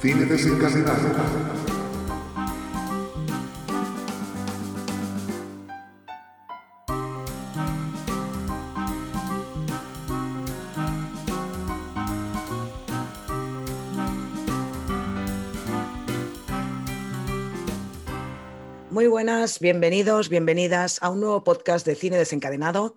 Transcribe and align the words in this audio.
Cine 0.00 0.26
desencadenado. 0.26 1.08
Muy 18.90 19.08
buenas, 19.08 19.58
bienvenidos, 19.58 20.28
bienvenidas 20.28 21.02
a 21.02 21.10
un 21.10 21.18
nuevo 21.18 21.42
podcast 21.42 21.84
de 21.84 21.96
Cine 21.96 22.16
Desencadenado. 22.16 22.96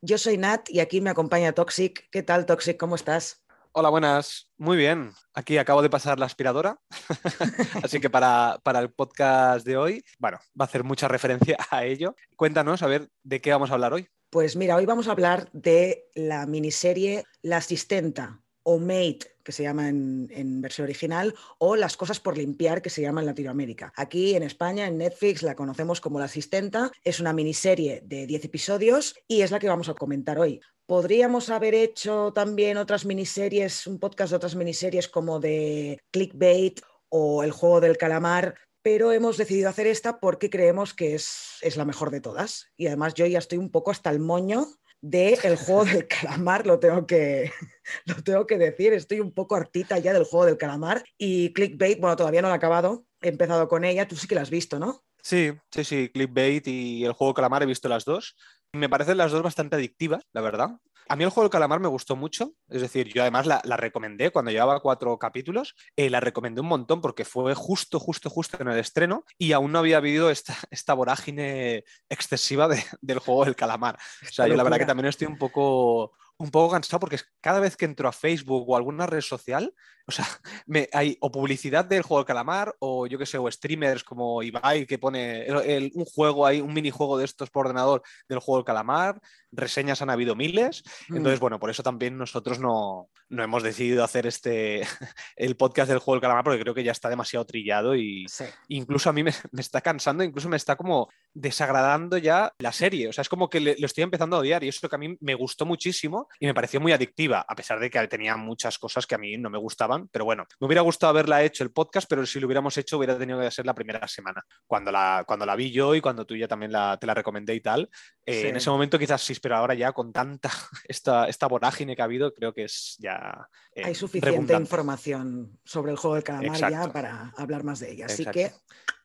Yo 0.00 0.18
soy 0.18 0.38
Nat 0.38 0.68
y 0.70 0.80
aquí 0.80 1.00
me 1.00 1.10
acompaña 1.10 1.52
Toxic. 1.52 2.10
¿Qué 2.10 2.24
tal, 2.24 2.46
Toxic? 2.46 2.76
¿Cómo 2.76 2.96
estás? 2.96 3.42
Hola, 3.74 3.88
buenas. 3.88 4.50
Muy 4.58 4.76
bien. 4.76 5.12
Aquí 5.32 5.56
acabo 5.56 5.80
de 5.80 5.88
pasar 5.88 6.18
la 6.18 6.26
aspiradora. 6.26 6.78
Así 7.82 8.00
que 8.00 8.10
para, 8.10 8.60
para, 8.62 8.80
el 8.80 8.92
podcast 8.92 9.64
de 9.64 9.78
hoy, 9.78 10.04
bueno, 10.18 10.36
va 10.60 10.64
a 10.64 10.68
hacer 10.68 10.84
mucha 10.84 11.08
referencia 11.08 11.56
a 11.70 11.86
ello. 11.86 12.14
Cuéntanos, 12.36 12.82
a 12.82 12.86
ver, 12.86 13.08
¿de 13.22 13.40
qué 13.40 13.50
vamos 13.50 13.70
a 13.70 13.74
hablar 13.74 13.94
hoy? 13.94 14.06
Pues 14.28 14.56
mira, 14.56 14.76
hoy 14.76 14.84
vamos 14.84 15.08
a 15.08 15.12
hablar 15.12 15.48
de 15.52 16.04
la 16.14 16.44
miniserie 16.44 17.24
La 17.40 17.56
Asistenta 17.56 18.42
o 18.62 18.78
Mate, 18.78 19.20
que 19.42 19.52
se 19.52 19.62
llama 19.62 19.88
en, 19.88 20.28
en, 20.30 20.60
versión 20.60 20.84
original, 20.84 21.34
o 21.58 21.74
Las 21.74 21.96
cosas 21.96 22.20
por 22.20 22.36
limpiar, 22.36 22.82
que 22.82 22.90
se 22.90 23.00
llama 23.00 23.22
en 23.22 23.26
Latinoamérica. 23.26 23.90
Aquí 23.96 24.34
en 24.34 24.42
España, 24.42 24.86
en 24.86 24.98
Netflix, 24.98 25.42
la 25.42 25.56
conocemos 25.56 26.02
como 26.02 26.18
La 26.18 26.26
Asistenta. 26.26 26.92
Es 27.04 27.20
una 27.20 27.32
miniserie 27.32 28.02
de 28.04 28.26
10 28.26 28.44
episodios 28.44 29.14
y 29.26 29.40
es 29.40 29.50
la 29.50 29.58
que 29.58 29.68
vamos 29.68 29.88
a 29.88 29.94
comentar 29.94 30.38
hoy. 30.38 30.60
Podríamos 30.92 31.48
haber 31.48 31.74
hecho 31.74 32.34
también 32.34 32.76
otras 32.76 33.06
miniseries, 33.06 33.86
un 33.86 33.98
podcast 33.98 34.28
de 34.28 34.36
otras 34.36 34.54
miniseries 34.54 35.08
como 35.08 35.40
de 35.40 35.98
Clickbait 36.10 36.82
o 37.08 37.42
El 37.42 37.50
juego 37.50 37.80
del 37.80 37.96
calamar, 37.96 38.56
pero 38.82 39.10
hemos 39.10 39.38
decidido 39.38 39.70
hacer 39.70 39.86
esta 39.86 40.20
porque 40.20 40.50
creemos 40.50 40.92
que 40.92 41.14
es, 41.14 41.56
es 41.62 41.78
la 41.78 41.86
mejor 41.86 42.10
de 42.10 42.20
todas. 42.20 42.66
Y 42.76 42.88
además 42.88 43.14
yo 43.14 43.24
ya 43.24 43.38
estoy 43.38 43.56
un 43.56 43.70
poco 43.70 43.90
hasta 43.90 44.10
el 44.10 44.20
moño 44.20 44.66
de 45.00 45.38
el 45.44 45.56
juego 45.56 45.86
del 45.86 46.06
calamar, 46.06 46.66
lo 46.66 46.78
tengo, 46.78 47.06
que, 47.06 47.50
lo 48.04 48.22
tengo 48.22 48.46
que 48.46 48.58
decir, 48.58 48.92
estoy 48.92 49.20
un 49.20 49.32
poco 49.32 49.56
hartita 49.56 49.98
ya 49.98 50.12
del 50.12 50.24
juego 50.24 50.44
del 50.44 50.58
calamar 50.58 51.02
y 51.16 51.54
clickbait, 51.54 52.00
bueno, 52.00 52.16
todavía 52.16 52.42
no 52.42 52.48
lo 52.48 52.54
he 52.54 52.58
acabado, 52.58 53.06
he 53.22 53.28
empezado 53.28 53.66
con 53.66 53.84
ella, 53.84 54.06
tú 54.06 54.14
sí 54.14 54.28
que 54.28 54.34
la 54.34 54.42
has 54.42 54.50
visto, 54.50 54.78
¿no? 54.78 55.02
Sí, 55.22 55.52
sí, 55.70 55.84
sí, 55.84 56.10
clickbait 56.12 56.66
y 56.66 57.04
el 57.06 57.12
juego 57.12 57.30
del 57.30 57.36
calamar 57.36 57.62
he 57.62 57.66
visto 57.66 57.88
las 57.88 58.04
dos. 58.04 58.36
Me 58.74 58.88
parecen 58.88 59.18
las 59.18 59.30
dos 59.30 59.42
bastante 59.42 59.76
adictivas, 59.76 60.24
la 60.32 60.40
verdad. 60.40 60.70
A 61.08 61.16
mí 61.16 61.24
el 61.24 61.30
juego 61.30 61.42
del 61.42 61.50
calamar 61.50 61.80
me 61.80 61.88
gustó 61.88 62.16
mucho, 62.16 62.54
es 62.70 62.80
decir, 62.80 63.12
yo 63.12 63.20
además 63.20 63.46
la, 63.46 63.60
la 63.64 63.76
recomendé 63.76 64.30
cuando 64.30 64.50
llevaba 64.50 64.80
cuatro 64.80 65.18
capítulos, 65.18 65.74
eh, 65.94 66.08
la 66.08 66.20
recomendé 66.20 66.62
un 66.62 66.68
montón 66.68 67.02
porque 67.02 67.26
fue 67.26 67.54
justo, 67.54 68.00
justo, 68.00 68.30
justo 68.30 68.56
en 68.60 68.68
el 68.68 68.78
estreno 68.78 69.24
y 69.36 69.52
aún 69.52 69.72
no 69.72 69.80
había 69.80 69.98
habido 69.98 70.30
esta, 70.30 70.56
esta 70.70 70.94
vorágine 70.94 71.84
excesiva 72.08 72.66
de, 72.66 72.82
del 73.02 73.18
juego 73.18 73.44
del 73.44 73.56
calamar. 73.56 73.98
O 74.22 74.32
sea, 74.32 74.46
yo 74.46 74.56
la 74.56 74.62
verdad 74.62 74.78
que 74.78 74.86
también 74.86 75.06
estoy 75.06 75.26
un 75.26 75.36
poco, 75.36 76.12
un 76.38 76.50
poco 76.50 76.72
cansado 76.72 77.00
porque 77.00 77.20
cada 77.42 77.60
vez 77.60 77.76
que 77.76 77.84
entro 77.84 78.08
a 78.08 78.12
Facebook 78.12 78.64
o 78.66 78.76
alguna 78.76 79.06
red 79.06 79.20
social, 79.20 79.74
o 80.06 80.12
sea, 80.12 80.26
me, 80.66 80.88
hay 80.92 81.16
o 81.20 81.30
publicidad 81.30 81.84
del 81.84 82.02
juego 82.02 82.20
del 82.20 82.26
calamar 82.26 82.74
o 82.78 83.06
yo 83.06 83.18
que 83.18 83.26
sé, 83.26 83.38
o 83.38 83.50
streamers 83.50 84.04
como 84.04 84.42
Ibai 84.42 84.86
que 84.86 84.98
pone 84.98 85.46
el, 85.46 85.56
el, 85.58 85.92
un 85.94 86.04
juego 86.04 86.46
ahí, 86.46 86.60
un 86.60 86.72
minijuego 86.72 87.18
de 87.18 87.24
estos 87.24 87.50
por 87.50 87.66
ordenador 87.66 88.02
del 88.28 88.38
juego 88.38 88.58
del 88.58 88.64
calamar, 88.64 89.20
reseñas 89.52 90.02
han 90.02 90.10
habido 90.10 90.34
miles, 90.34 90.82
mm. 91.08 91.16
entonces 91.16 91.40
bueno, 91.40 91.60
por 91.60 91.70
eso 91.70 91.82
también 91.82 92.16
nosotros 92.16 92.58
no, 92.58 93.10
no 93.28 93.42
hemos 93.42 93.62
decidido 93.62 94.04
hacer 94.04 94.26
este, 94.26 94.82
el 95.36 95.56
podcast 95.56 95.90
del 95.90 95.98
juego 95.98 96.16
del 96.16 96.22
calamar 96.22 96.44
porque 96.44 96.60
creo 96.60 96.74
que 96.74 96.84
ya 96.84 96.92
está 96.92 97.08
demasiado 97.08 97.44
trillado 97.44 97.94
y 97.94 98.26
sí. 98.28 98.44
incluso 98.68 99.10
a 99.10 99.12
mí 99.12 99.22
me, 99.22 99.32
me, 99.52 99.60
está 99.60 99.80
cansando, 99.80 100.24
incluso 100.24 100.48
me 100.48 100.56
está 100.56 100.76
como 100.76 101.08
desagradando 101.34 102.18
ya 102.18 102.52
la 102.58 102.72
serie, 102.72 103.08
o 103.08 103.12
sea, 103.12 103.22
es 103.22 103.28
como 103.28 103.48
que 103.48 103.60
le, 103.60 103.76
lo 103.78 103.86
estoy 103.86 104.04
empezando 104.04 104.36
a 104.36 104.40
odiar 104.40 104.64
y 104.64 104.68
eso 104.68 104.88
que 104.88 104.96
a 104.96 104.98
mí 104.98 105.16
me 105.20 105.34
gustó 105.34 105.66
muchísimo 105.66 106.28
y 106.40 106.46
me 106.46 106.54
pareció 106.54 106.80
muy 106.80 106.92
adictiva, 106.92 107.44
a 107.46 107.54
pesar 107.54 107.78
de 107.78 107.90
que 107.90 108.08
tenía 108.08 108.36
muchas 108.36 108.78
cosas 108.78 109.06
que 109.06 109.14
a 109.14 109.18
mí 109.18 109.36
no 109.36 109.50
me 109.50 109.58
gustaban, 109.58 109.91
pero 110.10 110.24
bueno, 110.24 110.46
me 110.60 110.66
hubiera 110.66 110.82
gustado 110.82 111.10
haberla 111.10 111.42
hecho 111.42 111.64
el 111.64 111.70
podcast, 111.70 112.08
pero 112.08 112.24
si 112.26 112.40
lo 112.40 112.46
hubiéramos 112.46 112.76
hecho 112.76 112.98
hubiera 112.98 113.18
tenido 113.18 113.40
que 113.40 113.50
ser 113.50 113.66
la 113.66 113.74
primera 113.74 114.06
semana, 114.08 114.44
cuando 114.66 114.90
la, 114.90 115.24
cuando 115.26 115.46
la 115.46 115.56
vi 115.56 115.70
yo 115.70 115.94
y 115.94 116.00
cuando 116.00 116.24
tú 116.24 116.36
ya 116.36 116.48
también 116.48 116.72
la, 116.72 116.98
te 117.00 117.06
la 117.06 117.14
recomendé 117.14 117.54
y 117.54 117.60
tal. 117.60 117.90
Eh, 118.24 118.42
sí. 118.42 118.48
En 118.48 118.56
ese 118.56 118.70
momento 118.70 118.98
quizás 118.98 119.22
sí, 119.22 119.34
pero 119.40 119.56
ahora 119.56 119.74
ya 119.74 119.92
con 119.92 120.12
tanta 120.12 120.50
esta, 120.88 121.26
esta 121.26 121.46
vorágine 121.46 121.96
que 121.96 122.02
ha 122.02 122.06
habido, 122.06 122.32
creo 122.34 122.52
que 122.52 122.64
es 122.64 122.96
ya... 122.98 123.48
Eh, 123.74 123.82
Hay 123.84 123.94
suficiente 123.94 124.54
información 124.54 125.58
sobre 125.64 125.92
el 125.92 125.96
juego 125.96 126.14
del 126.14 126.24
calamar 126.24 126.56
Exacto. 126.56 126.86
ya 126.86 126.92
para 126.92 127.32
hablar 127.36 127.64
más 127.64 127.80
de 127.80 127.92
ella. 127.92 128.06
Así 128.06 128.24
que 128.26 128.52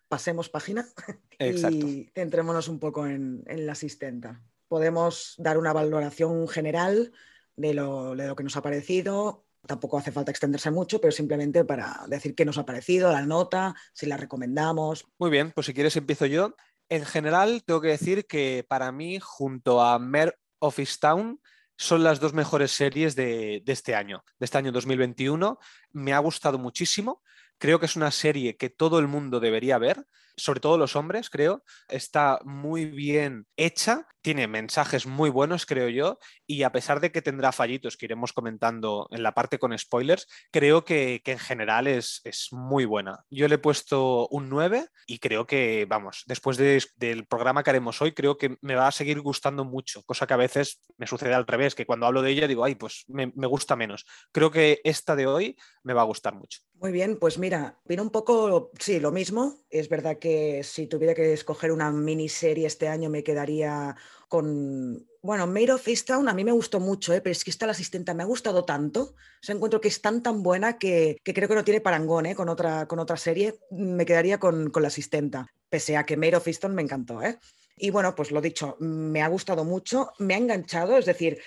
pasemos 0.08 0.50
página 0.50 0.88
Exacto. 1.40 1.78
y 1.78 2.12
centrémonos 2.14 2.68
un 2.68 2.80
poco 2.80 3.06
en, 3.06 3.44
en 3.48 3.66
la 3.66 3.74
asistenta. 3.74 4.42
Podemos 4.68 5.36
dar 5.38 5.58
una 5.58 5.74
valoración 5.74 6.48
general 6.48 7.14
de 7.58 7.74
lo, 7.74 8.16
de 8.16 8.28
lo 8.28 8.36
que 8.36 8.44
nos 8.44 8.56
ha 8.56 8.62
parecido. 8.62 9.47
Tampoco 9.68 9.98
hace 9.98 10.12
falta 10.12 10.32
extenderse 10.32 10.72
mucho, 10.72 11.00
pero 11.00 11.12
simplemente 11.12 11.66
para 11.66 12.06
decir 12.08 12.34
qué 12.34 12.46
nos 12.46 12.58
ha 12.58 12.66
parecido, 12.66 13.12
la 13.12 13.26
nota, 13.26 13.76
si 13.94 14.06
la 14.06 14.18
recomendamos. 14.18 15.06
Muy 15.20 15.30
bien, 15.30 15.52
pues 15.52 15.68
si 15.68 15.74
quieres 15.74 15.96
empiezo 15.96 16.26
yo. 16.26 16.56
En 16.90 17.06
general, 17.06 17.64
tengo 17.66 17.82
que 17.82 17.90
decir 17.90 18.26
que 18.26 18.66
para 18.68 18.92
mí, 18.92 19.20
junto 19.22 19.82
a 19.82 20.00
Mer 20.00 20.40
of 20.60 20.80
Town, 21.00 21.40
son 21.78 22.04
las 22.04 22.20
dos 22.20 22.34
mejores 22.34 22.72
series 22.72 23.16
de, 23.16 23.64
este 23.68 23.94
año, 23.94 24.24
de 24.40 24.46
este 24.46 24.58
año 24.58 24.72
2021. 24.72 25.60
Me 25.92 26.14
ha 26.14 26.20
gustado 26.20 26.58
muchísimo. 26.58 27.22
Creo 27.58 27.80
que 27.80 27.86
es 27.88 27.96
una 27.96 28.12
serie 28.12 28.58
que 28.58 28.70
todo 28.70 29.00
el 29.00 29.08
mundo 29.08 29.40
debería 29.40 29.78
ver, 29.78 30.06
sobre 30.38 30.60
todo 30.60 30.78
los 30.78 30.96
hombres, 30.96 31.30
creo. 31.30 31.64
Está 31.90 32.40
muy 32.46 32.86
bien 32.86 33.48
hecha, 33.58 34.08
tiene 34.22 34.48
mensajes 34.48 35.08
muy 35.08 35.32
buenos, 35.32 35.66
creo 35.66 35.90
yo, 35.90 36.20
y 36.46 36.64
a 36.64 36.72
pesar 36.72 37.00
de 37.00 37.12
que 37.12 37.24
tendrá 37.24 37.52
fallitos 37.52 37.98
que 37.98 38.06
iremos 38.06 38.34
comentando 38.34 39.08
en 39.12 39.24
la 39.24 39.34
parte 39.34 39.58
con 39.58 39.78
spoilers, 39.78 40.28
creo 40.52 40.86
que, 40.86 41.22
en 41.26 41.40
general 41.40 41.88
es, 41.88 42.22
muy 42.52 42.86
buena. 42.86 43.26
Yo 43.30 43.48
le 43.48 43.56
he 43.56 43.60
puesto 43.60 44.28
un 44.30 44.50
9 44.50 44.86
y 45.08 45.18
creo 45.18 45.48
que, 45.48 45.88
vamos, 45.90 46.24
después 46.28 46.58
de, 46.58 46.84
del 46.96 47.26
programa 47.26 47.64
que 47.64 47.72
haremos 47.72 48.02
hoy, 48.02 48.14
creo 48.14 48.38
que 48.38 48.58
me 48.62 48.76
va 48.76 48.88
a 48.88 48.92
seguir 48.92 49.22
gustando 49.22 49.66
mucho, 49.66 50.04
cosa 50.04 50.28
que 50.28 50.34
a 50.36 50.38
veces 50.38 50.82
me 50.98 51.08
sucede 51.08 51.34
al 51.34 51.48
revés, 51.48 51.74
que 51.74 51.88
cuando 51.88 52.06
hablo 52.06 52.22
de 52.22 52.32
ella 52.32 52.48
digo, 52.48 52.64
ay, 52.64 52.76
pues 52.76 53.06
me 53.08 53.48
gusta 53.48 53.76
menos. 53.76 54.06
Creo 54.32 54.52
que 54.52 54.82
esta 54.84 55.16
de 55.16 55.26
hoy 55.26 55.58
me 55.84 55.94
va 55.94 56.02
a 56.02 56.06
gustar 56.06 56.36
mucho. 56.36 56.67
Muy 56.80 56.92
bien, 56.92 57.18
pues 57.18 57.40
mira, 57.40 57.80
vino 57.86 58.04
un 58.04 58.12
poco, 58.12 58.72
sí, 58.80 59.00
lo 59.00 59.12
mismo. 59.12 59.56
Es 59.72 59.90
verdad 59.90 60.20
que 60.20 60.62
si 60.64 60.86
tuviera 60.86 61.16
que 61.16 61.34
escoger 61.34 61.72
una 61.72 61.92
miniserie 61.92 62.68
este 62.68 62.88
año 62.88 63.10
me 63.10 63.24
quedaría 63.24 63.96
con, 64.28 65.08
bueno, 65.24 65.48
Made 65.48 65.72
of 65.72 65.88
Easttown 65.88 66.30
a 66.30 66.36
mí 66.36 66.44
me 66.44 66.52
gustó 66.52 66.80
mucho, 66.80 67.14
¿eh? 67.14 67.22
pero 67.22 67.32
es 67.32 67.44
que 67.44 67.50
esta 67.50 67.66
la 67.66 67.72
asistenta 67.72 68.14
me 68.14 68.22
ha 68.22 68.28
gustado 68.28 68.64
tanto, 68.64 69.02
o 69.02 69.16
sea, 69.42 69.56
encuentro 69.56 69.82
que 69.82 69.88
es 69.88 70.02
tan 70.02 70.22
tan 70.22 70.44
buena 70.44 70.78
que, 70.78 71.18
que 71.24 71.34
creo 71.34 71.48
que 71.48 71.56
no 71.56 71.64
tiene 71.64 71.82
parangón 71.82 72.28
¿eh? 72.28 72.36
con, 72.36 72.48
otra, 72.48 72.88
con 72.88 73.00
otra 73.00 73.18
serie, 73.18 73.56
me 73.72 74.06
quedaría 74.06 74.40
con, 74.40 74.70
con 74.70 74.84
la 74.84 74.90
asistenta, 74.90 75.48
pese 75.70 75.98
a 75.98 76.06
que 76.06 76.16
Made 76.16 76.36
of 76.36 76.48
Easttown 76.48 76.76
me 76.76 76.84
encantó. 76.84 77.24
¿eh? 77.24 77.40
Y 77.76 77.90
bueno, 77.90 78.14
pues 78.14 78.32
lo 78.32 78.40
dicho, 78.40 78.78
me 78.80 79.24
ha 79.24 79.28
gustado 79.30 79.64
mucho, 79.66 80.12
me 80.20 80.36
ha 80.36 80.38
enganchado, 80.38 80.98
es 80.98 81.06
decir, 81.06 81.40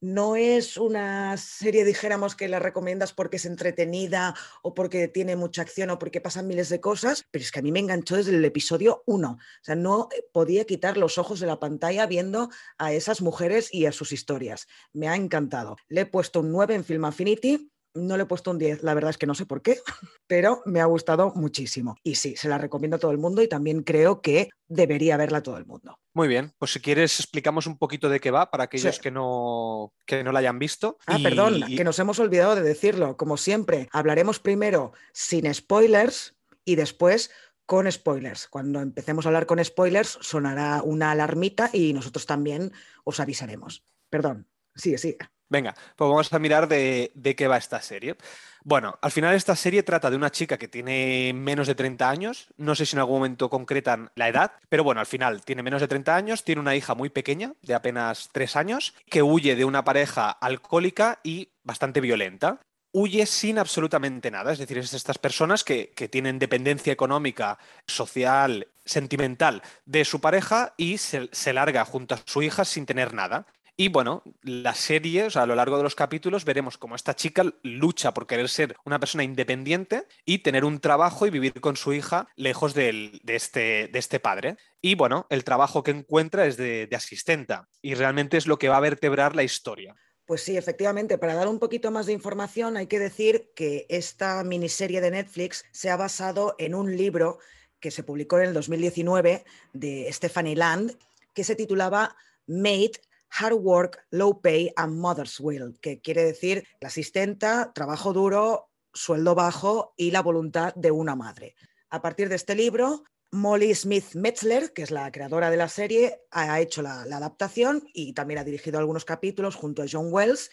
no 0.00 0.36
es 0.36 0.76
una 0.76 1.36
serie, 1.36 1.84
dijéramos, 1.84 2.36
que 2.36 2.48
la 2.48 2.58
recomiendas 2.58 3.12
porque 3.12 3.36
es 3.36 3.44
entretenida 3.44 4.34
o 4.62 4.74
porque 4.74 5.08
tiene 5.08 5.36
mucha 5.36 5.62
acción 5.62 5.90
o 5.90 5.98
porque 5.98 6.20
pasan 6.20 6.46
miles 6.46 6.68
de 6.68 6.80
cosas, 6.80 7.26
pero 7.30 7.42
es 7.42 7.50
que 7.50 7.58
a 7.58 7.62
mí 7.62 7.72
me 7.72 7.80
enganchó 7.80 8.16
desde 8.16 8.36
el 8.36 8.44
episodio 8.44 9.02
1. 9.06 9.30
O 9.30 9.38
sea, 9.62 9.74
no 9.74 10.08
podía 10.32 10.64
quitar 10.64 10.96
los 10.96 11.18
ojos 11.18 11.40
de 11.40 11.46
la 11.46 11.60
pantalla 11.60 12.06
viendo 12.06 12.48
a 12.78 12.92
esas 12.92 13.20
mujeres 13.20 13.72
y 13.72 13.86
a 13.86 13.92
sus 13.92 14.12
historias. 14.12 14.66
Me 14.92 15.08
ha 15.08 15.16
encantado. 15.16 15.76
Le 15.88 16.02
he 16.02 16.06
puesto 16.06 16.40
un 16.40 16.52
9 16.52 16.74
en 16.74 16.84
Film 16.84 17.04
Affinity. 17.04 17.70
No 17.94 18.16
le 18.16 18.24
he 18.24 18.26
puesto 18.26 18.50
un 18.50 18.58
10, 18.58 18.82
la 18.82 18.94
verdad 18.94 19.10
es 19.10 19.18
que 19.18 19.26
no 19.26 19.34
sé 19.34 19.46
por 19.46 19.62
qué, 19.62 19.78
pero 20.26 20.62
me 20.66 20.80
ha 20.80 20.84
gustado 20.84 21.32
muchísimo. 21.34 21.96
Y 22.02 22.14
sí, 22.14 22.36
se 22.36 22.48
la 22.48 22.58
recomiendo 22.58 22.96
a 22.96 23.00
todo 23.00 23.10
el 23.10 23.18
mundo 23.18 23.42
y 23.42 23.48
también 23.48 23.82
creo 23.82 24.20
que 24.20 24.50
debería 24.68 25.16
verla 25.16 25.42
todo 25.42 25.56
el 25.56 25.66
mundo. 25.66 25.98
Muy 26.14 26.28
bien, 26.28 26.52
pues 26.58 26.72
si 26.72 26.80
quieres 26.80 27.18
explicamos 27.20 27.66
un 27.66 27.78
poquito 27.78 28.08
de 28.08 28.20
qué 28.20 28.30
va 28.30 28.50
para 28.50 28.64
aquellos 28.64 28.96
sí. 28.96 29.00
que, 29.00 29.10
no, 29.10 29.92
que 30.06 30.22
no 30.22 30.32
la 30.32 30.40
hayan 30.40 30.58
visto. 30.58 30.98
Ah, 31.06 31.18
y... 31.18 31.22
perdón, 31.22 31.62
que 31.76 31.84
nos 31.84 31.98
hemos 31.98 32.18
olvidado 32.18 32.54
de 32.54 32.62
decirlo. 32.62 33.16
Como 33.16 33.36
siempre, 33.36 33.88
hablaremos 33.92 34.38
primero 34.40 34.92
sin 35.12 35.52
spoilers 35.52 36.34
y 36.64 36.76
después 36.76 37.30
con 37.68 37.90
spoilers. 37.92 38.48
Cuando 38.48 38.80
empecemos 38.80 39.26
a 39.26 39.28
hablar 39.28 39.44
con 39.44 39.62
spoilers 39.62 40.18
sonará 40.22 40.82
una 40.82 41.10
alarmita 41.10 41.68
y 41.72 41.92
nosotros 41.92 42.24
también 42.24 42.72
os 43.04 43.20
avisaremos. 43.20 43.84
Perdón, 44.08 44.48
sigue, 44.74 44.96
sigue. 44.96 45.18
Venga, 45.50 45.74
pues 45.96 46.08
vamos 46.08 46.32
a 46.32 46.38
mirar 46.38 46.68
de, 46.68 47.34
qué 47.36 47.48
va 47.48 47.56
esta 47.56 47.80
serie. 47.80 48.16
Bueno, 48.64 48.98
al 49.00 49.10
final 49.10 49.34
esta 49.34 49.56
serie 49.56 49.82
trata 49.82 50.10
de 50.10 50.16
una 50.16 50.30
chica 50.30 50.58
que 50.58 50.68
tiene 50.68 51.32
menos 51.34 51.66
de 51.66 51.74
30 51.74 52.10
años, 52.10 52.48
no 52.58 52.74
sé 52.74 52.84
si 52.84 52.96
en 52.96 53.00
algún 53.00 53.16
momento 53.16 53.48
concretan 53.48 54.10
la 54.14 54.28
edad, 54.28 54.52
pero 54.68 54.84
bueno, 54.84 55.00
al 55.00 55.06
final 55.06 55.42
tiene 55.42 55.62
menos 55.62 55.80
de 55.80 55.88
30 55.88 56.14
años, 56.14 56.44
tiene 56.44 56.60
una 56.60 56.76
hija 56.76 56.94
muy 56.94 57.08
pequeña, 57.08 57.54
de 57.62 57.74
apenas 57.74 58.28
3 58.32 58.56
años, 58.56 58.94
que 59.08 59.22
huye 59.22 59.56
de 59.56 59.64
una 59.64 59.84
pareja 59.84 60.30
alcohólica 60.30 61.20
y 61.22 61.50
bastante 61.62 62.00
violenta. 62.00 62.60
huye 62.90 63.26
sin 63.26 63.58
absolutamente 63.58 64.30
nada. 64.30 64.50
Es 64.52 64.58
decir, 64.58 64.78
es 64.78 64.92
estas 64.92 65.18
personas 65.18 65.62
que, 65.62 65.92
tienen 66.10 66.38
dependencia 66.38 66.92
económica, 66.92 67.58
social, 67.86 68.66
sentimental 68.84 69.62
de 69.84 70.04
su 70.04 70.20
pareja 70.20 70.74
y 70.76 70.98
se, 70.98 71.52
larga 71.52 71.84
junto 71.84 72.14
a 72.14 72.20
su 72.24 72.42
hija 72.42 72.64
sin 72.64 72.86
tener 72.86 73.14
nada. 73.14 73.46
Y 73.80 73.90
bueno, 73.90 74.24
la 74.42 74.74
serie, 74.74 75.26
o 75.26 75.30
sea, 75.30 75.42
a 75.42 75.46
lo 75.46 75.54
largo 75.54 75.76
de 75.76 75.84
los 75.84 75.94
capítulos, 75.94 76.44
veremos 76.44 76.78
cómo 76.78 76.96
esta 76.96 77.14
chica 77.14 77.44
lucha 77.62 78.12
por 78.12 78.26
querer 78.26 78.48
ser 78.48 78.74
una 78.84 78.98
persona 78.98 79.22
independiente 79.22 80.08
y 80.24 80.38
tener 80.38 80.64
un 80.64 80.80
trabajo 80.80 81.28
y 81.28 81.30
vivir 81.30 81.60
con 81.60 81.76
su 81.76 81.92
hija 81.92 82.26
lejos 82.34 82.74
de, 82.74 83.20
este, 83.28 83.86
de 83.86 83.98
este 84.00 84.18
padre. 84.18 84.56
Y 84.80 84.96
bueno, 84.96 85.28
el 85.30 85.44
trabajo 85.44 85.84
que 85.84 85.92
encuentra 85.92 86.46
es 86.46 86.56
de, 86.56 86.88
de 86.88 86.96
asistenta 86.96 87.68
y 87.80 87.94
realmente 87.94 88.36
es 88.36 88.48
lo 88.48 88.58
que 88.58 88.68
va 88.68 88.78
a 88.78 88.80
vertebrar 88.80 89.36
la 89.36 89.44
historia. 89.44 89.94
Pues 90.26 90.42
sí, 90.42 90.56
efectivamente, 90.56 91.16
para 91.16 91.36
dar 91.36 91.46
un 91.46 91.60
poquito 91.60 91.92
más 91.92 92.06
de 92.06 92.14
información 92.14 92.76
hay 92.76 92.88
que 92.88 92.98
decir 92.98 93.52
que 93.54 93.86
esta 93.88 94.42
miniserie 94.42 95.00
de 95.00 95.12
Netflix 95.12 95.64
se 95.70 95.88
ha 95.88 95.96
basado 95.96 96.56
en 96.58 96.74
un 96.74 96.96
libro 96.96 97.38
que 97.78 97.92
se 97.92 98.02
publicó 98.02 98.38
en 98.38 98.48
el 98.48 98.54
2019 98.54 99.44
de 99.72 100.12
Stephanie 100.12 100.56
Land 100.56 100.96
que 101.32 101.44
se 101.44 101.54
titulaba 101.54 102.16
Made 102.48 103.07
Hard 103.30 103.54
Work, 103.54 104.06
Low 104.10 104.40
Pay 104.40 104.72
and 104.76 104.98
Mother's 104.98 105.38
Will, 105.40 105.78
que 105.80 106.00
quiere 106.00 106.24
decir 106.24 106.66
la 106.80 106.88
asistenta, 106.88 107.72
trabajo 107.74 108.12
duro, 108.12 108.70
sueldo 108.92 109.34
bajo 109.34 109.94
y 109.96 110.10
la 110.10 110.22
voluntad 110.22 110.74
de 110.74 110.90
una 110.90 111.14
madre. 111.14 111.54
A 111.90 112.02
partir 112.02 112.28
de 112.28 112.36
este 112.36 112.54
libro, 112.54 113.04
Molly 113.30 113.74
Smith 113.74 114.14
Metzler, 114.14 114.72
que 114.72 114.82
es 114.82 114.90
la 114.90 115.10
creadora 115.12 115.50
de 115.50 115.56
la 115.56 115.68
serie, 115.68 116.22
ha 116.30 116.60
hecho 116.60 116.80
la, 116.80 117.04
la, 117.04 117.18
adaptación 117.18 117.86
y 117.92 118.14
también 118.14 118.38
ha 118.38 118.44
dirigido 118.44 118.78
algunos 118.78 119.04
capítulos 119.04 119.54
junto 119.54 119.82
a 119.82 119.86
John 119.90 120.08
Wells. 120.10 120.50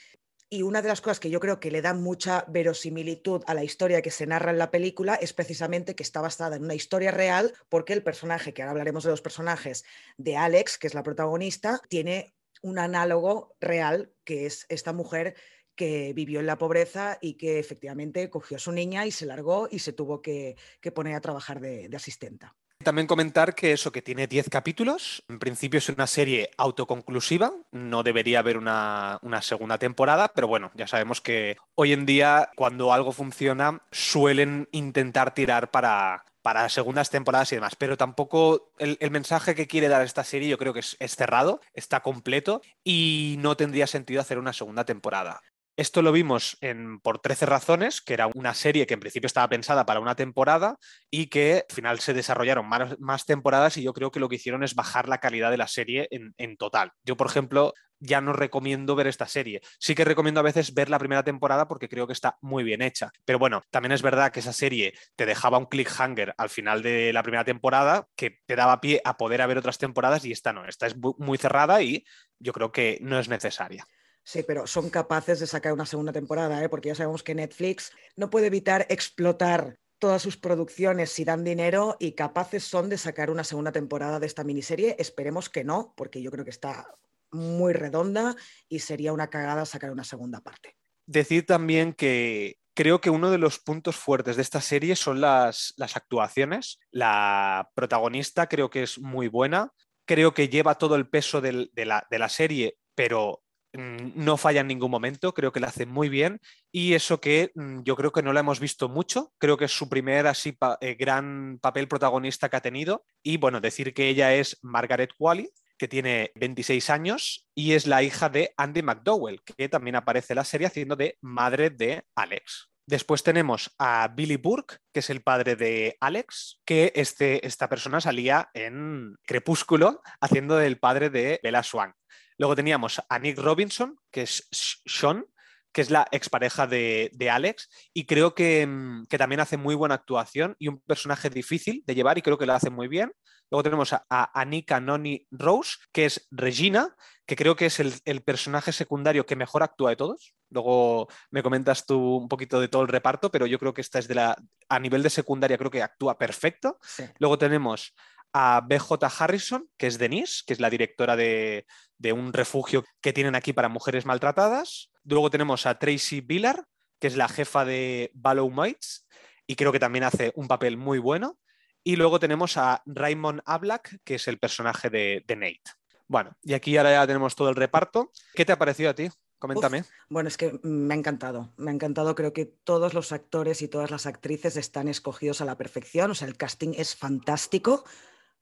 Y 0.49 0.61
una 0.61 0.81
de 0.81 0.89
las 0.89 1.01
cosas 1.01 1.19
que 1.19 1.31
yo 1.31 1.39
creo 1.39 1.59
que 1.59 1.71
le 1.71 1.81
da 1.81 1.93
mucha 1.93 2.45
verosimilitud 2.47 3.41
a 3.47 3.53
la 3.53 3.63
historia 3.63 4.01
que 4.01 4.11
se 4.11 4.27
narra 4.27 4.51
en 4.51 4.59
la 4.59 4.69
película 4.69 5.15
es 5.15 5.33
precisamente 5.33 5.95
que 5.95 6.03
está 6.03 6.21
basada 6.21 6.55
en 6.55 6.63
una 6.63 6.75
historia 6.75 7.11
real, 7.11 7.53
porque 7.67 7.93
el 7.93 8.03
personaje, 8.03 8.53
que 8.53 8.61
ahora 8.61 8.71
hablaremos 8.71 9.03
de 9.03 9.09
los 9.09 9.21
personajes 9.21 9.85
de 10.17 10.37
Alex, 10.37 10.77
que 10.77 10.87
es 10.87 10.93
la 10.93 11.01
protagonista, 11.01 11.81
tiene 11.89 12.34
un 12.65 12.79
análogo 12.79 13.55
real, 13.61 14.11
que 14.23 14.47
es 14.47 14.65
esta 14.69 14.91
mujer 14.91 15.35
que 15.75 16.13
vivió 16.13 16.39
en 16.39 16.47
la 16.47 16.57
pobreza 16.57 17.19
y 17.21 17.35
que 17.35 17.59
efectivamente 17.59 18.27
cogió 18.31 18.57
a 18.57 18.59
su 18.59 18.71
niña 18.71 19.05
y 19.05 19.11
se 19.11 19.27
largó 19.27 19.67
y 19.69 19.79
se 19.79 19.93
tuvo 19.93 20.23
que, 20.23 20.55
poner 20.95 21.13
a 21.13 21.21
trabajar 21.21 21.59
de, 21.59 21.87
asistenta. 21.95 22.55
También 22.83 23.07
comentar 23.07 23.55
que 23.55 23.71
eso 23.71 23.91
que 23.91 24.01
tiene 24.01 24.27
10 24.27 24.49
capítulos, 24.49 25.23
en 25.29 25.39
principio 25.39 25.77
es 25.77 25.89
una 25.89 26.07
serie 26.07 26.51
autoconclusiva, 26.57 27.51
no 27.71 28.03
debería 28.03 28.39
haber 28.39 28.57
una, 28.57 29.17
una, 29.21 29.41
segunda 29.41 29.77
temporada, 29.77 30.31
pero 30.35 30.47
bueno, 30.47 30.71
ya 30.75 30.85
sabemos 30.85 31.21
que 31.21 31.57
hoy 31.75 31.93
en 31.93 32.05
día 32.05 32.51
cuando 32.55 32.93
algo 32.93 33.11
funciona 33.11 33.81
suelen 33.91 34.67
intentar 34.71 35.33
tirar 35.33 35.71
para, 35.71 36.25
para 36.45 36.69
segundas 36.69 37.09
temporadas 37.09 37.51
y 37.51 37.55
demás, 37.55 37.75
pero 37.75 37.97
tampoco 37.97 38.71
el, 38.77 38.99
mensaje 39.09 39.55
que 39.55 39.65
quiere 39.65 39.87
dar 39.87 40.03
esta 40.03 40.23
serie 40.23 40.47
yo 40.47 40.59
creo 40.59 40.73
que 40.73 40.81
es, 40.81 41.15
cerrado, 41.15 41.59
está 41.73 42.01
completo 42.01 42.61
y 42.83 43.37
no 43.39 43.57
tendría 43.57 43.87
sentido 43.87 44.21
hacer 44.21 44.37
una 44.37 44.53
segunda 44.53 44.85
temporada. 44.85 45.41
Esto 45.77 46.01
lo 46.01 46.13
vimos 46.13 46.57
en 46.61 47.01
Por 47.01 47.19
13 47.19 47.45
razones, 47.45 48.01
que 48.01 48.13
era 48.13 48.27
una 48.33 48.53
serie 48.53 48.87
que 48.87 48.93
en 48.93 49.01
principio 49.01 49.27
estaba 49.27 49.49
pensada 49.49 49.85
para 49.85 49.99
una 49.99 50.15
temporada 50.15 50.77
y 51.11 51.27
que 51.27 51.65
al 51.69 51.75
final 51.75 51.99
se 51.99 52.13
desarrollaron 52.13 52.65
más, 52.67 53.25
temporadas 53.25 53.75
y 53.75 53.83
yo 53.83 53.91
creo 53.91 54.09
que 54.09 54.21
lo 54.21 54.29
que 54.29 54.37
hicieron 54.37 54.63
es 54.63 54.73
bajar 54.73 55.09
la 55.09 55.17
calidad 55.17 55.51
de 55.51 55.57
la 55.57 55.67
serie 55.67 56.07
en, 56.11 56.55
total. 56.55 56.93
Yo, 57.03 57.17
por 57.17 57.27
ejemplo, 57.27 57.73
ya 57.99 58.21
no 58.21 58.31
recomiendo 58.31 58.95
ver 58.95 59.07
esta 59.07 59.27
serie. 59.27 59.59
Sí 59.77 59.95
que 59.95 60.05
recomiendo 60.05 60.39
a 60.39 60.43
veces 60.43 60.73
ver 60.73 60.89
la 60.89 60.99
primera 60.99 61.23
temporada 61.23 61.67
porque 61.67 61.89
creo 61.89 62.07
que 62.07 62.13
está 62.13 62.37
muy 62.39 62.63
bien 62.63 62.81
hecha. 62.81 63.11
Pero 63.25 63.37
bueno, 63.37 63.61
también 63.69 63.91
es 63.91 64.01
verdad 64.01 64.31
que 64.31 64.39
esa 64.39 64.53
serie 64.53 64.93
te 65.17 65.25
dejaba 65.25 65.57
un 65.57 65.65
cliffhanger 65.65 66.35
al 66.37 66.49
final 66.49 66.83
de 66.83 67.11
la 67.11 67.23
primera 67.23 67.43
temporada 67.43 68.07
que 68.15 68.39
te 68.45 68.55
daba 68.55 68.79
pie 68.79 69.01
a 69.03 69.17
poder 69.17 69.41
haber 69.41 69.57
otras 69.57 69.77
temporadas 69.77 70.23
y 70.23 70.31
esta 70.31 70.53
no. 70.53 70.65
Esta 70.65 70.87
es 70.87 70.95
muy 70.95 71.37
cerrada 71.37 71.81
y 71.81 72.05
yo 72.39 72.53
creo 72.53 72.71
que 72.71 72.97
no 73.01 73.19
es 73.19 73.27
necesaria. 73.27 73.85
Sí, 74.25 74.41
pero 74.41 74.65
son 74.65 74.89
capaces 74.89 75.39
de 75.39 75.45
sacar 75.45 75.71
una 75.71 75.85
segunda 75.85 76.11
temporada, 76.11 76.63
¿eh? 76.63 76.67
porque 76.67 76.89
ya 76.89 76.95
sabemos 76.95 77.21
que 77.21 77.35
Netflix 77.35 77.91
no 78.15 78.31
puede 78.31 78.47
evitar 78.47 78.87
explotar 78.89 79.77
todas 79.99 80.23
sus 80.23 80.35
producciones 80.35 81.11
si 81.11 81.23
dan 81.23 81.43
dinero 81.43 81.95
y 81.99 82.13
capaces 82.13 82.63
son 82.63 82.89
de 82.89 82.97
sacar 82.97 83.29
una 83.29 83.43
segunda 83.43 83.71
temporada 83.71 84.19
de 84.19 84.25
esta 84.25 84.43
miniserie. 84.43 84.95
Esperemos 84.97 85.47
que 85.49 85.63
no, 85.63 85.93
porque 85.95 86.23
yo 86.23 86.31
creo 86.31 86.43
que 86.43 86.49
está 86.49 86.87
muy 87.31 87.73
redonda 87.73 88.35
y 88.67 88.79
sería 88.79 89.13
una 89.13 89.29
cagada 89.29 89.63
sacar 89.65 89.91
una 89.91 90.03
segunda 90.03 90.41
parte. 90.41 90.75
Decir 91.05 91.45
también 91.45 91.93
que 91.93 92.57
creo 92.73 93.01
que 93.01 93.11
uno 93.11 93.29
de 93.29 93.37
los 93.37 93.59
puntos 93.59 93.95
fuertes 93.95 94.37
de 94.37 94.41
esta 94.41 94.59
serie 94.59 94.95
son 94.95 95.21
las, 95.21 95.75
las 95.77 95.95
actuaciones. 95.95 96.79
La 96.89 97.69
protagonista 97.75 98.47
creo 98.47 98.71
que 98.71 98.81
es 98.81 98.97
muy 98.97 99.27
buena, 99.27 99.71
creo 100.05 100.33
que 100.33 100.49
lleva 100.49 100.79
todo 100.79 100.95
el 100.95 101.07
peso 101.07 101.41
de, 101.41 101.69
la, 101.75 102.07
de 102.09 102.19
la 102.19 102.29
serie, 102.29 102.77
pero 102.95 103.44
no 103.77 104.37
falla 104.37 104.61
en 104.61 104.67
ningún 104.67 104.91
momento, 104.91 105.33
creo 105.33 105.51
que 105.51 105.59
la 105.59 105.67
hace 105.67 105.85
muy 105.85 106.09
bien 106.09 106.39
y 106.71 106.93
eso 106.93 107.19
que 107.19 107.51
mm, 107.55 107.83
yo 107.83 107.95
creo 107.95 108.11
que 108.11 108.23
no 108.23 108.33
la 108.33 108.41
hemos 108.41 108.59
visto 108.59 108.89
mucho, 108.89 109.33
creo 109.37 109.57
que 109.57 109.65
es 109.65 109.71
su 109.71 109.89
primer 109.89 110.27
así 110.27 110.57
eh, 110.81 110.95
gran 110.95 111.59
papel 111.61 111.87
protagonista 111.87 112.49
que 112.49 112.57
ha 112.57 112.61
tenido 112.61 113.05
y 113.23 113.37
bueno, 113.37 113.61
decir 113.61 113.93
que 113.93 114.09
ella 114.09 114.33
es 114.33 114.59
Margaret 114.61 115.11
Qualley, 115.17 115.49
que 115.77 115.87
tiene 115.87 116.31
26 116.35 116.89
años 116.89 117.47
y 117.53 117.73
es 117.73 117.87
la 117.87 118.03
hija 118.03 118.29
de 118.29 118.53
Andy 118.57 118.81
McDowell, 118.81 119.41
que 119.43 119.69
también 119.69 119.95
aparece 119.95 120.33
en 120.33 120.37
la 120.37 120.45
serie 120.45 120.67
haciendo 120.67 120.95
de 120.95 121.17
madre 121.21 121.69
de 121.69 122.03
Alex. 122.15 122.69
Después 122.87 123.23
tenemos 123.23 123.73
a 123.79 124.07
Billy 124.09 124.37
Burke, 124.37 124.77
que 124.93 124.99
es 124.99 125.09
el 125.09 125.23
padre 125.23 125.55
de 125.55 125.97
Alex, 125.99 126.61
que 126.65 126.93
este, 126.95 127.45
esta 127.45 127.67
persona 127.67 127.99
salía 127.99 128.49
en 128.53 129.15
Crepúsculo 129.23 130.01
haciendo 130.21 130.55
del 130.55 130.77
padre 130.77 131.09
de 131.09 131.39
Bella 131.41 131.63
Swan. 131.63 131.95
Luego 132.37 132.55
teníamos 132.55 133.01
a 133.07 133.19
Nick 133.19 133.37
Robinson, 133.37 133.97
que 134.11 134.23
es 134.23 134.47
Sean, 134.51 135.25
que 135.71 135.81
es 135.81 135.89
la 135.89 136.07
expareja 136.11 136.67
de, 136.67 137.11
de 137.13 137.29
Alex, 137.29 137.69
y 137.93 138.05
creo 138.05 138.33
que, 138.33 138.65
mm, 138.65 139.07
que, 139.07 139.17
también 139.17 139.41
hace 139.41 139.57
muy 139.57 139.75
buena 139.75 139.95
actuación 139.95 140.55
y 140.57 140.69
un 140.69 140.79
personaje 140.79 141.29
difícil 141.29 141.83
de 141.85 141.95
llevar, 141.95 142.17
y 142.17 142.21
creo 142.21 142.37
que 142.37 142.45
lo 142.45 142.53
hace 142.53 142.69
muy 142.69 142.87
bien. 142.87 143.11
Luego 143.51 143.63
tenemos 143.63 143.93
a, 143.93 144.05
Anika 144.09 144.79
Noni 144.79 145.27
Rose, 145.31 145.77
que 145.91 146.05
es 146.05 146.27
Regina, 146.31 146.95
que 147.25 147.35
creo 147.35 147.55
que 147.55 147.67
es 147.67 147.79
el, 147.79 148.21
personaje 148.23 148.71
secundario 148.71 149.25
que 149.25 149.35
mejor 149.35 149.63
actúa 149.63 149.91
de 149.91 149.95
todos. 149.95 150.35
Luego 150.49 151.07
me 151.31 151.43
comentas 151.43 151.85
tú 151.85 152.17
un 152.17 152.27
poquito 152.27 152.59
de 152.59 152.67
todo 152.67 152.81
el 152.81 152.87
reparto, 152.87 153.31
pero 153.31 153.45
yo 153.45 153.59
creo 153.59 153.73
que 153.73 153.81
esta 153.81 153.99
es 153.99 154.07
de 154.07 154.15
la. 154.15 154.35
A 154.67 154.79
nivel 154.79 155.03
de 155.03 155.09
secundaria, 155.09 155.57
creo 155.57 155.71
que 155.71 155.83
actúa 155.83 156.17
perfecto. 156.17 156.79
Luego 157.19 157.37
tenemos 157.37 157.93
a 158.37 158.59
BJ 158.59 159.07
Harrison, 159.17 159.69
que 159.77 159.87
es 159.87 159.97
Denise, 159.97 160.43
que 160.45 160.51
es 160.51 160.59
la 160.59 160.69
directora 160.69 161.15
de, 161.15 161.65
un 162.13 162.33
refugio 162.33 162.83
que 162.99 163.13
tienen 163.13 163.33
aquí 163.33 163.53
para 163.53 163.69
mujeres 163.69 164.05
maltratadas. 164.05 164.91
Luego 165.05 165.29
tenemos 165.29 165.65
a 165.65 165.79
Tracy 165.79 166.19
Villar, 166.19 166.65
que 166.99 167.07
es 167.07 167.15
la 167.15 167.29
jefa 167.29 167.63
de 167.63 168.11
Ballow 168.13 168.51
Mites, 168.51 169.07
y 169.47 169.55
creo 169.55 169.71
que 169.71 169.79
también 169.79 170.03
hace 170.03 170.33
un 170.35 170.49
papel 170.49 170.75
muy 170.75 170.99
bueno. 170.99 171.39
Y 171.81 171.95
luego 171.95 172.19
tenemos 172.19 172.57
a 172.57 172.83
Raymond 172.85 173.41
Ablak, 173.45 173.99
que 174.03 174.15
es 174.15 174.27
el 174.27 174.37
personaje 174.37 174.89
de, 174.89 175.23
Nate. 175.29 175.61
Bueno, 176.09 176.35
y 176.43 176.55
aquí 176.55 176.75
ahora 176.75 176.91
ya 176.91 177.07
tenemos 177.07 177.37
todo 177.37 177.47
el 177.49 177.55
reparto. 177.55 178.11
¿Qué 178.33 178.43
te 178.43 178.51
ha 178.51 178.59
parecido 178.59 178.89
a 178.89 178.95
ti? 178.95 179.07
Coméntame. 179.39 179.85
bueno, 180.09 180.27
es 180.27 180.35
que 180.35 180.59
me 180.61 180.93
ha 180.93 180.97
encantado. 180.97 181.53
Me 181.55 181.71
ha 181.71 181.73
encantado. 181.73 182.15
Creo 182.15 182.33
que 182.33 182.45
todos 182.45 182.93
los 182.93 183.13
actores 183.13 183.61
y 183.61 183.69
todas 183.69 183.91
las 183.91 184.05
actrices 184.07 184.57
están 184.57 184.89
escogidos 184.89 185.39
a 185.39 185.45
la 185.45 185.57
perfección. 185.57 186.11
O 186.11 186.15
sea, 186.15 186.27
el 186.27 186.35
casting 186.35 186.73
es 186.75 186.97
fantástico, 186.97 187.85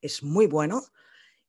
es 0.03 0.22
muy 0.22 0.45
bueno. 0.45 0.83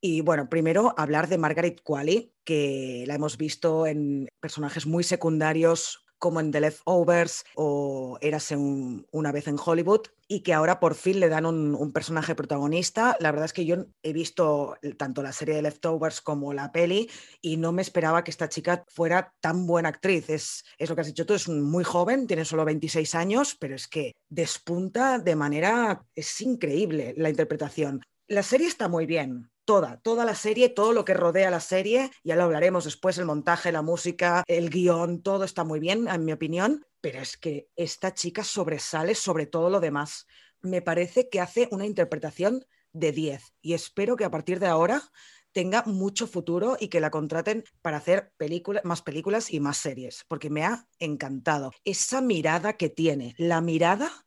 Y 0.01 0.21
bueno, 0.21 0.49
primero 0.49 0.93
hablar 0.97 1.27
de 1.27 1.37
Margaret 1.37 1.81
Qualley, 1.83 2.33
que 2.43 3.05
la 3.07 3.15
hemos 3.15 3.37
visto 3.37 3.87
en 3.87 4.27
personajes 4.39 4.85
muy 4.85 5.03
secundarios 5.03 6.05
como 6.17 6.39
en 6.39 6.51
The 6.51 6.61
Leftovers 6.61 7.43
o 7.55 8.17
Érase 8.21 8.55
una 8.57 9.31
vez 9.31 9.47
en 9.47 9.57
Hollywood 9.63 10.07
y 10.27 10.41
que 10.41 10.53
ahora 10.53 10.79
por 10.79 10.95
fin 10.95 11.19
le 11.19 11.29
dan 11.29 11.45
un, 11.45 11.91
personaje 11.91 12.35
protagonista. 12.35 13.15
La 13.19 13.31
verdad 13.31 13.45
es 13.45 13.53
que 13.53 13.65
yo 13.65 13.85
he 14.01 14.13
visto 14.13 14.75
tanto 14.97 15.21
la 15.21 15.31
serie 15.33 15.55
de 15.55 15.61
Leftovers 15.61 16.21
como 16.21 16.53
la 16.53 16.71
peli 16.71 17.09
y 17.41 17.57
no 17.57 17.71
me 17.71 17.81
esperaba 17.81 18.23
que 18.23 18.31
esta 18.31 18.49
chica 18.49 18.85
fuera 18.87 19.33
tan 19.39 19.67
buena 19.67 19.89
actriz. 19.89 20.29
Es, 20.29 20.63
es 20.77 20.89
lo 20.89 20.95
que 20.95 21.01
has 21.01 21.07
dicho 21.07 21.25
tú, 21.25 21.35
es 21.35 21.47
muy 21.47 21.83
joven, 21.83 22.27
tiene 22.27 22.45
solo 22.45 22.65
26 22.65 23.13
años, 23.15 23.55
pero 23.59 23.75
es 23.75 23.87
que 23.87 24.13
despunta 24.29 25.19
de 25.19 25.35
manera, 25.35 26.03
es 26.15 26.41
increíble 26.41 27.13
la 27.17 27.29
interpretación. 27.29 28.01
La 28.27 28.41
serie 28.41 28.65
está 28.65 28.87
muy 28.87 29.05
bien, 29.05 29.51
toda, 29.65 29.97
toda 30.01 30.25
la 30.25 30.33
serie, 30.33 30.69
todo 30.69 30.93
lo 30.93 31.05
que 31.05 31.13
rodea 31.13 31.51
la 31.51 31.59
serie, 31.59 32.09
ya 32.23 32.35
lo 32.35 32.41
hablaremos 32.41 32.85
después, 32.85 33.19
el 33.19 33.25
montaje, 33.25 33.71
la 33.71 33.83
música, 33.83 34.43
el 34.47 34.71
guion, 34.71 35.21
todo 35.21 35.43
está 35.43 35.63
muy 35.63 35.79
bien, 35.79 36.07
en 36.07 36.25
mi 36.25 36.31
opinión, 36.31 36.87
pero 37.01 37.19
es 37.19 37.37
que 37.37 37.69
esta 37.75 38.15
chica 38.15 38.43
sobresale 38.43 39.13
sobre 39.13 39.45
todo 39.45 39.69
lo 39.69 39.79
demás. 39.79 40.25
Me 40.61 40.81
parece 40.81 41.29
que 41.29 41.39
hace 41.39 41.67
una 41.69 41.85
interpretación 41.85 42.65
de 42.93 43.11
10 43.11 43.53
y 43.61 43.73
espero 43.73 44.15
que 44.15 44.25
a 44.25 44.31
partir 44.31 44.59
de 44.59 44.67
ahora 44.67 45.03
tenga 45.51 45.83
mucho 45.83 46.25
futuro 46.25 46.77
y 46.79 46.87
que 46.87 46.99
la 46.99 47.11
contraten 47.11 47.63
para 47.83 47.97
hacer 47.97 48.33
películas, 48.37 48.83
más 48.85 49.03
películas 49.03 49.53
y 49.53 49.59
más 49.59 49.77
series, 49.77 50.25
porque 50.27 50.49
me 50.49 50.65
ha 50.65 50.87
encantado. 50.97 51.71
Esa 51.83 52.21
mirada 52.21 52.73
que 52.73 52.89
tiene, 52.89 53.35
la 53.37 53.61
mirada 53.61 54.24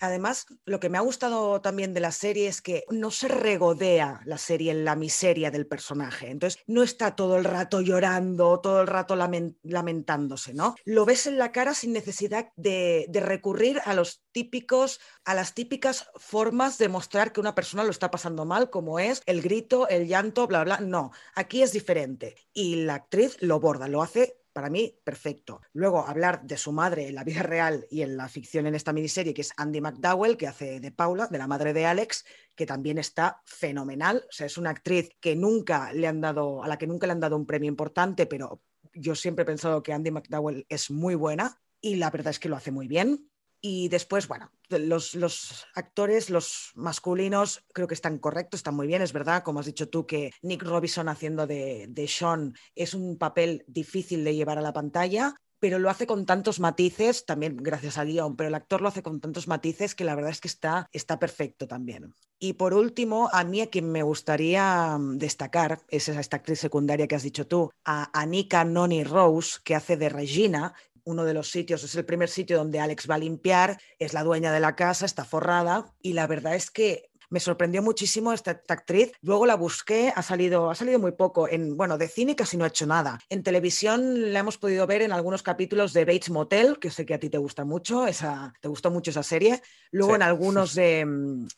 Además, 0.00 0.46
lo 0.64 0.80
que 0.80 0.88
me 0.88 0.98
ha 0.98 1.02
gustado 1.02 1.60
también 1.60 1.94
de 1.94 2.00
la 2.00 2.12
serie 2.12 2.48
es 2.48 2.62
que 2.62 2.84
no 2.90 3.10
se 3.10 3.28
regodea 3.28 4.20
la 4.24 4.38
serie 4.38 4.72
en 4.72 4.84
la 4.84 4.96
miseria 4.96 5.50
del 5.50 5.66
personaje. 5.66 6.30
Entonces, 6.30 6.60
no 6.66 6.82
está 6.82 7.14
todo 7.14 7.36
el 7.36 7.44
rato 7.44 7.80
llorando, 7.80 8.60
todo 8.60 8.80
el 8.80 8.86
rato 8.86 9.16
lamentándose, 9.16 10.54
¿no? 10.54 10.74
Lo 10.84 11.04
ves 11.04 11.26
en 11.26 11.38
la 11.38 11.52
cara 11.52 11.74
sin 11.74 11.92
necesidad 11.92 12.48
de, 12.56 13.06
recurrir 13.20 13.80
a 13.84 13.94
los 13.94 14.22
típicos, 14.32 14.98
a 15.24 15.34
las 15.34 15.54
típicas 15.54 16.08
formas 16.16 16.78
de 16.78 16.88
mostrar 16.88 17.32
que 17.32 17.40
una 17.40 17.54
persona 17.54 17.84
lo 17.84 17.90
está 17.90 18.10
pasando 18.10 18.46
mal, 18.46 18.70
como 18.70 18.98
es 18.98 19.22
el 19.26 19.42
grito, 19.42 19.88
el 19.88 20.08
llanto, 20.08 20.46
bla, 20.46 20.64
bla. 20.64 20.80
No, 20.80 21.12
aquí 21.34 21.62
es 21.62 21.72
diferente. 21.72 22.34
Y 22.52 22.76
la 22.76 22.94
actriz 22.94 23.36
lo 23.40 23.60
borda, 23.60 23.88
lo 23.88 24.02
hace 24.02 24.39
para 24.52 24.70
mí, 24.70 24.98
perfecto. 25.04 25.60
Luego, 25.72 26.06
hablar 26.06 26.42
de 26.42 26.56
su 26.56 26.72
madre 26.72 27.08
en 27.08 27.14
la 27.14 27.24
vida 27.24 27.42
real 27.42 27.86
y 27.90 28.02
en 28.02 28.16
la 28.16 28.28
ficción 28.28 28.66
en 28.66 28.74
esta 28.74 28.92
miniserie, 28.92 29.34
que 29.34 29.42
es 29.42 29.52
Andy 29.56 29.80
McDowell, 29.80 30.36
que 30.36 30.46
hace 30.46 30.80
de 30.80 30.92
Paula, 30.92 31.26
de 31.28 31.38
la 31.38 31.46
madre 31.46 31.72
de 31.72 31.86
Alex, 31.86 32.24
que 32.54 32.66
también 32.66 32.98
está 32.98 33.40
fenomenal. 33.44 34.24
O 34.28 34.32
sea, 34.32 34.46
es 34.46 34.58
una 34.58 34.70
actriz 34.70 35.10
que 35.20 35.36
nunca 35.36 35.92
le 35.92 36.06
han 36.06 36.20
dado, 36.20 36.62
a 36.62 36.68
la 36.68 36.78
que 36.78 36.86
nunca 36.86 37.06
le 37.06 37.12
han 37.12 37.20
dado 37.20 37.36
un 37.36 37.46
premio 37.46 37.68
importante, 37.68 38.26
pero 38.26 38.62
yo 38.92 39.14
siempre 39.14 39.42
he 39.42 39.46
pensado 39.46 39.82
que 39.82 39.92
Andy 39.92 40.10
McDowell 40.10 40.66
es 40.68 40.90
muy 40.90 41.14
buena 41.14 41.60
y 41.80 41.96
la 41.96 42.10
verdad 42.10 42.30
es 42.30 42.38
que 42.38 42.48
lo 42.48 42.56
hace 42.56 42.70
muy 42.70 42.88
bien. 42.88 43.30
Y 43.60 43.88
después, 43.88 44.26
bueno, 44.26 44.50
los, 44.70 45.66
actores, 45.74 46.30
los 46.30 46.72
masculinos, 46.74 47.62
creo 47.72 47.86
que 47.86 47.94
están 47.94 48.18
correctos, 48.18 48.60
están 48.60 48.74
muy 48.74 48.86
bien. 48.86 49.02
Es 49.02 49.12
verdad, 49.12 49.42
como 49.42 49.60
has 49.60 49.66
dicho 49.66 49.88
tú, 49.88 50.06
que 50.06 50.32
Nick 50.42 50.62
Robinson 50.62 51.08
haciendo 51.08 51.46
de, 51.46 52.06
Sean 52.08 52.54
es 52.74 52.94
un 52.94 53.18
papel 53.18 53.64
difícil 53.66 54.24
de 54.24 54.34
llevar 54.34 54.58
a 54.58 54.62
la 54.62 54.72
pantalla, 54.72 55.34
pero 55.58 55.78
lo 55.78 55.90
hace 55.90 56.06
con 56.06 56.24
tantos 56.24 56.58
matices, 56.58 57.26
también 57.26 57.56
gracias 57.58 57.98
a 57.98 58.04
guion, 58.04 58.34
pero 58.34 58.48
el 58.48 58.54
actor 58.54 58.80
lo 58.80 58.88
hace 58.88 59.02
con 59.02 59.20
tantos 59.20 59.46
matices 59.46 59.94
que 59.94 60.04
la 60.04 60.14
verdad 60.14 60.30
es 60.30 60.40
que 60.40 60.48
está, 60.48 60.88
está 60.90 61.18
perfecto 61.18 61.68
también. 61.68 62.14
Y 62.38 62.54
por 62.54 62.72
último, 62.72 63.28
a 63.34 63.44
mí 63.44 63.60
a 63.60 63.68
quien 63.68 63.92
me 63.92 64.02
gustaría 64.02 64.96
mm, 64.96 65.18
destacar 65.18 65.82
es 65.88 66.08
esta 66.08 66.38
actriz 66.38 66.58
secundaria 66.58 67.06
que 67.06 67.14
has 67.14 67.22
dicho 67.22 67.46
tú, 67.46 67.70
a 67.84 68.10
Anika 68.18 68.64
Noni 68.64 69.04
Rose, 69.04 69.58
que 69.62 69.74
hace 69.74 69.98
de 69.98 70.08
Regina, 70.08 70.72
uno 71.04 71.24
de 71.24 71.34
los 71.34 71.50
sitios, 71.50 71.84
es 71.84 71.94
el 71.94 72.04
primer 72.04 72.28
sitio 72.28 72.58
donde 72.58 72.80
Alex 72.80 73.08
va 73.08 73.16
a 73.16 73.18
limpiar, 73.18 73.78
es 73.98 74.12
la 74.12 74.24
dueña 74.24 74.52
de 74.52 74.60
la 74.60 74.76
casa, 74.76 75.06
está 75.06 75.24
forrada 75.24 75.92
y 76.00 76.12
la 76.12 76.26
verdad 76.26 76.54
es 76.54 76.70
que 76.70 77.09
me 77.30 77.40
sorprendió 77.40 77.82
muchísimo 77.82 78.32
esta, 78.32 78.60
actriz. 78.68 79.12
Luego 79.22 79.46
la 79.46 79.54
busqué, 79.54 80.12
ha 80.14 80.22
salido, 80.22 80.70
ha 80.70 80.74
salido 80.74 80.98
muy 80.98 81.12
poco. 81.12 81.48
En, 81.48 81.76
bueno, 81.76 81.96
de 81.96 82.08
cine 82.08 82.36
casi 82.36 82.56
no 82.56 82.64
ha 82.64 82.68
hecho 82.68 82.86
nada. 82.86 83.18
En 83.28 83.42
televisión 83.42 84.32
la 84.32 84.40
hemos 84.40 84.58
podido 84.58 84.86
ver 84.86 85.02
en 85.02 85.12
algunos 85.12 85.42
capítulos 85.42 85.92
de 85.92 86.04
Bates 86.04 86.30
Motel, 86.30 86.78
que 86.78 86.90
sé 86.90 87.06
que 87.06 87.14
a 87.14 87.20
ti 87.20 87.30
te 87.30 87.38
gusta 87.38 87.64
mucho, 87.64 88.06
esa, 88.06 88.52
te 88.60 88.68
gustó 88.68 88.90
mucho 88.90 89.10
esa 89.10 89.22
serie. 89.22 89.62
Luego 89.92 90.14
en 90.14 90.22
algunos 90.22 90.74
de, 90.74 91.04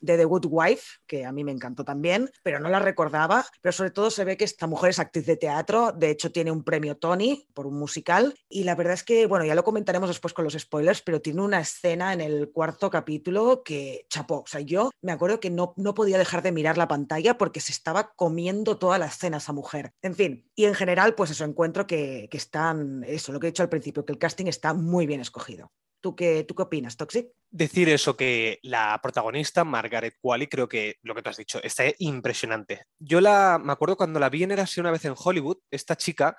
de, 0.00 0.16
The 0.16 0.24
Good 0.24 0.46
Wife, 0.48 1.00
que 1.06 1.24
a 1.24 1.32
mí 1.32 1.44
me 1.44 1.52
encantó 1.52 1.84
también, 1.84 2.30
pero 2.42 2.60
no 2.60 2.68
la 2.68 2.78
recordaba. 2.78 3.44
Pero 3.60 3.72
sobre 3.72 3.90
todo 3.90 4.10
se 4.10 4.24
ve 4.24 4.36
que 4.36 4.44
esta 4.44 4.66
mujer 4.66 4.90
es 4.90 4.98
actriz 4.98 5.26
de 5.26 5.36
teatro, 5.36 5.92
de 5.92 6.10
hecho 6.10 6.30
tiene 6.30 6.50
un 6.50 6.64
premio 6.64 6.96
Tony 6.96 7.46
por 7.54 7.66
un 7.66 7.78
musical. 7.78 8.34
Y 8.48 8.64
la 8.64 8.74
verdad 8.74 8.94
es 8.94 9.02
que, 9.02 9.26
bueno, 9.26 9.44
ya 9.44 9.54
lo 9.54 9.64
comentaremos 9.64 10.08
después 10.08 10.34
con 10.34 10.44
los 10.44 10.54
spoilers, 10.54 11.02
pero 11.02 11.20
tiene 11.20 11.42
una 11.42 11.60
escena 11.60 12.12
en 12.12 12.20
el 12.20 12.50
cuarto 12.50 12.90
capítulo 12.90 13.62
que 13.62 14.06
chapó. 14.08 14.40
O 14.40 14.46
sea, 14.46 14.60
yo 14.60 14.90
me 15.00 15.12
acuerdo 15.12 15.40
que 15.40 15.50
no 15.50 15.61
no, 15.76 15.94
podía 15.94 16.18
dejar 16.18 16.42
de 16.42 16.52
mirar 16.52 16.78
la 16.78 16.88
pantalla 16.88 17.38
porque 17.38 17.60
se 17.60 17.72
estaba 17.72 18.12
comiendo 18.14 18.78
toda 18.78 18.98
la 18.98 19.06
escena 19.06 19.38
esa 19.38 19.52
mujer. 19.52 19.92
En 20.02 20.14
fin, 20.14 20.50
y 20.54 20.64
en 20.64 20.74
general, 20.74 21.14
pues 21.14 21.30
eso, 21.30 21.44
encuentro 21.44 21.86
que, 21.86 22.28
que 22.30 22.36
están, 22.36 23.04
eso, 23.04 23.32
lo 23.32 23.40
que 23.40 23.48
he 23.48 23.50
dicho 23.50 23.62
al 23.62 23.68
principio, 23.68 24.04
que 24.04 24.12
el 24.12 24.18
casting 24.18 24.46
está 24.46 24.74
muy 24.74 25.06
bien 25.06 25.20
escogido. 25.20 25.72
¿Tú 26.02 26.16
qué, 26.16 26.42
¿Tú 26.42 26.56
qué 26.56 26.62
opinas, 26.62 26.96
Toxic? 26.96 27.28
Decir 27.48 27.88
eso, 27.88 28.16
que 28.16 28.58
la 28.62 28.98
protagonista, 29.00 29.62
Margaret 29.62 30.16
Qualley, 30.20 30.48
creo 30.48 30.68
que 30.68 30.96
lo 31.02 31.14
que 31.14 31.22
tú 31.22 31.30
has 31.30 31.36
dicho, 31.36 31.62
está 31.62 31.84
impresionante. 31.98 32.86
Yo 32.98 33.20
la, 33.20 33.60
me 33.62 33.72
acuerdo 33.72 33.96
cuando 33.96 34.18
la 34.18 34.28
vi 34.28 34.42
en 34.42 34.50
Era 34.50 34.66
una 34.78 34.90
vez 34.90 35.04
en 35.04 35.14
Hollywood, 35.16 35.58
esta 35.70 35.94
chica 35.94 36.36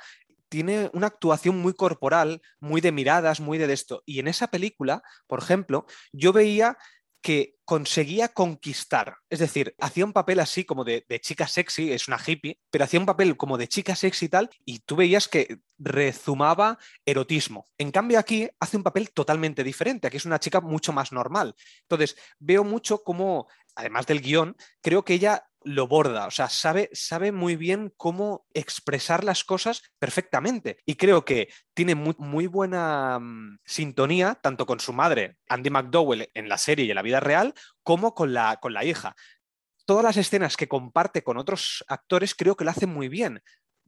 tiene 0.49 0.91
una 0.93 1.07
actuación 1.07 1.57
muy 1.57 1.73
corporal, 1.73 2.41
muy 2.59 2.81
de 2.81 2.91
miradas, 2.91 3.39
muy 3.39 3.57
de 3.57 3.71
esto. 3.71 4.03
Y 4.05 4.19
en 4.19 4.27
esa 4.27 4.49
película, 4.49 5.01
por 5.27 5.39
ejemplo, 5.39 5.85
yo 6.11 6.33
veía 6.33 6.77
que 7.21 7.52
conseguía 7.65 8.29
conquistar. 8.29 9.17
Es 9.29 9.39
decir, 9.39 9.75
hacía 9.79 10.05
un 10.05 10.13
papel 10.13 10.39
así 10.39 10.65
como 10.65 10.83
de, 10.83 11.05
chica 11.21 11.47
sexy, 11.47 11.91
es 11.91 12.07
una 12.07 12.19
hippie, 12.25 12.59
pero 12.69 12.83
hacía 12.83 12.99
un 12.99 13.05
papel 13.05 13.37
como 13.37 13.57
de 13.57 13.67
chica 13.67 13.95
sexy 13.95 14.25
y 14.25 14.29
tal, 14.29 14.49
y 14.65 14.79
tú 14.79 14.95
veías 14.95 15.27
que 15.27 15.59
rezumaba 15.77 16.77
erotismo. 17.05 17.65
En 17.77 17.91
cambio, 17.91 18.19
aquí 18.19 18.49
hace 18.59 18.77
un 18.77 18.83
papel 18.83 19.11
totalmente 19.11 19.63
diferente. 19.63 20.07
Aquí 20.07 20.17
es 20.17 20.25
una 20.25 20.39
chica 20.39 20.61
mucho 20.61 20.93
más 20.93 21.11
normal. 21.11 21.55
Entonces, 21.81 22.17
veo 22.39 22.63
mucho 22.63 23.03
como, 23.03 23.47
además 23.75 24.05
del 24.07 24.21
guion, 24.21 24.55
creo 24.81 25.03
que 25.03 25.13
ella 25.13 25.45
lo 25.65 25.87
borda, 25.87 26.27
o 26.27 26.31
sea, 26.31 26.49
sabe, 26.49 26.89
sabe 26.93 27.31
muy 27.31 27.55
bien 27.55 27.93
cómo 27.97 28.45
expresar 28.53 29.23
las 29.23 29.43
cosas 29.43 29.81
perfectamente. 29.99 30.77
Y 30.85 30.95
creo 30.95 31.25
que 31.25 31.49
tiene 31.73 31.95
muy, 31.95 32.47
buena 32.47 33.19
mm, 33.19 33.59
sintonía 33.65 34.35
tanto 34.35 34.65
con 34.65 34.79
su 34.79 34.93
madre, 34.93 35.37
Andy 35.47 35.69
McDowell, 35.69 36.29
en 36.33 36.49
la 36.49 36.57
serie 36.57 36.85
y 36.85 36.89
en 36.89 36.95
la 36.95 37.01
vida 37.01 37.19
real, 37.19 37.53
como 37.83 38.13
con 38.13 38.33
la, 38.33 38.57
con 38.57 38.73
la 38.73 38.85
hija. 38.85 39.15
Todas 39.85 40.03
las 40.03 40.17
escenas 40.17 40.57
que 40.57 40.67
comparte 40.67 41.23
con 41.23 41.37
otros 41.37 41.83
actores 41.87 42.35
creo 42.35 42.55
que 42.55 42.65
lo 42.65 42.71
hace 42.71 42.87
muy 42.87 43.09
bien, 43.09 43.41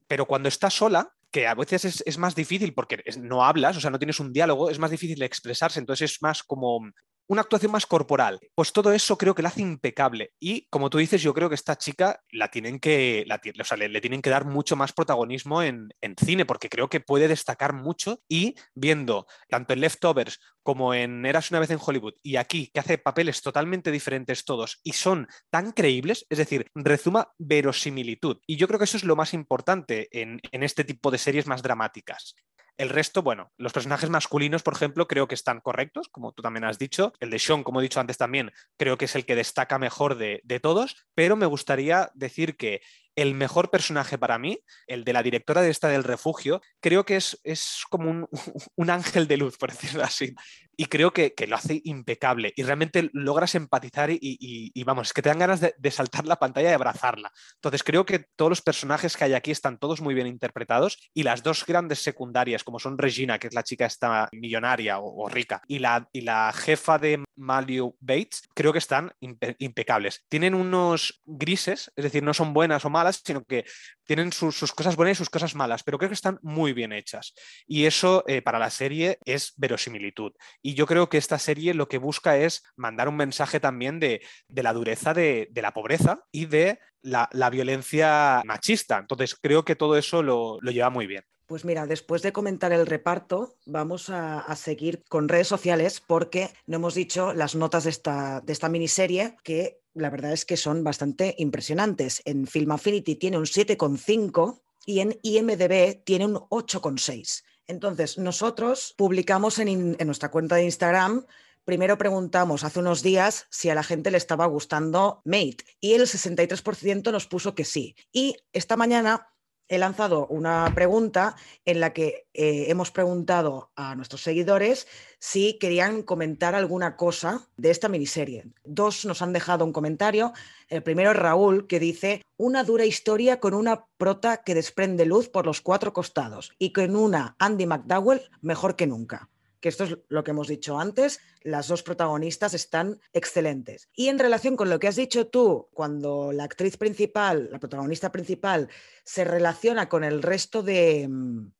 pero 0.06 0.26
cuando 0.26 0.48
está 0.48 0.70
sola, 0.70 1.12
que 1.30 1.46
a 1.46 1.54
veces 1.54 1.84
es, 1.84 2.02
es, 2.06 2.18
más 2.18 2.34
difícil 2.34 2.72
porque 2.74 3.02
no 3.18 3.44
hablas, 3.44 3.76
o 3.76 3.80
sea, 3.80 3.90
no 3.90 3.98
tienes 3.98 4.20
un 4.20 4.32
diálogo, 4.32 4.70
es 4.70 4.78
más 4.78 4.90
difícil 4.90 5.22
expresarse, 5.22 5.80
entonces 5.80 6.12
es 6.12 6.22
más 6.22 6.42
como 6.42 6.80
una 7.28 7.42
actuación 7.42 7.72
más 7.72 7.86
corporal. 7.86 8.40
Pues 8.54 8.72
todo 8.72 8.92
eso 8.92 9.18
creo 9.18 9.34
que 9.34 9.42
la 9.42 9.48
hace 9.48 9.62
impecable. 9.62 10.32
Y 10.40 10.66
como 10.68 10.90
tú 10.90 10.98
dices, 10.98 11.22
yo 11.22 11.34
creo 11.34 11.48
que 11.48 11.54
esta 11.54 11.76
chica 11.76 12.20
la 12.30 12.50
tienen 12.50 12.78
que, 12.78 13.24
la, 13.26 13.40
o 13.60 13.64
sea, 13.64 13.76
le, 13.76 14.00
tienen 14.00 14.22
que 14.22 14.30
dar 14.30 14.44
mucho 14.44 14.76
más 14.76 14.92
protagonismo 14.92 15.62
en, 15.62 15.88
en, 16.00 16.14
cine, 16.16 16.44
porque 16.44 16.68
creo 16.68 16.88
que 16.88 17.00
puede 17.00 17.28
destacar 17.28 17.72
mucho. 17.72 18.20
Y 18.28 18.54
viendo 18.74 19.26
tanto 19.48 19.72
en 19.72 19.80
Leftovers 19.80 20.38
como 20.62 20.94
en 20.94 21.24
Eras 21.24 21.50
una 21.52 21.60
vez 21.60 21.70
en 21.70 21.78
Hollywood 21.80 22.14
y 22.24 22.36
aquí, 22.36 22.70
que 22.74 22.80
hace 22.80 22.98
papeles 22.98 23.40
totalmente 23.40 23.92
diferentes 23.92 24.44
todos 24.44 24.80
y 24.82 24.94
son 24.94 25.28
tan 25.48 25.70
creíbles, 25.70 26.26
es 26.28 26.38
decir, 26.38 26.70
rezuma 26.74 27.32
verosimilitud. 27.38 28.38
Y 28.48 28.56
yo 28.56 28.66
creo 28.66 28.78
que 28.78 28.84
eso 28.84 28.96
es 28.96 29.04
lo 29.04 29.14
más 29.14 29.32
importante 29.32 30.08
en, 30.10 30.40
en 30.50 30.62
este 30.64 30.82
tipo 30.82 31.12
de 31.12 31.18
series 31.18 31.46
más 31.46 31.62
dramáticas. 31.62 32.34
El 32.78 32.90
resto, 32.90 33.22
bueno, 33.22 33.52
los 33.56 33.72
personajes 33.72 34.10
masculinos, 34.10 34.62
por 34.62 34.74
ejemplo, 34.74 35.08
creo 35.08 35.26
que 35.28 35.34
están 35.34 35.60
correctos, 35.60 36.08
como 36.08 36.32
tú 36.32 36.42
también 36.42 36.64
has 36.64 36.78
dicho. 36.78 37.14
El 37.20 37.30
de 37.30 37.38
Sean, 37.38 37.64
como 37.64 37.80
he 37.80 37.82
dicho 37.82 38.00
antes 38.00 38.18
también, 38.18 38.52
creo 38.76 38.98
que 38.98 39.06
es 39.06 39.14
el 39.16 39.24
que 39.24 39.34
destaca 39.34 39.78
mejor 39.78 40.16
de, 40.16 40.40
de 40.44 40.60
todos, 40.60 41.06
pero 41.14 41.36
me 41.36 41.46
gustaría 41.46 42.10
decir 42.14 42.56
que 42.56 42.82
el 43.16 43.34
mejor 43.34 43.70
personaje 43.70 44.18
para 44.18 44.38
mí, 44.38 44.60
el 44.86 45.04
de 45.04 45.12
la 45.12 45.22
directora 45.22 45.62
de 45.62 45.70
esta 45.70 45.88
del 45.88 46.04
refugio, 46.04 46.60
creo 46.80 47.04
que 47.04 47.16
es, 47.16 47.40
es 47.42 47.82
como 47.90 48.10
un, 48.10 48.28
un, 48.76 48.90
ángel 48.90 49.26
de 49.26 49.38
luz, 49.38 49.56
por 49.58 49.70
decirlo 49.72 50.04
así. 50.04 50.34
Y 50.76 50.86
creo 50.86 51.12
que, 51.12 51.32
que 51.32 51.46
lo 51.46 51.56
hace 51.56 51.80
impecable 51.84 52.52
y 52.54 52.62
realmente 52.62 53.08
logras 53.14 53.54
empatizar 53.54 54.10
y, 54.12 54.84
vamos, 54.84 55.08
es 55.08 55.12
que 55.14 55.22
te 55.22 55.30
dan 55.30 55.38
ganas 55.38 55.60
de, 55.60 55.90
saltar 55.90 56.26
la 56.26 56.36
pantalla 56.36 56.70
y 56.70 56.74
abrazarla. 56.74 57.32
Entonces 57.54 57.82
creo 57.82 58.04
que 58.04 58.26
todos 58.36 58.50
los 58.50 58.60
personajes 58.60 59.16
que 59.16 59.24
hay 59.24 59.32
aquí 59.32 59.50
están 59.50 59.78
todos 59.78 60.02
muy 60.02 60.14
bien 60.14 60.26
interpretados 60.26 60.98
y 61.14 61.22
las 61.22 61.42
dos 61.42 61.64
grandes 61.64 62.00
secundarias, 62.00 62.62
como 62.62 62.78
son 62.78 62.98
Regina, 62.98 63.38
que 63.38 63.46
es 63.46 63.54
la 63.54 63.62
chica 63.62 63.86
esta 63.86 64.28
millonaria 64.32 64.98
o, 64.98 65.28
rica, 65.30 65.62
y 65.66 65.78
la, 65.78 66.08
y 66.12 66.20
la 66.20 66.52
jefa 66.52 66.98
de 66.98 67.24
Malio 67.36 67.94
Bates, 68.00 68.42
creo 68.54 68.72
que 68.72 68.78
están 68.78 69.12
impe 69.20 69.56
impecables. 69.58 70.24
Tienen 70.28 70.54
unos 70.54 71.22
grises, 71.24 71.90
es 71.96 72.04
decir, 72.04 72.22
no 72.22 72.34
son 72.34 72.52
buenas 72.52 72.84
o 72.84 72.90
malas, 72.90 73.05
sino 73.12 73.44
que 73.44 73.64
tienen 74.04 74.32
sus, 74.32 74.72
cosas 74.72 74.96
buenas 74.96 75.16
y 75.16 75.18
sus 75.18 75.30
cosas 75.30 75.54
malas, 75.54 75.82
pero 75.82 75.98
creo 75.98 76.08
que 76.08 76.14
están 76.14 76.38
muy 76.42 76.72
bien 76.72 76.92
hechas. 76.92 77.34
Y 77.66 77.84
eso 77.84 78.24
eh, 78.26 78.42
para 78.42 78.58
la 78.58 78.70
serie 78.70 79.18
es 79.24 79.52
verosimilitud. 79.56 80.32
Y 80.62 80.74
yo 80.74 80.86
creo 80.86 81.08
que 81.08 81.18
esta 81.18 81.38
serie 81.38 81.74
lo 81.74 81.88
que 81.88 81.98
busca 81.98 82.36
es 82.36 82.62
mandar 82.76 83.08
un 83.08 83.16
mensaje 83.16 83.60
también 83.60 84.00
de, 84.00 84.22
la 84.48 84.72
dureza 84.72 85.12
de, 85.14 85.48
la 85.54 85.72
pobreza 85.72 86.20
y 86.30 86.46
de 86.46 86.78
la, 87.02 87.50
violencia 87.50 88.42
machista. 88.44 88.98
Entonces 88.98 89.34
creo 89.34 89.64
que 89.64 89.76
todo 89.76 89.96
eso 89.96 90.22
lo, 90.22 90.58
lleva 90.60 90.90
muy 90.90 91.06
bien. 91.06 91.24
Pues 91.46 91.64
mira, 91.64 91.86
después 91.86 92.22
de 92.22 92.32
comentar 92.32 92.72
el 92.72 92.86
reparto, 92.86 93.54
vamos 93.66 94.10
a, 94.10 94.54
seguir 94.56 95.04
con 95.08 95.28
redes 95.28 95.46
sociales 95.46 96.02
porque 96.04 96.50
no 96.66 96.76
hemos 96.76 96.94
dicho 96.94 97.32
las 97.32 97.54
notas 97.54 97.84
de 97.84 97.90
esta, 97.90 98.40
de 98.40 98.52
esta 98.52 98.68
miniserie 98.68 99.36
que 99.44 99.78
la 99.96 100.10
verdad 100.10 100.32
es 100.32 100.44
que 100.44 100.56
son 100.56 100.84
bastante 100.84 101.34
impresionantes. 101.38 102.22
En 102.24 102.46
Film 102.46 102.72
Affinity 102.72 103.16
tiene 103.16 103.38
un 103.38 103.44
7,5 103.44 104.60
y 104.84 105.00
en 105.00 105.18
IMDB 105.22 106.04
tiene 106.04 106.26
un 106.26 106.34
8,6. 106.34 107.42
Entonces, 107.66 108.18
nosotros 108.18 108.94
publicamos 108.96 109.58
en, 109.58 109.96
en, 109.98 110.06
nuestra 110.06 110.30
cuenta 110.30 110.56
de 110.56 110.64
Instagram 110.64 111.26
primero 111.66 111.98
preguntamos 111.98 112.62
hace 112.62 112.78
unos 112.78 113.02
días 113.02 113.46
si 113.50 113.68
a 113.68 113.74
la 113.74 113.82
gente 113.82 114.10
le 114.10 114.16
estaba 114.16 114.46
gustando 114.46 115.20
Mate 115.24 115.58
y 115.80 115.94
el 115.94 116.02
63% 116.02 117.10
nos 117.10 117.26
puso 117.26 117.54
que 117.54 117.64
sí. 117.64 117.96
Y 118.12 118.36
esta 118.52 118.76
mañana 118.76 119.28
he 119.68 119.78
lanzado 119.78 120.26
una 120.28 120.70
pregunta 120.74 121.36
en 121.64 121.80
la 121.80 121.92
que 121.92 122.26
eh, 122.34 122.66
hemos 122.68 122.90
preguntado 122.90 123.70
a 123.76 123.94
nuestros 123.94 124.22
seguidores 124.22 124.86
si 125.18 125.58
querían 125.58 126.02
comentar 126.02 126.54
alguna 126.54 126.96
cosa 126.96 127.48
de 127.56 127.70
esta 127.70 127.88
miniserie. 127.88 128.46
Dos 128.64 129.04
nos 129.04 129.22
han 129.22 129.32
dejado 129.32 129.64
un 129.64 129.72
comentario. 129.72 130.32
El 130.68 130.82
primero 130.82 131.10
es 131.10 131.16
Raúl, 131.16 131.66
que 131.66 131.80
dice, 131.80 132.22
una 132.36 132.64
dura 132.64 132.84
historia 132.84 133.40
con 133.40 133.54
una 133.54 133.86
prota 133.98 134.38
que 134.38 134.54
desprende 134.54 135.06
luz 135.06 135.28
por 135.28 135.46
los 135.46 135.60
cuatro 135.60 135.92
costados 135.92 136.52
y 136.58 136.72
con 136.72 136.94
una 136.96 137.36
Andy 137.38 137.66
McDowell 137.66 138.30
mejor 138.40 138.76
que 138.76 138.86
nunca 138.86 139.28
que 139.66 139.70
esto 139.70 139.82
es 139.82 139.98
lo 140.06 140.22
que 140.22 140.30
hemos 140.30 140.46
dicho 140.46 140.78
antes, 140.78 141.18
las 141.42 141.66
dos 141.66 141.82
protagonistas 141.82 142.54
están 142.54 143.00
excelentes. 143.12 143.88
Y 143.96 144.06
en 144.06 144.20
relación 144.20 144.54
con 144.54 144.70
lo 144.70 144.78
que 144.78 144.86
has 144.86 144.94
dicho 144.94 145.26
tú, 145.26 145.66
cuando 145.74 146.30
la 146.30 146.44
actriz 146.44 146.76
principal, 146.76 147.48
la 147.50 147.58
protagonista 147.58 148.12
principal, 148.12 148.68
se 149.04 149.24
relaciona 149.24 149.88
con 149.88 150.04
el 150.04 150.22
resto 150.22 150.62
de, 150.62 151.08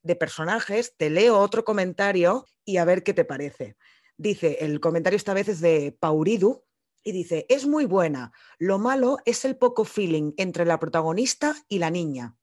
de 0.04 0.14
personajes, 0.14 0.94
te 0.96 1.10
leo 1.10 1.36
otro 1.36 1.64
comentario 1.64 2.46
y 2.64 2.76
a 2.76 2.84
ver 2.84 3.02
qué 3.02 3.12
te 3.12 3.24
parece. 3.24 3.74
Dice, 4.16 4.58
el 4.60 4.78
comentario 4.78 5.16
esta 5.16 5.34
vez 5.34 5.48
es 5.48 5.60
de 5.60 5.90
Pauridu, 5.98 6.62
y 7.02 7.10
dice, 7.10 7.44
es 7.48 7.66
muy 7.66 7.86
buena. 7.86 8.30
Lo 8.56 8.78
malo 8.78 9.18
es 9.24 9.44
el 9.44 9.56
poco 9.56 9.84
feeling 9.84 10.30
entre 10.36 10.64
la 10.64 10.78
protagonista 10.78 11.56
y 11.68 11.80
la 11.80 11.90
niña. 11.90 12.36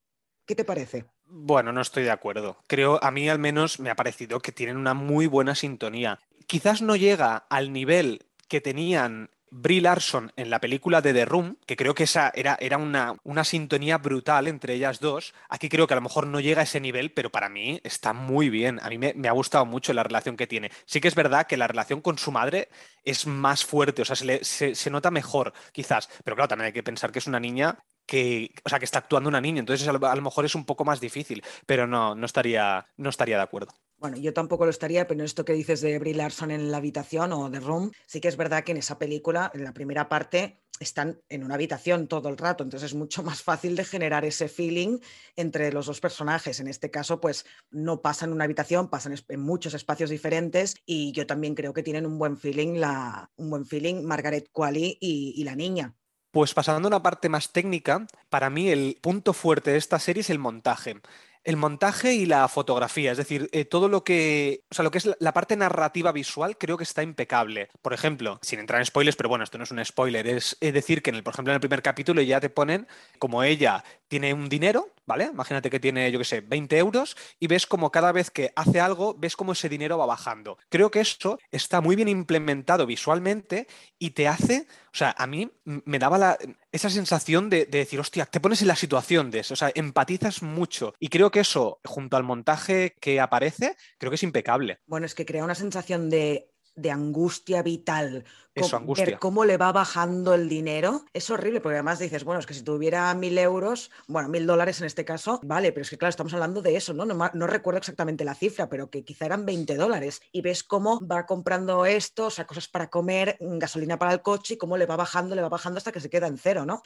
¿Qué 0.45 0.55
te 0.55 0.65
parece? 0.65 1.05
Bueno, 1.35 1.71
no 1.71 1.81
estoy 1.81 2.03
de 2.03 2.11
acuerdo. 2.11 2.57
Creo, 2.67 3.03
a 3.03 3.09
mí 3.09 3.27
al 3.27 3.39
menos 3.39 3.79
me 3.79 3.89
ha 3.89 3.95
parecido 3.95 4.39
que 4.39 4.51
tienen 4.51 4.77
una 4.77 4.93
muy 4.93 5.25
buena 5.25 5.55
sintonía. 5.55 6.19
Quizás 6.45 6.83
no 6.83 6.95
llega 6.95 7.47
al 7.49 7.73
nivel 7.73 8.27
que 8.47 8.61
tenían 8.61 9.31
Brie 9.49 9.81
Larson 9.81 10.31
en 10.35 10.51
la 10.51 10.61
película 10.61 11.01
de 11.01 11.11
The 11.11 11.25
Room, 11.25 11.57
que 11.65 11.75
creo 11.75 11.95
que 11.95 12.03
esa 12.03 12.31
era, 12.35 12.55
era 12.59 12.77
una, 12.77 13.15
una, 13.23 13.43
sintonía 13.43 13.97
brutal 13.97 14.47
entre 14.47 14.75
ellas 14.75 14.99
dos. 14.99 15.33
Aquí 15.49 15.69
creo 15.69 15.87
que 15.87 15.95
a 15.95 15.97
lo 15.97 16.01
mejor 16.01 16.27
no 16.27 16.39
llega 16.39 16.61
a 16.61 16.65
ese 16.65 16.79
nivel, 16.79 17.11
pero 17.11 17.31
para 17.31 17.49
mí 17.49 17.81
está 17.83 18.13
muy 18.13 18.51
bien. 18.51 18.79
A 18.83 18.89
mí 18.89 18.99
me, 18.99 19.15
me 19.15 19.27
ha 19.27 19.31
gustado 19.31 19.65
mucho 19.65 19.91
la 19.91 20.03
relación 20.03 20.37
que 20.37 20.45
tiene. 20.45 20.69
Sí 20.85 21.01
que 21.01 21.07
es 21.07 21.15
verdad 21.15 21.47
que 21.47 21.57
la 21.57 21.67
relación 21.67 22.01
con 22.01 22.19
su 22.19 22.31
madre 22.31 22.69
es 23.03 23.25
más 23.25 23.65
fuerte, 23.65 24.03
o 24.03 24.05
sea, 24.05 24.15
se, 24.15 24.43
se, 24.43 24.75
se 24.75 24.89
nota 24.91 25.09
mejor, 25.09 25.53
quizás. 25.71 26.09
Pero 26.23 26.35
claro, 26.35 26.49
también 26.49 26.67
hay 26.67 26.73
que 26.73 26.83
pensar 26.83 27.11
que 27.11 27.17
es 27.17 27.25
una 27.25 27.39
niña 27.39 27.79
que, 28.05 28.53
o 28.63 28.69
sea, 28.69 28.79
que 28.79 28.85
está 28.85 28.99
actuando 28.99 29.29
una 29.29 29.41
niña, 29.41 29.59
entonces 29.59 29.87
a 29.87 29.93
lo, 29.93 30.05
a 30.05 30.15
mejor 30.15 30.45
es 30.45 30.55
un 30.55 30.65
poco 30.65 30.85
más 30.85 30.99
difícil, 30.99 31.43
pero 31.65 31.87
no, 31.87 32.15
no 32.15 32.25
estaría, 32.25 32.87
no 32.97 33.09
estaría 33.09 33.37
de 33.37 33.43
acuerdo. 33.43 33.73
Bueno, 33.97 34.17
yo 34.17 34.33
tampoco 34.33 34.65
lo 34.65 34.71
estaría, 34.71 35.07
pero 35.07 35.23
esto 35.23 35.45
que 35.45 35.53
dices 35.53 35.79
de 35.81 35.97
Brie 35.97 36.13
Larson 36.13 36.51
en 36.51 36.71
la 36.71 36.77
habitación 36.77 37.31
o 37.31 37.49
The 37.49 37.61
Room, 37.61 37.91
sí 38.05 38.19
que 38.19 38.27
es 38.27 38.35
verdad 38.35 38.63
que 38.63 38.71
en 38.73 38.77
esa 38.77 38.99
película, 38.99 39.49
en 39.53 39.63
la 39.63 39.73
primera 39.73 40.09
parte, 40.09 40.61
están 40.79 41.21
en 41.29 41.43
una 41.43 41.55
habitación 41.55 42.07
todo 42.07 42.27
el 42.27 42.37
rato, 42.37 42.63
entonces 42.63 42.91
es 42.91 42.95
mucho 42.95 43.23
más 43.23 43.41
fácil 43.41 43.75
de 43.75 43.85
generar 43.85 44.25
ese 44.25 44.49
feeling 44.49 44.99
entre 45.35 45.71
los 45.71 45.85
dos 45.85 46.01
personajes. 46.01 46.59
En 46.59 46.67
este 46.67 46.91
caso, 46.91 47.21
pues 47.21 47.45
no 47.71 48.01
pasan 48.01 48.29
en 48.29 48.35
una 48.35 48.43
habitación, 48.43 48.89
pasan 48.89 49.15
en 49.29 49.39
muchos 49.39 49.73
espacios 49.73 50.09
diferentes 50.09 50.75
y 50.85 51.13
yo 51.13 51.25
también 51.25 51.55
creo 51.55 51.73
que 51.73 51.83
tienen 51.83 52.05
un 52.05 52.17
buen 52.17 52.37
feeling, 52.37 52.79
la, 52.79 53.31
un 53.37 53.49
buen 53.49 53.65
feeling 53.65 54.03
Margaret 54.03 54.49
Qualley 54.51 54.97
y 54.99 55.43
la 55.45 55.55
niña. 55.55 55.95
Pues 56.33 56.55
pasando 56.55 56.87
a 56.87 56.89
una 56.89 57.03
parte 57.03 57.29
más 57.29 57.51
técnica, 57.51 58.07
para 58.31 58.49
mí 58.49 58.67
el 58.69 58.97
punto 58.99 59.33
fuerte 59.33 59.69
de 59.69 59.77
esta 59.77 59.99
serie 59.99 60.21
es 60.21 60.31
el 60.31 60.39
montaje. 60.39 60.99
El 61.43 61.57
montaje 61.57 62.13
y 62.13 62.25
la 62.25 62.47
fotografía, 62.47 63.11
es 63.11 63.17
decir, 63.17 63.49
eh, 63.51 63.65
todo 63.65 63.89
lo 63.89 64.03
que, 64.03 64.63
o 64.71 64.75
sea, 64.75 64.83
lo 64.83 64.91
que 64.91 64.97
es 64.97 65.09
la 65.19 65.33
parte 65.33 65.55
narrativa 65.55 66.11
visual 66.11 66.57
creo 66.57 66.77
que 66.77 66.83
está 66.83 67.03
impecable. 67.03 67.69
Por 67.81 67.93
ejemplo, 67.93 68.39
sin 68.41 68.59
entrar 68.59 68.79
en 68.79 68.85
spoilers, 68.85 69.17
pero 69.17 69.29
bueno, 69.29 69.43
esto 69.43 69.57
no 69.57 69.65
es 69.65 69.71
un 69.71 69.83
spoiler, 69.83 70.25
es, 70.27 70.57
es 70.61 70.73
decir 70.73 71.01
que 71.01 71.09
en 71.09 71.17
el, 71.17 71.23
por 71.23 71.33
ejemplo, 71.33 71.51
en 71.51 71.55
el 71.55 71.59
primer 71.59 71.81
capítulo 71.81 72.21
ya 72.21 72.39
te 72.39 72.49
ponen 72.49 72.87
como 73.19 73.43
ella 73.43 73.83
tiene 74.07 74.33
un 74.33 74.47
dinero, 74.47 74.93
¿vale? 75.05 75.25
Imagínate 75.25 75.69
que 75.69 75.79
tiene, 75.79 76.11
yo 76.11 76.19
qué 76.19 76.25
sé, 76.25 76.41
20 76.41 76.77
euros 76.77 77.17
y 77.39 77.47
ves 77.47 77.65
como 77.65 77.91
cada 77.91 78.11
vez 78.11 78.29
que 78.29 78.53
hace 78.55 78.79
algo, 78.79 79.15
ves 79.15 79.35
como 79.35 79.53
ese 79.53 79.69
dinero 79.69 79.97
va 79.97 80.05
bajando. 80.05 80.57
Creo 80.69 80.91
que 80.91 80.99
eso 80.99 81.39
está 81.51 81.81
muy 81.81 81.95
bien 81.95 82.07
implementado 82.07 82.85
visualmente 82.85 83.67
y 83.97 84.11
te 84.11 84.27
hace, 84.27 84.67
o 84.93 84.95
sea, 84.95 85.15
a 85.17 85.27
mí 85.27 85.51
me 85.65 85.99
daba 85.99 86.17
la, 86.17 86.37
esa 86.73 86.89
sensación 86.89 87.49
de, 87.49 87.65
de, 87.65 87.77
decir, 87.77 87.99
hostia, 87.99 88.25
te 88.25 88.39
pones 88.39 88.61
en 88.61 88.67
la 88.67 88.75
situación 88.75 89.31
de 89.31 89.39
eso, 89.39 89.53
o 89.53 89.57
sea, 89.57 89.71
empatizas 89.75 90.41
mucho. 90.41 90.93
Y 90.99 91.07
creo 91.07 91.31
que 91.31 91.39
eso, 91.39 91.79
junto 91.85 92.17
al 92.17 92.23
montaje 92.23 92.95
que 92.99 93.21
aparece, 93.21 93.77
creo 93.99 94.09
que 94.09 94.15
es 94.15 94.23
impecable. 94.23 94.79
Bueno, 94.87 95.05
es 95.05 95.13
que 95.13 95.25
crea 95.25 95.43
una 95.43 95.55
sensación 95.55 96.09
de 96.09 96.52
de 96.75 96.91
angustia 96.91 97.61
vital, 97.61 98.25
Eso, 98.55 98.77
angustia. 98.77 99.05
ver 99.05 99.19
cómo 99.19 99.45
le 99.45 99.57
va 99.57 99.71
bajando 99.71 100.33
el 100.33 100.49
dinero, 100.49 101.05
es 101.13 101.29
horrible, 101.29 101.61
porque 101.61 101.75
además 101.75 101.99
dices, 101.99 102.23
bueno, 102.23 102.39
es 102.39 102.45
que 102.45 102.53
si 102.53 102.63
tuviera 102.63 103.13
mil 103.13 103.37
euros, 103.37 103.91
bueno, 104.07 104.29
mil 104.29 104.45
dólares 104.45 104.79
en 104.81 104.87
este 104.87 105.05
caso, 105.05 105.39
vale, 105.43 105.71
pero 105.71 105.83
es 105.83 105.89
que 105.89 105.97
claro, 105.97 106.09
estamos 106.09 106.33
hablando 106.33 106.61
de 106.61 106.75
eso, 106.75 106.93
¿no? 106.93 107.05
No, 107.05 107.31
no 107.33 107.47
recuerdo 107.47 107.79
exactamente 107.79 108.25
la 108.25 108.35
cifra, 108.35 108.69
pero 108.69 108.89
que 108.89 109.03
quizá 109.03 109.25
eran 109.25 109.45
20 109.45 109.75
dólares, 109.75 110.21
y 110.31 110.41
ves 110.41 110.63
cómo 110.63 110.99
va 111.05 111.25
comprando 111.25 111.85
esto, 111.85 112.27
o 112.27 112.31
sea, 112.31 112.45
cosas 112.45 112.67
para 112.67 112.89
comer, 112.89 113.37
gasolina 113.39 113.99
para 113.99 114.13
el 114.13 114.21
coche, 114.21 114.55
y 114.55 114.57
cómo 114.57 114.77
le 114.77 114.85
va 114.85 114.95
bajando, 114.95 115.35
le 115.35 115.41
va 115.41 115.49
bajando 115.49 115.77
hasta 115.77 115.91
que 115.91 115.99
se 115.99 116.09
queda 116.09 116.27
en 116.27 116.37
cero, 116.37 116.65
¿no? 116.65 116.81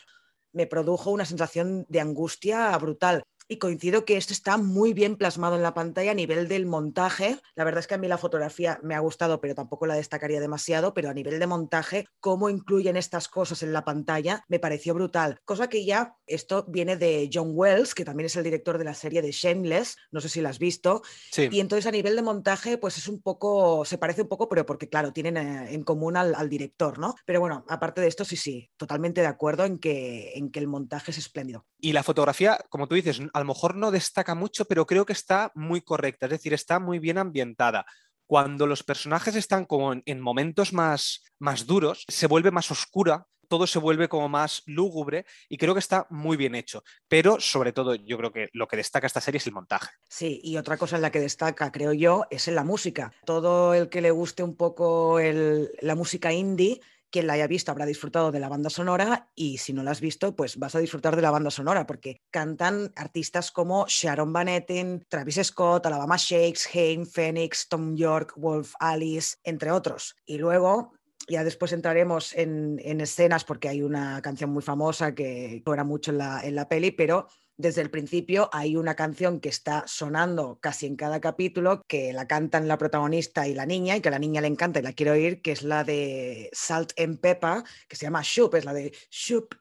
Me 0.53 0.67
produjo 0.67 1.11
una 1.11 1.25
sensación 1.25 1.85
de 1.89 1.99
angustia 1.99 2.75
brutal 2.77 3.23
y 3.47 3.57
coincido 3.57 4.05
que 4.05 4.17
esto 4.17 4.33
está 4.33 4.57
muy 4.57 4.93
bien 4.93 5.15
plasmado 5.15 5.55
en 5.55 5.63
la 5.63 5.73
pantalla 5.73 6.11
a 6.11 6.15
nivel 6.15 6.47
del 6.47 6.65
montaje. 6.65 7.39
La 7.55 7.63
verdad 7.63 7.79
es 7.79 7.87
que 7.87 7.95
a 7.95 7.97
mí 7.97 8.07
la 8.07 8.17
fotografía 8.17 8.79
me 8.83 8.95
ha 8.95 8.99
gustado, 8.99 9.39
pero 9.39 9.55
tampoco 9.55 9.85
la 9.85 9.95
destacaría 9.95 10.39
demasiado, 10.39 10.93
pero 10.93 11.09
a 11.09 11.13
nivel 11.13 11.39
de 11.39 11.47
montaje, 11.47 12.07
cómo 12.19 12.49
incluyen 12.49 12.97
estas 12.97 13.27
cosas 13.27 13.63
en 13.63 13.73
la 13.73 13.85
pantalla, 13.85 14.43
me 14.47 14.59
pareció 14.59 14.93
brutal. 14.93 15.39
Cosa 15.45 15.69
que 15.69 15.85
ya 15.85 16.15
esto 16.25 16.65
viene 16.67 16.97
de 16.97 17.29
John 17.31 17.51
Wells, 17.53 17.95
que 17.95 18.05
también 18.05 18.25
es 18.25 18.35
el 18.35 18.43
director 18.43 18.77
de 18.77 18.83
la 18.83 18.93
serie 18.93 19.21
de 19.21 19.31
Shameless, 19.31 19.97
no 20.11 20.21
sé 20.21 20.29
si 20.29 20.41
la 20.41 20.49
has 20.49 20.59
visto. 20.59 21.01
Sí. 21.31 21.47
Y 21.51 21.59
entonces 21.59 21.87
a 21.87 21.91
nivel 21.91 22.15
de 22.15 22.21
montaje, 22.21 22.77
pues 22.77 22.97
es 22.97 23.07
un 23.07 23.21
poco, 23.21 23.85
se 23.85 23.97
parece 23.97 24.23
un 24.23 24.27
poco, 24.27 24.49
pero 24.49 24.65
porque 24.65 24.89
claro, 24.89 25.13
tienen 25.13 25.37
eh, 25.37 25.73
en 25.73 25.83
común 25.83 26.17
al, 26.17 26.35
al 26.35 26.49
director, 26.49 26.99
¿no? 26.99 27.15
Pero 27.25 27.39
bueno, 27.39 27.65
aparte 27.69 28.01
de 28.01 28.07
esto, 28.07 28.25
sí, 28.25 28.35
sí, 28.35 28.69
totalmente 28.77 29.21
de 29.21 29.27
acuerdo 29.27 29.65
en 29.65 29.79
que, 29.79 30.33
en 30.35 30.51
que 30.51 30.59
el 30.59 30.67
montaje 30.67 31.11
es 31.11 31.17
espléndido. 31.17 31.65
Y 31.79 31.93
la 31.93 32.03
fotografía, 32.03 32.59
como 32.69 32.87
tú 32.87 32.95
dices, 32.95 33.21
a 33.37 33.39
lo 33.39 33.45
mejor 33.45 33.75
no 33.75 33.91
destaca 33.91 34.33
mucho, 34.33 34.65
pero 34.65 34.87
creo 34.87 35.05
que 35.05 35.13
está 35.13 35.51
muy 35.53 35.81
correcta, 35.81 36.25
es 36.25 36.31
decir, 36.31 36.53
está 36.53 36.79
muy 36.79 36.97
bien 36.97 37.19
ambientada. 37.19 37.85
Cuando 38.25 38.65
los 38.65 38.83
personajes 38.83 39.35
están 39.35 39.65
como 39.65 39.93
en, 39.93 40.01
en 40.05 40.19
momentos 40.19 40.73
más, 40.73 41.23
más 41.39 41.67
duros, 41.67 42.03
se 42.07 42.25
vuelve 42.25 42.49
más 42.49 42.71
oscura, 42.71 43.27
todo 43.47 43.67
se 43.67 43.79
vuelve 43.79 44.09
como 44.09 44.27
más 44.27 44.63
lúgubre 44.65 45.25
y 45.49 45.57
creo 45.57 45.73
que 45.73 45.79
está 45.79 46.07
muy 46.09 46.35
bien 46.35 46.55
hecho. 46.55 46.83
Pero 47.07 47.39
sobre 47.39 47.71
todo 47.73 47.93
yo 47.93 48.17
creo 48.17 48.33
que 48.33 48.49
lo 48.53 48.67
que 48.67 48.77
destaca 48.77 49.07
esta 49.07 49.21
serie 49.21 49.37
es 49.37 49.47
el 49.47 49.53
montaje. 49.53 49.89
Sí, 50.09 50.41
y 50.43 50.57
otra 50.57 50.77
cosa 50.77 50.95
en 50.95 51.03
la 51.03 51.11
que 51.11 51.19
destaca, 51.19 51.71
creo 51.71 51.93
yo, 51.93 52.25
es 52.29 52.47
en 52.47 52.55
la 52.55 52.63
música. 52.63 53.13
Todo 53.23 53.75
el 53.75 53.87
que 53.87 54.01
le 54.01 54.11
guste 54.11 54.43
un 54.43 54.55
poco 54.55 55.19
el, 55.19 55.71
la 55.81 55.95
música 55.95 56.33
indie 56.33 56.81
quien 57.11 57.27
la 57.27 57.33
haya 57.33 57.47
visto 57.47 57.71
habrá 57.71 57.85
disfrutado 57.85 58.31
de 58.31 58.39
la 58.39 58.49
banda 58.49 58.69
sonora 58.69 59.29
y 59.35 59.57
si 59.57 59.73
no 59.73 59.83
la 59.83 59.91
has 59.91 60.01
visto, 60.01 60.35
pues 60.35 60.57
vas 60.57 60.75
a 60.75 60.79
disfrutar 60.79 61.15
de 61.15 61.21
la 61.21 61.31
banda 61.31 61.51
sonora 61.51 61.85
porque 61.85 62.21
cantan 62.31 62.91
artistas 62.95 63.51
como 63.51 63.85
Sharon 63.87 64.33
Van 64.33 64.49
Etten, 64.49 65.05
Travis 65.07 65.39
Scott, 65.43 65.85
Alabama 65.85 66.17
Shakes, 66.17 66.69
Haim, 66.73 67.05
Phoenix, 67.05 67.67
Tom 67.67 67.95
York, 67.95 68.33
Wolf 68.35 68.73
Alice, 68.79 69.37
entre 69.43 69.71
otros. 69.71 70.15
Y 70.25 70.37
luego 70.37 70.93
ya 71.27 71.43
después 71.43 71.73
entraremos 71.73 72.33
en, 72.33 72.79
en, 72.83 73.01
escenas 73.01 73.43
porque 73.43 73.69
hay 73.69 73.81
una 73.81 74.21
canción 74.21 74.49
muy 74.49 74.61
famosa 74.61 75.13
que 75.13 75.61
suena 75.65 75.83
mucho 75.83 76.11
en 76.11 76.19
la, 76.19 76.41
en 76.43 76.55
la 76.55 76.69
peli, 76.69 76.91
pero 76.91 77.27
desde 77.57 77.81
el 77.81 77.89
principio 77.89 78.49
hay 78.53 78.75
una 78.75 78.95
canción 78.95 79.39
que 79.39 79.49
está 79.49 79.83
sonando 79.87 80.59
casi 80.61 80.85
en 80.85 80.95
cada 80.95 81.19
capítulo, 81.19 81.83
que 81.87 82.13
la 82.13 82.27
cantan 82.27 82.67
la 82.67 82.77
protagonista 82.77 83.47
y 83.47 83.55
la 83.55 83.65
niña, 83.65 83.97
y 83.97 84.01
que 84.01 84.09
a 84.09 84.11
la 84.11 84.19
niña 84.19 84.41
le 84.41 84.47
encanta 84.47 84.79
y 84.79 84.83
la 84.83 84.93
quiero 84.93 85.13
oír, 85.13 85.41
que 85.41 85.51
es 85.51 85.63
la 85.63 85.83
de 85.83 86.49
Salt 86.53 86.93
and 86.99 87.19
Pepper, 87.19 87.63
que 87.87 87.95
se 87.95 88.05
llama 88.05 88.21
Shoop, 88.23 88.55
es 88.55 88.65
la 88.65 88.73
de 88.73 88.93
Shoop, 89.09 89.55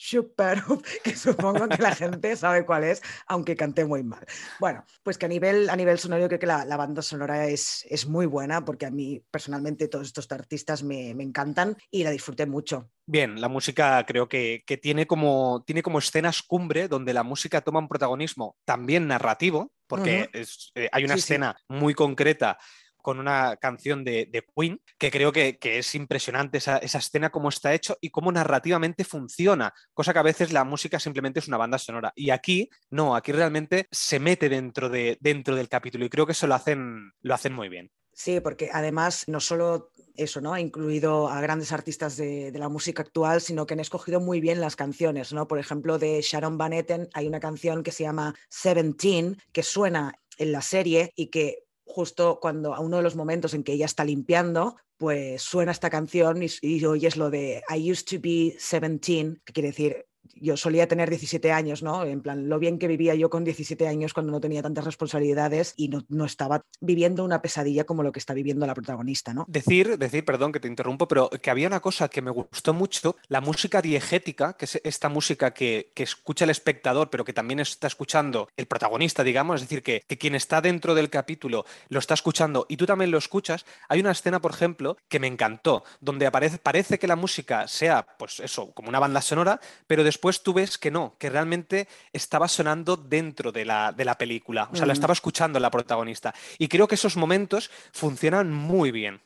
Shooparup, 0.00 0.82
que 1.04 1.14
supongo 1.14 1.68
que 1.68 1.82
la 1.82 1.94
gente 1.94 2.34
sabe 2.34 2.64
cuál 2.64 2.84
es, 2.84 3.02
aunque 3.26 3.54
cante 3.54 3.84
muy 3.84 4.02
mal. 4.02 4.24
Bueno, 4.58 4.82
pues 5.02 5.18
que 5.18 5.26
a 5.26 5.28
nivel, 5.28 5.68
a 5.68 5.76
nivel 5.76 5.98
sonoro 5.98 6.26
creo 6.26 6.40
que 6.40 6.46
la, 6.46 6.64
la 6.64 6.78
banda 6.78 7.02
sonora 7.02 7.46
es, 7.48 7.84
es, 7.88 8.06
muy 8.06 8.24
buena, 8.24 8.64
porque 8.64 8.86
a 8.86 8.90
mí 8.90 9.22
personalmente 9.30 9.88
todos 9.88 10.06
estos 10.06 10.32
artistas 10.32 10.82
me, 10.82 11.14
me 11.14 11.22
encantan 11.22 11.76
y 11.90 12.02
la 12.02 12.10
disfruté 12.10 12.46
mucho. 12.46 12.90
Bien, 13.04 13.40
la 13.40 13.48
música 13.48 14.02
creo 14.06 14.26
que, 14.26 14.62
que, 14.66 14.78
tiene, 14.78 15.06
como, 15.06 15.64
tiene 15.66 15.82
como 15.82 15.98
escenas 15.98 16.42
cumbre 16.42 16.88
donde 16.88 17.12
la 17.12 17.22
música 17.22 17.60
toma 17.60 17.80
un 17.80 17.88
protagonismo 17.88 18.56
también 18.64 19.06
narrativo, 19.06 19.70
porque 19.86 20.30
uh 20.32 20.36
-huh. 20.36 20.40
es, 20.40 20.72
eh, 20.76 20.88
hay 20.92 21.04
una 21.04 21.14
sí, 21.14 21.20
escena 21.20 21.56
sí. 21.58 21.64
muy 21.68 21.92
concreta 21.92 22.56
con 23.02 23.18
una 23.18 23.56
canción 23.56 24.04
de, 24.04 24.26
de 24.26 24.44
Queen, 24.56 24.80
que 24.98 25.10
creo 25.10 25.32
que, 25.32 25.58
es 25.62 25.94
impresionante 25.94 26.58
esa, 26.58 26.78
esa, 26.78 26.98
escena, 26.98 27.30
cómo 27.30 27.48
está 27.48 27.74
hecho 27.74 27.96
y 28.00 28.10
cómo 28.10 28.32
narrativamente 28.32 29.04
funciona, 29.04 29.72
cosa 29.94 30.12
que 30.12 30.18
a 30.18 30.22
veces 30.22 30.52
la 30.52 30.64
música 30.64 30.98
simplemente 30.98 31.40
es 31.40 31.48
una 31.48 31.56
banda 31.56 31.78
sonora. 31.78 32.12
Y 32.16 32.30
aquí, 32.30 32.70
no, 32.90 33.14
aquí 33.14 33.32
realmente 33.32 33.88
se 33.90 34.18
mete 34.18 34.48
dentro, 34.48 34.88
de, 34.88 35.18
dentro 35.20 35.54
del 35.54 35.68
capítulo 35.68 36.04
y 36.04 36.10
creo 36.10 36.26
que 36.26 36.32
eso 36.32 36.46
lo 36.46 36.54
hacen, 36.54 37.12
lo 37.22 37.34
hacen 37.34 37.52
muy 37.52 37.68
bien. 37.68 37.90
Sí, 38.12 38.40
porque 38.40 38.68
además 38.72 39.24
no 39.28 39.40
solo 39.40 39.92
eso, 40.14 40.42
¿no? 40.42 40.52
Ha 40.52 40.60
incluido 40.60 41.28
a 41.28 41.40
grandes 41.40 41.72
artistas 41.72 42.18
de, 42.18 42.52
de, 42.52 42.58
la 42.58 42.68
música 42.68 43.02
actual, 43.02 43.40
sino 43.40 43.64
que 43.64 43.74
han 43.74 43.80
escogido 43.80 44.20
muy 44.20 44.40
bien 44.40 44.60
las 44.60 44.76
canciones, 44.76 45.32
¿no? 45.32 45.48
Por 45.48 45.58
ejemplo, 45.58 45.98
de 45.98 46.20
Sharon 46.20 46.58
Van 46.58 46.74
Etten 46.74 47.08
hay 47.14 47.26
una 47.26 47.40
canción 47.40 47.82
que 47.82 47.92
se 47.92 48.02
llama 48.02 48.34
Seventeen, 48.50 49.38
que 49.52 49.62
suena 49.62 50.12
en 50.36 50.52
la 50.52 50.62
serie 50.62 51.12
y 51.16 51.28
que 51.28 51.64
justo 51.90 52.38
cuando 52.40 52.74
a 52.74 52.80
uno 52.80 52.98
de 52.98 53.02
los 53.02 53.16
momentos 53.16 53.54
en 53.54 53.64
que 53.64 53.72
ella 53.72 53.86
está 53.86 54.04
limpiando, 54.04 54.76
pues 54.96 55.42
suena 55.42 55.72
esta 55.72 55.90
canción 55.90 56.42
y, 56.42 56.48
y 56.62 56.84
oyes 56.84 57.16
lo 57.16 57.30
de 57.30 57.62
I 57.68 57.90
used 57.90 58.06
to 58.06 58.16
be 58.16 58.56
17, 58.58 59.40
que 59.44 59.52
quiere 59.52 59.68
decir 59.68 60.06
yo 60.34 60.56
solía 60.56 60.88
tener 60.88 61.08
17 61.08 61.52
años, 61.52 61.82
¿no? 61.82 62.04
En 62.04 62.20
plan, 62.20 62.48
lo 62.48 62.58
bien 62.58 62.78
que 62.78 62.88
vivía 62.88 63.14
yo 63.14 63.30
con 63.30 63.44
17 63.44 63.86
años 63.86 64.14
cuando 64.14 64.32
no 64.32 64.40
tenía 64.40 64.62
tantas 64.62 64.84
responsabilidades 64.84 65.74
y 65.76 65.88
no, 65.88 66.04
no, 66.08 66.24
estaba 66.24 66.62
viviendo 66.80 67.24
una 67.24 67.42
pesadilla 67.42 67.84
como 67.84 68.02
lo 68.02 68.12
que 68.12 68.18
está 68.18 68.34
viviendo 68.34 68.66
la 68.66 68.74
protagonista, 68.74 69.34
¿no? 69.34 69.44
Decir, 69.48 69.98
decir, 69.98 70.24
perdón 70.24 70.52
que 70.52 70.60
te 70.60 70.68
interrumpo, 70.68 71.08
pero 71.08 71.30
que 71.30 71.50
había 71.50 71.66
una 71.66 71.80
cosa 71.80 72.08
que 72.08 72.22
me 72.22 72.30
gustó 72.30 72.72
mucho, 72.74 73.16
la 73.28 73.40
música 73.40 73.82
diegética, 73.82 74.54
que 74.54 74.64
es 74.64 74.80
esta 74.84 75.08
música 75.08 75.52
que, 75.52 75.92
que 75.94 76.02
escucha 76.02 76.44
el 76.44 76.50
espectador, 76.50 77.10
pero 77.10 77.24
que 77.24 77.32
también 77.32 77.60
está 77.60 77.86
escuchando 77.86 78.48
el 78.56 78.66
protagonista, 78.66 79.22
digamos, 79.22 79.56
es 79.56 79.68
decir, 79.68 79.82
que, 79.82 80.02
que 80.06 80.18
quien 80.18 80.34
está 80.34 80.60
dentro 80.60 80.94
del 80.94 81.10
capítulo 81.10 81.64
lo 81.88 81.98
está 81.98 82.14
escuchando 82.14 82.66
y 82.68 82.76
tú 82.76 82.86
también 82.86 83.10
lo 83.10 83.18
escuchas. 83.18 83.64
Hay 83.88 84.00
una 84.00 84.12
escena, 84.12 84.40
por 84.40 84.52
ejemplo, 84.52 84.96
que 85.08 85.20
me 85.20 85.26
encantó, 85.26 85.84
donde 86.00 86.26
aparece, 86.26 86.58
parece 86.58 86.98
que 86.98 87.06
la 87.06 87.16
música 87.16 87.68
sea, 87.68 88.06
pues 88.18 88.40
eso, 88.40 88.72
como 88.72 88.88
una 88.88 88.98
banda 88.98 89.20
sonora, 89.20 89.60
pero 89.86 90.04
después 90.10 90.42
tú 90.42 90.52
ves 90.52 90.76
que 90.76 90.90
no, 90.90 91.14
que 91.18 91.30
realmente 91.30 91.86
estaba 92.12 92.48
sonando 92.48 92.96
dentro 92.96 93.52
de 93.52 93.64
la, 93.64 93.92
de 93.92 94.04
la 94.04 94.18
película, 94.18 94.68
o 94.72 94.74
sea, 94.74 94.84
mm. 94.84 94.88
la 94.88 94.92
estaba 94.92 95.12
escuchando 95.12 95.60
la 95.60 95.70
protagonista. 95.70 96.34
Y 96.58 96.66
creo 96.68 96.88
que 96.88 96.96
esos 96.96 97.16
momentos 97.16 97.70
funcionan 97.92 98.52
muy 98.52 98.90
bien. 98.90 99.20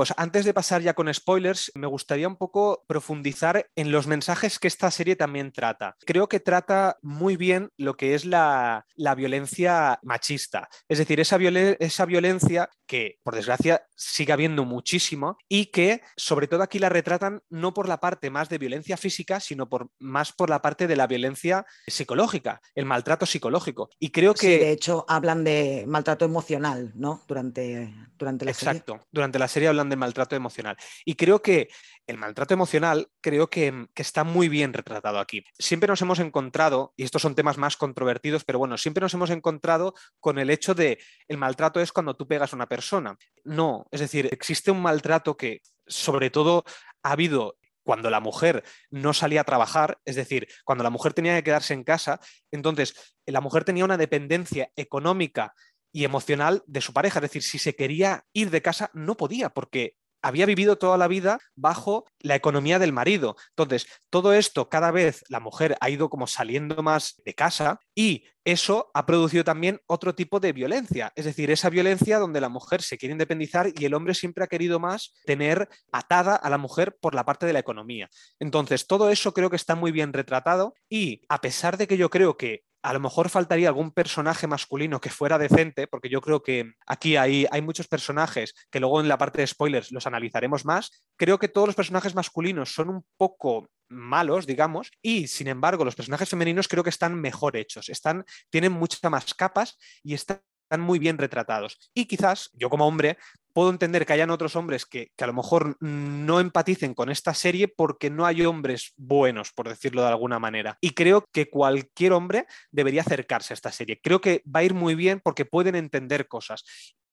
Pues 0.00 0.14
antes 0.16 0.46
de 0.46 0.54
pasar 0.54 0.80
ya 0.80 0.94
con 0.94 1.12
spoilers, 1.12 1.72
me 1.74 1.86
gustaría 1.86 2.26
un 2.26 2.36
poco 2.36 2.84
profundizar 2.86 3.66
en 3.76 3.92
los 3.92 4.06
mensajes 4.06 4.58
que 4.58 4.66
esta 4.66 4.90
serie 4.90 5.14
también 5.14 5.52
trata. 5.52 5.94
Creo 6.06 6.26
que 6.26 6.40
trata 6.40 6.96
muy 7.02 7.36
bien 7.36 7.68
lo 7.76 7.98
que 7.98 8.14
es 8.14 8.24
la, 8.24 8.86
la 8.94 9.14
violencia 9.14 10.00
machista, 10.02 10.70
es 10.88 10.96
decir, 10.96 11.20
esa, 11.20 11.36
violen 11.36 11.76
esa 11.80 12.06
violencia 12.06 12.70
que, 12.86 13.18
por 13.22 13.34
desgracia, 13.36 13.82
sigue 13.94 14.32
habiendo 14.32 14.64
muchísimo 14.64 15.36
y 15.48 15.66
que, 15.66 16.00
sobre 16.16 16.48
todo 16.48 16.62
aquí 16.62 16.78
la 16.78 16.88
retratan 16.88 17.42
no 17.50 17.74
por 17.74 17.86
la 17.86 18.00
parte 18.00 18.30
más 18.30 18.48
de 18.48 18.56
violencia 18.56 18.96
física, 18.96 19.38
sino 19.38 19.68
por, 19.68 19.90
más 19.98 20.32
por 20.32 20.48
la 20.48 20.62
parte 20.62 20.86
de 20.86 20.96
la 20.96 21.06
violencia 21.06 21.66
psicológica, 21.86 22.62
el 22.74 22.86
maltrato 22.86 23.26
psicológico. 23.26 23.90
Y 24.00 24.10
creo 24.10 24.32
que... 24.32 24.40
Sí, 24.40 24.58
de 24.58 24.72
hecho, 24.72 25.04
hablan 25.08 25.44
de 25.44 25.84
maltrato 25.86 26.24
emocional, 26.24 26.90
¿no? 26.96 27.22
Durante, 27.28 27.94
durante 28.18 28.46
la 28.46 28.50
Exacto. 28.50 28.70
serie. 28.70 28.78
Exacto. 28.78 29.08
Durante 29.12 29.38
la 29.38 29.46
serie 29.46 29.68
hablan 29.68 29.89
de 29.90 29.96
maltrato 29.96 30.36
emocional. 30.36 30.76
Y 31.04 31.14
creo 31.14 31.42
que 31.42 31.68
el 32.06 32.16
maltrato 32.16 32.54
emocional 32.54 33.08
creo 33.20 33.50
que, 33.50 33.86
que, 33.94 34.02
está 34.02 34.24
muy 34.24 34.48
bien 34.48 34.72
retratado 34.72 35.18
aquí. 35.18 35.44
Siempre 35.58 35.88
nos 35.88 36.02
hemos 36.02 36.18
encontrado, 36.18 36.94
y 36.96 37.04
estos 37.04 37.22
son 37.22 37.34
temas 37.34 37.58
más 37.58 37.76
controvertidos, 37.76 38.44
pero 38.44 38.58
bueno, 38.58 38.78
siempre 38.78 39.02
nos 39.02 39.14
hemos 39.14 39.30
encontrado 39.30 39.94
con 40.18 40.38
el 40.38 40.50
hecho 40.50 40.74
de 40.74 40.98
el 41.28 41.38
maltrato 41.38 41.80
es 41.80 41.92
cuando 41.92 42.14
tú 42.14 42.26
pegas 42.26 42.52
a 42.52 42.56
una 42.56 42.68
persona. 42.68 43.16
No, 43.44 43.86
es 43.90 44.00
decir, 44.00 44.28
existe 44.32 44.70
un 44.70 44.82
maltrato 44.82 45.36
que 45.36 45.60
sobre 45.86 46.30
todo 46.30 46.64
ha 47.02 47.12
habido 47.12 47.56
cuando 47.82 48.10
la 48.10 48.20
mujer 48.20 48.62
no 48.90 49.12
salía 49.12 49.40
a 49.40 49.44
trabajar, 49.44 49.98
es 50.04 50.16
decir, 50.16 50.46
cuando 50.64 50.84
la 50.84 50.90
mujer 50.90 51.12
tenía 51.12 51.34
que 51.36 51.42
quedarse 51.42 51.74
en 51.74 51.84
casa, 51.84 52.20
entonces 52.50 53.16
la 53.26 53.40
mujer 53.40 53.64
tenía 53.64 53.84
una 53.84 53.96
dependencia 53.96 54.70
económica 54.76 55.54
y 55.92 56.04
emocional 56.04 56.62
de 56.66 56.80
su 56.80 56.92
pareja. 56.92 57.18
Es 57.18 57.22
decir, 57.22 57.42
si 57.42 57.58
se 57.58 57.74
quería 57.74 58.24
ir 58.32 58.50
de 58.50 58.62
casa, 58.62 58.90
no 58.94 59.16
podía, 59.16 59.50
porque 59.50 59.96
había 60.22 60.46
vivido 60.46 60.76
toda 60.76 60.98
la 60.98 61.08
vida 61.08 61.38
bajo 61.54 62.04
la 62.18 62.34
economía 62.34 62.78
del 62.78 62.92
marido. 62.92 63.36
Entonces, 63.50 63.86
todo 64.10 64.32
esto, 64.32 64.68
cada 64.68 64.90
vez 64.90 65.24
la 65.28 65.40
mujer 65.40 65.76
ha 65.80 65.90
ido 65.90 66.10
como 66.10 66.26
saliendo 66.26 66.82
más 66.82 67.20
de 67.24 67.34
casa 67.34 67.80
y 67.94 68.24
eso 68.44 68.90
ha 68.94 69.06
producido 69.06 69.44
también 69.44 69.80
otro 69.86 70.14
tipo 70.14 70.40
de 70.40 70.52
violencia. 70.52 71.12
Es 71.14 71.24
decir, 71.24 71.50
esa 71.50 71.70
violencia 71.70 72.18
donde 72.18 72.40
la 72.40 72.48
mujer 72.48 72.82
se 72.82 72.98
quiere 72.98 73.12
independizar 73.12 73.70
y 73.76 73.84
el 73.84 73.94
hombre 73.94 74.14
siempre 74.14 74.44
ha 74.44 74.48
querido 74.48 74.80
más 74.80 75.12
tener 75.24 75.68
atada 75.92 76.36
a 76.36 76.50
la 76.50 76.58
mujer 76.58 76.96
por 77.00 77.14
la 77.14 77.24
parte 77.24 77.46
de 77.46 77.52
la 77.52 77.58
economía. 77.58 78.08
Entonces, 78.38 78.86
todo 78.86 79.10
eso 79.10 79.32
creo 79.32 79.50
que 79.50 79.56
está 79.56 79.74
muy 79.74 79.92
bien 79.92 80.12
retratado 80.12 80.74
y 80.88 81.22
a 81.28 81.40
pesar 81.40 81.76
de 81.76 81.86
que 81.86 81.96
yo 81.96 82.10
creo 82.10 82.36
que 82.36 82.64
a 82.82 82.92
lo 82.92 83.00
mejor 83.00 83.28
faltaría 83.28 83.68
algún 83.68 83.90
personaje 83.92 84.46
masculino 84.46 85.00
que 85.00 85.10
fuera 85.10 85.38
decente, 85.38 85.86
porque 85.86 86.08
yo 86.08 86.20
creo 86.20 86.42
que 86.42 86.72
aquí 86.86 87.16
hay, 87.16 87.46
hay, 87.50 87.62
muchos 87.62 87.88
personajes 87.88 88.54
que 88.70 88.80
luego 88.80 89.00
en 89.00 89.08
la 89.08 89.18
parte 89.18 89.40
de 89.40 89.46
spoilers 89.46 89.92
los 89.92 90.06
analizaremos 90.06 90.64
más. 90.64 91.04
Creo 91.16 91.38
que 91.38 91.48
todos 91.48 91.68
los 91.68 91.76
personajes 91.76 92.14
masculinos 92.14 92.72
son 92.72 92.88
un 92.88 93.04
poco 93.16 93.68
malos, 93.88 94.46
digamos, 94.46 94.90
y 95.02 95.26
sin 95.26 95.48
embargo 95.48 95.84
los 95.84 95.96
personajes 95.96 96.28
femeninos 96.28 96.68
creo 96.68 96.84
que 96.84 96.90
están 96.90 97.20
mejor 97.20 97.56
hechos, 97.56 97.88
están, 97.88 98.24
tienen 98.48 98.72
muchas 98.72 99.02
más 99.10 99.34
capas 99.34 99.76
y 100.02 100.14
están 100.14 100.40
están 100.70 100.86
muy 100.86 101.00
bien 101.00 101.18
retratados. 101.18 101.90
Y 101.94 102.06
quizás 102.06 102.50
yo 102.52 102.70
como 102.70 102.86
hombre 102.86 103.18
puedo 103.52 103.70
entender 103.70 104.06
que 104.06 104.12
hayan 104.12 104.30
otros 104.30 104.56
hombres 104.56 104.86
que, 104.86 105.10
que, 105.16 105.24
a 105.24 105.26
lo 105.26 105.32
mejor 105.32 105.76
no 105.80 106.40
empaticen 106.40 106.94
con 106.94 107.10
esta 107.10 107.34
serie 107.34 107.68
porque 107.68 108.10
no 108.10 108.26
hay 108.26 108.44
hombres 108.44 108.92
buenos, 108.96 109.52
por 109.52 109.68
decirlo 109.68 110.02
de 110.02 110.08
alguna 110.08 110.38
manera. 110.38 110.78
Y 110.80 110.90
creo 110.90 111.24
que 111.32 111.48
cualquier 111.48 112.12
hombre 112.12 112.46
debería 112.70 113.02
acercarse 113.02 113.52
a 113.52 113.56
esta 113.56 113.72
serie. 113.72 114.00
Creo 114.02 114.20
que 114.20 114.42
va 114.44 114.60
a 114.60 114.64
ir 114.64 114.74
muy 114.74 114.94
bien 114.94 115.20
porque 115.22 115.44
pueden 115.44 115.74
entender 115.74 116.28
cosas 116.28 116.64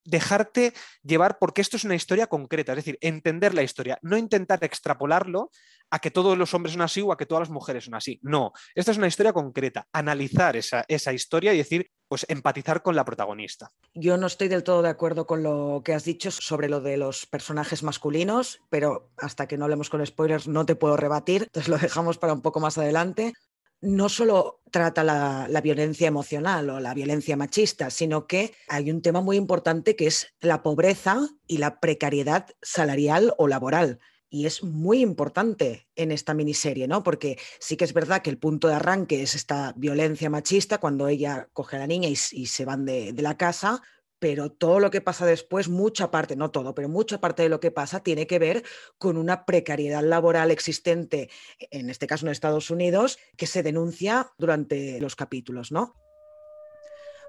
dejarte 0.07 0.73
llevar 1.03 1.37
porque 1.39 1.61
esto 1.61 1.77
es 1.77 1.83
una 1.83 1.95
historia 1.95 2.27
concreta, 2.27 2.71
es 2.71 2.77
decir, 2.77 2.97
entender 3.01 3.53
la 3.53 3.61
historia, 3.61 3.99
no 4.01 4.17
intentar 4.17 4.63
extrapolarlo 4.63 5.51
a 5.89 5.99
que 5.99 6.11
todos 6.11 6.37
los 6.37 6.53
hombres 6.53 6.73
son 6.73 6.81
así 6.81 7.01
o 7.01 7.11
a 7.11 7.17
que 7.17 7.25
todas 7.25 7.41
las 7.41 7.49
mujeres 7.49 7.85
son 7.85 7.93
así. 7.93 8.19
No, 8.21 8.51
esta 8.75 8.91
es 8.91 8.97
una 8.97 9.07
historia 9.07 9.33
concreta, 9.33 9.87
analizar 9.93 10.55
esa, 10.55 10.83
esa 10.87 11.13
historia 11.13 11.53
y 11.53 11.57
decir, 11.57 11.91
pues 12.07 12.25
empatizar 12.29 12.81
con 12.81 12.95
la 12.95 13.05
protagonista. 13.05 13.71
Yo 13.93 14.17
no 14.17 14.27
estoy 14.27 14.47
del 14.47 14.63
todo 14.63 14.81
de 14.81 14.89
acuerdo 14.89 15.27
con 15.27 15.43
lo 15.43 15.81
que 15.83 15.93
has 15.93 16.03
dicho 16.03 16.31
sobre 16.31 16.69
lo 16.69 16.81
de 16.81 16.97
los 16.97 17.25
personajes 17.25 17.83
masculinos, 17.83 18.61
pero 18.69 19.11
hasta 19.17 19.47
que 19.47 19.57
no 19.57 19.65
hablemos 19.65 19.89
con 19.89 20.05
spoilers 20.05 20.47
no 20.47 20.65
te 20.65 20.75
puedo 20.75 20.97
rebatir, 20.97 21.43
entonces 21.43 21.69
lo 21.69 21.77
dejamos 21.77 22.17
para 22.17 22.33
un 22.33 22.41
poco 22.41 22.59
más 22.59 22.77
adelante 22.77 23.33
no 23.81 24.09
solo 24.09 24.61
trata 24.71 25.03
la, 25.03 25.61
violencia 25.61 26.07
emocional 26.07 26.69
o 26.69 26.79
la 26.79 26.93
violencia 26.93 27.37
machista, 27.37 27.89
sino 27.89 28.27
que 28.27 28.53
hay 28.67 28.91
un 28.91 29.01
tema 29.01 29.21
muy 29.21 29.37
importante 29.37 29.95
que 29.95 30.07
es 30.07 30.27
la 30.39 30.63
pobreza 30.63 31.27
y 31.47 31.57
la 31.57 31.79
precariedad 31.79 32.47
salarial 32.61 33.33
o 33.37 33.47
laboral. 33.47 33.99
Y 34.29 34.45
es 34.45 34.61
muy 34.61 35.01
importante 35.01 35.87
en 35.95 36.11
esta 36.11 36.33
miniserie, 36.33 36.87
¿no? 36.87 37.01
Porque 37.01 37.39
sí 37.59 37.77
que 37.77 37.85
es 37.85 37.93
verdad 37.93 38.21
que 38.21 38.29
el 38.29 38.37
punto 38.37 38.67
de 38.67 38.75
arranque 38.75 39.21
es 39.21 39.35
esta 39.35 39.73
violencia 39.77 40.29
machista 40.29 40.79
cuando 40.79 41.07
ella 41.07 41.47
coge 41.53 41.77
a 41.77 41.79
la 41.79 41.87
niña 41.87 42.09
y, 42.09 42.15
se 42.15 42.65
van 42.65 42.85
de 42.85 43.13
la 43.17 43.37
casa, 43.37 43.81
pero 44.19 44.51
todo 44.51 44.79
lo 44.79 44.91
que 44.91 45.01
pasa 45.01 45.25
después, 45.25 45.69
mucha 45.69 46.11
parte, 46.11 46.35
no 46.35 46.51
todo, 46.51 46.73
pero 46.73 46.89
mucha 46.89 47.19
parte 47.19 47.43
de 47.43 47.49
lo 47.49 47.59
que 47.59 47.71
pasa 47.71 48.01
tiene 48.01 48.27
que 48.27 48.39
ver 48.39 48.63
con 48.97 49.17
una 49.17 49.45
precariedad 49.45 50.03
laboral 50.03 50.51
existente, 50.51 51.29
en 51.59 51.89
este 51.89 52.07
caso 52.07 52.25
en 52.25 52.31
Estados 52.31 52.71
Unidos, 52.71 53.19
que 53.35 53.47
se 53.47 53.63
denuncia 53.63 54.31
durante 54.37 54.99
los 54.99 55.15
capítulos, 55.15 55.71
¿no? 55.71 55.95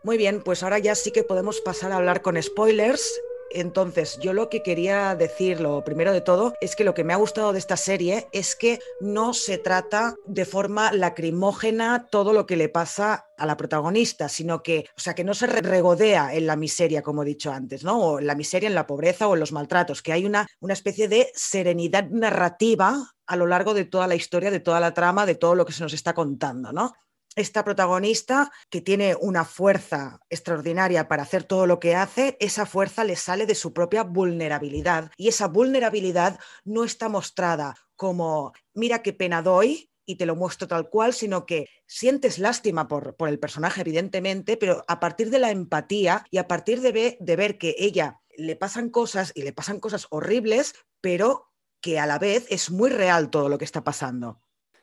Muy 0.04 0.16
bien, 0.16 0.42
pues 0.42 0.62
ahora 0.62 0.78
ya 0.78 0.94
sí 0.94 1.10
que 1.10 1.24
podemos 1.24 1.60
pasar 1.60 1.92
a 1.92 1.96
hablar 1.96 2.22
con 2.22 2.40
spoilers. 2.40 3.20
Entonces, 3.50 4.18
yo 4.20 4.32
lo 4.32 4.48
que 4.48 4.62
quería 4.62 5.14
decir, 5.14 5.60
lo 5.60 5.84
primero 5.84 6.12
de 6.12 6.20
todo, 6.20 6.54
es 6.60 6.76
que 6.76 6.84
lo 6.84 6.94
que 6.94 7.04
me 7.04 7.12
ha 7.12 7.16
gustado 7.16 7.52
de 7.52 7.58
esta 7.58 7.76
serie 7.76 8.28
es 8.32 8.54
que 8.56 8.78
no 9.00 9.34
se 9.34 9.58
trata 9.58 10.14
de 10.26 10.44
forma 10.44 10.92
lacrimógena 10.92 12.06
todo 12.10 12.32
lo 12.32 12.46
que 12.46 12.56
le 12.56 12.68
pasa 12.68 13.26
a 13.36 13.46
la 13.46 13.56
protagonista, 13.56 14.28
sino 14.28 14.62
que, 14.62 14.86
o 14.96 15.00
sea, 15.00 15.14
que 15.14 15.24
no 15.24 15.34
se 15.34 15.46
regodea 15.46 16.34
en 16.34 16.46
la 16.46 16.56
miseria, 16.56 17.02
como 17.02 17.22
he 17.22 17.26
dicho 17.26 17.52
antes, 17.52 17.84
¿no? 17.84 17.98
O 17.98 18.18
en 18.18 18.26
la 18.26 18.34
miseria, 18.34 18.68
en 18.68 18.74
la 18.74 18.86
pobreza 18.86 19.28
o 19.28 19.34
en 19.34 19.40
los 19.40 19.52
maltratos, 19.52 20.02
que 20.02 20.12
hay 20.12 20.26
una, 20.26 20.46
una 20.60 20.72
especie 20.72 21.08
de 21.08 21.30
serenidad 21.34 22.08
narrativa 22.10 23.14
a 23.26 23.36
lo 23.36 23.46
largo 23.46 23.74
de 23.74 23.84
toda 23.84 24.06
la 24.06 24.14
historia, 24.14 24.50
de 24.50 24.60
toda 24.60 24.80
la 24.80 24.94
trama, 24.94 25.26
de 25.26 25.34
todo 25.34 25.54
lo 25.54 25.66
que 25.66 25.72
se 25.72 25.82
nos 25.82 25.92
está 25.92 26.14
contando, 26.14 26.72
¿no? 26.72 26.94
Esta 27.38 27.64
protagonista 27.64 28.50
que 28.70 28.80
tiene 28.80 29.16
una 29.20 29.44
fuerza 29.44 30.20
extraordinaria 30.28 31.08
para 31.08 31.22
hacer 31.22 31.44
todo 31.44 31.66
lo 31.66 31.78
que 31.80 31.94
hace, 31.94 32.36
esa 32.40 32.66
fuerza 32.66 33.04
le 33.04 33.16
sale 33.16 33.46
de 33.46 33.54
su 33.54 33.72
propia 33.72 34.02
vulnerabilidad 34.02 35.10
y 35.16 35.28
esa 35.28 35.48
vulnerabilidad 35.48 36.38
no 36.64 36.84
está 36.84 37.08
mostrada 37.08 37.76
como, 37.96 38.52
mira 38.74 39.02
qué 39.02 39.12
pena 39.12 39.42
doy, 39.42 39.90
y 40.08 40.16
te 40.16 40.24
lo 40.24 40.36
muestro 40.36 40.66
tal 40.66 40.88
cual, 40.88 41.12
sino 41.12 41.44
que 41.44 41.68
sientes 41.86 42.38
lástima 42.38 42.88
por, 42.88 43.14
por, 43.16 43.28
el 43.28 43.38
personaje, 43.38 43.82
evidentemente, 43.82 44.56
pero 44.56 44.82
a 44.88 45.00
partir 45.00 45.28
de 45.28 45.38
la 45.38 45.50
empatía 45.50 46.24
y 46.30 46.38
a 46.38 46.48
partir 46.48 46.80
de, 46.80 47.18
de 47.20 47.36
ver 47.36 47.58
que 47.58 47.74
ella 47.78 48.22
le 48.34 48.56
pasan 48.56 48.88
cosas 48.88 49.32
y 49.34 49.42
le 49.42 49.52
pasan 49.52 49.80
cosas 49.80 50.06
horribles, 50.08 50.74
pero 51.02 51.52
que 51.82 51.98
a 51.98 52.06
la 52.06 52.18
vez 52.18 52.46
es 52.48 52.70
muy 52.70 52.88
real 52.88 53.28
todo 53.28 53.50
lo 53.50 53.58
que 53.58 53.66
está 53.66 53.84
pasando. 53.84 54.40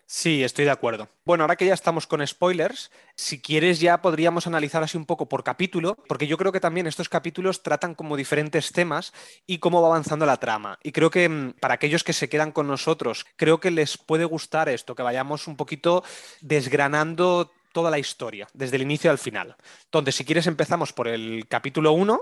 Sí, 0.08 0.44
estoy 0.44 0.66
de 0.66 0.72
acuerdo. 0.72 1.10
Bueno, 1.26 1.44
ahora 1.44 1.56
que 1.56 1.66
ya 1.66 1.74
estamos 1.74 2.06
con 2.06 2.26
spoilers, 2.26 2.92
si 3.16 3.42
quieres 3.42 3.80
ya 3.80 4.04
podríamos 4.04 4.46
analizar 4.46 4.84
así 4.84 4.98
un 4.98 5.08
poco 5.08 5.28
por 5.28 5.44
capítulo, 5.44 5.98
porque 6.08 6.28
yo 6.28 6.38
creo 6.38 6.52
que 6.52 6.60
también 6.60 6.86
estos 6.86 7.10
capítulos 7.10 7.64
tratan 7.64 7.96
como 7.96 8.16
diferentes 8.16 8.72
temas 8.72 9.14
y 9.48 9.58
cómo 9.58 9.82
va 9.82 9.88
avanzando 9.88 10.28
la 10.28 10.38
trama. 10.38 10.78
Y 10.84 10.92
creo 10.92 11.10
que 11.10 11.28
mm, 11.28 11.54
para 11.60 11.74
aquellos 11.74 12.04
que 12.04 12.14
se 12.14 12.30
quedan 12.30 12.52
con 12.52 12.68
nosotros, 12.68 13.26
creo 13.36 13.60
que 13.60 13.72
les 13.72 13.98
puede 13.98 14.26
gustar 14.26 14.70
esto, 14.70 14.94
que 14.94 15.02
vayamos 15.02 15.48
un 15.48 15.58
poquito 15.58 16.04
desgranando 16.40 17.52
toda 17.76 17.92
la 17.92 18.00
historia, 18.00 18.48
desde 18.54 18.78
el 18.78 18.84
inicio 18.84 19.12
al 19.12 19.18
final. 19.18 19.58
Entonces, 19.84 20.16
si 20.16 20.24
quieres, 20.24 20.48
empezamos 20.48 20.94
por 20.94 21.10
el 21.10 21.46
capítulo 21.50 21.92
1. 21.92 22.22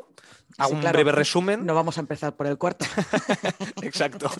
Hago 0.57 0.73
un 0.73 0.81
breve 0.81 1.11
resumen. 1.11 1.63
No 1.63 1.75
vamos 1.75 1.99
a 1.99 2.01
empezar 2.01 2.35
por 2.35 2.47
el 2.47 2.57
cuarto. 2.57 2.87
Exacto. 3.83 4.31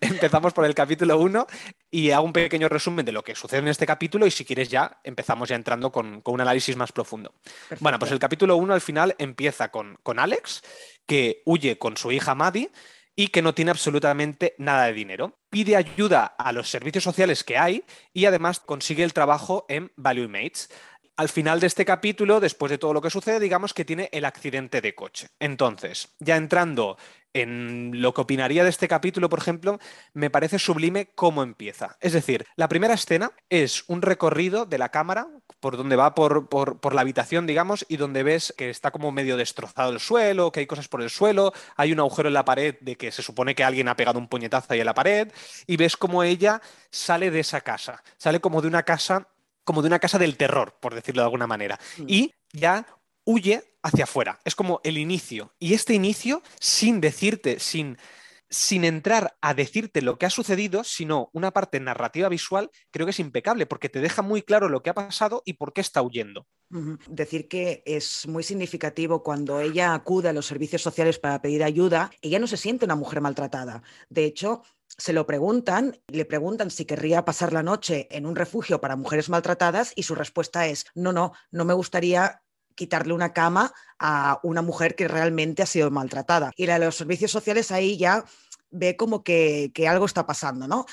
Empezamos 0.00 0.52
por 0.52 0.64
el 0.64 0.72
capítulo 0.72 1.18
1 1.18 1.48
y 1.90 2.12
hago 2.12 2.24
un 2.24 2.32
pequeño 2.32 2.68
resumen 2.68 3.04
de 3.04 3.10
lo 3.10 3.24
que 3.24 3.34
sucede 3.34 3.58
en 3.58 3.66
este 3.66 3.86
capítulo 3.86 4.24
y 4.24 4.30
si 4.30 4.44
quieres 4.44 4.68
ya 4.68 5.00
empezamos 5.02 5.48
ya 5.48 5.56
entrando 5.56 5.90
con, 5.90 6.22
un 6.24 6.40
análisis 6.40 6.76
más 6.76 6.92
profundo. 6.92 7.34
Bueno, 7.80 7.98
pues 7.98 8.12
el 8.12 8.20
capítulo 8.20 8.54
1 8.56 8.72
al 8.72 8.80
final 8.80 9.16
empieza 9.18 9.72
con, 9.72 9.98
con 10.04 10.20
Alex, 10.20 10.62
que 11.06 11.42
huye 11.44 11.76
con 11.76 11.96
su 11.96 12.12
hija 12.12 12.36
Maddie 12.36 12.70
y 13.14 13.28
que 13.28 13.42
no 13.42 13.54
tiene 13.54 13.70
absolutamente 13.70 14.54
nada 14.58 14.86
de 14.86 14.92
dinero. 14.92 15.38
Pide 15.50 15.76
ayuda 15.76 16.24
a 16.24 16.52
los 16.52 16.70
servicios 16.70 17.04
sociales 17.04 17.44
que 17.44 17.58
hay 17.58 17.84
y 18.12 18.24
además 18.24 18.60
consigue 18.60 19.04
el 19.04 19.12
trabajo 19.12 19.66
en 19.68 19.92
Value 19.96 20.28
Mates. 20.28 20.70
Al 21.16 21.28
final 21.28 21.60
de 21.60 21.66
este 21.66 21.84
capítulo, 21.84 22.40
después 22.40 22.70
de 22.70 22.78
todo 22.78 22.94
lo 22.94 23.02
que 23.02 23.10
sucede, 23.10 23.38
digamos 23.38 23.74
que 23.74 23.84
tiene 23.84 24.08
el 24.12 24.24
accidente 24.24 24.80
de 24.80 24.94
coche. 24.94 25.28
Entonces, 25.38 26.14
ya 26.20 26.36
entrando 26.36 26.96
en 27.34 28.02
lo 28.02 28.12
que 28.14 28.20
opinaría 28.20 28.64
de 28.64 28.70
este 28.70 28.88
capítulo, 28.88 29.28
por 29.28 29.38
ejemplo, 29.38 29.78
me 30.12 30.30
parece 30.30 30.58
sublime 30.58 31.10
cómo 31.14 31.42
empieza. 31.42 31.96
Es 32.00 32.12
decir, 32.12 32.46
la 32.56 32.68
primera 32.68 32.94
escena 32.94 33.32
es 33.48 33.84
un 33.88 34.02
recorrido 34.02 34.66
de 34.66 34.78
la 34.78 34.90
cámara 34.90 35.28
por 35.60 35.76
donde 35.76 35.96
va 35.96 36.14
por, 36.14 36.48
por, 36.48 36.94
la 36.94 37.00
habitación, 37.00 37.46
digamos, 37.46 37.86
y 37.88 37.96
donde 37.96 38.22
ves 38.22 38.52
que 38.56 38.68
está 38.68 38.90
como 38.90 39.12
medio 39.12 39.36
destrozado 39.36 39.92
el 39.92 40.00
suelo, 40.00 40.50
que 40.50 40.60
hay 40.60 40.66
cosas 40.66 40.88
por 40.88 41.02
el 41.02 41.10
suelo, 41.10 41.52
hay 41.76 41.92
un 41.92 42.00
agujero 42.00 42.28
en 42.28 42.34
la 42.34 42.44
pared 42.44 42.76
de 42.80 42.96
que 42.96 43.12
se 43.12 43.22
supone 43.22 43.54
que 43.54 43.64
alguien 43.64 43.88
ha 43.88 43.96
pegado 43.96 44.18
un 44.18 44.28
puñetazo 44.28 44.72
ahí 44.72 44.80
en 44.80 44.86
la 44.86 44.94
pared, 44.94 45.32
y 45.66 45.76
ves 45.76 45.96
cómo 45.96 46.22
ella 46.22 46.60
sale 46.90 47.30
de 47.30 47.40
esa 47.40 47.60
casa, 47.60 48.02
sale 48.16 48.40
como 48.40 48.60
de 48.60 48.68
una 48.68 48.82
casa 48.82 49.28
como 49.64 49.80
de 49.80 49.86
una 49.86 50.00
casa 50.00 50.18
del 50.18 50.36
terror, 50.36 50.74
por 50.80 50.92
decirlo 50.92 51.22
de 51.22 51.26
alguna 51.26 51.46
manera. 51.46 51.78
Mm. 51.98 52.04
Y 52.08 52.34
ya 52.52 52.84
huye 53.24 53.76
hacia 53.82 54.04
afuera. 54.04 54.40
Es 54.44 54.54
como 54.54 54.80
el 54.84 54.98
inicio. 54.98 55.54
Y 55.58 55.74
este 55.74 55.94
inicio, 55.94 56.42
sin 56.60 57.00
decirte, 57.00 57.58
sin, 57.58 57.98
sin 58.48 58.84
entrar 58.84 59.36
a 59.40 59.54
decirte 59.54 60.02
lo 60.02 60.18
que 60.18 60.26
ha 60.26 60.30
sucedido, 60.30 60.84
sino 60.84 61.30
una 61.32 61.52
parte 61.52 61.80
narrativa 61.80 62.28
visual, 62.28 62.70
creo 62.90 63.06
que 63.06 63.10
es 63.10 63.20
impecable, 63.20 63.66
porque 63.66 63.88
te 63.88 64.00
deja 64.00 64.22
muy 64.22 64.42
claro 64.42 64.68
lo 64.68 64.82
que 64.82 64.90
ha 64.90 64.94
pasado 64.94 65.42
y 65.44 65.54
por 65.54 65.72
qué 65.72 65.80
está 65.80 66.02
huyendo. 66.02 66.46
Decir 67.08 67.48
que 67.48 67.82
es 67.84 68.26
muy 68.26 68.42
significativo 68.42 69.22
cuando 69.22 69.60
ella 69.60 69.92
acude 69.92 70.30
a 70.30 70.32
los 70.32 70.46
servicios 70.46 70.80
sociales 70.80 71.18
para 71.18 71.42
pedir 71.42 71.62
ayuda, 71.62 72.10
ella 72.22 72.38
no 72.38 72.46
se 72.46 72.56
siente 72.56 72.86
una 72.86 72.96
mujer 72.96 73.20
maltratada. 73.20 73.82
De 74.08 74.24
hecho, 74.24 74.62
se 74.86 75.12
lo 75.12 75.26
preguntan, 75.26 75.98
le 76.08 76.24
preguntan 76.24 76.70
si 76.70 76.84
querría 76.84 77.24
pasar 77.24 77.52
la 77.52 77.62
noche 77.62 78.08
en 78.10 78.26
un 78.26 78.36
refugio 78.36 78.80
para 78.80 78.96
mujeres 78.96 79.28
maltratadas 79.28 79.92
y 79.96 80.02
su 80.02 80.14
respuesta 80.14 80.66
es, 80.66 80.86
no, 80.94 81.12
no, 81.12 81.32
no 81.50 81.64
me 81.64 81.74
gustaría 81.74 82.41
quitarle 82.74 83.12
una 83.12 83.32
cama 83.32 83.72
a 83.98 84.40
una 84.42 84.62
mujer 84.62 84.94
que 84.94 85.08
realmente 85.08 85.62
ha 85.62 85.66
sido 85.66 85.90
maltratada. 85.90 86.52
Y 86.56 86.66
la 86.66 86.78
de 86.78 86.86
los 86.86 86.96
servicios 86.96 87.30
sociales 87.30 87.70
ahí 87.70 87.96
ya 87.96 88.24
ve 88.70 88.96
como 88.96 89.22
que, 89.22 89.72
algo 89.88 90.06
está 90.06 90.26
pasando, 90.26 90.66
¿no? 90.66 90.86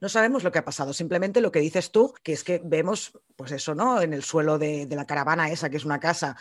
No 0.00 0.08
sabemos 0.08 0.44
lo 0.44 0.52
que 0.52 0.58
ha 0.58 0.64
pasado, 0.64 0.92
simplemente 0.92 1.40
lo 1.40 1.50
que 1.50 1.60
dices 1.60 1.90
tú, 1.90 2.12
que 2.22 2.32
es 2.32 2.44
que 2.44 2.60
vemos, 2.62 3.18
pues 3.36 3.52
eso, 3.52 3.74
¿no? 3.74 4.02
En 4.02 4.12
el 4.12 4.22
suelo 4.22 4.58
de, 4.58 4.86
de 4.86 4.96
la 4.96 5.06
caravana 5.06 5.50
esa, 5.50 5.70
que 5.70 5.78
es 5.78 5.84
una 5.84 6.00
casa, 6.00 6.36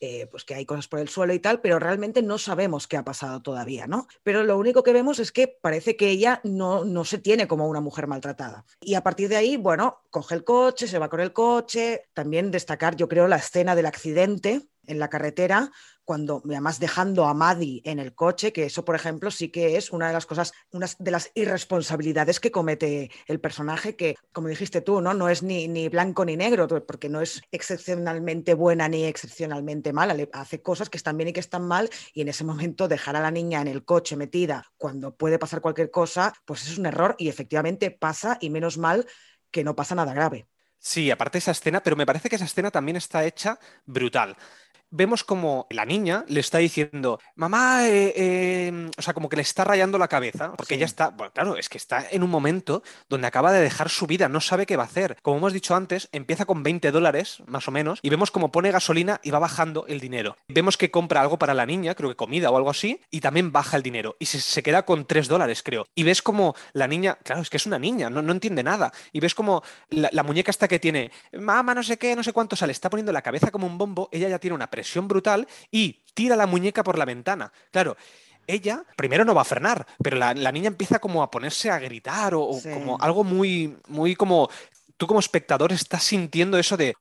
eh, 0.00 0.28
pues 0.30 0.44
que 0.44 0.54
hay 0.54 0.64
cosas 0.64 0.88
por 0.88 1.00
el 1.00 1.08
suelo 1.08 1.34
y 1.34 1.40
tal, 1.40 1.60
pero 1.60 1.78
realmente 1.78 2.22
no 2.22 2.38
sabemos 2.38 2.86
qué 2.86 2.96
ha 2.96 3.04
pasado 3.04 3.42
todavía, 3.42 3.86
¿no? 3.86 4.06
Pero 4.22 4.44
lo 4.44 4.56
único 4.56 4.82
que 4.82 4.92
vemos 4.92 5.18
es 5.18 5.32
que 5.32 5.48
parece 5.48 5.96
que 5.96 6.08
ella 6.08 6.40
no, 6.44 6.84
no 6.84 7.04
se 7.04 7.18
tiene 7.18 7.48
como 7.48 7.66
una 7.68 7.80
mujer 7.80 8.06
maltratada. 8.06 8.64
Y 8.80 8.94
a 8.94 9.02
partir 9.02 9.28
de 9.28 9.36
ahí, 9.36 9.56
bueno, 9.56 10.02
coge 10.10 10.36
el 10.36 10.44
coche, 10.44 10.86
se 10.86 10.98
va 10.98 11.08
con 11.08 11.20
el 11.20 11.32
coche, 11.32 12.08
también 12.14 12.50
destacar, 12.50 12.96
yo 12.96 13.08
creo, 13.08 13.26
la 13.26 13.36
escena 13.36 13.74
del 13.74 13.86
accidente 13.86 14.68
en 14.86 14.98
la 14.98 15.10
carretera, 15.10 15.70
cuando 16.08 16.40
además 16.42 16.80
dejando 16.80 17.26
a 17.26 17.34
Maddie 17.34 17.82
en 17.84 17.98
el 17.98 18.14
coche, 18.14 18.50
que 18.50 18.64
eso, 18.64 18.82
por 18.82 18.94
ejemplo, 18.94 19.30
sí 19.30 19.50
que 19.50 19.76
es 19.76 19.90
una 19.90 20.06
de 20.06 20.14
las 20.14 20.24
cosas, 20.24 20.54
una 20.70 20.86
de 20.98 21.10
las 21.10 21.30
irresponsabilidades 21.34 22.40
que 22.40 22.50
comete 22.50 23.10
el 23.26 23.40
personaje, 23.40 23.94
que, 23.94 24.16
como 24.32 24.48
dijiste 24.48 24.80
tú, 24.80 25.02
no, 25.02 25.12
no 25.12 25.28
es 25.28 25.42
ni, 25.42 25.68
ni 25.68 25.90
blanco 25.90 26.24
ni 26.24 26.34
negro, 26.34 26.66
porque 26.86 27.10
no 27.10 27.20
es 27.20 27.42
excepcionalmente 27.52 28.54
buena 28.54 28.88
ni 28.88 29.04
excepcionalmente 29.04 29.92
mala, 29.92 30.14
le 30.14 30.30
hace 30.32 30.62
cosas 30.62 30.88
que 30.88 30.96
están 30.96 31.18
bien 31.18 31.28
y 31.28 31.34
que 31.34 31.40
están 31.40 31.68
mal, 31.68 31.90
y 32.14 32.22
en 32.22 32.28
ese 32.28 32.42
momento 32.42 32.88
dejar 32.88 33.14
a 33.14 33.20
la 33.20 33.30
niña 33.30 33.60
en 33.60 33.68
el 33.68 33.84
coche 33.84 34.16
metida 34.16 34.64
cuando 34.78 35.14
puede 35.14 35.38
pasar 35.38 35.60
cualquier 35.60 35.90
cosa, 35.90 36.32
pues 36.46 36.66
es 36.66 36.78
un 36.78 36.86
error 36.86 37.16
y 37.18 37.28
efectivamente 37.28 37.90
pasa 37.90 38.38
y 38.40 38.48
menos 38.48 38.78
mal 38.78 39.06
que 39.50 39.62
no 39.62 39.76
pasa 39.76 39.94
nada 39.94 40.14
grave. 40.14 40.48
Sí, 40.78 41.10
aparte 41.10 41.36
esa 41.36 41.50
escena, 41.50 41.82
pero 41.82 41.96
me 41.96 42.06
parece 42.06 42.30
que 42.30 42.36
esa 42.36 42.44
escena 42.46 42.70
también 42.70 42.96
está 42.96 43.26
hecha 43.26 43.58
brutal 43.84 44.36
vemos 44.90 45.24
como 45.24 45.66
la 45.70 45.84
niña 45.84 46.24
le 46.28 46.40
está 46.40 46.58
diciendo, 46.58 47.20
mamá, 47.34 47.86
eh, 47.88 48.66
em", 48.66 48.90
o 48.96 49.02
sea, 49.02 49.14
como 49.14 49.28
que 49.28 49.36
le 49.36 49.42
está 49.42 49.64
rayando 49.64 49.98
la 49.98 50.08
cabeza, 50.08 50.52
porque 50.56 50.74
ella 50.74 50.86
está, 50.86 51.10
bueno, 51.10 51.32
claro, 51.32 51.56
es 51.56 51.68
que 51.68 51.78
está 51.78 52.06
en 52.10 52.22
un 52.22 52.30
momento 52.30 52.82
donde 53.08 53.26
acaba 53.26 53.52
de 53.52 53.60
dejar 53.60 53.88
su 53.88 54.06
vida, 54.06 54.28
no 54.28 54.40
sabe 54.40 54.66
qué 54.66 54.76
va 54.76 54.84
a 54.84 54.86
hacer. 54.86 55.16
Como 55.22 55.38
hemos 55.38 55.52
dicho 55.52 55.74
antes, 55.74 56.08
empieza 56.12 56.46
con 56.46 56.62
20 56.62 56.90
dólares, 56.90 57.42
más 57.46 57.68
o 57.68 57.70
menos, 57.70 58.00
y 58.02 58.10
vemos 58.10 58.30
como 58.30 58.50
pone 58.50 58.70
gasolina 58.70 59.20
y 59.22 59.30
va 59.30 59.38
bajando 59.38 59.86
el 59.86 60.00
dinero. 60.00 60.36
Vemos 60.48 60.76
que 60.76 60.90
compra 60.90 61.20
algo 61.20 61.38
para 61.38 61.54
la 61.54 61.66
niña, 61.66 61.94
creo 61.94 62.10
que 62.10 62.16
comida 62.16 62.50
o 62.50 62.56
algo 62.56 62.70
así, 62.70 63.00
y 63.10 63.20
también 63.20 63.52
baja 63.52 63.76
el 63.76 63.82
dinero, 63.82 64.16
y 64.18 64.26
se, 64.26 64.62
queda 64.62 64.84
con 64.84 65.06
3 65.06 65.28
dólares, 65.28 65.62
creo. 65.62 65.86
Y 65.94 66.02
ves 66.02 66.22
como 66.22 66.54
la 66.72 66.86
niña, 66.86 67.18
claro, 67.22 67.42
es 67.42 67.50
que 67.50 67.56
es 67.56 67.66
una 67.66 67.78
niña, 67.78 68.10
no, 68.10 68.22
no 68.22 68.32
entiende 68.32 68.62
nada, 68.62 68.92
y 69.12 69.20
ves 69.20 69.34
como 69.34 69.62
la, 69.90 70.08
la 70.12 70.22
muñeca 70.22 70.50
esta 70.50 70.68
que 70.68 70.78
tiene, 70.78 71.10
mamá, 71.32 71.74
no 71.74 71.82
sé 71.82 71.96
qué, 71.96 72.16
no 72.16 72.22
sé 72.22 72.32
cuánto, 72.32 72.54
o 72.54 72.56
sea, 72.56 72.66
le 72.66 72.72
está 72.72 72.90
poniendo 72.90 73.12
la 73.12 73.22
cabeza 73.22 73.50
como 73.50 73.66
un 73.66 73.78
bombo, 73.78 74.08
ella 74.12 74.28
ya 74.28 74.38
tiene 74.38 74.54
una 74.54 74.70
presión 74.78 75.08
brutal 75.08 75.48
y 75.72 76.04
tira 76.14 76.36
la 76.36 76.46
muñeca 76.46 76.84
por 76.84 76.96
la 76.96 77.04
ventana. 77.04 77.52
Claro, 77.72 77.96
ella 78.46 78.84
primero 78.94 79.24
no 79.24 79.34
va 79.34 79.42
a 79.42 79.44
frenar, 79.44 79.84
pero 80.00 80.16
la, 80.16 80.52
niña 80.52 80.68
empieza 80.68 81.00
como 81.00 81.20
a 81.24 81.32
ponerse 81.32 81.68
a 81.68 81.80
gritar 81.80 82.32
o, 82.34 82.48
como 82.72 82.96
algo 83.00 83.24
muy, 83.24 83.76
muy 83.88 84.14
como 84.14 84.48
tú 84.98 85.06
como 85.06 85.20
espectador 85.20 85.72
estás 85.72 86.02
sintiendo 86.02 86.58
eso 86.58 86.76
de 86.76 86.94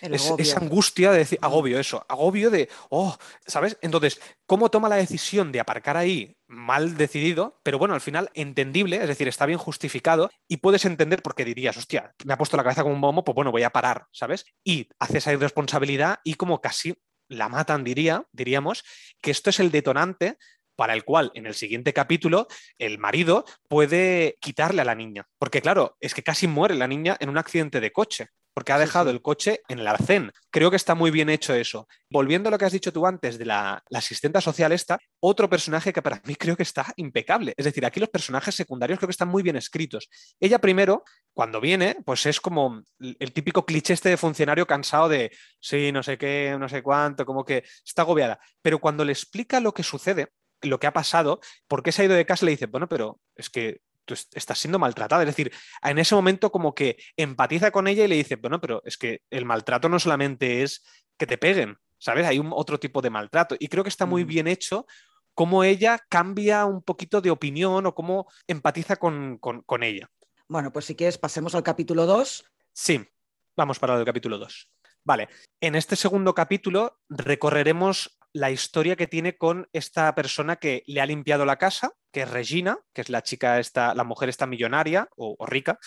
esa 0.00 0.58
angustia 0.58 1.12
de 1.12 1.18
decir, 1.18 1.38
agobio 1.42 1.78
eso, 1.78 2.04
agobio 2.08 2.50
de, 2.50 2.68
oh, 2.88 3.16
¿sabes? 3.46 3.78
Entonces, 3.82 4.20
¿cómo 4.46 4.70
toma 4.70 4.88
la 4.88 4.96
decisión 4.96 5.52
de 5.52 5.60
aparcar 5.60 5.96
ahí 5.96 6.36
mal 6.48 6.96
decidido, 6.96 7.60
pero 7.62 7.78
bueno, 7.78 7.94
al 7.94 8.00
final 8.00 8.30
entendible, 8.34 8.96
es 8.96 9.08
decir, 9.08 9.28
está 9.28 9.46
bien 9.46 9.58
justificado 9.58 10.30
y 10.48 10.56
puedes 10.56 10.84
entender 10.86 11.22
por 11.22 11.34
qué 11.34 11.44
dirías, 11.44 11.76
hostia, 11.76 12.14
me 12.24 12.32
ha 12.32 12.38
puesto 12.38 12.56
la 12.56 12.64
cabeza 12.64 12.82
como 12.82 12.94
un 12.94 13.00
bombo, 13.00 13.22
pues 13.22 13.34
bueno, 13.34 13.52
voy 13.52 13.62
a 13.62 13.70
parar, 13.70 14.06
¿sabes? 14.12 14.46
Y 14.64 14.88
hace 14.98 15.18
esa 15.18 15.32
irresponsabilidad 15.32 16.20
y 16.24 16.34
como 16.34 16.60
casi 16.60 16.94
la 17.28 17.50
matan, 17.50 17.84
diría, 17.84 18.24
diríamos, 18.32 18.84
que 19.20 19.30
esto 19.30 19.50
es 19.50 19.60
el 19.60 19.70
detonante 19.70 20.38
para 20.78 20.94
el 20.94 21.04
cual 21.04 21.32
en 21.34 21.46
el 21.46 21.54
siguiente 21.54 21.92
capítulo 21.92 22.46
el 22.78 22.98
marido 22.98 23.44
puede 23.68 24.38
quitarle 24.40 24.82
a 24.82 24.84
la 24.84 24.94
niña. 24.94 25.26
Porque 25.36 25.60
claro, 25.60 25.96
es 25.98 26.14
que 26.14 26.22
casi 26.22 26.46
muere 26.46 26.76
la 26.76 26.86
niña 26.86 27.16
en 27.18 27.30
un 27.30 27.36
accidente 27.36 27.80
de 27.80 27.90
coche 27.90 28.28
porque 28.58 28.72
ha 28.72 28.78
dejado 28.80 29.10
el 29.10 29.22
coche 29.22 29.60
en 29.68 29.78
el 29.78 29.86
arcén. 29.86 30.32
Creo 30.50 30.68
que 30.68 30.76
está 30.76 30.96
muy 30.96 31.12
bien 31.12 31.28
hecho 31.28 31.54
eso. 31.54 31.86
Volviendo 32.10 32.48
a 32.48 32.50
lo 32.50 32.58
que 32.58 32.64
has 32.64 32.72
dicho 32.72 32.92
tú 32.92 33.06
antes 33.06 33.38
de 33.38 33.44
la, 33.44 33.84
asistenta 33.94 34.40
social 34.40 34.72
esta, 34.72 34.98
otro 35.20 35.48
personaje 35.48 35.92
que 35.92 36.02
para 36.02 36.20
mí 36.24 36.34
creo 36.34 36.56
que 36.56 36.64
está 36.64 36.92
impecable. 36.96 37.54
Es 37.56 37.66
decir, 37.66 37.86
aquí 37.86 38.00
los 38.00 38.08
personajes 38.08 38.56
secundarios 38.56 38.98
creo 38.98 39.06
que 39.06 39.12
están 39.12 39.28
muy 39.28 39.44
bien 39.44 39.54
escritos. 39.54 40.08
Ella 40.40 40.58
primero, 40.58 41.04
cuando 41.32 41.60
viene, 41.60 41.98
pues 42.04 42.26
es 42.26 42.40
como 42.40 42.82
el 42.98 43.32
típico 43.32 43.64
cliché 43.64 43.94
este 43.94 44.08
de 44.08 44.16
funcionario 44.16 44.66
cansado 44.66 45.08
de, 45.08 45.30
sí, 45.60 45.92
no 45.92 46.02
sé 46.02 46.18
qué, 46.18 46.56
no 46.58 46.68
sé 46.68 46.82
cuánto, 46.82 47.24
como 47.24 47.44
que 47.44 47.62
está 47.86 48.02
agobiada. 48.02 48.40
Pero 48.60 48.80
cuando 48.80 49.04
le 49.04 49.12
explica 49.12 49.60
lo 49.60 49.72
que 49.72 49.84
sucede, 49.84 50.32
lo 50.62 50.80
que 50.80 50.86
ha 50.86 50.92
pasado, 50.92 51.40
por 51.66 51.82
qué 51.82 51.92
se 51.92 52.02
ha 52.02 52.04
ido 52.06 52.14
de 52.14 52.26
casa, 52.26 52.44
le 52.44 52.52
dice, 52.52 52.66
bueno, 52.66 52.88
pero 52.88 53.20
es 53.34 53.50
que 53.50 53.80
tú 54.04 54.14
estás 54.14 54.58
siendo 54.58 54.78
maltratada. 54.78 55.22
Es 55.22 55.28
decir, 55.28 55.52
en 55.82 55.98
ese 55.98 56.14
momento 56.14 56.50
como 56.50 56.74
que 56.74 56.96
empatiza 57.16 57.70
con 57.70 57.86
ella 57.86 58.04
y 58.04 58.08
le 58.08 58.16
dice, 58.16 58.36
bueno, 58.36 58.60
pero 58.60 58.82
es 58.84 58.96
que 58.96 59.22
el 59.30 59.44
maltrato 59.44 59.88
no 59.88 59.98
solamente 59.98 60.62
es 60.62 60.82
que 61.16 61.26
te 61.26 61.38
peguen, 61.38 61.76
¿sabes? 61.98 62.26
Hay 62.26 62.38
un 62.38 62.50
otro 62.52 62.80
tipo 62.80 63.02
de 63.02 63.10
maltrato. 63.10 63.56
Y 63.58 63.68
creo 63.68 63.84
que 63.84 63.90
está 63.90 64.06
muy 64.06 64.24
bien 64.24 64.48
hecho 64.48 64.86
cómo 65.34 65.62
ella 65.62 66.00
cambia 66.08 66.64
un 66.64 66.82
poquito 66.82 67.20
de 67.20 67.30
opinión 67.30 67.86
o 67.86 67.94
cómo 67.94 68.26
empatiza 68.46 68.96
con, 68.96 69.38
con 69.38 69.82
ella. 69.82 70.10
Bueno, 70.48 70.72
pues 70.72 70.86
si 70.86 70.96
quieres 70.96 71.18
pasemos 71.18 71.54
al 71.54 71.62
capítulo 71.62 72.06
2. 72.06 72.44
Sí, 72.72 73.06
vamos 73.54 73.78
para 73.78 73.98
el 73.98 74.04
capítulo 74.04 74.38
2. 74.38 74.70
Vale, 75.04 75.28
en 75.60 75.74
este 75.74 75.96
segundo 75.96 76.34
capítulo 76.34 77.00
recorreremos 77.08 78.17
la 78.32 78.50
historia 78.50 78.96
que 78.96 79.06
tiene 79.06 79.36
con 79.36 79.68
esta 79.72 80.14
persona 80.14 80.56
que 80.56 80.82
le 80.86 81.00
ha 81.00 81.06
limpiado 81.06 81.44
la 81.44 81.56
casa, 81.56 81.92
que 82.12 82.22
es 82.22 82.30
Regina, 82.30 82.78
que 82.92 83.00
es 83.00 83.08
la 83.08 83.22
chica 83.22 83.58
esta, 83.58 83.94
la 83.94 84.04
mujer 84.04 84.28
esta 84.28 84.46
millonaria 84.46 85.08
o, 85.16 85.36
rica, 85.46 85.78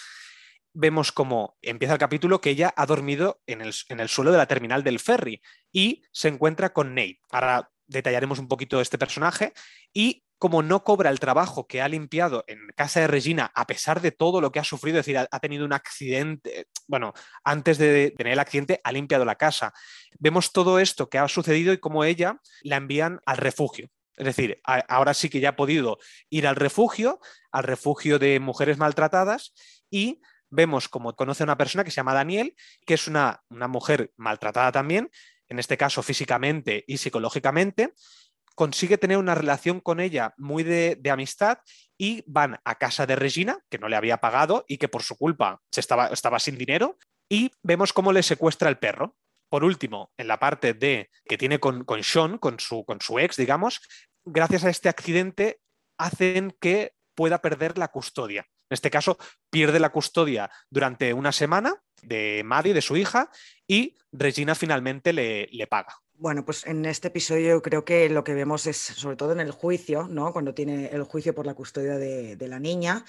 vemos 0.74 1.12
como 1.12 1.58
empieza 1.62 1.94
el 1.94 2.00
capítulo 2.00 2.40
que 2.40 2.52
ella 2.52 2.74
ha 2.76 2.86
dormido 2.86 3.42
en 3.46 3.62
el, 3.62 3.74
en 3.90 4.00
el, 4.00 4.10
suelo 4.10 4.32
de 4.32 4.38
la 4.38 4.48
terminal 4.48 4.84
del 4.84 5.00
ferry 5.00 5.42
y 5.72 6.04
se 6.12 6.30
encuentra 6.30 6.72
con 6.72 6.96
Nate. 6.96 7.20
Ahora 7.30 7.70
detallaremos 7.88 8.40
un 8.40 8.48
poquito 8.48 8.80
este 8.80 8.98
personaje 8.98 9.54
y 9.94 10.24
como 10.42 10.64
no 10.64 10.84
cobra 10.84 11.12
el 11.12 11.20
trabajo 11.20 11.68
que 11.68 11.84
ha 11.84 11.88
limpiado 11.88 12.44
en 12.48 12.58
casa 12.76 13.00
de 13.00 13.06
Regina 13.06 13.52
a 13.54 13.68
pesar 13.68 14.02
de 14.02 14.12
todo 14.12 14.42
lo 14.42 14.52
que 14.52 14.58
ha 14.58 14.64
sufrido, 14.64 14.98
es 14.98 15.06
decir, 15.06 15.20
ha, 15.20 15.40
tenido 15.40 15.66
un 15.66 15.72
accidente, 15.72 16.66
bueno, 16.88 17.14
antes 17.44 17.78
de 17.78 18.10
tener 18.18 18.34
el 18.34 18.40
accidente 18.40 18.82
ha 18.84 18.92
limpiado 18.92 19.24
la 19.24 19.36
casa. 19.36 19.72
Vemos 20.18 20.52
todo 20.52 20.80
esto 20.80 21.10
que 21.10 21.20
ha 21.20 21.28
sucedido 21.28 21.74
y 21.74 21.78
cómo 21.78 22.04
ella 22.04 22.42
la 22.64 22.78
envían 22.78 23.20
al 23.28 23.38
refugio. 23.38 23.90
Es 24.16 24.26
decir, 24.26 24.60
ahora 24.64 25.14
sí 25.14 25.30
que 25.30 25.42
ya 25.42 25.50
ha 25.50 25.56
podido 25.56 26.00
ir 26.32 26.48
al 26.48 26.56
refugio, 26.56 27.20
al 27.52 27.62
refugio 27.62 28.18
de 28.18 28.40
mujeres 28.40 28.80
maltratadas 28.80 29.54
y 29.92 30.22
vemos 30.50 30.90
como 30.90 31.16
conoce 31.16 31.44
a 31.44 31.46
una 31.46 31.58
persona 31.60 31.84
que 31.84 31.92
se 31.92 31.98
llama 31.98 32.16
Daniel, 32.16 32.56
que 32.88 32.96
es 32.96 33.08
una, 33.08 33.44
una 33.50 33.68
mujer 33.68 34.12
maltratada 34.18 34.72
también, 34.72 35.12
en 35.50 35.60
este 35.60 35.78
caso 35.78 36.02
físicamente 36.02 36.84
y 36.88 36.98
psicológicamente, 36.98 37.94
consigue 38.56 38.98
tener 38.98 39.18
una 39.18 39.36
relación 39.36 39.80
con 39.80 40.00
ella 40.00 40.34
muy 40.38 40.64
de, 40.64 41.00
amistad 41.12 41.60
y 41.98 42.24
van 42.28 42.60
a 42.66 42.76
casa 42.76 43.06
de 43.06 43.16
Regina, 43.16 43.60
que 43.70 43.78
no 43.78 43.90
le 43.90 43.96
había 43.96 44.18
pagado 44.18 44.66
y 44.68 44.78
que 44.78 44.88
por 44.88 45.04
su 45.04 45.16
culpa 45.16 45.62
se 45.72 45.82
estaba, 45.82 46.08
estaba 46.08 46.40
sin 46.40 46.58
dinero, 46.58 46.98
y 47.30 47.52
vemos 47.64 47.94
cómo 47.94 48.12
le 48.12 48.24
secuestra 48.24 48.70
el 48.70 48.78
perro. 48.78 49.16
Por 49.50 49.64
último, 49.64 50.12
en 50.18 50.28
la 50.28 50.40
parte 50.40 50.74
de 50.74 51.10
que 51.26 51.38
tiene 51.38 51.60
con, 51.60 51.84
con 51.84 52.04
Sean, 52.04 52.38
con 52.38 52.60
su, 52.60 52.86
con 52.86 53.02
su 53.02 53.20
ex, 53.20 53.36
digamos, 53.36 53.82
gracias 54.26 54.64
a 54.64 54.70
este 54.70 54.90
accidente 54.90 55.60
hacen 55.98 56.56
que 56.60 56.94
pueda 57.16 57.42
perder 57.42 57.78
la 57.78 57.90
custodia. 57.90 58.48
En 58.70 58.76
este 58.76 58.90
caso, 58.90 59.18
pierde 59.50 59.80
la 59.80 59.92
custodia 59.92 60.50
durante 60.70 61.14
una 61.14 61.32
semana 61.32 61.76
de 62.02 62.42
Maddie, 62.46 62.74
de 62.74 62.82
su 62.82 62.96
hija, 62.96 63.30
y 63.68 63.98
Regina 64.12 64.56
finalmente 64.56 65.14
le, 65.14 65.48
le 65.52 65.68
paga. 65.68 65.94
Bueno, 66.22 66.46
pues 66.46 66.68
en 66.68 66.86
este 66.86 67.08
episodio 67.08 67.64
creo 67.64 67.84
que 67.84 68.08
lo 68.08 68.24
que 68.24 68.36
vemos 68.36 68.68
es, 68.68 68.78
sobre 68.78 69.16
todo 69.16 69.32
en 69.32 69.40
el 69.40 69.50
juicio, 69.50 70.08
¿no? 70.08 70.32
Cuando 70.32 70.54
tiene 70.54 70.86
el 70.94 71.02
juicio 71.02 71.34
por 71.34 71.48
la 71.48 71.56
custodia 71.56 71.98
de, 71.98 72.48
la 72.48 72.60
niña, 72.60 73.04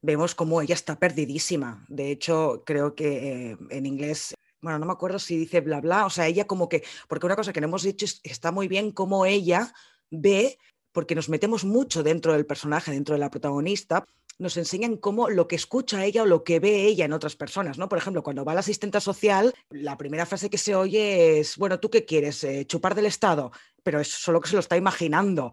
vemos 0.00 0.36
como 0.36 0.62
ella 0.62 0.76
está 0.76 0.96
perdidísima. 0.96 1.84
De 1.88 2.12
hecho, 2.12 2.62
creo 2.64 2.94
que 2.94 3.50
eh, 3.50 3.58
en 3.70 3.84
inglés, 3.84 4.34
bueno, 4.60 4.78
no 4.78 4.86
me 4.86 4.92
acuerdo 4.92 5.18
si 5.18 5.36
dice 5.36 5.60
bla 5.60 5.80
bla, 5.80 6.06
o 6.06 6.10
sea, 6.10 6.28
ella 6.28 6.46
como 6.46 6.68
que, 6.68 6.84
porque 7.08 7.26
una 7.26 7.34
cosa 7.34 7.52
que 7.52 7.60
no 7.60 7.66
hemos 7.66 7.82
dicho 7.82 8.04
es 8.04 8.20
que 8.20 8.30
está 8.30 8.52
muy 8.52 8.68
bien 8.68 8.92
cómo 8.92 9.26
ella 9.26 9.74
ve, 10.10 10.56
porque 10.92 11.14
nos 11.14 11.28
metemos 11.28 11.64
mucho 11.64 12.02
dentro 12.02 12.32
del 12.32 12.46
personaje, 12.46 12.92
dentro 12.92 13.14
de 13.14 13.18
la 13.18 13.30
protagonista, 13.30 14.04
nos 14.38 14.56
enseñan 14.56 14.96
cómo 14.96 15.30
lo 15.30 15.48
que 15.48 15.56
escucha 15.56 16.04
ella 16.04 16.22
o 16.22 16.26
lo 16.26 16.44
que 16.44 16.60
ve 16.60 16.84
ella 16.84 17.04
en 17.04 17.12
otras 17.12 17.36
personas, 17.36 17.78
¿no? 17.78 17.88
Por 17.88 17.98
ejemplo, 17.98 18.22
cuando 18.22 18.44
va 18.44 18.54
la 18.54 18.60
asistenta 18.60 19.00
social, 19.00 19.54
la 19.70 19.96
primera 19.96 20.26
frase 20.26 20.50
que 20.50 20.58
se 20.58 20.74
oye 20.74 21.38
es, 21.38 21.56
bueno, 21.56 21.80
¿tú 21.80 21.90
qué 21.90 22.04
quieres? 22.04 22.42
Eh, 22.44 22.64
¿Chupar 22.66 22.94
del 22.94 23.06
Estado? 23.06 23.52
Pero 23.82 24.00
es 24.00 24.08
solo 24.08 24.40
que 24.40 24.48
se 24.48 24.54
lo 24.54 24.60
está 24.60 24.76
imaginando. 24.76 25.52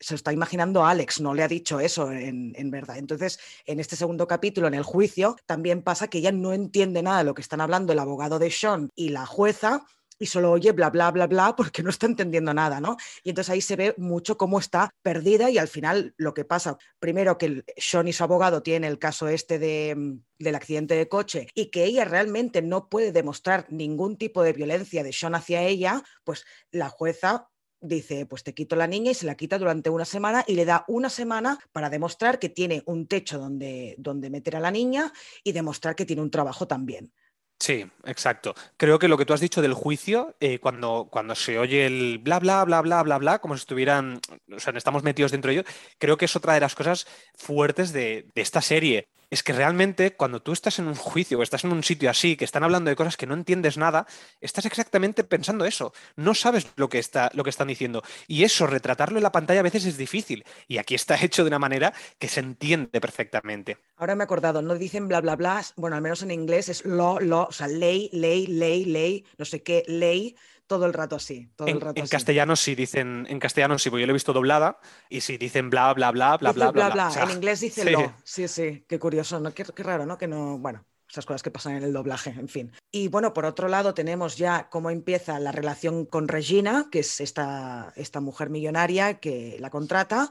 Se 0.00 0.14
lo 0.14 0.16
está 0.16 0.32
imaginando 0.32 0.84
Alex, 0.84 1.20
no 1.20 1.34
le 1.34 1.42
ha 1.42 1.48
dicho 1.48 1.80
eso 1.80 2.12
en, 2.12 2.52
en, 2.54 2.70
verdad. 2.70 2.98
Entonces, 2.98 3.40
en 3.66 3.80
este 3.80 3.96
segundo 3.96 4.28
capítulo, 4.28 4.68
en 4.68 4.74
el 4.74 4.84
juicio, 4.84 5.34
también 5.44 5.82
pasa 5.82 6.06
que 6.06 6.18
ella 6.18 6.30
no 6.30 6.52
entiende 6.52 7.02
nada 7.02 7.18
de 7.18 7.24
lo 7.24 7.34
que 7.34 7.42
están 7.42 7.60
hablando 7.60 7.92
el 7.92 7.98
abogado 7.98 8.38
de 8.38 8.48
Sean 8.52 8.92
y 8.94 9.08
la 9.08 9.26
jueza, 9.26 9.84
y 10.18 10.26
solo 10.26 10.50
oye 10.50 10.72
bla, 10.72 10.90
bla, 10.90 11.10
bla, 11.10 11.26
bla, 11.26 11.54
porque 11.56 11.82
no 11.82 11.90
está 11.90 12.06
entendiendo 12.06 12.52
nada, 12.54 12.80
¿no? 12.80 12.96
Y 13.22 13.30
entonces 13.30 13.50
ahí 13.52 13.60
se 13.60 13.76
ve 13.76 13.94
mucho 13.98 14.36
cómo 14.36 14.58
está 14.58 14.90
perdida 15.02 15.50
y 15.50 15.58
al 15.58 15.68
final 15.68 16.14
lo 16.16 16.34
que 16.34 16.44
pasa, 16.44 16.78
primero 16.98 17.38
que 17.38 17.64
Sean 17.76 18.08
y 18.08 18.12
su 18.12 18.24
abogado 18.24 18.62
tienen 18.62 18.90
el 18.90 18.98
caso 18.98 19.28
este 19.28 19.58
de, 19.58 19.94
mm, 19.96 20.20
del 20.38 20.54
accidente 20.54 20.94
de 20.94 21.08
coche 21.08 21.48
y 21.54 21.66
que 21.66 21.84
ella 21.84 22.04
realmente 22.04 22.62
no 22.62 22.88
puede 22.88 23.12
demostrar 23.12 23.66
ningún 23.70 24.16
tipo 24.16 24.42
de 24.42 24.52
violencia 24.52 25.02
de 25.02 25.12
Sean 25.12 25.34
hacia 25.34 25.62
ella, 25.62 26.02
pues 26.24 26.44
la 26.70 26.88
jueza 26.88 27.48
dice, 27.80 28.26
pues 28.26 28.42
te 28.42 28.54
quito 28.54 28.76
la 28.76 28.86
niña 28.86 29.12
y 29.12 29.14
se 29.14 29.26
la 29.26 29.36
quita 29.36 29.58
durante 29.58 29.90
una 29.90 30.04
semana 30.04 30.44
y 30.46 30.54
le 30.54 30.64
da 30.64 30.84
una 30.88 31.10
semana 31.10 31.58
para 31.72 31.90
demostrar 31.90 32.38
que 32.38 32.48
tiene 32.48 32.82
un 32.86 33.06
techo 33.06 33.38
donde, 33.38 33.94
donde 33.98 34.30
meter 34.30 34.56
a 34.56 34.60
la 34.60 34.70
niña 34.70 35.12
y 35.44 35.52
demostrar 35.52 35.94
que 35.94 36.04
tiene 36.04 36.22
un 36.22 36.30
trabajo 36.30 36.66
también. 36.66 37.12
Sí, 37.60 37.84
exacto. 38.04 38.54
Creo 38.76 38.98
que 39.00 39.08
lo 39.08 39.18
que 39.18 39.26
tú 39.26 39.32
has 39.32 39.40
dicho 39.40 39.60
del 39.60 39.74
juicio, 39.74 40.36
eh, 40.38 40.60
cuando, 40.60 41.08
cuando 41.10 41.34
se 41.34 41.58
oye 41.58 41.86
el 41.86 42.18
bla, 42.18 42.38
bla, 42.38 42.64
bla, 42.64 42.80
bla, 42.82 43.02
bla, 43.02 43.18
bla, 43.18 43.38
como 43.40 43.56
si 43.56 43.60
estuvieran, 43.60 44.20
o 44.54 44.60
sea, 44.60 44.72
estamos 44.76 45.02
metidos 45.02 45.32
dentro 45.32 45.50
de 45.50 45.58
ello, 45.58 45.68
creo 45.98 46.16
que 46.16 46.26
es 46.26 46.36
otra 46.36 46.54
de 46.54 46.60
las 46.60 46.76
cosas 46.76 47.06
fuertes 47.34 47.92
de, 47.92 48.26
de 48.34 48.42
esta 48.42 48.62
serie 48.62 49.08
es 49.30 49.42
que 49.42 49.52
realmente 49.52 50.14
cuando 50.14 50.40
tú 50.40 50.52
estás 50.52 50.78
en 50.78 50.88
un 50.88 50.94
juicio 50.94 51.38
o 51.38 51.42
estás 51.42 51.64
en 51.64 51.72
un 51.72 51.82
sitio 51.82 52.10
así, 52.10 52.36
que 52.36 52.44
están 52.44 52.64
hablando 52.64 52.88
de 52.90 52.96
cosas 52.96 53.16
que 53.16 53.26
no 53.26 53.34
entiendes 53.34 53.76
nada, 53.76 54.06
estás 54.40 54.66
exactamente 54.66 55.24
pensando 55.24 55.64
eso. 55.64 55.92
No 56.16 56.34
sabes 56.34 56.66
lo 56.76 56.88
que, 56.88 56.98
está, 56.98 57.30
lo 57.34 57.44
que 57.44 57.50
están 57.50 57.68
diciendo. 57.68 58.02
Y 58.26 58.44
eso, 58.44 58.66
retratarlo 58.66 59.18
en 59.18 59.22
la 59.22 59.32
pantalla 59.32 59.60
a 59.60 59.64
veces 59.64 59.84
es 59.84 59.96
difícil. 59.96 60.44
Y 60.66 60.78
aquí 60.78 60.94
está 60.94 61.16
hecho 61.22 61.44
de 61.44 61.48
una 61.48 61.58
manera 61.58 61.92
que 62.18 62.28
se 62.28 62.40
entiende 62.40 63.00
perfectamente. 63.00 63.78
Ahora 63.96 64.14
me 64.14 64.22
he 64.22 64.26
acordado, 64.26 64.62
no 64.62 64.74
dicen 64.74 65.08
bla, 65.08 65.20
bla, 65.20 65.36
bla, 65.36 65.64
bueno, 65.76 65.96
al 65.96 66.02
menos 66.02 66.22
en 66.22 66.30
inglés 66.30 66.68
es 66.68 66.84
lo, 66.84 67.20
lo, 67.20 67.44
o 67.44 67.52
sea, 67.52 67.68
ley, 67.68 68.10
ley, 68.12 68.46
ley, 68.46 68.84
ley, 68.84 69.24
no 69.36 69.44
sé 69.44 69.62
qué, 69.62 69.82
ley 69.86 70.36
todo 70.68 70.86
el 70.86 70.92
rato 70.92 71.16
así. 71.16 71.50
Todo 71.56 71.66
en, 71.66 71.74
el 71.74 71.80
rato 71.80 72.00
en 72.00 72.06
castellano 72.06 72.54
sí 72.54 72.76
dicen, 72.76 73.26
en 73.28 73.40
castellano 73.40 73.76
sí, 73.78 73.90
porque 73.90 74.02
yo 74.02 74.06
lo 74.06 74.12
he 74.12 74.14
visto 74.14 74.32
doblada 74.32 74.78
y 75.08 75.22
sí 75.22 75.36
dicen 75.36 75.70
bla, 75.70 75.92
bla, 75.94 76.12
bla, 76.12 76.36
bla, 76.36 76.52
bla, 76.52 76.70
bla, 76.70 76.90
bla. 76.90 77.10
en 77.20 77.30
inglés 77.30 77.60
dice 77.60 77.90
lo. 77.90 78.14
Sí, 78.22 78.46
sí, 78.46 78.84
qué 78.86 79.00
curioso, 79.00 79.40
¿no? 79.40 79.52
Qué, 79.52 79.64
raro, 79.78 80.06
¿no? 80.06 80.16
Que 80.18 80.28
no, 80.28 80.58
bueno, 80.58 80.84
esas 81.08 81.26
cosas 81.26 81.42
que 81.42 81.50
pasan 81.50 81.76
en 81.76 81.82
el 81.82 81.92
doblaje, 81.92 82.30
en 82.30 82.48
fin. 82.48 82.72
Y 82.92 83.08
bueno, 83.08 83.32
por 83.32 83.46
otro 83.46 83.66
lado 83.66 83.94
tenemos 83.94 84.36
ya 84.36 84.68
cómo 84.68 84.90
empieza 84.90 85.40
la 85.40 85.50
relación 85.50 86.04
con 86.04 86.28
Regina, 86.28 86.88
que 86.92 87.00
es 87.00 87.20
esta, 87.20 87.92
esta 87.96 88.20
mujer 88.20 88.50
millonaria 88.50 89.18
que 89.18 89.56
la 89.58 89.70
contrata 89.70 90.30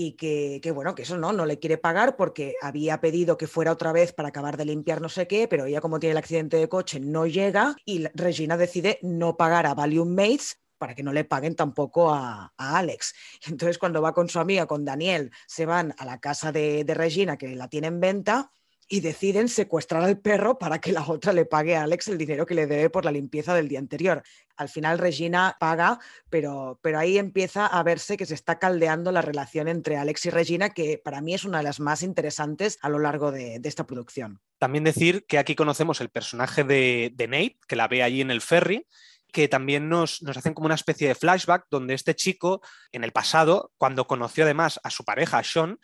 y 0.00 0.12
que, 0.12 0.70
bueno, 0.70 0.94
que 0.94 1.02
eso 1.02 1.18
no, 1.18 1.32
no 1.32 1.44
le 1.44 1.58
quiere 1.58 1.76
pagar 1.76 2.14
porque 2.14 2.54
había 2.62 3.00
pedido 3.00 3.36
que 3.36 3.48
fuera 3.48 3.72
otra 3.72 3.90
vez 3.90 4.12
para 4.12 4.28
acabar 4.28 4.56
de 4.56 4.64
limpiar 4.64 5.00
no 5.00 5.08
sé 5.08 5.26
qué, 5.26 5.48
pero 5.48 5.64
ella 5.64 5.80
como 5.80 5.98
tiene 5.98 6.12
el 6.12 6.18
accidente 6.18 6.56
de 6.56 6.68
coche 6.68 7.00
no 7.00 7.26
llega 7.26 7.74
y 7.84 8.06
Regina 8.14 8.56
decide 8.56 9.00
no 9.02 9.36
pagar 9.36 9.66
a 9.66 9.74
Valium 9.74 10.14
Mates 10.14 10.60
para 10.78 10.94
que 10.94 11.02
no 11.02 11.12
le 11.12 11.24
paguen 11.24 11.56
tampoco 11.56 12.14
a, 12.14 12.52
Alex. 12.56 13.12
Entonces 13.48 13.76
cuando 13.76 14.00
va 14.00 14.14
con 14.14 14.28
su 14.28 14.38
amiga, 14.38 14.66
con 14.66 14.84
Daniel, 14.84 15.32
se 15.48 15.66
van 15.66 15.92
a 15.98 16.04
la 16.04 16.20
casa 16.20 16.52
de, 16.52 16.84
de 16.84 16.94
Regina 16.94 17.36
que 17.36 17.56
la 17.56 17.66
tiene 17.66 17.88
en 17.88 17.98
venta 17.98 18.52
y 18.88 19.00
deciden 19.00 19.48
secuestrar 19.48 20.02
al 20.02 20.18
perro 20.18 20.58
para 20.58 20.80
que 20.80 20.92
la 20.92 21.06
otra 21.06 21.34
le 21.34 21.44
pague 21.44 21.76
a 21.76 21.82
Alex 21.82 22.08
el 22.08 22.16
dinero 22.16 22.46
que 22.46 22.54
le 22.54 22.66
debe 22.66 22.88
por 22.88 23.04
la 23.04 23.12
limpieza 23.12 23.54
del 23.54 23.68
día 23.68 23.78
anterior. 23.78 24.22
Al 24.56 24.70
final 24.70 24.98
Regina 24.98 25.56
paga, 25.60 25.98
pero, 26.30 26.80
pero 26.82 26.98
ahí 26.98 27.18
empieza 27.18 27.66
a 27.66 27.82
verse 27.82 28.16
que 28.16 28.24
se 28.24 28.34
está 28.34 28.58
caldeando 28.58 29.12
la 29.12 29.20
relación 29.20 29.68
entre 29.68 29.98
Alex 29.98 30.26
y 30.26 30.30
Regina, 30.30 30.70
que 30.70 31.00
para 31.02 31.20
mí 31.20 31.34
es 31.34 31.44
una 31.44 31.58
de 31.58 31.64
las 31.64 31.80
más 31.80 32.02
interesantes 32.02 32.78
a 32.80 32.88
lo 32.88 32.98
largo 32.98 33.30
de, 33.30 33.60
esta 33.62 33.86
producción. 33.86 34.40
También 34.58 34.84
decir 34.84 35.26
que 35.26 35.36
aquí 35.36 35.54
conocemos 35.54 36.00
el 36.00 36.08
personaje 36.08 36.64
de, 36.64 37.12
Nate, 37.18 37.58
que 37.68 37.76
la 37.76 37.86
ve 37.86 38.02
allí 38.02 38.22
en 38.22 38.30
el 38.30 38.40
ferry, 38.40 38.86
que 39.30 39.46
también 39.46 39.90
nos, 39.90 40.22
nos, 40.22 40.38
hacen 40.38 40.54
como 40.54 40.64
una 40.64 40.74
especie 40.74 41.06
de 41.06 41.14
flashback 41.14 41.66
donde 41.70 41.92
este 41.92 42.14
chico, 42.14 42.62
en 42.92 43.04
el 43.04 43.12
pasado, 43.12 43.72
cuando 43.76 44.06
conoció 44.06 44.44
además 44.44 44.80
a 44.82 44.88
su 44.88 45.04
pareja, 45.04 45.44
Sean, 45.44 45.78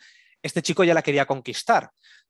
este 0.45 0.61
chico 0.61 0.83
ya 0.83 0.93
la 0.93 1.01
quería 1.01 1.25
conquistar. 1.25 1.89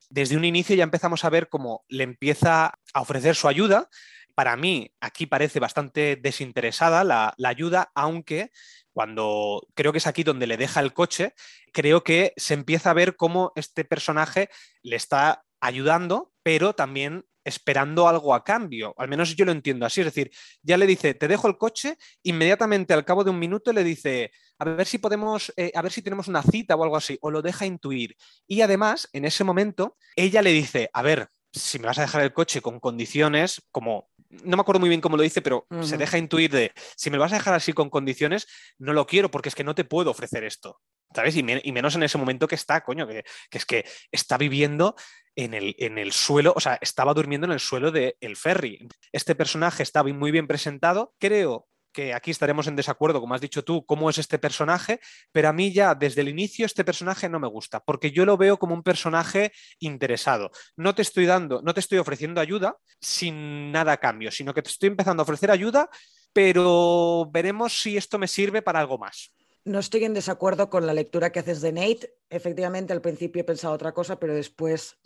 Desde 0.09 0.37
un 0.37 0.45
inicio 0.45 0.73
ya 0.73 0.85
empezamos 0.85 1.25
a 1.25 1.29
ver 1.29 1.49
cómo 1.49 1.83
le 1.89 2.05
empieza 2.05 2.73
a 2.93 3.01
ofrecer 3.01 3.35
su 3.35 3.49
ayuda. 3.49 3.89
Para 4.35 4.55
mí, 4.55 4.93
aquí 5.01 5.25
parece 5.25 5.59
bastante 5.59 6.15
desinteresada 6.15 7.03
la, 7.03 7.35
ayuda, 7.43 7.91
aunque 7.93 8.51
cuando 8.93 9.67
creo 9.73 9.91
que 9.91 9.97
es 9.97 10.07
aquí 10.07 10.23
donde 10.23 10.47
le 10.47 10.55
deja 10.55 10.79
el 10.79 10.93
coche, 10.93 11.33
creo 11.73 12.05
que 12.05 12.31
se 12.37 12.53
empieza 12.53 12.91
a 12.91 12.93
ver 12.93 13.17
cómo 13.17 13.51
este 13.57 13.83
personaje 13.83 14.49
le 14.81 14.95
está 14.95 15.43
ayudando, 15.59 16.31
pero 16.41 16.73
también 16.73 17.25
esperando 17.43 18.07
algo 18.07 18.33
a 18.33 18.45
cambio. 18.45 18.93
Al 18.97 19.09
menos 19.09 19.35
yo 19.35 19.43
lo 19.43 19.51
entiendo 19.51 19.85
así. 19.85 19.99
Es 19.99 20.07
decir, 20.07 20.31
ya 20.61 20.77
le 20.77 20.87
dice, 20.87 21.15
te 21.15 21.27
dejo 21.27 21.49
el 21.49 21.57
coche, 21.57 21.97
inmediatamente 22.23 22.93
al 22.93 23.03
cabo 23.03 23.25
de 23.25 23.31
un 23.31 23.39
minuto 23.39 23.73
le 23.73 23.83
dice, 23.83 24.31
a 24.57 24.65
ver 24.65 24.87
si 24.87 24.97
podemos, 24.97 25.53
eh, 25.57 25.71
a 25.75 25.81
ver 25.81 25.91
si 25.91 26.01
tenemos 26.01 26.27
una 26.27 26.43
cita 26.43 26.75
o 26.75 26.83
algo 26.83 26.97
así, 26.97 27.17
o 27.21 27.31
lo 27.31 27.41
deja 27.41 27.65
intuir. 27.65 28.15
Y 28.47 28.61
además, 28.61 29.09
en 29.13 29.25
ese 29.25 29.43
momento, 29.43 29.97
ella 30.15 30.41
le 30.41 30.51
dice, 30.51 30.89
a 30.93 31.01
ver, 31.01 31.29
si 31.51 31.79
me 31.79 31.87
vas 31.87 31.97
a 31.97 32.01
dejar 32.01 32.21
el 32.21 32.33
coche 32.33 32.61
con 32.61 32.79
condiciones, 32.79 33.61
como, 33.71 34.09
no 34.29 34.57
me 34.57 34.61
acuerdo 34.61 34.79
muy 34.79 34.89
bien 34.89 35.01
cómo 35.01 35.17
lo 35.17 35.23
dice, 35.23 35.41
pero 35.41 35.67
se 35.81 35.97
deja 35.97 36.17
intuir 36.17 36.51
de, 36.51 36.73
si 36.95 37.09
me 37.09 37.17
lo 37.17 37.23
vas 37.23 37.31
a 37.31 37.37
dejar 37.37 37.53
así 37.53 37.73
con 37.73 37.89
condiciones, 37.89 38.47
no 38.77 38.93
lo 38.93 39.07
quiero 39.07 39.31
porque 39.31 39.49
es 39.49 39.55
que 39.55 39.63
no 39.63 39.75
te 39.75 39.85
puedo 39.85 40.11
ofrecer 40.11 40.43
esto. 40.43 40.81
¿Sabes? 41.13 41.37
Y, 41.37 41.43
menos 41.43 41.95
en 41.95 42.03
ese 42.03 42.17
momento 42.17 42.47
que 42.47 42.55
está, 42.55 42.81
coño, 42.81 43.07
que, 43.07 43.23
es 43.51 43.65
que 43.65 43.85
está 44.11 44.37
viviendo 44.37 44.95
en 45.35 45.53
el, 45.53 45.73
en 45.79 45.97
el, 45.97 46.11
suelo, 46.11 46.51
o 46.55 46.59
sea, 46.59 46.77
estaba 46.81 47.13
durmiendo 47.13 47.45
en 47.45 47.53
el 47.53 47.61
suelo 47.61 47.89
del 47.91 48.35
ferry. 48.35 48.85
Este 49.13 49.33
personaje 49.33 49.81
está 49.81 50.03
muy 50.03 50.31
bien 50.31 50.47
presentado. 50.47 51.13
Creo 51.17 51.67
que 51.95 52.13
aquí 52.13 52.29
estaremos 52.29 52.67
en 52.67 52.75
desacuerdo, 52.75 53.21
como 53.21 53.33
has 53.33 53.41
dicho 53.41 53.63
tú, 53.63 53.85
cómo 53.85 54.09
es 54.09 54.17
este 54.17 54.37
personaje, 54.37 54.99
pero 55.31 55.47
a 55.47 55.53
mí 55.53 55.71
ya 55.71 55.95
desde 55.95 56.21
el 56.21 56.27
inicio 56.27 56.65
este 56.65 56.83
personaje 56.83 57.29
no 57.29 57.39
me 57.39 57.47
gusta, 57.47 57.79
porque 57.79 58.11
yo 58.11 58.25
lo 58.25 58.35
veo 58.35 58.59
como 58.59 58.75
un 58.75 58.83
personaje 58.83 59.53
interesado. 59.79 60.51
No 60.75 60.93
te 60.93 61.01
estoy 61.01 61.25
dando, 61.25 61.61
no 61.61 61.73
te 61.73 61.79
estoy 61.79 61.97
ofreciendo 61.97 62.41
ayuda 62.41 62.77
sin 62.99 63.71
nada 63.71 63.93
a 63.93 63.97
cambio, 63.97 64.29
sino 64.29 64.53
que 64.53 64.61
te 64.61 64.69
estoy 64.69 64.87
empezando 64.87 65.21
a 65.21 65.23
ofrecer 65.23 65.49
ayuda, 65.49 65.89
pero 66.33 67.29
veremos 67.31 67.81
si 67.81 67.95
esto 67.95 68.19
me 68.19 68.27
sirve 68.27 68.61
para 68.61 68.81
algo 68.81 68.97
más. 68.97 69.33
No 69.63 69.79
estoy 69.79 70.03
en 70.03 70.13
desacuerdo 70.13 70.69
con 70.69 70.85
la 70.85 70.93
lectura 70.93 71.31
que 71.31 71.39
haces 71.39 71.61
de 71.61 71.71
Nate. 71.71 72.13
Efectivamente, 72.29 72.91
al 72.91 73.01
principio 73.01 73.41
he 73.41 73.45
pensado 73.45 73.73
otra 73.73 73.93
cosa, 73.93 74.19
pero 74.19 74.35
después 74.35 74.97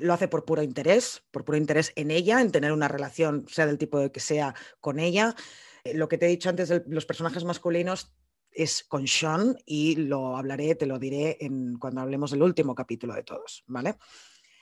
lo 0.00 0.14
hace 0.14 0.28
por 0.28 0.46
puro 0.46 0.62
interés, 0.62 1.22
por 1.30 1.44
puro 1.44 1.58
interés 1.58 1.92
en 1.94 2.10
ella, 2.10 2.40
en 2.40 2.50
tener 2.50 2.72
una 2.72 2.88
relación, 2.88 3.44
sea 3.48 3.66
del 3.66 3.76
tipo 3.76 3.98
de 3.98 4.10
que 4.10 4.20
sea, 4.20 4.54
con 4.80 4.98
ella. 4.98 5.34
Eh, 5.86 5.94
lo 5.94 6.08
que 6.08 6.18
te 6.18 6.26
he 6.26 6.30
dicho 6.30 6.48
antes 6.48 6.68
de 6.68 6.82
los 6.86 7.06
personajes 7.06 7.44
masculinos 7.44 8.14
es 8.50 8.84
con 8.84 9.06
Sean 9.06 9.56
y 9.66 9.96
lo 9.96 10.36
hablaré, 10.36 10.74
te 10.74 10.86
lo 10.86 10.98
diré 10.98 11.36
en, 11.40 11.78
cuando 11.78 12.00
hablemos 12.00 12.30
del 12.30 12.42
último 12.42 12.74
capítulo 12.74 13.14
de 13.14 13.22
todos, 13.22 13.62
¿vale? 13.66 13.96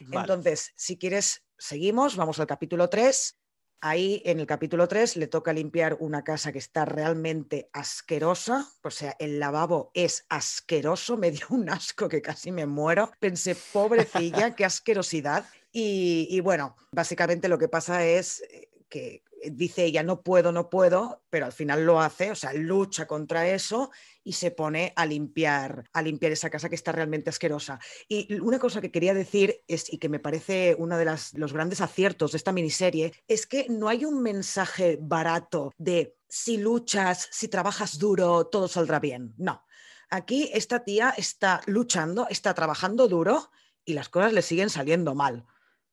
Entonces, 0.00 0.72
si 0.76 0.98
quieres, 0.98 1.44
seguimos, 1.56 2.16
vamos 2.16 2.40
al 2.40 2.46
capítulo 2.46 2.88
3. 2.90 3.38
Ahí 3.80 4.22
en 4.24 4.40
el 4.40 4.46
capítulo 4.46 4.88
3 4.88 5.16
le 5.16 5.26
toca 5.28 5.52
limpiar 5.52 5.96
una 6.00 6.24
casa 6.24 6.52
que 6.52 6.58
está 6.58 6.84
realmente 6.84 7.68
asquerosa, 7.72 8.66
o 8.82 8.90
sea, 8.90 9.14
el 9.18 9.38
lavabo 9.38 9.90
es 9.94 10.24
asqueroso, 10.28 11.16
me 11.18 11.30
dio 11.30 11.46
un 11.50 11.70
asco 11.70 12.08
que 12.08 12.20
casi 12.22 12.50
me 12.50 12.66
muero. 12.66 13.12
Pensé, 13.20 13.54
pobrecilla, 13.72 14.54
qué 14.54 14.64
asquerosidad. 14.64 15.44
Y, 15.70 16.28
y, 16.30 16.40
bueno, 16.40 16.76
básicamente 16.92 17.48
lo 17.48 17.58
que 17.58 17.68
pasa 17.68 18.04
es 18.04 18.42
eh, 18.42 18.70
que 18.88 19.22
dice 19.52 19.84
ella, 19.84 20.02
no 20.02 20.22
puedo, 20.22 20.52
no 20.52 20.70
puedo, 20.70 21.22
pero 21.30 21.46
al 21.46 21.52
final 21.52 21.84
lo 21.84 22.00
hace, 22.00 22.30
o 22.30 22.34
sea, 22.34 22.52
lucha 22.52 23.06
contra 23.06 23.48
eso 23.48 23.90
y 24.22 24.32
se 24.32 24.50
pone 24.50 24.92
a 24.96 25.06
limpiar, 25.06 25.88
a 25.92 26.02
limpiar 26.02 26.32
esa 26.32 26.50
casa 26.50 26.68
que 26.68 26.74
está 26.74 26.92
realmente 26.92 27.30
asquerosa. 27.30 27.78
Y 28.08 28.40
una 28.40 28.58
cosa 28.58 28.80
que 28.80 28.90
quería 28.90 29.14
decir 29.14 29.62
es, 29.68 29.92
y 29.92 29.98
que 29.98 30.08
me 30.08 30.18
parece 30.18 30.74
uno 30.78 30.96
de 30.96 31.04
los 31.04 31.52
grandes 31.52 31.80
aciertos 31.80 32.32
de 32.32 32.38
esta 32.38 32.52
miniserie, 32.52 33.12
es 33.28 33.46
que 33.46 33.66
no 33.68 33.88
hay 33.88 34.04
un 34.04 34.22
mensaje 34.22 34.98
barato 35.00 35.72
de 35.78 36.16
si 36.28 36.56
luchas, 36.56 37.28
si 37.30 37.48
trabajas 37.48 37.98
duro, 37.98 38.46
todo 38.46 38.68
saldrá 38.68 38.98
bien. 38.98 39.34
No. 39.36 39.64
Aquí 40.10 40.50
esta 40.52 40.84
tía 40.84 41.14
está 41.16 41.60
luchando, 41.66 42.26
está 42.28 42.54
trabajando 42.54 43.08
duro 43.08 43.50
y 43.84 43.94
las 43.94 44.08
cosas 44.08 44.32
le 44.32 44.42
siguen 44.42 44.70
saliendo 44.70 45.14
mal 45.14 45.46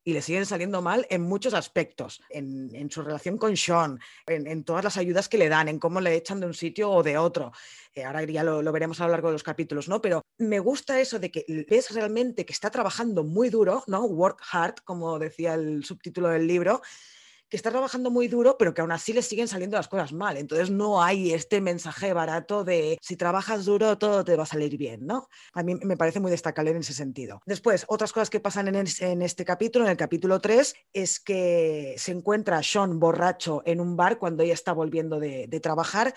y 0.04 0.12
le 0.12 0.22
siguen 0.22 0.46
saliendo 0.46 0.82
mal 0.82 1.06
en 1.10 1.22
muchos 1.22 1.54
aspectos, 1.54 2.22
en, 2.28 2.90
su 2.90 3.02
relación 3.02 3.38
con 3.38 3.56
Sean, 3.56 4.00
en, 4.26 4.64
todas 4.64 4.84
las 4.84 4.96
ayudas 4.96 5.28
que 5.28 5.38
le 5.38 5.48
dan, 5.48 5.68
en 5.68 5.78
cómo 5.78 6.00
le 6.00 6.14
echan 6.14 6.40
de 6.40 6.46
un 6.46 6.54
sitio 6.54 6.90
o 6.90 7.02
de 7.02 7.18
otro. 7.18 7.52
Eh, 7.94 8.04
ahora 8.04 8.24
ya 8.24 8.42
lo, 8.42 8.62
lo, 8.62 8.72
veremos 8.72 9.00
a 9.00 9.04
lo 9.04 9.10
largo 9.10 9.28
de 9.28 9.34
los 9.34 9.42
capítulos, 9.42 9.88
¿no? 9.88 10.00
Pero 10.00 10.22
me 10.38 10.58
gusta 10.58 11.00
eso 11.00 11.18
de 11.18 11.30
que 11.30 11.44
ves 11.68 11.90
realmente 11.94 12.44
que 12.44 12.52
está 12.52 12.70
trabajando 12.70 13.22
muy 13.22 13.48
duro, 13.48 13.84
¿no? 13.86 14.04
Work 14.04 14.42
hard, 14.50 14.76
como 14.84 15.18
decía 15.18 15.54
el 15.54 15.84
subtítulo 15.84 16.28
del 16.28 16.46
libro, 16.46 16.82
que 17.52 17.56
está 17.58 17.70
trabajando 17.70 18.10
muy 18.10 18.28
duro, 18.28 18.56
pero 18.56 18.72
que 18.72 18.80
aún 18.80 18.92
así 18.92 19.12
le 19.12 19.20
siguen 19.20 19.46
saliendo 19.46 19.76
las 19.76 19.86
cosas 19.86 20.14
mal. 20.14 20.38
Entonces 20.38 20.70
no 20.70 21.02
hay 21.02 21.34
este 21.34 21.60
mensaje 21.60 22.14
barato 22.14 22.64
de 22.64 22.96
si 23.02 23.14
trabajas 23.14 23.66
duro 23.66 23.98
todo 23.98 24.24
te 24.24 24.36
va 24.36 24.44
a 24.44 24.46
salir 24.46 24.78
bien, 24.78 25.04
¿no? 25.04 25.28
A 25.52 25.62
mí 25.62 25.74
me 25.74 25.98
parece 25.98 26.18
muy 26.18 26.30
destacable 26.30 26.70
en 26.70 26.78
ese 26.78 26.94
sentido. 26.94 27.42
Después, 27.44 27.84
otras 27.88 28.10
cosas 28.14 28.30
que 28.30 28.40
pasan 28.40 28.74
en, 28.74 29.20
este 29.20 29.44
capítulo, 29.44 29.84
en 29.84 29.90
el 29.90 29.98
capítulo 29.98 30.40
3, 30.40 30.74
es 30.94 31.20
que 31.20 31.94
se 31.98 32.12
encuentra 32.12 32.62
Sean 32.62 32.98
borracho 32.98 33.60
en 33.66 33.82
un 33.82 33.96
bar 33.98 34.18
cuando 34.18 34.42
ella 34.42 34.54
está 34.54 34.72
volviendo 34.72 35.20
de, 35.20 35.46
de 35.46 35.60
trabajar. 35.60 36.14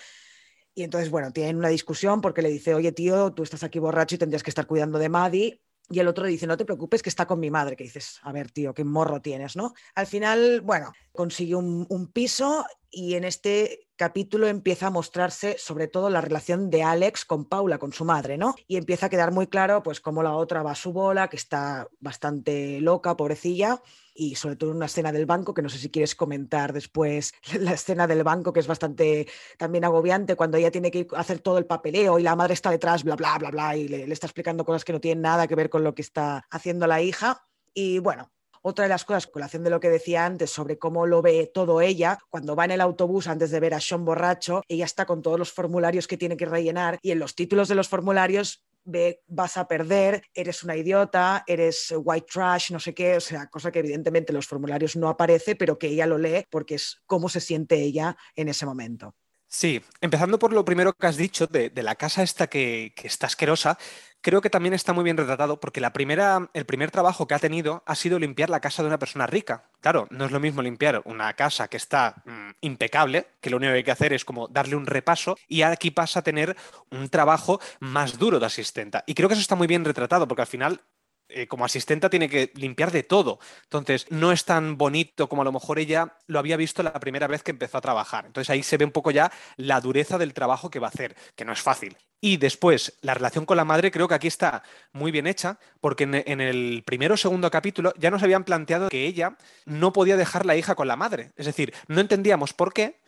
Y 0.74 0.84
entonces, 0.84 1.10
bueno, 1.10 1.34
tienen 1.34 1.58
una 1.58 1.68
discusión 1.68 2.22
porque 2.22 2.40
le 2.40 2.48
dice, 2.48 2.72
oye, 2.72 2.92
tío, 2.92 3.34
tú 3.34 3.42
estás 3.42 3.62
aquí 3.62 3.78
borracho 3.78 4.14
y 4.14 4.18
tendrías 4.18 4.42
que 4.42 4.50
estar 4.50 4.66
cuidando 4.66 4.98
de 4.98 5.10
Maddie. 5.10 5.60
Y 5.88 6.00
el 6.00 6.08
otro 6.08 6.26
dice, 6.26 6.46
no 6.46 6.56
te 6.56 6.64
preocupes, 6.64 7.02
que 7.02 7.08
está 7.08 7.26
con 7.26 7.38
mi 7.38 7.50
madre, 7.50 7.76
que 7.76 7.84
dices, 7.84 8.18
a 8.22 8.32
ver, 8.32 8.50
tío, 8.50 8.74
qué 8.74 8.84
morro 8.84 9.20
tienes, 9.20 9.56
¿no? 9.56 9.72
Al 9.94 10.06
final, 10.06 10.60
bueno, 10.62 10.92
consigue 11.12 11.54
un, 11.54 11.86
un 11.88 12.08
piso 12.08 12.64
y 12.90 13.14
en 13.14 13.24
este 13.24 13.88
capítulo 13.96 14.46
empieza 14.46 14.88
a 14.88 14.90
mostrarse 14.90 15.56
sobre 15.58 15.88
todo 15.88 16.10
la 16.10 16.20
relación 16.20 16.70
de 16.70 16.82
Alex 16.82 17.24
con 17.24 17.46
Paula, 17.46 17.78
con 17.78 17.92
su 17.92 18.04
madre, 18.04 18.36
¿no? 18.36 18.54
Y 18.66 18.76
empieza 18.76 19.06
a 19.06 19.08
quedar 19.08 19.32
muy 19.32 19.46
claro, 19.46 19.82
pues, 19.82 20.00
cómo 20.00 20.22
la 20.22 20.34
otra 20.34 20.62
va 20.62 20.72
a 20.72 20.76
su 20.76 20.92
bola, 20.92 21.28
que 21.28 21.36
está 21.36 21.88
bastante 21.98 22.80
loca, 22.80 23.16
pobrecilla, 23.16 23.82
y 24.14 24.34
sobre 24.34 24.56
todo 24.56 24.70
una 24.70 24.86
escena 24.86 25.12
del 25.12 25.26
banco, 25.26 25.54
que 25.54 25.62
no 25.62 25.68
sé 25.68 25.78
si 25.78 25.90
quieres 25.90 26.14
comentar 26.14 26.72
después 26.72 27.32
la 27.58 27.72
escena 27.72 28.06
del 28.06 28.22
banco, 28.22 28.52
que 28.52 28.60
es 28.60 28.66
bastante 28.66 29.26
también 29.58 29.84
agobiante, 29.84 30.36
cuando 30.36 30.58
ella 30.58 30.70
tiene 30.70 30.90
que 30.90 31.06
hacer 31.16 31.40
todo 31.40 31.58
el 31.58 31.66
papeleo 31.66 32.18
y 32.18 32.22
la 32.22 32.36
madre 32.36 32.54
está 32.54 32.70
detrás, 32.70 33.02
bla, 33.02 33.16
bla, 33.16 33.38
bla, 33.38 33.50
bla, 33.50 33.76
y 33.76 33.88
le, 33.88 34.06
le 34.06 34.12
está 34.12 34.26
explicando 34.26 34.64
cosas 34.64 34.84
que 34.84 34.92
no 34.92 35.00
tienen 35.00 35.22
nada 35.22 35.46
que 35.46 35.54
ver 35.54 35.70
con 35.70 35.84
lo 35.84 35.94
que 35.94 36.02
está 36.02 36.46
haciendo 36.50 36.86
la 36.86 37.00
hija. 37.02 37.46
Y 37.74 37.98
bueno, 37.98 38.30
otra 38.68 38.84
de 38.84 38.88
las 38.88 39.04
cosas, 39.04 39.28
colación 39.28 39.62
de 39.62 39.70
lo 39.70 39.78
que 39.78 39.88
decía 39.88 40.26
antes 40.26 40.50
sobre 40.50 40.76
cómo 40.76 41.06
lo 41.06 41.22
ve 41.22 41.48
todo 41.54 41.80
ella, 41.80 42.18
cuando 42.30 42.56
va 42.56 42.64
en 42.64 42.72
el 42.72 42.80
autobús 42.80 43.28
antes 43.28 43.52
de 43.52 43.60
ver 43.60 43.74
a 43.74 43.80
Sean 43.80 44.04
borracho, 44.04 44.62
ella 44.66 44.84
está 44.84 45.06
con 45.06 45.22
todos 45.22 45.38
los 45.38 45.52
formularios 45.52 46.08
que 46.08 46.16
tiene 46.16 46.36
que 46.36 46.46
rellenar 46.46 46.98
y 47.00 47.12
en 47.12 47.20
los 47.20 47.36
títulos 47.36 47.68
de 47.68 47.76
los 47.76 47.88
formularios 47.88 48.64
ve, 48.82 49.22
vas 49.28 49.56
a 49.56 49.68
perder, 49.68 50.22
eres 50.34 50.64
una 50.64 50.76
idiota, 50.76 51.44
eres 51.46 51.94
white 51.96 52.26
trash, 52.28 52.72
no 52.72 52.80
sé 52.80 52.92
qué, 52.92 53.16
o 53.16 53.20
sea, 53.20 53.46
cosa 53.46 53.70
que 53.70 53.78
evidentemente 53.78 54.32
en 54.32 54.36
los 54.36 54.48
formularios 54.48 54.96
no 54.96 55.08
aparece, 55.08 55.54
pero 55.54 55.78
que 55.78 55.86
ella 55.86 56.06
lo 56.06 56.18
lee 56.18 56.44
porque 56.50 56.74
es 56.74 57.00
cómo 57.06 57.28
se 57.28 57.40
siente 57.40 57.80
ella 57.80 58.16
en 58.34 58.48
ese 58.48 58.66
momento. 58.66 59.14
Sí, 59.48 59.80
empezando 60.00 60.38
por 60.38 60.52
lo 60.52 60.64
primero 60.64 60.92
que 60.92 61.06
has 61.06 61.16
dicho 61.16 61.46
de, 61.46 61.70
la 61.76 61.94
casa 61.94 62.22
esta 62.22 62.48
que, 62.48 62.92
está 63.04 63.26
asquerosa, 63.26 63.78
creo 64.20 64.40
que 64.40 64.50
también 64.50 64.74
está 64.74 64.92
muy 64.92 65.04
bien 65.04 65.16
retratado 65.16 65.60
porque 65.60 65.80
la 65.80 65.92
primera, 65.92 66.50
el 66.52 66.66
primer 66.66 66.90
trabajo 66.90 67.28
que 67.28 67.34
ha 67.34 67.38
tenido 67.38 67.82
ha 67.86 67.94
sido 67.94 68.18
limpiar 68.18 68.50
la 68.50 68.60
casa 68.60 68.82
de 68.82 68.88
una 68.88 68.98
persona 68.98 69.26
rica. 69.26 69.70
Claro, 69.80 70.08
no 70.10 70.24
es 70.24 70.32
lo 70.32 70.40
mismo 70.40 70.62
limpiar 70.62 71.00
una 71.04 71.32
casa 71.34 71.68
que 71.68 71.76
está 71.76 72.22
mm, 72.24 72.50
impecable, 72.62 73.28
que 73.40 73.50
lo 73.50 73.58
único 73.58 73.70
que 73.70 73.76
hay 73.78 73.84
que 73.84 73.92
hacer 73.92 74.12
es 74.12 74.24
como 74.24 74.48
darle 74.48 74.74
un 74.74 74.86
repaso 74.86 75.36
y 75.46 75.62
aquí 75.62 75.92
pasa 75.92 76.20
a 76.20 76.22
tener 76.22 76.56
un 76.90 77.08
trabajo 77.08 77.60
más 77.78 78.18
duro 78.18 78.40
de 78.40 78.46
asistenta. 78.46 79.04
Y 79.06 79.14
creo 79.14 79.28
que 79.28 79.34
eso 79.34 79.42
está 79.42 79.54
muy 79.54 79.68
bien 79.68 79.84
retratado 79.84 80.26
porque 80.26 80.42
al 80.42 80.48
final 80.48 80.80
eh, 81.28 81.46
como 81.48 81.64
asistenta 81.64 82.08
tiene 82.08 82.28
que 82.28 82.52
limpiar 82.54 82.92
de 82.92 83.02
todo. 83.02 83.38
Entonces, 83.64 84.06
no 84.10 84.32
es 84.32 84.44
tan 84.44 84.78
bonito 84.78 85.28
como 85.28 85.42
a 85.42 85.44
lo 85.44 85.52
mejor 85.52 85.78
ella 85.78 86.16
lo 86.26 86.38
había 86.38 86.56
visto 86.56 86.82
la 86.82 86.92
primera 86.94 87.26
vez 87.26 87.42
que 87.42 87.50
empezó 87.50 87.78
a 87.78 87.80
trabajar. 87.80 88.26
Entonces, 88.26 88.50
ahí 88.50 88.62
se 88.62 88.76
ve 88.76 88.84
un 88.84 88.92
poco 88.92 89.10
ya 89.10 89.32
la 89.56 89.80
dureza 89.80 90.18
del 90.18 90.34
trabajo 90.34 90.70
que 90.70 90.78
va 90.78 90.86
a 90.86 90.90
hacer, 90.90 91.16
que 91.34 91.44
no 91.44 91.52
es 91.52 91.60
fácil. 91.60 91.96
Y 92.20 92.36
después, 92.36 92.98
la 93.02 93.14
relación 93.14 93.44
con 93.44 93.56
la 93.56 93.64
madre 93.64 93.90
creo 93.90 94.08
que 94.08 94.14
aquí 94.14 94.28
está 94.28 94.62
muy 94.92 95.10
bien 95.10 95.26
hecha, 95.26 95.58
porque 95.80 96.04
en, 96.04 96.14
en 96.14 96.40
el 96.40 96.82
primero 96.86 97.14
o 97.14 97.16
segundo 97.16 97.50
capítulo 97.50 97.92
ya 97.98 98.10
nos 98.10 98.22
habían 98.22 98.44
planteado 98.44 98.88
que 98.88 99.06
ella 99.06 99.36
no 99.64 99.92
podía 99.92 100.16
dejar 100.16 100.46
la 100.46 100.56
hija 100.56 100.74
con 100.74 100.88
la 100.88 100.96
madre. 100.96 101.32
Es 101.36 101.46
decir, 101.46 101.74
no 101.88 102.00
entendíamos 102.00 102.52
por 102.52 102.72
qué, 102.72 103.00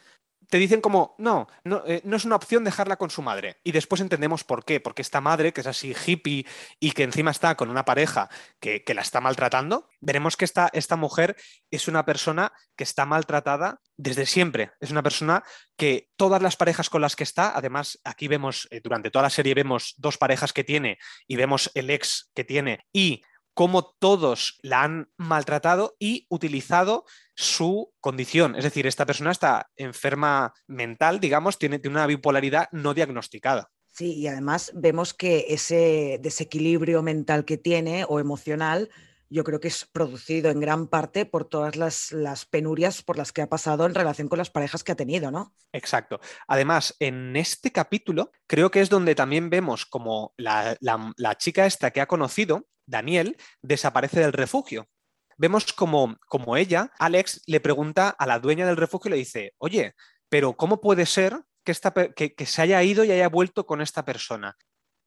te 0.49 0.59
dicen 0.59 0.81
como, 0.81 1.15
no, 1.19 1.47
no, 1.65 1.83
eh, 1.87 2.01
no, 2.05 2.17
es 2.17 2.25
una 2.25 2.37
opción 2.37 2.65
dejarla 2.65 2.97
con 2.97 3.11
su 3.11 3.23
madre. 3.23 3.61
Y 3.65 3.73
después 3.73 4.01
entendemos 4.01 4.45
por 4.45 4.65
qué. 4.65 4.81
Porque 4.81 5.03
esta 5.03 5.21
madre, 5.21 5.53
que 5.53 5.61
es 5.61 5.67
así 5.67 5.95
hippie 6.07 6.47
y 6.81 6.93
que 6.93 7.03
encima 7.03 7.31
está 7.31 7.55
con 7.55 7.71
una 7.71 7.85
pareja 7.85 8.29
que, 8.61 8.83
la 8.95 9.03
está 9.03 9.21
maltratando, 9.21 9.89
veremos 10.01 10.37
que 10.37 10.45
esta, 10.45 10.71
esta, 10.73 10.97
mujer 10.97 11.37
es 11.71 11.87
una 11.87 12.05
persona 12.05 12.53
que 12.77 12.85
está 12.85 13.05
maltratada 13.05 13.81
desde 13.97 14.27
siempre. 14.27 14.73
Es 14.81 14.91
una 14.91 15.03
persona 15.03 15.45
que 15.77 16.11
todas 16.17 16.41
las 16.43 16.57
parejas 16.57 16.89
con 16.91 17.03
las 17.03 17.15
que 17.15 17.25
está, 17.25 17.57
además 17.57 18.01
aquí 18.05 18.27
vemos, 18.27 18.67
eh, 18.71 18.81
durante 18.83 19.11
toda 19.11 19.25
la 19.25 19.31
serie 19.31 19.55
vemos 19.55 19.95
dos 19.99 20.17
parejas 20.17 20.53
que 20.53 20.65
tiene 20.65 20.99
y 21.27 21.37
vemos 21.37 21.71
el 21.75 21.91
ex 21.91 22.31
que 22.35 22.45
tiene 22.45 22.87
y 22.93 23.23
cómo 23.59 23.83
todos 23.99 24.57
la 24.63 24.85
han 24.85 25.11
maltratado 25.17 25.97
y 25.99 26.29
utilizado 26.29 27.05
su 27.35 27.93
condición. 27.99 28.55
Es 28.55 28.63
decir, 28.63 28.87
esta 28.87 29.05
persona 29.05 29.33
está 29.33 29.69
enferma 29.75 30.55
mental, 30.69 31.19
digamos, 31.19 31.59
tiene, 31.59 31.81
una 31.87 32.07
bipolaridad 32.07 32.69
no 32.71 32.95
diagnosticada. 32.95 33.73
Sí, 33.91 34.15
y 34.15 34.29
además 34.29 34.71
vemos 34.77 35.13
que 35.13 35.47
ese 35.49 36.21
desequilibrio 36.23 37.03
mental 37.03 37.45
que 37.45 37.59
tiene 37.59 38.05
o 38.09 38.21
emocional, 38.21 38.91
yo 39.29 39.43
creo 39.43 39.59
que 39.59 39.67
es 39.67 39.87
producido 39.87 40.53
en 40.53 40.61
gran 40.61 40.87
parte 40.87 41.27
por 41.27 41.45
todas 41.45 41.75
las, 41.75 42.45
penurias 42.45 43.03
por 43.03 43.19
las 43.19 43.33
que 43.33 43.43
ha 43.43 43.49
pasado 43.49 43.87
en 43.87 43.97
relación 43.97 44.29
con 44.29 44.39
las 44.39 44.51
parejas 44.51 44.85
que 44.85 44.93
ha 44.93 44.95
tenido, 44.95 45.33
¿no? 45.33 45.53
Exacto. 45.73 46.21
Además, 46.47 46.95
en 47.01 47.35
este 47.35 47.73
capítulo 47.73 48.31
creo 48.47 48.71
que 48.71 48.83
es 48.83 48.89
donde 48.89 49.17
también 49.17 49.51
vemos 49.51 49.85
como 49.85 50.33
la, 50.37 50.77
la 50.81 51.39
chica 51.39 51.67
esta 51.67 51.91
que 51.91 52.01
ha 52.01 52.07
conocido 52.07 52.69
Daniel, 52.89 53.37
desaparece 53.63 54.21
del 54.21 54.33
refugio. 54.33 54.89
Vemos 55.37 55.73
como, 55.73 56.17
como 56.27 56.57
ella, 56.57 56.91
Alex, 56.99 57.43
le 57.47 57.61
pregunta 57.61 58.09
a 58.09 58.27
la 58.27 58.41
dueña 58.41 58.67
del 58.67 58.77
refugio 58.77 59.09
y 59.09 59.13
le 59.13 59.19
dice, 59.19 59.55
oye, 59.59 59.95
pero 60.29 60.57
¿cómo 60.57 60.81
puede 60.81 61.07
ser 61.07 61.41
que, 61.65 61.73
esta, 61.73 61.93
que, 61.93 62.35
que 62.35 62.47
se 62.47 62.63
haya 62.63 62.83
ido 62.83 63.05
y 63.05 63.13
haya 63.13 63.29
vuelto 63.29 63.65
con 63.65 63.81
esta 63.81 64.05
persona? 64.05 64.57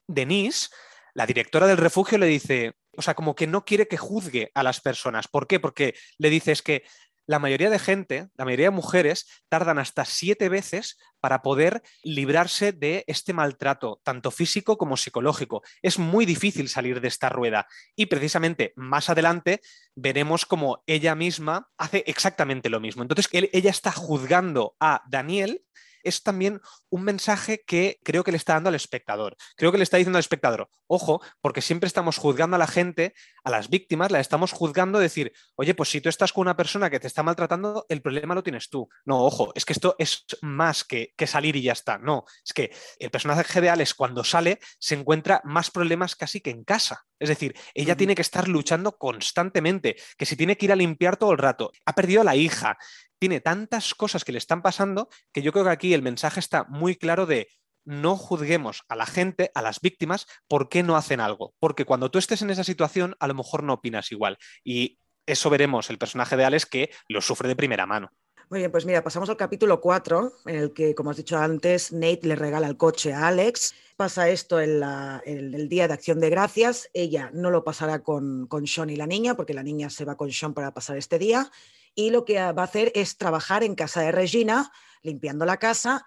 Denise, 0.07 0.69
la 1.13 1.25
directora 1.25 1.67
del 1.67 1.77
refugio, 1.77 2.17
le 2.17 2.27
dice, 2.27 2.75
o 2.95 3.01
sea, 3.01 3.13
como 3.13 3.35
que 3.35 3.47
no 3.47 3.65
quiere 3.65 3.87
que 3.87 3.97
juzgue 3.97 4.51
a 4.53 4.63
las 4.63 4.79
personas. 4.79 5.27
¿Por 5.27 5.47
qué? 5.47 5.59
Porque 5.59 5.95
le 6.17 6.29
dice 6.29 6.51
es 6.51 6.61
que 6.61 6.83
la 7.27 7.39
mayoría 7.39 7.69
de 7.69 7.79
gente, 7.79 8.29
la 8.35 8.45
mayoría 8.45 8.67
de 8.67 8.75
mujeres, 8.75 9.27
tardan 9.49 9.79
hasta 9.79 10.05
siete 10.05 10.49
veces 10.49 10.97
para 11.19 11.41
poder 11.41 11.81
librarse 12.03 12.71
de 12.71 13.03
este 13.07 13.33
maltrato, 13.33 14.01
tanto 14.03 14.31
físico 14.31 14.77
como 14.77 14.97
psicológico. 14.97 15.61
Es 15.81 15.99
muy 15.99 16.25
difícil 16.25 16.69
salir 16.69 17.01
de 17.01 17.07
esta 17.07 17.29
rueda 17.29 17.67
y 17.95 18.07
precisamente 18.07 18.73
más 18.75 19.09
adelante 19.09 19.61
veremos 19.95 20.45
cómo 20.45 20.83
ella 20.87 21.15
misma 21.15 21.69
hace 21.77 22.03
exactamente 22.07 22.69
lo 22.69 22.79
mismo. 22.79 23.03
Entonces, 23.03 23.29
ella 23.31 23.69
está 23.69 23.91
juzgando 23.91 24.75
a 24.79 25.03
Daniel 25.09 25.63
es 26.03 26.23
también 26.23 26.61
un 26.89 27.03
mensaje 27.03 27.63
que 27.65 27.99
creo 28.03 28.23
que 28.23 28.31
le 28.31 28.37
está 28.37 28.53
dando 28.53 28.69
al 28.69 28.75
espectador. 28.75 29.35
Creo 29.55 29.71
que 29.71 29.77
le 29.77 29.83
está 29.83 29.97
diciendo 29.97 30.17
al 30.17 30.21
espectador, 30.21 30.69
ojo, 30.87 31.21
porque 31.41 31.61
siempre 31.61 31.87
estamos 31.87 32.17
juzgando 32.17 32.55
a 32.55 32.59
la 32.59 32.67
gente, 32.67 33.13
a 33.43 33.49
las 33.49 33.69
víctimas, 33.69 34.11
la 34.11 34.19
estamos 34.19 34.51
juzgando, 34.51 34.99
decir, 34.99 35.33
oye, 35.55 35.73
pues 35.73 35.89
si 35.89 36.01
tú 36.01 36.09
estás 36.09 36.33
con 36.33 36.41
una 36.41 36.57
persona 36.57 36.89
que 36.89 36.99
te 36.99 37.07
está 37.07 37.23
maltratando, 37.23 37.85
el 37.89 38.01
problema 38.01 38.35
lo 38.35 38.43
tienes 38.43 38.69
tú. 38.69 38.89
No, 39.05 39.23
ojo, 39.23 39.51
es 39.55 39.65
que 39.65 39.73
esto 39.73 39.95
es 39.97 40.25
más 40.41 40.83
que, 40.83 41.13
que 41.15 41.27
salir 41.27 41.55
y 41.55 41.63
ya 41.63 41.73
está. 41.73 41.97
No, 41.97 42.25
es 42.45 42.53
que 42.53 42.75
el 42.99 43.11
personaje 43.11 43.61
de 43.61 43.69
Alex 43.69 43.93
cuando 43.93 44.23
sale 44.23 44.59
se 44.79 44.95
encuentra 44.95 45.41
más 45.43 45.71
problemas 45.71 46.15
casi 46.15 46.41
que 46.41 46.49
en 46.49 46.63
casa. 46.63 47.05
Es 47.19 47.29
decir, 47.29 47.55
ella 47.75 47.95
tiene 47.95 48.15
que 48.15 48.23
estar 48.23 48.47
luchando 48.47 48.97
constantemente, 48.97 49.95
que 50.17 50.25
se 50.25 50.35
tiene 50.35 50.57
que 50.57 50.65
ir 50.65 50.71
a 50.71 50.75
limpiar 50.75 51.17
todo 51.17 51.31
el 51.31 51.37
rato. 51.37 51.71
Ha 51.85 51.93
perdido 51.93 52.21
a 52.21 52.23
la 52.23 52.35
hija, 52.35 52.79
tiene 53.21 53.39
tantas 53.39 53.93
cosas 53.93 54.25
que 54.25 54.31
le 54.31 54.39
están 54.39 54.63
pasando 54.63 55.07
que 55.31 55.43
yo 55.43 55.51
creo 55.51 55.65
que 55.65 55.69
aquí 55.69 55.93
el 55.93 56.01
mensaje 56.01 56.39
está 56.39 56.63
muy 56.63 56.95
claro 56.95 57.27
de 57.27 57.49
no 57.85 58.17
juzguemos 58.17 58.81
a 58.89 58.95
la 58.95 59.05
gente, 59.05 59.51
a 59.53 59.61
las 59.61 59.79
víctimas, 59.79 60.25
por 60.47 60.69
qué 60.69 60.81
no 60.81 60.95
hacen 60.95 61.19
algo. 61.19 61.53
Porque 61.59 61.85
cuando 61.85 62.09
tú 62.09 62.17
estés 62.17 62.41
en 62.41 62.49
esa 62.49 62.63
situación, 62.63 63.15
a 63.19 63.27
lo 63.27 63.35
mejor 63.35 63.61
no 63.61 63.73
opinas 63.73 64.11
igual. 64.11 64.39
Y 64.63 64.97
eso 65.27 65.51
veremos 65.51 65.91
el 65.91 65.99
personaje 65.99 66.35
de 66.35 66.45
Alex 66.45 66.65
que 66.65 66.89
lo 67.07 67.21
sufre 67.21 67.47
de 67.47 67.55
primera 67.55 67.85
mano. 67.85 68.11
Muy 68.49 68.61
bien, 68.61 68.71
pues 68.71 68.87
mira, 68.87 69.03
pasamos 69.03 69.29
al 69.29 69.37
capítulo 69.37 69.79
4, 69.79 70.33
en 70.47 70.55
el 70.55 70.73
que, 70.73 70.95
como 70.95 71.11
has 71.11 71.17
dicho 71.17 71.37
antes, 71.37 71.93
Nate 71.93 72.21
le 72.23 72.35
regala 72.35 72.67
el 72.67 72.75
coche 72.75 73.13
a 73.13 73.27
Alex. 73.27 73.75
Pasa 73.97 74.29
esto 74.29 74.59
en, 74.59 74.81
el 75.25 75.69
día 75.69 75.87
de 75.87 75.93
acción 75.93 76.19
de 76.19 76.31
gracias. 76.31 76.89
Ella 76.91 77.29
no 77.35 77.51
lo 77.51 77.63
pasará 77.63 78.01
con, 78.01 78.47
con 78.47 78.65
Sean 78.65 78.89
y 78.89 78.95
la 78.95 79.05
niña, 79.05 79.35
porque 79.35 79.53
la 79.53 79.61
niña 79.61 79.91
se 79.91 80.05
va 80.05 80.17
con 80.17 80.31
Sean 80.31 80.55
para 80.55 80.73
pasar 80.73 80.97
este 80.97 81.19
día 81.19 81.51
y 81.95 82.09
lo 82.09 82.25
que 82.25 82.35
va 82.35 82.61
a 82.61 82.65
hacer 82.65 82.91
es 82.95 83.17
trabajar 83.17 83.63
en 83.63 83.75
casa 83.75 84.01
de 84.01 84.11
Regina, 84.11 84.71
limpiando 85.01 85.45
la 85.45 85.57
casa. 85.57 86.05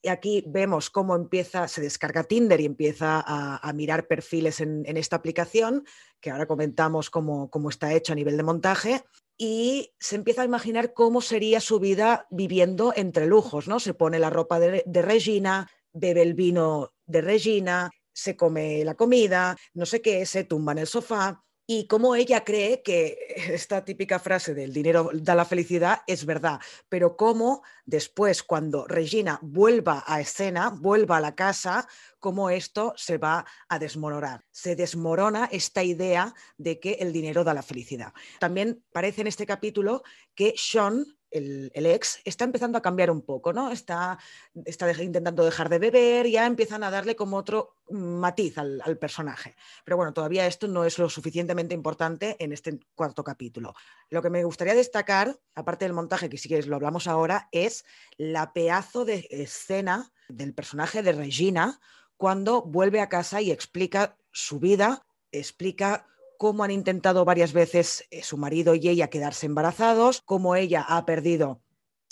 Y 0.00 0.08
aquí 0.08 0.44
vemos 0.46 0.90
cómo 0.90 1.16
empieza, 1.16 1.66
se 1.66 1.80
descarga 1.80 2.22
Tinder 2.22 2.60
y 2.60 2.66
empieza 2.66 3.22
a, 3.26 3.72
mirar 3.72 4.06
perfiles 4.06 4.60
en, 4.60 4.84
esta 4.96 5.16
aplicación, 5.16 5.84
que 6.20 6.30
ahora 6.30 6.46
comentamos 6.46 7.10
cómo, 7.10 7.50
está 7.68 7.92
hecho 7.92 8.12
a 8.12 8.16
nivel 8.16 8.36
de 8.36 8.44
montaje 8.44 9.04
y 9.36 9.92
se 9.98 10.16
empieza 10.16 10.42
a 10.42 10.44
imaginar 10.44 10.92
cómo 10.92 11.20
sería 11.20 11.60
su 11.60 11.80
vida 11.80 12.26
viviendo 12.30 12.92
entre 12.94 13.26
lujos, 13.26 13.66
¿no? 13.66 13.80
Se 13.80 13.94
pone 13.94 14.20
la 14.20 14.30
ropa 14.30 14.60
de, 14.60 15.02
Regina, 15.02 15.68
bebe 15.92 16.22
el 16.22 16.34
vino 16.34 16.92
de 17.06 17.20
Regina, 17.20 17.90
se 18.12 18.36
come 18.36 18.84
la 18.84 18.94
comida, 18.94 19.56
no 19.74 19.84
sé 19.84 20.00
qué, 20.00 20.26
se 20.26 20.44
tumba 20.44 20.72
en 20.72 20.78
el 20.78 20.86
sofá 20.86 21.44
y 21.70 21.86
cómo 21.86 22.16
ella 22.16 22.44
cree 22.44 22.80
que 22.82 23.18
esta 23.52 23.84
típica 23.84 24.18
frase 24.18 24.54
del 24.54 24.72
dinero 24.72 25.10
da 25.12 25.34
la 25.34 25.44
felicidad 25.44 26.00
es 26.06 26.24
verdad, 26.24 26.60
pero 26.88 27.14
cómo 27.16 27.62
después, 27.84 28.42
cuando 28.42 28.86
Regina 28.86 29.38
vuelva 29.42 30.02
a 30.06 30.20
escena, 30.20 30.70
vuelva 30.70 31.18
a 31.18 31.20
la 31.20 31.34
casa, 31.34 31.86
cómo 32.18 32.48
esto 32.48 32.94
se 32.96 33.18
va 33.18 33.44
a 33.68 33.78
desmoronar. 33.78 34.44
Se 34.50 34.76
desmorona 34.76 35.48
esta 35.52 35.84
idea 35.84 36.34
de 36.56 36.80
que 36.80 36.92
el 37.00 37.12
dinero 37.12 37.44
da 37.44 37.52
la 37.52 37.62
felicidad. 37.62 38.14
También 38.40 38.82
parece 38.90 39.20
en 39.20 39.26
este 39.26 39.44
capítulo 39.44 40.02
que 40.34 40.54
Sean 40.56 41.17
el, 41.30 41.70
ex 41.74 42.20
está 42.24 42.44
empezando 42.44 42.78
a 42.78 42.82
cambiar 42.82 43.10
un 43.10 43.22
poco, 43.22 43.52
¿no? 43.52 43.70
Está, 43.70 44.18
está 44.64 44.90
intentando 45.02 45.44
dejar 45.44 45.68
de 45.68 45.78
beber, 45.78 46.26
ya 46.28 46.46
empiezan 46.46 46.82
a 46.82 46.90
darle 46.90 47.16
como 47.16 47.36
otro 47.36 47.74
matiz 47.90 48.58
al, 48.58 48.98
personaje. 48.98 49.56
Pero 49.84 49.96
bueno, 49.96 50.12
todavía 50.12 50.46
esto 50.46 50.68
no 50.68 50.84
es 50.84 50.98
lo 50.98 51.08
suficientemente 51.08 51.74
importante 51.74 52.36
en 52.38 52.52
este 52.52 52.78
cuarto 52.94 53.22
capítulo. 53.24 53.74
Lo 54.10 54.22
que 54.22 54.30
me 54.30 54.44
gustaría 54.44 54.74
destacar, 54.74 55.38
aparte 55.54 55.84
del 55.84 55.94
montaje, 55.94 56.28
que 56.28 56.38
sí 56.38 56.48
que 56.48 56.62
lo 56.62 56.76
hablamos 56.76 57.06
ahora, 57.06 57.48
es 57.52 57.84
la 58.16 58.52
pedazo 58.52 59.04
de 59.04 59.26
escena 59.30 60.12
del 60.28 60.54
personaje 60.54 61.02
de 61.02 61.12
Regina 61.12 61.80
cuando 62.16 62.62
vuelve 62.62 63.00
a 63.00 63.08
casa 63.08 63.40
y 63.40 63.50
explica 63.50 64.16
su 64.32 64.58
vida, 64.58 65.06
explica 65.30 66.06
cómo 66.38 66.64
han 66.64 66.70
intentado 66.70 67.26
varias 67.26 67.52
veces 67.52 68.06
eh, 68.10 68.22
su 68.22 68.38
marido 68.38 68.74
y 68.74 68.88
ella 68.88 69.10
quedarse 69.10 69.44
embarazados, 69.44 70.22
cómo 70.24 70.56
ella 70.56 70.86
ha 70.88 71.04
perdido 71.04 71.60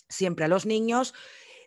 siempre 0.08 0.44
a 0.44 0.48
los 0.48 0.66
niños, 0.66 1.14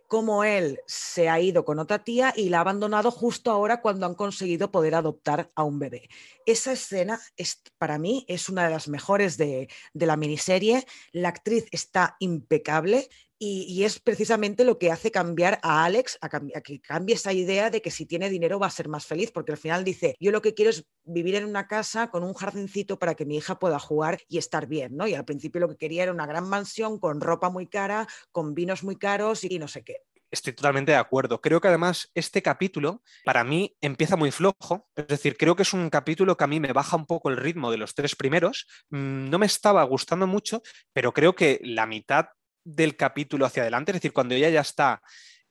cómo 0.07 0.43
él 0.43 0.82
se 0.86 1.30
ha 1.30 1.39
ido 1.39 1.64
con 1.64 1.80
otra 1.80 2.03
tía 2.03 2.34
y 2.36 2.49
la 2.49 2.57
ha 2.57 2.62
abandonado 2.62 3.12
justo 3.12 3.51
ahora 3.51 3.82
cuando 3.82 4.05
han 4.05 4.16
conseguido 4.16 4.72
poder 4.72 4.95
adoptar 4.95 5.51
a 5.55 5.64
un 5.64 5.80
bebé. 5.80 6.10
Esa 6.45 6.74
escena 6.74 7.20
es, 7.38 7.62
para 7.78 7.97
mí 7.97 8.26
es 8.28 8.49
una 8.49 8.66
de 8.66 8.72
las 8.72 8.88
mejores 8.89 9.38
de, 9.38 9.70
de 9.93 10.05
la 10.05 10.18
miniserie. 10.18 10.86
La 11.12 11.30
actriz 11.30 11.66
está 11.72 12.18
impecable 12.20 13.07
y, 13.40 13.84
es 13.86 14.00
precisamente 14.00 14.66
lo 14.66 14.78
que 14.78 14.92
hace 14.92 15.12
cambiar 15.12 15.60
a 15.64 15.86
Alex, 15.86 16.18
a, 16.22 16.30
que 16.62 16.82
cambie 16.82 17.16
esa 17.16 17.32
idea 17.32 17.70
de 17.70 17.82
que 17.82 17.90
si 17.90 18.06
tiene 18.06 18.30
dinero 18.30 18.60
va 18.60 18.68
a 18.68 18.72
ser 18.72 18.90
más 18.90 19.06
feliz, 19.06 19.32
porque 19.32 19.54
al 19.54 19.58
final 19.58 19.86
dice, 19.86 20.16
yo 20.20 20.32
lo 20.32 20.42
que 20.42 20.54
quiero 20.54 20.72
es 20.72 20.86
vivir 21.06 21.36
en 21.36 21.46
una 21.46 21.68
casa 21.68 22.12
con 22.12 22.24
un 22.24 22.34
jardincito 22.34 23.00
para 23.00 23.16
que 23.16 23.26
mi 23.26 23.38
hija 23.38 23.58
pueda 23.58 23.80
jugar 23.80 24.20
y 24.28 24.38
estar 24.38 24.68
bien, 24.68 24.98
¿no? 24.98 25.08
Y 25.08 25.14
al 25.14 25.24
principio 25.24 25.62
lo 25.62 25.70
que 25.70 25.78
quería 25.78 26.04
era 26.04 26.12
una 26.12 26.28
gran 26.28 26.50
mansión 26.50 27.00
con 27.00 27.22
ropa 27.22 27.50
muy 27.50 27.68
cara, 27.68 28.08
con 28.32 28.54
vinos 28.54 28.84
muy 28.84 28.98
caros 28.98 29.46
y 29.46 29.58
no 29.58 29.70
sé 29.70 29.84
qué. 29.84 30.04
Estoy 30.32 30.54
totalmente 30.54 30.92
de 30.92 30.98
acuerdo. 30.98 31.42
Creo 31.42 31.60
que 31.60 31.70
además 31.70 32.12
este 32.14 32.44
capítulo 32.44 33.02
para 33.26 33.44
mí 33.44 33.76
empieza 33.82 34.16
muy 34.16 34.30
flojo. 34.30 34.88
Es 34.96 35.08
decir, 35.08 35.38
creo 35.38 35.56
que 35.56 35.64
es 35.64 35.74
un 35.74 35.90
capítulo 35.90 36.38
que 36.38 36.44
a 36.44 36.48
mí 36.48 36.60
me 36.60 36.72
baja 36.72 36.98
un 36.98 37.08
poco 37.08 37.30
el 37.30 37.38
ritmo 37.38 37.72
de 37.72 37.78
los 37.78 37.96
tres 37.96 38.16
primeros. 38.16 38.68
Mm, 38.90 39.30
no 39.30 39.40
me 39.40 39.48
estaba 39.48 39.82
gustando 39.84 40.28
mucho, 40.28 40.62
pero 40.94 41.14
creo 41.14 41.34
que 41.36 41.60
la 41.64 41.88
mitad 41.88 42.28
del 42.76 42.95
capítulo 42.95 43.45
hacia 43.45 43.63
adelante, 43.63 43.91
es 43.91 43.97
decir, 43.97 44.13
cuando 44.13 44.36
ella 44.36 44.49
ya 44.49 44.61
está 44.61 45.01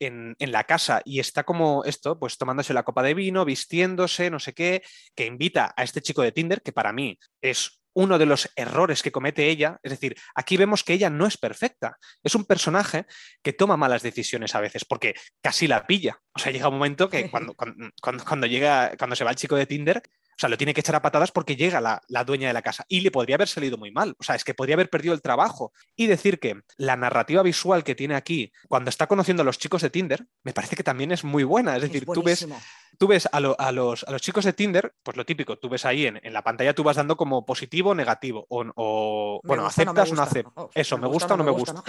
en, 0.00 0.36
la 0.38 0.64
casa 0.64 1.02
y 1.04 1.20
está 1.20 1.44
como 1.44 1.84
esto, 1.84 2.18
pues 2.18 2.38
tomándose 2.38 2.74
la 2.74 2.82
copa 2.82 3.02
de 3.02 3.14
vino, 3.14 3.44
vistiéndose, 3.44 4.30
no 4.30 4.38
sé 4.38 4.52
qué, 4.52 4.82
que 5.14 5.26
invita 5.26 5.74
a 5.76 5.82
este 5.82 6.00
chico 6.00 6.22
de 6.22 6.32
Tinder, 6.32 6.62
que 6.62 6.72
para 6.72 6.92
mí 6.92 7.18
es 7.40 7.80
uno 7.94 8.18
de 8.18 8.26
los 8.26 8.48
errores 8.54 9.02
que 9.02 9.10
comete 9.10 9.48
ella. 9.48 9.78
Es 9.82 9.90
decir, 9.90 10.14
aquí 10.34 10.56
vemos 10.56 10.84
que 10.84 10.92
ella 10.92 11.10
no 11.10 11.26
es 11.26 11.36
perfecta. 11.36 11.98
Es 12.22 12.34
un 12.36 12.44
personaje 12.44 13.06
que 13.42 13.52
toma 13.52 13.76
malas 13.76 14.02
decisiones 14.02 14.54
a 14.54 14.60
veces, 14.60 14.84
porque 14.84 15.14
casi 15.42 15.66
la 15.66 15.84
pilla. 15.86 16.20
O 16.32 16.38
sea, 16.38 16.52
llega 16.52 16.68
un 16.68 16.74
momento 16.74 17.08
que 17.08 17.28
cuando, 17.30 17.54
cuando, 17.54 18.46
llega, 18.46 18.92
cuando 18.96 19.16
se 19.16 19.24
va 19.24 19.30
el 19.30 19.36
chico 19.36 19.56
de 19.56 19.66
Tinder, 19.66 20.02
o 20.38 20.40
sea, 20.40 20.48
lo 20.48 20.56
tiene 20.56 20.72
que 20.72 20.82
echar 20.82 20.94
a 20.94 21.02
patadas 21.02 21.32
porque 21.32 21.56
llega 21.56 21.80
la, 21.80 22.24
dueña 22.24 22.46
de 22.46 22.54
la 22.54 22.62
casa 22.62 22.84
y 22.88 23.00
le 23.00 23.10
podría 23.10 23.34
haber 23.34 23.48
salido 23.48 23.76
muy 23.76 23.90
mal. 23.90 24.14
O 24.20 24.22
sea, 24.22 24.36
es 24.36 24.44
que 24.44 24.54
podría 24.54 24.76
haber 24.76 24.88
perdido 24.88 25.12
el 25.12 25.20
trabajo. 25.20 25.72
Y 25.96 26.06
decir 26.06 26.38
que 26.38 26.60
la 26.76 26.96
narrativa 26.96 27.42
visual 27.42 27.82
que 27.82 27.96
tiene 27.96 28.14
aquí, 28.14 28.52
cuando 28.68 28.88
está 28.88 29.08
conociendo 29.08 29.42
a 29.42 29.44
los 29.44 29.58
chicos 29.58 29.82
de 29.82 29.90
Tinder, 29.90 30.28
me 30.44 30.52
parece 30.52 30.76
que 30.76 30.84
también 30.84 31.10
es 31.10 31.24
muy 31.24 31.42
buena. 31.42 31.74
Es 31.74 31.82
decir, 31.82 32.06
tú 32.06 32.22
ves, 32.22 32.46
tú 32.98 33.08
ves 33.08 33.28
a, 33.32 33.40
los, 33.40 33.56
a, 33.58 33.72
los, 33.72 34.04
chicos 34.20 34.44
de 34.44 34.52
Tinder, 34.52 34.94
pues 35.02 35.16
lo 35.16 35.26
típico, 35.26 35.58
tú 35.58 35.68
ves 35.68 35.84
ahí 35.84 36.06
en, 36.06 36.20
la 36.32 36.44
pantalla, 36.44 36.72
tú 36.72 36.84
vas 36.84 36.94
dando 36.94 37.16
como 37.16 37.44
positivo 37.44 37.90
o 37.90 37.94
negativo. 37.96 38.46
O, 38.48 39.40
bueno, 39.42 39.66
aceptas 39.66 40.12
o 40.12 40.14
no 40.14 40.22
aceptas. 40.22 40.66
Eso, 40.72 40.98
me, 40.98 41.08
gusta, 41.08 41.34
o 41.34 41.36
no 41.36 41.42
me 41.42 41.50
gusta. 41.50 41.82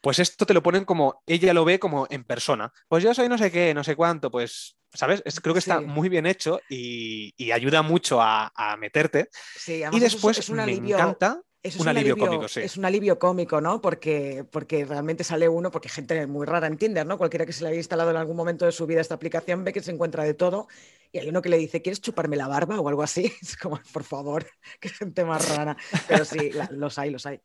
Pues 0.00 0.20
esto 0.20 0.46
te 0.46 0.54
lo 0.54 0.62
ponen 0.62 0.86
como, 0.86 1.22
ella 1.26 1.52
lo 1.52 1.66
ve 1.66 1.78
como 1.78 2.06
en 2.08 2.24
persona. 2.24 2.72
Pues 2.88 3.04
yo 3.04 3.12
soy 3.12 3.28
no 3.28 3.36
sé 3.36 3.52
qué, 3.52 3.74
no 3.74 3.84
sé 3.84 3.94
cuánto, 3.94 4.30
pues 4.30 4.79
¿sabes? 4.94 5.22
creo 5.42 5.54
que 5.54 5.60
está 5.60 5.80
muy 5.80 6.08
bien 6.08 6.26
hecho 6.26 6.60
y, 6.68 7.50
ayuda 7.52 7.82
mucho 7.82 8.20
a, 8.20 8.76
meterte. 8.78 9.28
Sí, 9.56 9.82
y 9.90 10.00
después 10.00 10.38
es 10.38 10.48
un 10.48 10.56
me 10.56 10.72
encanta. 10.72 11.42
es 11.62 11.76
un, 11.76 11.88
alivio, 11.88 12.16
cómico, 12.16 12.48
sí. 12.48 12.60
Es 12.60 12.76
un 12.76 12.84
alivio 12.84 13.18
cómico, 13.18 13.60
¿no? 13.60 13.80
Porque, 13.80 14.44
porque 14.50 14.84
realmente 14.84 15.24
sale 15.24 15.48
uno, 15.48 15.70
porque 15.70 15.88
gente 15.88 16.26
muy 16.26 16.46
rara 16.46 16.66
en 16.66 16.76
Tinder, 16.76 17.06
¿no? 17.06 17.18
Cualquiera 17.18 17.46
que 17.46 17.52
se 17.52 17.64
le 17.64 17.70
haya 17.70 17.78
instalado 17.78 18.10
en 18.10 18.16
algún 18.16 18.36
momento 18.36 18.64
de 18.64 18.72
su 18.72 18.86
vida 18.86 19.00
esta 19.00 19.14
aplicación 19.14 19.64
ve 19.64 19.72
que 19.72 19.82
se 19.82 19.90
encuentra 19.90 20.24
de 20.24 20.34
todo. 20.34 20.68
Y 21.12 21.18
hay 21.18 21.28
uno 21.28 21.42
que 21.42 21.48
le 21.48 21.58
dice, 21.58 21.82
¿quieres 21.82 22.00
chuparme 22.00 22.36
la 22.36 22.46
barba 22.46 22.80
o 22.80 22.88
algo 22.88 23.02
así? 23.02 23.32
Es 23.42 23.56
como, 23.56 23.80
por 23.92 24.04
favor, 24.04 24.46
qué 24.80 24.88
gente 24.88 25.24
más 25.24 25.48
rara. 25.48 25.76
Pero 26.08 26.24
sí, 26.24 26.50
los 26.70 26.98
hay, 26.98 27.10
los 27.10 27.26
hay. 27.26 27.40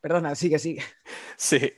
Perdona, 0.00 0.34
sigue, 0.34 0.58
sigue. 0.58 0.84
Sí. 1.36 1.72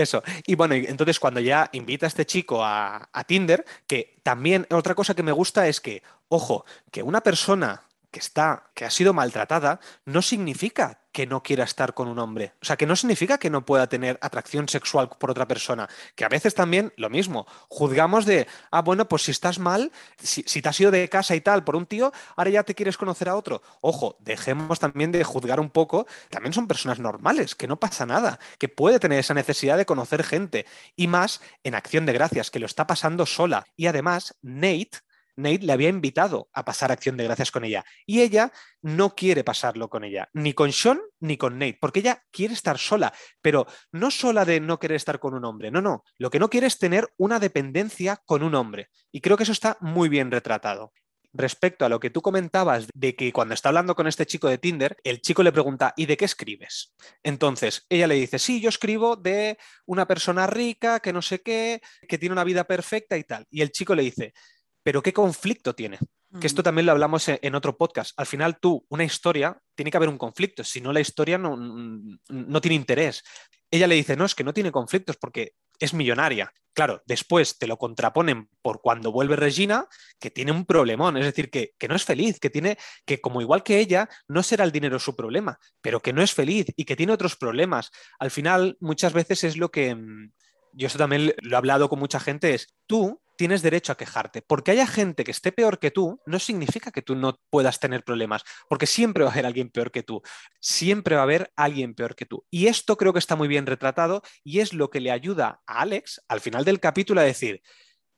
Eso. 0.00 0.22
Y 0.46 0.54
bueno, 0.54 0.74
entonces 0.74 1.20
cuando 1.20 1.40
ya 1.40 1.68
invita 1.72 2.06
a 2.06 2.08
este 2.08 2.24
chico 2.24 2.64
a, 2.64 3.08
Tinder, 3.26 3.66
que 3.86 4.16
también 4.22 4.66
otra 4.70 4.94
cosa 4.94 5.14
que 5.14 5.22
me 5.22 5.32
gusta 5.32 5.68
es 5.68 5.80
que, 5.80 6.02
ojo, 6.28 6.64
que 6.90 7.02
una 7.02 7.20
persona 7.20 7.82
que 8.10 8.18
está, 8.18 8.70
que 8.74 8.86
ha 8.86 8.90
sido 8.90 9.12
maltratada, 9.12 9.78
no 10.06 10.22
significa 10.22 10.99
que 11.12 11.26
no 11.26 11.42
quiera 11.42 11.64
estar 11.64 11.94
con 11.94 12.08
un 12.08 12.18
hombre. 12.18 12.54
O 12.62 12.64
sea, 12.64 12.76
que 12.76 12.86
no 12.86 12.96
significa 12.96 13.38
que 13.38 13.50
no 13.50 13.64
pueda 13.64 13.88
tener 13.88 14.18
atracción 14.20 14.68
sexual 14.68 15.10
por 15.18 15.30
otra 15.30 15.48
persona. 15.48 15.88
Que 16.14 16.24
a 16.24 16.28
veces 16.28 16.54
también 16.54 16.92
lo 16.96 17.10
mismo. 17.10 17.46
Juzgamos 17.68 18.26
de, 18.26 18.46
ah, 18.70 18.82
bueno, 18.82 19.08
pues 19.08 19.22
si 19.22 19.30
estás 19.30 19.58
mal, 19.58 19.92
si, 20.22 20.42
te 20.42 20.68
has 20.68 20.80
ido 20.80 20.90
de 20.90 21.08
casa 21.08 21.34
y 21.34 21.40
tal 21.40 21.64
por 21.64 21.76
un 21.76 21.86
tío, 21.86 22.12
ahora 22.36 22.50
ya 22.50 22.62
te 22.62 22.74
quieres 22.74 22.96
conocer 22.96 23.28
a 23.28 23.36
otro. 23.36 23.62
Ojo, 23.80 24.16
dejemos 24.20 24.78
también 24.78 25.12
de 25.12 25.24
juzgar 25.24 25.60
un 25.60 25.70
poco. 25.70 26.06
También 26.28 26.52
son 26.52 26.68
personas 26.68 26.98
normales, 26.98 27.54
que 27.54 27.66
no 27.66 27.78
pasa 27.78 28.06
nada, 28.06 28.38
que 28.58 28.68
puede 28.68 29.00
tener 29.00 29.18
esa 29.18 29.34
necesidad 29.34 29.76
de 29.76 29.86
conocer 29.86 30.22
gente. 30.22 30.66
Y 30.96 31.08
más 31.08 31.40
en 31.64 31.74
acción 31.74 32.06
de 32.06 32.12
gracias, 32.12 32.50
que 32.50 32.58
lo 32.58 32.66
está 32.66 32.86
pasando 32.86 33.26
sola. 33.26 33.66
Y 33.76 33.86
además, 33.86 34.36
Nate 34.42 34.98
Nate 35.42 35.64
le 35.64 35.72
había 35.72 35.88
invitado 35.88 36.48
a 36.52 36.64
pasar 36.64 36.92
acción 36.92 37.16
de 37.16 37.24
gracias 37.24 37.50
con 37.50 37.64
ella 37.64 37.84
y 38.06 38.20
ella 38.20 38.52
no 38.82 39.14
quiere 39.14 39.44
pasarlo 39.44 39.88
con 39.88 40.04
ella, 40.04 40.28
ni 40.32 40.52
con 40.52 40.72
Sean 40.72 41.00
ni 41.20 41.36
con 41.36 41.58
Nate, 41.58 41.78
porque 41.80 42.00
ella 42.00 42.24
quiere 42.30 42.54
estar 42.54 42.78
sola, 42.78 43.12
pero 43.42 43.66
no 43.92 44.10
sola 44.10 44.44
de 44.44 44.60
no 44.60 44.78
querer 44.78 44.96
estar 44.96 45.18
con 45.18 45.34
un 45.34 45.44
hombre, 45.44 45.70
no, 45.70 45.80
no, 45.80 46.04
lo 46.18 46.30
que 46.30 46.38
no 46.38 46.50
quiere 46.50 46.66
es 46.66 46.78
tener 46.78 47.08
una 47.16 47.38
dependencia 47.38 48.20
con 48.24 48.42
un 48.42 48.54
hombre 48.54 48.88
y 49.12 49.20
creo 49.20 49.36
que 49.36 49.44
eso 49.44 49.52
está 49.52 49.76
muy 49.80 50.08
bien 50.08 50.30
retratado. 50.30 50.92
Respecto 51.32 51.84
a 51.84 51.88
lo 51.88 52.00
que 52.00 52.10
tú 52.10 52.22
comentabas 52.22 52.88
de 52.92 53.14
que 53.14 53.32
cuando 53.32 53.54
está 53.54 53.68
hablando 53.68 53.94
con 53.94 54.08
este 54.08 54.26
chico 54.26 54.48
de 54.48 54.58
Tinder, 54.58 54.96
el 55.04 55.20
chico 55.20 55.44
le 55.44 55.52
pregunta, 55.52 55.94
¿y 55.96 56.06
de 56.06 56.16
qué 56.16 56.24
escribes? 56.24 56.92
Entonces, 57.22 57.86
ella 57.88 58.08
le 58.08 58.16
dice, 58.16 58.40
sí, 58.40 58.60
yo 58.60 58.68
escribo 58.68 59.14
de 59.14 59.56
una 59.86 60.08
persona 60.08 60.48
rica, 60.48 60.98
que 60.98 61.12
no 61.12 61.22
sé 61.22 61.40
qué, 61.40 61.82
que 62.08 62.18
tiene 62.18 62.32
una 62.32 62.42
vida 62.42 62.64
perfecta 62.64 63.16
y 63.16 63.22
tal. 63.22 63.46
Y 63.48 63.62
el 63.62 63.70
chico 63.70 63.94
le 63.94 64.02
dice, 64.02 64.34
pero 64.82 65.02
¿qué 65.02 65.12
conflicto 65.12 65.74
tiene? 65.74 65.98
Que 66.40 66.46
esto 66.46 66.62
también 66.62 66.86
lo 66.86 66.92
hablamos 66.92 67.26
en 67.28 67.54
otro 67.56 67.76
podcast. 67.76 68.12
Al 68.16 68.26
final 68.26 68.60
tú, 68.60 68.86
una 68.88 69.02
historia, 69.02 69.60
tiene 69.74 69.90
que 69.90 69.96
haber 69.96 70.08
un 70.08 70.16
conflicto, 70.18 70.62
si 70.62 70.80
no 70.80 70.92
la 70.92 71.00
historia 71.00 71.38
no, 71.38 71.56
no 71.56 72.60
tiene 72.60 72.76
interés. 72.76 73.24
Ella 73.68 73.88
le 73.88 73.96
dice, 73.96 74.16
no, 74.16 74.24
es 74.24 74.36
que 74.36 74.44
no 74.44 74.54
tiene 74.54 74.70
conflictos 74.70 75.16
porque 75.16 75.54
es 75.80 75.92
millonaria. 75.92 76.52
Claro, 76.72 77.02
después 77.04 77.58
te 77.58 77.66
lo 77.66 77.78
contraponen 77.78 78.48
por 78.62 78.80
cuando 78.80 79.10
vuelve 79.10 79.34
Regina, 79.34 79.86
que 80.20 80.30
tiene 80.30 80.52
un 80.52 80.66
problemón, 80.66 81.16
es 81.16 81.24
decir, 81.24 81.50
que, 81.50 81.72
que, 81.78 81.88
no 81.88 81.96
es 81.96 82.04
feliz, 82.04 82.38
que 82.38 82.50
tiene, 82.50 82.78
que 83.04 83.20
como 83.20 83.40
igual 83.40 83.64
que 83.64 83.80
ella, 83.80 84.08
no 84.28 84.44
será 84.44 84.62
el 84.62 84.70
dinero 84.70 85.00
su 85.00 85.16
problema, 85.16 85.58
pero 85.80 86.00
que 86.00 86.12
no 86.12 86.22
es 86.22 86.32
feliz 86.32 86.66
y 86.76 86.84
que 86.84 86.94
tiene 86.94 87.12
otros 87.12 87.34
problemas. 87.34 87.90
Al 88.20 88.30
final, 88.30 88.76
muchas 88.78 89.12
veces 89.12 89.42
es 89.42 89.56
lo 89.56 89.70
que, 89.70 89.94
mm, 89.96 90.32
yo 90.74 90.86
eso 90.86 90.98
también 90.98 91.34
lo 91.42 91.54
he 91.54 91.58
hablado 91.58 91.88
con 91.88 91.98
mucha 91.98 92.20
gente, 92.20 92.54
es 92.54 92.76
tú 92.86 93.20
tienes 93.40 93.62
derecho 93.62 93.92
a 93.92 93.96
quejarte. 93.96 94.42
Porque 94.42 94.70
haya 94.70 94.86
gente 94.86 95.24
que 95.24 95.30
esté 95.30 95.50
peor 95.50 95.78
que 95.78 95.90
tú, 95.90 96.20
no 96.26 96.38
significa 96.38 96.90
que 96.90 97.00
tú 97.00 97.16
no 97.16 97.40
puedas 97.48 97.80
tener 97.80 98.04
problemas, 98.04 98.44
porque 98.68 98.86
siempre 98.86 99.24
va 99.24 99.30
a 99.30 99.32
haber 99.32 99.46
alguien 99.46 99.70
peor 99.70 99.90
que 99.90 100.02
tú, 100.02 100.20
siempre 100.60 101.14
va 101.14 101.22
a 101.22 101.24
haber 101.24 101.50
alguien 101.56 101.94
peor 101.94 102.14
que 102.14 102.26
tú. 102.26 102.44
Y 102.50 102.66
esto 102.66 102.98
creo 102.98 103.14
que 103.14 103.18
está 103.18 103.36
muy 103.36 103.48
bien 103.48 103.64
retratado 103.64 104.20
y 104.44 104.60
es 104.60 104.74
lo 104.74 104.90
que 104.90 105.00
le 105.00 105.10
ayuda 105.10 105.62
a 105.66 105.80
Alex 105.80 106.20
al 106.28 106.42
final 106.42 106.66
del 106.66 106.80
capítulo 106.80 107.22
a 107.22 107.24
decir, 107.24 107.62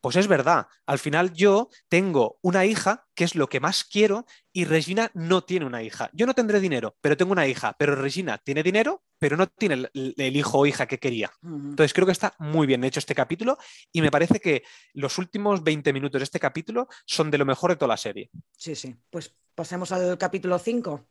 pues 0.02 0.16
es 0.16 0.26
verdad, 0.26 0.66
al 0.84 0.98
final 0.98 1.32
yo 1.32 1.70
tengo 1.88 2.36
una 2.42 2.66
hija, 2.66 3.06
que 3.14 3.22
es 3.22 3.36
lo 3.36 3.48
que 3.48 3.60
más 3.60 3.84
quiero, 3.84 4.26
y 4.52 4.64
Regina 4.64 5.12
no 5.14 5.44
tiene 5.44 5.64
una 5.64 5.84
hija. 5.84 6.10
Yo 6.12 6.26
no 6.26 6.34
tendré 6.34 6.58
dinero, 6.58 6.96
pero 7.00 7.16
tengo 7.16 7.30
una 7.30 7.46
hija, 7.46 7.76
pero 7.78 7.94
Regina 7.94 8.36
tiene 8.38 8.64
dinero, 8.64 9.04
pero 9.20 9.36
no 9.36 9.46
tiene 9.46 9.88
el, 9.94 10.36
hijo 10.36 10.58
o 10.58 10.66
hija 10.66 10.86
que 10.86 10.98
quería. 10.98 11.30
Entonces 11.44 11.94
creo 11.94 12.04
que 12.04 12.12
está 12.12 12.34
muy 12.40 12.66
bien 12.66 12.82
hecho 12.82 12.98
este 12.98 13.14
capítulo 13.14 13.56
y 13.92 14.02
me 14.02 14.10
parece 14.10 14.40
que 14.40 14.64
los 14.94 15.18
últimos 15.18 15.62
20 15.62 15.92
minutos 15.92 16.18
de 16.18 16.24
este 16.24 16.40
capítulo 16.40 16.88
son 17.06 17.30
de 17.30 17.38
lo 17.38 17.46
mejor 17.46 17.70
de 17.70 17.76
toda 17.76 17.90
la 17.90 17.96
serie. 17.96 18.28
Sí, 18.56 18.74
sí. 18.74 18.96
Pues 19.08 19.32
pasemos 19.54 19.92
al 19.92 20.18
capítulo 20.18 20.58
5. 20.58 21.06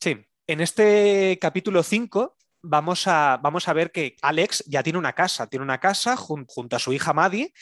Sí, 0.00 0.16
en 0.46 0.60
este 0.62 1.38
capítulo 1.38 1.82
5 1.82 2.38
vamos 2.62 3.06
a, 3.06 3.38
vamos 3.42 3.68
a 3.68 3.74
ver 3.74 3.92
que 3.92 4.16
Alex 4.22 4.64
ya 4.66 4.82
tiene 4.82 4.98
una 4.98 5.12
casa, 5.12 5.46
tiene 5.48 5.64
una 5.64 5.80
casa 5.80 6.16
junto 6.16 6.76
a 6.76 6.78
su 6.78 6.94
hija 6.94 7.12
Maddie 7.12 7.52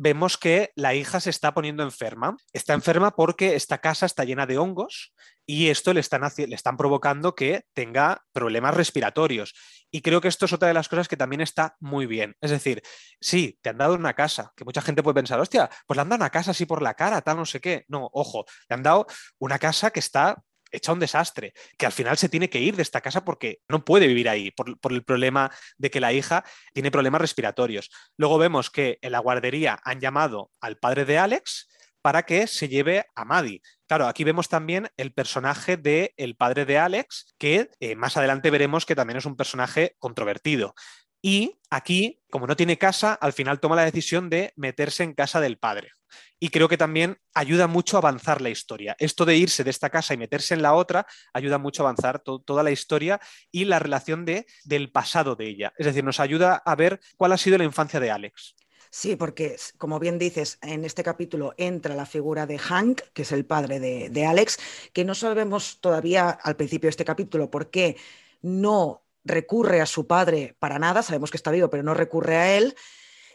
vemos 0.00 0.38
que 0.38 0.72
la 0.76 0.94
hija 0.94 1.20
se 1.20 1.28
está 1.28 1.52
poniendo 1.52 1.82
enferma. 1.82 2.34
Está 2.54 2.72
enferma 2.72 3.10
porque 3.10 3.54
esta 3.54 3.78
casa 3.78 4.06
está 4.06 4.24
llena 4.24 4.46
de 4.46 4.56
hongos 4.56 5.12
y 5.44 5.68
esto 5.68 5.92
le 5.92 6.00
están, 6.00 6.22
le 6.22 6.54
están 6.54 6.78
provocando 6.78 7.34
que 7.34 7.64
tenga 7.74 8.24
problemas 8.32 8.74
respiratorios. 8.74 9.54
Y 9.90 10.00
creo 10.00 10.22
que 10.22 10.28
esto 10.28 10.46
es 10.46 10.54
otra 10.54 10.68
de 10.68 10.74
las 10.74 10.88
cosas 10.88 11.06
que 11.06 11.18
también 11.18 11.42
está 11.42 11.76
muy 11.80 12.06
bien. 12.06 12.34
Es 12.40 12.50
decir, 12.50 12.82
sí, 13.20 13.58
te 13.60 13.68
han 13.68 13.76
dado 13.76 13.94
una 13.94 14.14
casa, 14.14 14.52
que 14.56 14.64
mucha 14.64 14.80
gente 14.80 15.02
puede 15.02 15.16
pensar, 15.16 15.38
hostia, 15.38 15.68
pues 15.86 15.96
le 15.96 16.02
han 16.02 16.08
dado 16.08 16.20
una 16.20 16.30
casa 16.30 16.52
así 16.52 16.64
por 16.64 16.80
la 16.80 16.94
cara, 16.94 17.20
tal, 17.20 17.36
no 17.36 17.44
sé 17.44 17.60
qué. 17.60 17.84
No, 17.88 18.08
ojo, 18.14 18.46
le 18.70 18.74
han 18.74 18.82
dado 18.82 19.06
una 19.38 19.58
casa 19.58 19.90
que 19.90 20.00
está 20.00 20.42
hecha 20.70 20.92
un 20.92 20.98
desastre, 20.98 21.52
que 21.78 21.86
al 21.86 21.92
final 21.92 22.16
se 22.16 22.28
tiene 22.28 22.50
que 22.50 22.60
ir 22.60 22.76
de 22.76 22.82
esta 22.82 23.00
casa 23.00 23.24
porque 23.24 23.60
no 23.68 23.84
puede 23.84 24.06
vivir 24.06 24.28
ahí 24.28 24.50
por, 24.50 24.92
el 24.92 25.04
problema 25.04 25.50
de 25.78 25.90
que 25.90 26.00
la 26.00 26.12
hija 26.12 26.44
tiene 26.72 26.90
problemas 26.90 27.20
respiratorios. 27.20 27.90
Luego 28.16 28.38
vemos 28.38 28.70
que 28.70 28.98
en 29.02 29.12
la 29.12 29.18
guardería 29.18 29.78
han 29.84 30.00
llamado 30.00 30.50
al 30.60 30.78
padre 30.78 31.04
de 31.04 31.18
Alex 31.18 31.68
para 32.02 32.22
que 32.22 32.46
se 32.46 32.68
lleve 32.68 33.06
a 33.14 33.24
Maddie. 33.24 33.60
Claro, 33.86 34.06
aquí 34.06 34.24
vemos 34.24 34.48
también 34.48 34.88
el 34.96 35.12
personaje 35.12 35.76
del 35.76 36.12
el 36.16 36.36
padre 36.36 36.64
de 36.64 36.78
Alex, 36.78 37.34
que 37.38 37.70
eh, 37.80 37.94
más 37.94 38.16
adelante 38.16 38.50
veremos 38.50 38.86
que 38.86 38.94
también 38.94 39.18
es 39.18 39.26
un 39.26 39.36
personaje 39.36 39.96
controvertido. 39.98 40.74
Y 41.22 41.60
aquí, 41.68 42.22
como 42.30 42.46
no 42.46 42.56
tiene 42.56 42.78
casa, 42.78 43.12
al 43.12 43.32
final 43.32 43.60
toma 43.60 43.76
la 43.76 43.84
decisión 43.84 44.30
de 44.30 44.52
meterse 44.56 45.02
en 45.02 45.14
casa 45.14 45.40
del 45.40 45.58
padre. 45.58 45.90
Y 46.38 46.48
creo 46.50 46.68
que 46.68 46.76
también 46.76 47.18
ayuda 47.34 47.66
mucho 47.66 47.96
a 47.96 48.00
avanzar 48.00 48.40
la 48.40 48.50
historia. 48.50 48.96
Esto 48.98 49.24
de 49.24 49.36
irse 49.36 49.64
de 49.64 49.70
esta 49.70 49.90
casa 49.90 50.14
y 50.14 50.16
meterse 50.16 50.54
en 50.54 50.62
la 50.62 50.74
otra 50.74 51.06
ayuda 51.32 51.58
mucho 51.58 51.82
a 51.82 51.86
avanzar 51.86 52.20
toda 52.20 52.62
la 52.62 52.70
historia 52.70 53.20
y 53.50 53.64
la 53.64 53.78
relación 53.78 54.24
de, 54.24 54.46
del 54.64 54.90
pasado 54.90 55.36
de 55.36 55.48
ella. 55.48 55.72
Es 55.76 55.86
decir, 55.86 56.04
nos 56.04 56.20
ayuda 56.20 56.62
a 56.64 56.74
ver 56.74 57.00
cuál 57.16 57.32
ha 57.32 57.38
sido 57.38 57.58
la 57.58 57.64
infancia 57.64 58.00
de 58.00 58.10
Alex. 58.10 58.54
Sí, 58.92 59.14
porque 59.14 59.56
como 59.78 60.00
bien 60.00 60.18
dices, 60.18 60.58
en 60.62 60.84
este 60.84 61.04
capítulo 61.04 61.54
entra 61.56 61.94
la 61.94 62.06
figura 62.06 62.46
de 62.46 62.58
Hank, 62.58 63.02
que 63.12 63.22
es 63.22 63.30
el 63.30 63.46
padre 63.46 63.78
de, 63.78 64.10
de 64.10 64.26
Alex, 64.26 64.58
que 64.92 65.04
no 65.04 65.14
sabemos 65.14 65.80
todavía 65.80 66.30
al 66.30 66.56
principio 66.56 66.88
de 66.88 66.90
este 66.90 67.04
capítulo 67.04 67.50
por 67.50 67.70
qué 67.70 67.96
no 68.42 69.04
recurre 69.24 69.80
a 69.80 69.86
su 69.86 70.06
padre 70.06 70.56
para 70.58 70.78
nada, 70.78 71.02
sabemos 71.02 71.30
que 71.30 71.36
está 71.36 71.50
vivo, 71.50 71.70
pero 71.70 71.82
no 71.82 71.94
recurre 71.94 72.36
a 72.36 72.56
él. 72.56 72.74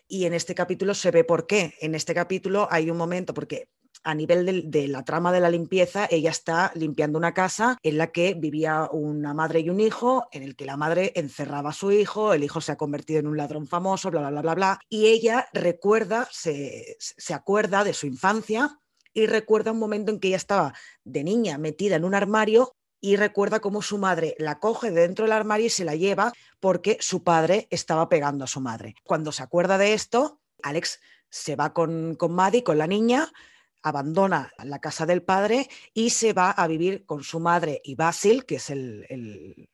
Y 0.08 0.26
en 0.26 0.34
este 0.34 0.53
capítulo 0.56 0.93
se 0.93 1.12
ve 1.12 1.24
por 1.24 1.47
qué. 1.47 1.74
En 1.82 1.95
este 1.95 2.14
capítulo 2.14 2.68
hay 2.70 2.89
un 2.89 2.97
momento, 2.97 3.34
porque 3.34 3.70
a 4.03 4.14
nivel 4.14 4.70
de, 4.70 4.88
la 4.88 5.03
trama 5.03 5.32
de 5.32 5.39
la 5.39 5.49
limpieza, 5.49 6.08
ella 6.10 6.30
está 6.30 6.72
limpiando 6.76 7.18
una 7.18 7.34
casa 7.34 7.78
en 7.82 7.97
la 7.97 8.12
que 8.12 8.36
vivía 8.36 8.88
una 8.91 9.34
madre 9.34 9.62
y 9.62 9.70
un 9.70 9.80
hijo, 9.80 10.28
en 10.32 10.43
el 10.43 10.56
que 10.56 10.66
la 10.66 10.78
madre 10.78 11.12
encerraba 11.16 11.72
a 11.72 11.74
su 11.74 11.91
hijo, 11.91 12.34
el 12.34 12.43
hijo 12.43 12.62
se 12.62 12.72
ha 12.72 12.78
convertido 12.78 13.20
en 13.20 13.28
un 13.28 13.38
ladrón 13.38 13.68
famoso, 13.68 14.12
bla, 14.12 14.22
bla, 14.22 14.30
bla, 14.30 14.41
bla, 14.41 14.56
bla. 14.56 14.80
Y 14.89 15.08
ella 15.08 15.47
recuerda, 15.53 16.28
se, 16.32 16.97
se 16.99 17.34
acuerda 17.34 17.84
de 17.84 17.93
su 17.93 18.06
infancia 18.06 18.80
y 19.12 19.26
recuerda 19.26 19.72
un 19.72 19.80
momento 19.80 20.12
en 20.12 20.20
que 20.20 20.28
ella 20.28 20.38
estaba 20.38 20.74
de 21.03 21.24
niña 21.24 21.58
metida 21.58 21.95
en 21.95 22.06
un 22.06 22.14
armario 22.14 22.76
y 23.06 23.18
recuerda 23.18 23.60
cómo 23.60 23.84
su 23.84 23.99
madre 23.99 24.34
la 24.39 24.58
coge 24.58 24.89
dentro 24.89 25.26
del 25.26 25.34
armario 25.34 25.68
y 25.68 25.70
se 25.70 25.86
la 25.86 25.95
lleva 25.95 26.34
porque 26.60 26.97
su 27.01 27.24
padre 27.24 27.68
estaba 27.70 28.10
pegando 28.10 28.43
a 28.43 28.47
su 28.47 28.62
madre. 28.62 28.95
Cuando 29.03 29.32
se 29.32 29.43
acuerda 29.43 29.78
de 29.78 29.93
esto, 29.93 30.39
Alex 30.64 30.99
se 31.30 31.56
va 31.56 31.72
con, 31.72 32.16
con 32.16 32.34
Maddie, 32.34 32.64
con 32.64 32.80
la 32.80 32.88
niña, 32.88 33.32
abandona 33.84 34.51
la 34.64 34.80
casa 34.80 35.06
del 35.06 35.22
padre 35.22 35.70
y 35.93 36.10
se 36.10 36.34
va 36.34 36.49
a 36.49 36.66
vivir 36.66 37.06
con 37.06 37.24
su 37.24 37.39
madre 37.39 37.80
y 37.84 37.93
Basil, 37.93 38.43
que 38.43 38.56
es 38.56 38.72
el, 38.72 39.06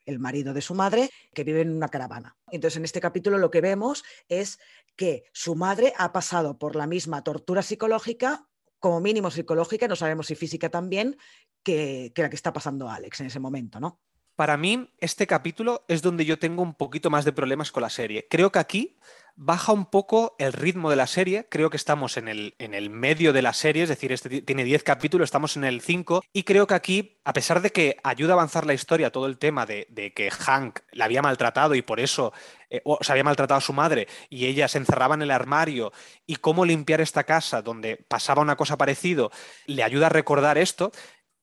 el, 0.06 0.20
marido 0.20 0.54
de 0.54 0.62
su 0.62 0.76
madre, 0.76 1.10
que 1.34 1.46
vive 1.46 1.62
en 1.62 1.74
una 1.74 1.88
caravana. 1.88 2.36
Entonces, 2.52 2.80
en 2.80 2.84
este 2.84 3.00
capítulo 3.00 3.38
lo 3.38 3.50
que 3.50 3.62
vemos 3.62 4.04
es 4.28 4.60
que 4.98 5.24
su 5.32 5.56
madre 5.56 5.94
ha 5.98 6.12
pasado 6.12 6.58
por 6.58 6.76
la 6.76 6.86
misma 6.86 7.24
tortura 7.24 7.64
psicológica 7.64 8.50
como 8.82 9.00
mínimo 9.00 9.32
psicológica, 9.32 9.88
no 9.88 9.96
sabemos 9.96 10.28
si 10.28 10.36
física 10.36 10.70
también, 10.70 11.16
que, 11.64 12.12
la 12.18 12.30
que 12.30 12.36
está 12.36 12.52
pasando 12.52 12.90
Alex 12.90 13.22
en 13.22 13.28
ese 13.28 13.40
momento, 13.40 13.80
¿no? 13.80 14.02
Para 14.42 14.58
mí, 14.58 14.90
este 14.98 15.28
capítulo 15.28 15.86
es 15.88 16.02
donde 16.02 16.26
yo 16.26 16.40
tengo 16.40 16.64
un 16.64 16.74
poquito 16.74 17.12
más 17.12 17.26
de 17.26 17.32
problemas 17.32 17.72
con 17.72 17.84
la 17.84 17.92
serie. 17.92 18.26
Creo 18.28 18.52
que 18.52 18.58
aquí 18.58 18.98
baja 19.36 19.72
un 19.72 19.86
poco 19.86 20.36
el 20.40 20.52
ritmo 20.52 20.90
de 20.90 20.96
la 20.96 21.06
serie. 21.06 21.46
Creo 21.48 21.70
que 21.70 21.78
estamos 21.78 22.18
en 22.18 22.28
el, 22.28 22.56
en 22.58 22.74
el 22.74 22.90
medio 22.90 23.34
de 23.34 23.44
la 23.44 23.54
serie, 23.54 23.84
es 23.84 23.90
decir, 23.90 24.12
este 24.12 24.42
tiene 24.42 24.64
10 24.64 24.82
capítulos, 24.82 25.26
estamos 25.26 25.58
en 25.58 25.64
el 25.64 25.80
5. 25.80 26.24
Y 26.34 26.42
creo 26.42 26.66
que 26.66 26.74
aquí, 26.74 27.20
a 27.24 27.34
pesar 27.34 27.62
de 27.62 27.70
que 27.70 27.98
ayuda 28.04 28.32
a 28.32 28.38
avanzar 28.38 28.66
la 28.66 28.74
historia, 28.74 29.12
todo 29.12 29.28
el 29.28 29.38
tema 29.38 29.68
de, 29.68 29.86
que 30.16 30.32
Hank 30.32 30.80
la 30.92 31.06
había 31.06 31.22
maltratado 31.22 31.76
y 31.76 31.84
por 31.84 32.00
eso 32.00 32.34
eh, 32.72 32.82
se 33.02 33.12
había 33.12 33.24
maltratado 33.24 33.60
a 33.60 33.62
su 33.62 33.74
madre 33.74 34.08
y 34.32 34.48
ella 34.48 34.68
se 34.68 34.80
encerraba 34.80 35.14
en 35.14 35.22
el 35.22 35.30
armario 35.30 35.94
y 36.26 36.38
cómo 36.38 36.66
limpiar 36.66 37.00
esta 37.00 37.26
casa 37.26 37.62
donde 37.62 37.98
pasaba 38.08 38.42
una 38.42 38.56
cosa 38.56 38.76
parecido, 38.76 39.30
le 39.68 39.84
ayuda 39.84 40.08
a 40.08 40.10
recordar 40.10 40.58
esto 40.58 40.92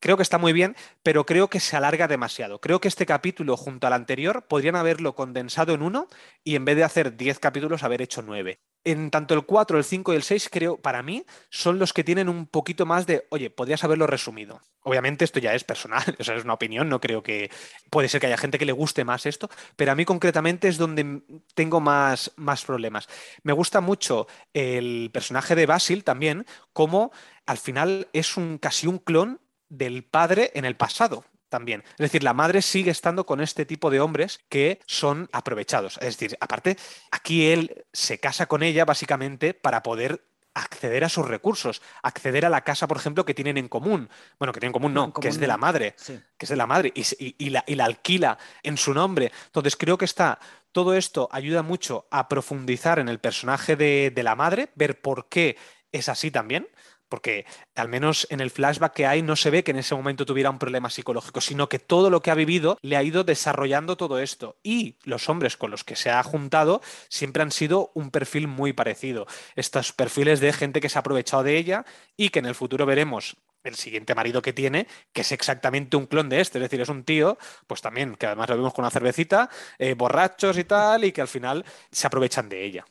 creo 0.01 0.17
que 0.17 0.23
está 0.23 0.39
muy 0.39 0.53
bien, 0.53 0.77
pero 1.03 1.27
creo 1.27 1.49
que 1.49 1.61
se 1.61 1.77
alarga 1.77 2.09
demasiado. 2.09 2.61
Creo 2.61 2.81
que 2.81 2.89
este 2.89 3.07
capítulo 3.07 3.57
junto 3.57 3.87
al 3.87 3.93
anterior 3.93 4.47
podrían 4.47 4.77
haberlo 4.77 5.15
condensado 5.15 5.75
en 5.75 5.83
uno 5.83 6.09
y 6.45 6.57
en 6.57 6.65
vez 6.65 6.77
de 6.77 6.85
hacer 6.85 7.17
10 7.17 7.39
capítulos 7.39 7.83
haber 7.83 8.03
hecho 8.03 8.23
9. 8.23 8.61
En 8.85 9.11
tanto 9.11 9.35
el 9.35 9.45
4, 9.45 9.77
el 9.77 9.85
5 9.85 10.13
y 10.13 10.17
el 10.17 10.23
6 10.23 10.49
creo, 10.51 10.77
para 10.79 11.03
mí, 11.03 11.25
son 11.51 11.79
los 11.79 11.93
que 11.93 12.05
tienen 12.05 12.29
un 12.29 12.47
poquito 12.47 12.87
más 12.87 13.07
de, 13.07 13.27
oye, 13.31 13.51
podrías 13.51 13.85
haberlo 13.85 14.07
resumido. 14.07 14.61
Obviamente 14.83 15.25
esto 15.25 15.41
ya 15.41 15.53
es 15.55 15.65
personal, 15.65 16.03
o 16.19 16.23
es 16.23 16.45
una 16.45 16.55
opinión, 16.55 16.89
no 16.89 17.01
creo 17.01 17.23
que 17.23 17.51
puede 17.91 18.09
ser 18.09 18.21
que 18.21 18.29
haya 18.29 18.39
gente 18.39 18.59
que 18.59 18.65
le 18.65 18.73
guste 18.73 19.05
más 19.05 19.27
esto, 19.27 19.51
pero 19.77 19.93
a 19.93 19.95
mí 19.95 20.05
concretamente 20.05 20.69
es 20.69 20.79
donde 20.79 21.23
tengo 21.55 21.81
más, 21.81 22.33
más 22.37 22.65
problemas. 22.65 23.09
Me 23.43 23.53
gusta 23.53 23.81
mucho 23.81 24.29
el 24.55 25.11
personaje 25.13 25.55
de 25.55 25.67
Basil 25.67 26.05
también, 26.05 26.47
como 26.73 27.13
al 27.47 27.59
final 27.59 28.09
es 28.13 28.37
un 28.37 28.59
casi 28.59 28.87
un 28.87 28.99
clon 28.99 29.41
del 29.69 30.05
padre 30.05 30.51
en 30.55 30.65
el 30.65 30.77
pasado 30.77 31.25
también. 31.49 31.83
Es 31.93 31.99
decir, 31.99 32.23
la 32.23 32.35
madre 32.35 32.63
sigue 32.63 32.91
estando 32.91 33.27
con 33.27 33.41
este 33.41 33.67
tipo 33.67 33.91
de 33.91 34.01
hombres 34.01 34.41
que 34.49 34.81
son 34.87 35.29
aprovechados. 35.33 35.97
Es 35.99 36.19
decir, 36.19 36.37
aparte, 36.41 36.77
aquí 37.11 37.47
él 37.47 37.85
se 37.93 38.19
casa 38.21 38.47
con 38.47 38.63
ella 38.63 38.85
básicamente 38.85 39.55
para 39.55 39.83
poder 39.83 40.23
acceder 40.55 41.05
a 41.05 41.09
sus 41.09 41.27
recursos, 41.27 41.83
acceder 42.03 42.45
a 42.45 42.51
la 42.51 42.63
casa, 42.63 42.89
por 42.89 42.97
ejemplo, 42.97 43.25
que 43.25 43.35
tienen 43.35 43.59
en 43.59 43.69
común. 43.69 44.09
Bueno, 44.39 44.53
que 44.53 44.61
tienen 44.61 44.71
en 44.71 44.81
común 44.81 44.95
no, 44.95 45.13
que 45.13 45.29
es 45.29 45.39
de 45.39 45.47
la 45.47 45.57
madre, 45.57 45.95
que 46.37 46.45
es 46.47 46.49
de 46.49 46.57
la 46.57 46.67
madre 46.67 46.93
y, 46.95 47.51
la, 47.51 47.65
y, 47.67 47.75
la, 47.77 47.85
alquila 47.85 48.39
en 48.63 48.77
su 48.77 48.93
nombre. 48.93 49.31
Entonces 49.47 49.77
creo 49.77 49.97
que 49.97 50.05
está, 50.05 50.41
todo 50.73 50.95
esto 50.95 51.29
ayuda 51.31 51.63
mucho 51.63 52.09
a 52.11 52.29
profundizar 52.29 52.99
en 52.99 53.09
el 53.09 53.21
personaje 53.21 53.77
de, 53.77 54.13
de 54.15 54.23
la 54.23 54.35
madre, 54.35 54.71
ver 54.75 55.01
por 55.01 55.29
qué 55.29 55.57
es 55.93 56.09
así 56.09 56.31
también 56.31 56.69
porque 57.09 57.47
al 57.75 57.89
menos 57.89 58.27
en 58.31 58.41
el 58.41 58.51
flashback 58.51 58.93
que 58.93 59.07
hay 59.07 59.23
no 59.23 59.37
se 59.37 59.51
ve 59.51 59.65
que 59.65 59.71
en 59.71 59.79
ese 59.79 59.95
momento 59.95 60.27
tuviera 60.27 60.51
un 60.51 60.59
problema 60.59 60.91
psicológico, 60.91 61.41
sino 61.41 61.69
que 61.69 61.79
todo 61.79 62.11
lo 62.11 62.23
que 62.23 62.31
ha 62.31 62.35
vivido 62.35 62.79
le 62.83 62.97
ha 62.97 63.03
ido 63.03 63.25
desarrollando 63.25 63.97
todo 63.97 64.19
esto. 64.19 64.59
Y 64.63 64.99
los 65.05 65.29
hombres 65.29 65.57
con 65.57 65.71
los 65.71 65.85
que 65.85 65.97
se 65.97 66.11
ha 66.11 66.23
juntado 66.23 66.81
siempre 67.09 67.43
han 67.43 67.53
sido 67.53 67.91
un 67.95 68.11
perfil 68.11 68.49
muy 68.49 68.73
parecido. 68.73 69.27
Estos 69.57 69.93
perfiles 69.93 70.41
de 70.41 70.53
gente 70.53 70.81
que 70.81 70.89
se 70.89 70.99
ha 70.99 71.01
aprovechado 71.01 71.43
de 71.43 71.57
ella 71.57 71.85
y 72.17 72.31
que 72.31 72.39
en 72.39 72.47
el 72.47 72.55
futuro 72.55 72.87
veremos 72.87 73.37
el 73.65 73.75
siguiente 73.75 74.15
marido 74.15 74.43
que 74.43 74.53
tiene, 74.53 74.87
que 75.13 75.23
es 75.23 75.33
exactamente 75.33 75.97
un 75.97 76.07
clon 76.07 76.29
de 76.29 76.41
este, 76.41 76.59
es 76.59 76.63
decir, 76.63 76.81
es 76.81 76.89
un 76.89 77.05
tío, 77.05 77.39
pues 77.67 77.83
también, 77.83 78.15
que 78.17 78.27
además 78.27 78.49
lo 78.49 78.57
vemos 78.57 78.75
con 78.75 78.85
una 78.85 78.91
cervecita, 78.91 79.51
eh, 79.79 79.95
borrachos 79.95 80.57
y 80.59 80.65
tal, 80.65 81.05
y 81.05 81.13
que 81.13 81.21
al 81.21 81.29
final 81.29 81.65
se 81.91 82.07
aprovechan 82.07 82.49
de 82.49 82.65
ella. 82.65 82.85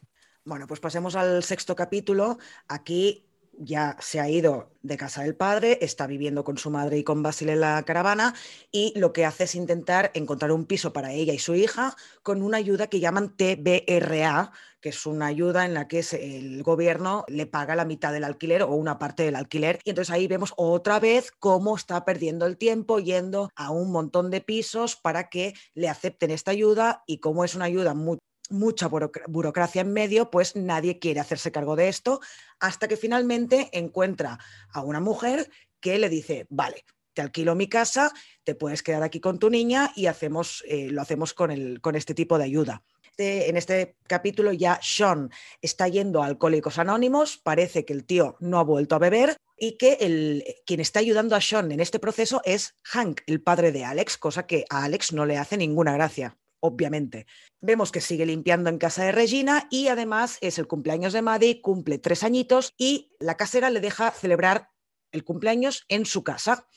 Bueno, 0.44 0.66
pues 0.66 0.80
pasemos 0.80 1.16
al 1.16 1.44
sexto 1.44 1.76
capítulo. 1.76 2.38
Aquí 2.70 3.27
ya 3.58 3.98
se 4.00 4.20
ha 4.20 4.30
ido 4.30 4.72
de 4.82 4.98
casa 4.98 5.24
del 5.24 5.36
padre, 5.36 5.80
está 5.82 6.08
viviendo 6.08 6.44
con 6.44 6.58
su 6.58 6.70
madre 6.70 6.98
y 6.98 7.04
con 7.04 7.24
Basil 7.24 7.50
en 7.50 7.60
la 7.60 7.82
caravana 7.84 8.34
y 8.72 8.94
lo 8.98 9.14
que 9.14 9.26
hace 9.26 9.46
es 9.46 9.56
intentar 9.56 10.12
encontrar 10.14 10.52
un 10.52 10.66
piso 10.66 10.94
para 10.94 11.12
ella 11.12 11.34
y 11.34 11.40
su 11.40 11.56
hija 11.56 11.96
con 12.24 12.42
una 12.42 12.58
ayuda 12.58 12.88
que 12.88 13.00
llaman 13.00 13.36
TBRA, 13.36 14.52
que 14.82 14.90
es 14.90 15.06
una 15.06 15.28
ayuda 15.28 15.66
en 15.66 15.74
la 15.74 15.88
que 15.88 16.00
el 16.00 16.64
gobierno 16.64 17.26
le 17.28 17.46
paga 17.46 17.76
la 17.76 17.86
mitad 17.86 18.14
del 18.14 18.24
alquiler 18.24 18.64
o 18.64 18.72
una 18.76 19.00
parte 19.00 19.24
del 19.24 19.36
alquiler. 19.36 19.80
Y 19.84 19.90
entonces 19.90 20.14
ahí 20.14 20.28
vemos 20.28 20.54
otra 20.56 21.00
vez 21.00 21.32
cómo 21.32 21.76
está 21.76 22.06
perdiendo 22.06 22.46
el 22.46 22.58
tiempo 22.58 23.00
yendo 23.00 23.50
a 23.56 23.72
un 23.72 23.92
montón 23.92 24.32
de 24.32 24.42
pisos 24.42 24.96
para 24.96 25.30
que 25.30 25.54
le 25.74 25.90
acepten 25.90 26.32
esta 26.32 26.52
ayuda 26.52 27.04
y 27.08 27.20
cómo 27.20 27.44
es 27.44 27.56
una 27.56 27.66
ayuda 27.66 27.94
muy 27.94 28.18
mucha 28.50 28.88
burocracia 28.88 29.82
en 29.82 29.94
medio, 29.94 30.30
pues 30.30 30.56
nadie 30.56 31.00
quiere 31.00 31.20
hacerse 31.20 31.52
cargo 31.52 31.76
de 31.76 31.90
esto, 31.90 32.20
hasta 32.60 32.88
que 32.88 32.98
finalmente 32.98 33.70
encuentra 33.72 34.40
a 34.72 34.82
una 34.82 35.00
mujer 35.00 35.50
que 35.80 35.98
le 36.00 36.10
dice, 36.10 36.48
vale, 36.50 36.84
te 37.14 37.22
alquilo 37.22 37.56
mi 37.56 37.68
casa, 37.68 38.12
te 38.44 38.54
puedes 38.54 38.84
quedar 38.84 39.02
aquí 39.02 39.20
con 39.20 39.40
tu 39.40 39.50
niña 39.50 39.92
y 39.96 40.06
hacemos, 40.06 40.64
eh, 40.68 40.90
lo 40.92 41.02
hacemos 41.02 41.34
con, 41.34 41.50
el, 41.50 41.82
con 41.82 41.96
este 41.96 42.14
tipo 42.14 42.38
de 42.38 42.44
ayuda. 42.44 42.84
en 43.18 43.58
este 43.58 43.96
capítulo 44.06 44.54
ya 44.54 44.80
Sean 44.84 45.32
está 45.60 45.88
yendo 45.88 46.22
a 46.22 46.28
Alcohólicos 46.28 46.78
Anónimos, 46.78 47.38
parece 47.38 47.86
que 47.86 47.94
el 47.94 48.06
tío 48.06 48.38
no 48.40 48.60
ha 48.60 48.64
vuelto 48.64 48.94
a 48.96 49.00
beber 49.00 49.36
y 49.58 49.78
que 49.78 49.94
el, 50.00 50.44
quien 50.68 50.80
está 50.80 51.00
ayudando 51.00 51.36
a 51.36 51.42
Sean 51.42 51.72
en 51.72 51.80
este 51.80 51.98
proceso 51.98 52.42
es 52.46 52.76
Hank, 52.84 53.22
el 53.26 53.42
padre 53.42 53.72
de 53.72 53.84
Alex, 53.84 54.18
cosa 54.20 54.46
que 54.46 54.66
a 54.70 54.84
Alex 54.84 55.14
no 55.14 55.26
le 55.26 55.38
hace 55.38 55.58
ninguna 55.58 55.94
gracia 55.94 56.38
obviamente. 56.60 57.26
Vemos 57.62 57.92
que 57.92 58.02
sigue 58.02 58.26
limpiando 58.26 58.70
en 58.70 58.78
casa 58.78 59.04
de 59.04 59.12
Regina 59.12 59.68
y 59.70 59.88
además 59.88 60.38
es 60.42 60.60
el 60.60 60.68
cumpleaños 60.68 61.14
de 61.14 61.22
Maddie, 61.22 61.62
cumple 61.62 62.00
tres 62.00 62.24
añitos 62.24 62.74
y 62.78 63.12
la 63.20 63.38
casera 63.38 63.70
le 63.70 63.80
deja 63.80 64.12
celebrar 64.12 64.70
el 65.12 65.24
cumpleaños 65.24 65.86
en 65.88 66.06
su 66.06 66.24
casa. 66.24 66.68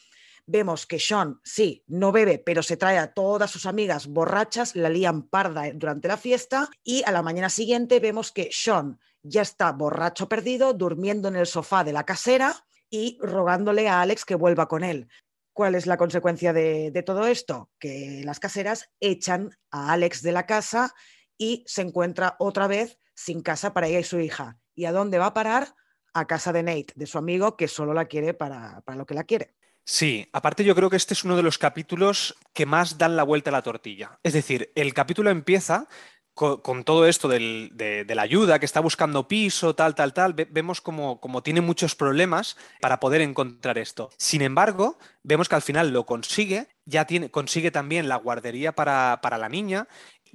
Vemos 0.46 0.86
que 0.86 0.98
Sean, 0.98 1.40
sí, 1.44 1.84
no 1.86 2.12
bebe, 2.12 2.38
pero 2.38 2.62
se 2.62 2.76
trae 2.76 2.98
a 2.98 3.12
todas 3.12 3.50
sus 3.50 3.66
amigas 3.66 4.06
borrachas, 4.06 4.74
la 4.74 4.88
lían 4.88 5.28
parda 5.28 5.70
durante 5.72 6.08
la 6.08 6.16
fiesta 6.16 6.68
y 6.82 7.02
a 7.04 7.12
la 7.12 7.22
mañana 7.22 7.50
siguiente 7.50 8.00
vemos 8.00 8.32
que 8.32 8.48
Sean 8.50 8.98
ya 9.22 9.42
está 9.42 9.70
borracho 9.72 10.28
perdido, 10.28 10.72
durmiendo 10.72 11.28
en 11.28 11.36
el 11.36 11.46
sofá 11.46 11.84
de 11.84 11.92
la 11.92 12.04
casera 12.04 12.64
y 12.88 13.18
rogándole 13.20 13.88
a 13.88 14.00
Alex 14.00 14.24
que 14.24 14.34
vuelva 14.34 14.66
con 14.66 14.82
él. 14.82 15.08
¿Cuál 15.52 15.74
es 15.74 15.86
la 15.86 15.96
consecuencia 15.96 16.52
de, 16.52 17.02
todo 17.04 17.26
esto? 17.26 17.70
Que 17.78 18.22
las 18.24 18.40
caseras 18.40 18.90
echan 19.00 19.50
a 19.70 19.92
Alex 19.92 20.22
de 20.22 20.32
la 20.32 20.46
casa 20.46 20.94
y 21.36 21.64
se 21.66 21.82
encuentra 21.82 22.36
otra 22.38 22.66
vez 22.66 22.98
sin 23.14 23.42
casa 23.42 23.72
para 23.72 23.88
ella 23.88 24.00
y 24.00 24.04
su 24.04 24.20
hija. 24.20 24.58
¿Y 24.74 24.84
a 24.84 24.92
dónde 24.92 25.18
va 25.18 25.26
a 25.26 25.34
parar? 25.34 25.74
A 26.14 26.26
casa 26.26 26.52
de 26.52 26.62
Nate, 26.62 26.92
de 26.94 27.06
su 27.06 27.18
amigo, 27.18 27.56
que 27.56 27.68
solo 27.68 27.94
la 27.94 28.06
quiere 28.06 28.34
para, 28.34 28.80
para 28.82 28.98
lo 28.98 29.06
que 29.06 29.14
la 29.14 29.24
quiere. 29.24 29.54
Sí, 29.84 30.28
aparte 30.32 30.64
yo 30.64 30.74
creo 30.74 30.90
que 30.90 30.96
este 30.96 31.14
es 31.14 31.24
uno 31.24 31.36
de 31.36 31.42
los 31.42 31.58
capítulos 31.58 32.36
que 32.52 32.66
más 32.66 32.98
dan 32.98 33.16
la 33.16 33.22
vuelta 33.22 33.50
a 33.50 33.52
la 33.52 33.62
tortilla. 33.62 34.18
Es 34.22 34.32
decir, 34.32 34.72
el 34.74 34.94
capítulo 34.94 35.30
empieza 35.30 35.88
con, 36.34 36.84
todo 36.84 37.06
esto 37.06 37.28
de, 37.28 38.04
la 38.08 38.22
ayuda, 38.22 38.58
que 38.58 38.66
está 38.66 38.80
buscando 38.80 39.28
piso, 39.28 39.74
tal, 39.74 39.94
tal, 39.94 40.12
tal, 40.12 40.34
vemos 40.34 40.80
como, 40.80 41.42
tiene 41.42 41.60
muchos 41.60 41.94
problemas 41.94 42.56
para 42.80 43.00
poder 43.00 43.20
encontrar 43.20 43.78
esto. 43.78 44.10
Sin 44.16 44.42
embargo, 44.42 44.98
vemos 45.22 45.48
que 45.48 45.56
al 45.56 45.62
final 45.62 45.90
lo 45.90 46.06
consigue, 46.06 46.68
ya 46.86 47.04
tiene, 47.04 47.30
consigue 47.30 47.70
también 47.70 48.08
la 48.08 48.16
guardería 48.16 48.72
para, 48.72 49.20
para 49.22 49.38
la 49.38 49.48
niña, 49.48 49.86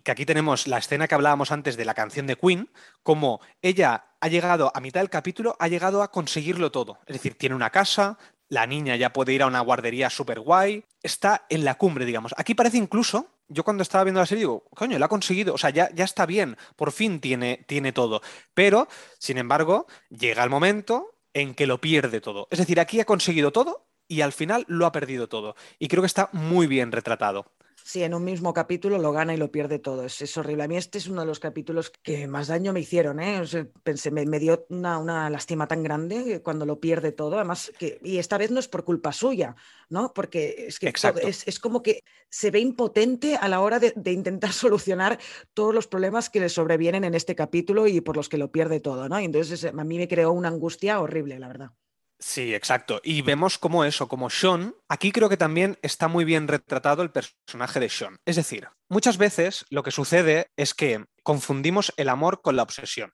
que 0.04 0.12
aquí 0.12 0.26
tenemos 0.26 0.68
la 0.68 0.78
escena 0.78 1.08
que 1.08 1.16
hablábamos 1.16 1.52
antes 1.52 1.78
de 1.78 1.86
la 1.86 1.94
canción 1.94 2.28
de 2.28 2.36
Queen, 2.36 2.70
como 3.02 3.42
ella 3.62 4.06
ha 4.20 4.28
llegado 4.28 4.72
a 4.76 4.82
mitad 4.82 5.00
del 5.00 5.10
capítulo, 5.10 5.56
ha 5.60 5.68
llegado 5.68 6.04
a 6.04 6.12
conseguirlo 6.12 6.72
todo. 6.72 7.00
Es 7.08 7.14
decir, 7.14 7.38
tiene 7.38 7.56
una 7.56 7.72
casa, 7.72 8.18
la 8.50 8.68
niña 8.68 8.96
ya 8.96 9.12
puede 9.12 9.34
ir 9.34 9.42
a 9.42 9.48
una 9.48 9.62
guardería 9.62 10.10
súper 10.10 10.40
guay, 10.40 10.84
está 11.02 11.46
en 11.50 11.66
la 11.66 11.76
cumbre, 11.76 12.06
digamos. 12.06 12.34
Aquí 12.38 12.54
parece 12.54 12.78
incluso 12.78 13.35
yo 13.48 13.64
cuando 13.64 13.84
estaba 13.84 14.04
viendo 14.04 14.20
la 14.20 14.26
serie 14.26 14.42
digo, 14.42 14.64
coño, 14.76 14.98
lo 14.98 15.06
ha 15.06 15.10
conseguido, 15.10 15.54
o 15.54 15.58
sea, 15.58 15.70
ya, 15.70 15.90
ya 15.94 16.04
está 16.04 16.26
bien, 16.26 16.58
por 16.76 16.92
fin 16.92 17.20
tiene, 17.20 17.66
tiene 17.68 17.92
todo. 17.92 18.22
Pero, 18.54 18.88
sin 19.20 19.38
embargo, 19.38 19.88
llega 20.10 20.44
el 20.44 20.50
momento 20.50 21.16
en 21.34 21.54
que 21.54 21.68
lo 21.68 21.80
pierde 21.82 22.22
todo. 22.22 22.48
Es 22.52 22.60
decir, 22.60 22.80
aquí 22.80 23.00
ha 23.00 23.06
conseguido 23.06 23.52
todo 23.52 23.88
y 24.08 24.22
al 24.22 24.34
final 24.34 24.66
lo 24.68 24.86
ha 24.86 24.92
perdido 24.92 25.28
todo. 25.28 25.56
Y 25.80 25.88
creo 25.88 26.02
que 26.02 26.08
está 26.08 26.30
muy 26.32 26.68
bien 26.68 26.92
retratado. 26.92 27.52
Sí, 27.88 28.02
en 28.02 28.16
un 28.16 28.24
mismo 28.24 28.52
capítulo 28.52 28.98
lo 28.98 29.12
gana 29.12 29.36
y 29.36 29.38
lo 29.38 29.52
pierde 29.52 29.78
todo. 29.78 30.06
Es, 30.06 30.38
horrible. 30.38 30.64
A 30.64 30.68
mí 30.68 30.76
este 30.76 30.98
es 30.98 31.06
uno 31.08 31.22
de 31.22 31.28
los 31.28 31.40
capítulos 31.40 31.92
que 31.92 32.28
más 32.28 32.48
daño 32.48 32.74
me 32.74 32.80
hicieron. 32.80 33.20
¿eh? 33.20 33.44
pensé, 33.84 34.10
me, 34.10 34.40
dio 34.40 34.66
una, 34.70 34.98
una, 34.98 35.30
lástima 35.30 35.68
tan 35.68 35.84
grande 35.84 36.42
cuando 36.42 36.66
lo 36.66 36.80
pierde 36.80 37.12
todo. 37.12 37.36
Además, 37.36 37.72
que, 37.78 38.00
y 38.04 38.18
esta 38.18 38.40
vez 38.40 38.50
no 38.50 38.60
es 38.60 38.68
por 38.68 38.86
culpa 38.86 39.12
suya, 39.12 39.56
¿no? 39.88 40.14
Porque 40.16 40.66
es 40.68 40.80
que 40.80 40.92
es, 41.22 41.48
es, 41.48 41.60
como 41.60 41.84
que 41.84 42.00
se 42.28 42.50
ve 42.50 42.60
impotente 42.60 43.36
a 43.36 43.48
la 43.48 43.62
hora 43.62 43.78
de, 43.78 43.94
de, 43.96 44.12
intentar 44.14 44.52
solucionar 44.52 45.20
todos 45.54 45.76
los 45.76 45.86
problemas 45.86 46.32
que 46.32 46.40
le 46.40 46.50
sobrevienen 46.50 47.04
en 47.04 47.14
este 47.14 47.36
capítulo 47.36 47.86
y 47.86 48.02
por 48.02 48.18
los 48.18 48.30
que 48.30 48.40
lo 48.40 48.52
pierde 48.52 48.80
todo, 48.80 49.08
¿no? 49.10 49.20
Y 49.20 49.26
entonces 49.26 49.64
a 49.64 49.72
mí 49.72 49.98
me 50.00 50.08
creó 50.08 50.32
una 50.32 50.48
angustia 50.48 51.00
horrible, 51.00 51.38
la 51.38 51.50
verdad. 51.50 51.72
Sí, 52.18 52.56
exacto. 52.56 53.02
Y 53.04 53.22
vemos 53.22 53.58
como 53.58 53.84
eso, 53.84 54.08
como 54.08 54.30
Sean, 54.30 54.74
aquí 54.88 55.12
creo 55.12 55.28
que 55.28 55.38
también 55.38 55.78
está 55.82 56.08
muy 56.08 56.24
bien 56.24 56.48
retratado 56.48 57.04
el 57.04 57.12
personaje 57.12 57.80
de 57.80 57.90
Sean. 57.90 58.18
Es 58.26 58.38
decir, 58.38 58.70
muchas 58.90 59.18
veces 59.18 59.66
lo 59.70 59.84
que 59.84 59.92
sucede 59.92 60.48
es 60.56 60.74
que 60.74 61.06
confundimos 61.24 61.94
el 61.98 62.08
amor 62.08 62.42
con 62.42 62.56
la 62.56 62.64
obsesión. 62.64 63.12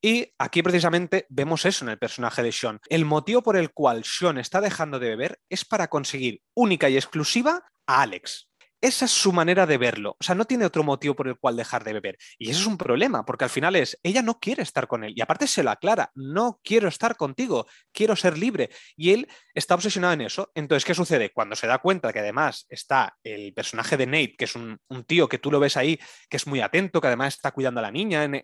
Y 0.00 0.34
aquí 0.38 0.62
precisamente 0.62 1.26
vemos 1.30 1.64
eso 1.64 1.84
en 1.84 1.90
el 1.90 1.98
personaje 1.98 2.42
de 2.42 2.52
Sean. 2.52 2.78
El 2.88 3.04
motivo 3.04 3.42
por 3.42 3.56
el 3.56 3.72
cual 3.72 4.04
Sean 4.04 4.38
está 4.38 4.60
dejando 4.60 4.98
de 4.98 5.08
beber 5.08 5.40
es 5.48 5.64
para 5.64 5.88
conseguir 5.88 6.40
única 6.54 6.88
y 6.88 6.96
exclusiva 6.96 7.64
a 7.86 8.02
Alex. 8.02 8.48
Esa 8.84 9.06
es 9.06 9.12
su 9.12 9.32
manera 9.32 9.64
de 9.64 9.78
verlo. 9.78 10.14
O 10.20 10.22
sea, 10.22 10.34
no 10.34 10.44
tiene 10.44 10.66
otro 10.66 10.82
motivo 10.84 11.16
por 11.16 11.26
el 11.26 11.38
cual 11.38 11.56
dejar 11.56 11.84
de 11.84 11.94
beber. 11.94 12.18
Y 12.36 12.50
eso 12.50 12.60
es 12.60 12.66
un 12.66 12.76
problema, 12.76 13.24
porque 13.24 13.44
al 13.44 13.50
final 13.50 13.76
es, 13.76 13.98
ella 14.02 14.20
no 14.20 14.38
quiere 14.38 14.62
estar 14.62 14.86
con 14.86 15.04
él. 15.04 15.14
Y 15.16 15.22
aparte 15.22 15.46
se 15.46 15.62
lo 15.62 15.70
aclara, 15.70 16.10
no 16.14 16.60
quiero 16.62 16.88
estar 16.88 17.16
contigo, 17.16 17.66
quiero 17.92 18.14
ser 18.14 18.36
libre. 18.36 18.68
Y 18.94 19.12
él 19.12 19.28
está 19.54 19.74
obsesionado 19.74 20.12
en 20.12 20.20
eso. 20.20 20.52
Entonces, 20.54 20.84
¿qué 20.84 20.94
sucede? 20.94 21.32
Cuando 21.32 21.56
se 21.56 21.66
da 21.66 21.78
cuenta 21.78 22.12
que 22.12 22.18
además 22.18 22.66
está 22.68 23.16
el 23.24 23.54
personaje 23.54 23.96
de 23.96 24.04
Nate, 24.04 24.36
que 24.36 24.44
es 24.44 24.54
un, 24.54 24.78
tío 25.06 25.30
que 25.30 25.38
tú 25.38 25.50
lo 25.50 25.60
ves 25.60 25.78
ahí, 25.78 25.98
que 26.28 26.36
es 26.36 26.46
muy 26.46 26.60
atento, 26.60 27.00
que 27.00 27.06
además 27.06 27.36
está 27.36 27.52
cuidando 27.52 27.80
a 27.80 27.84
la 27.84 27.90
niña 27.90 28.24
en, 28.24 28.34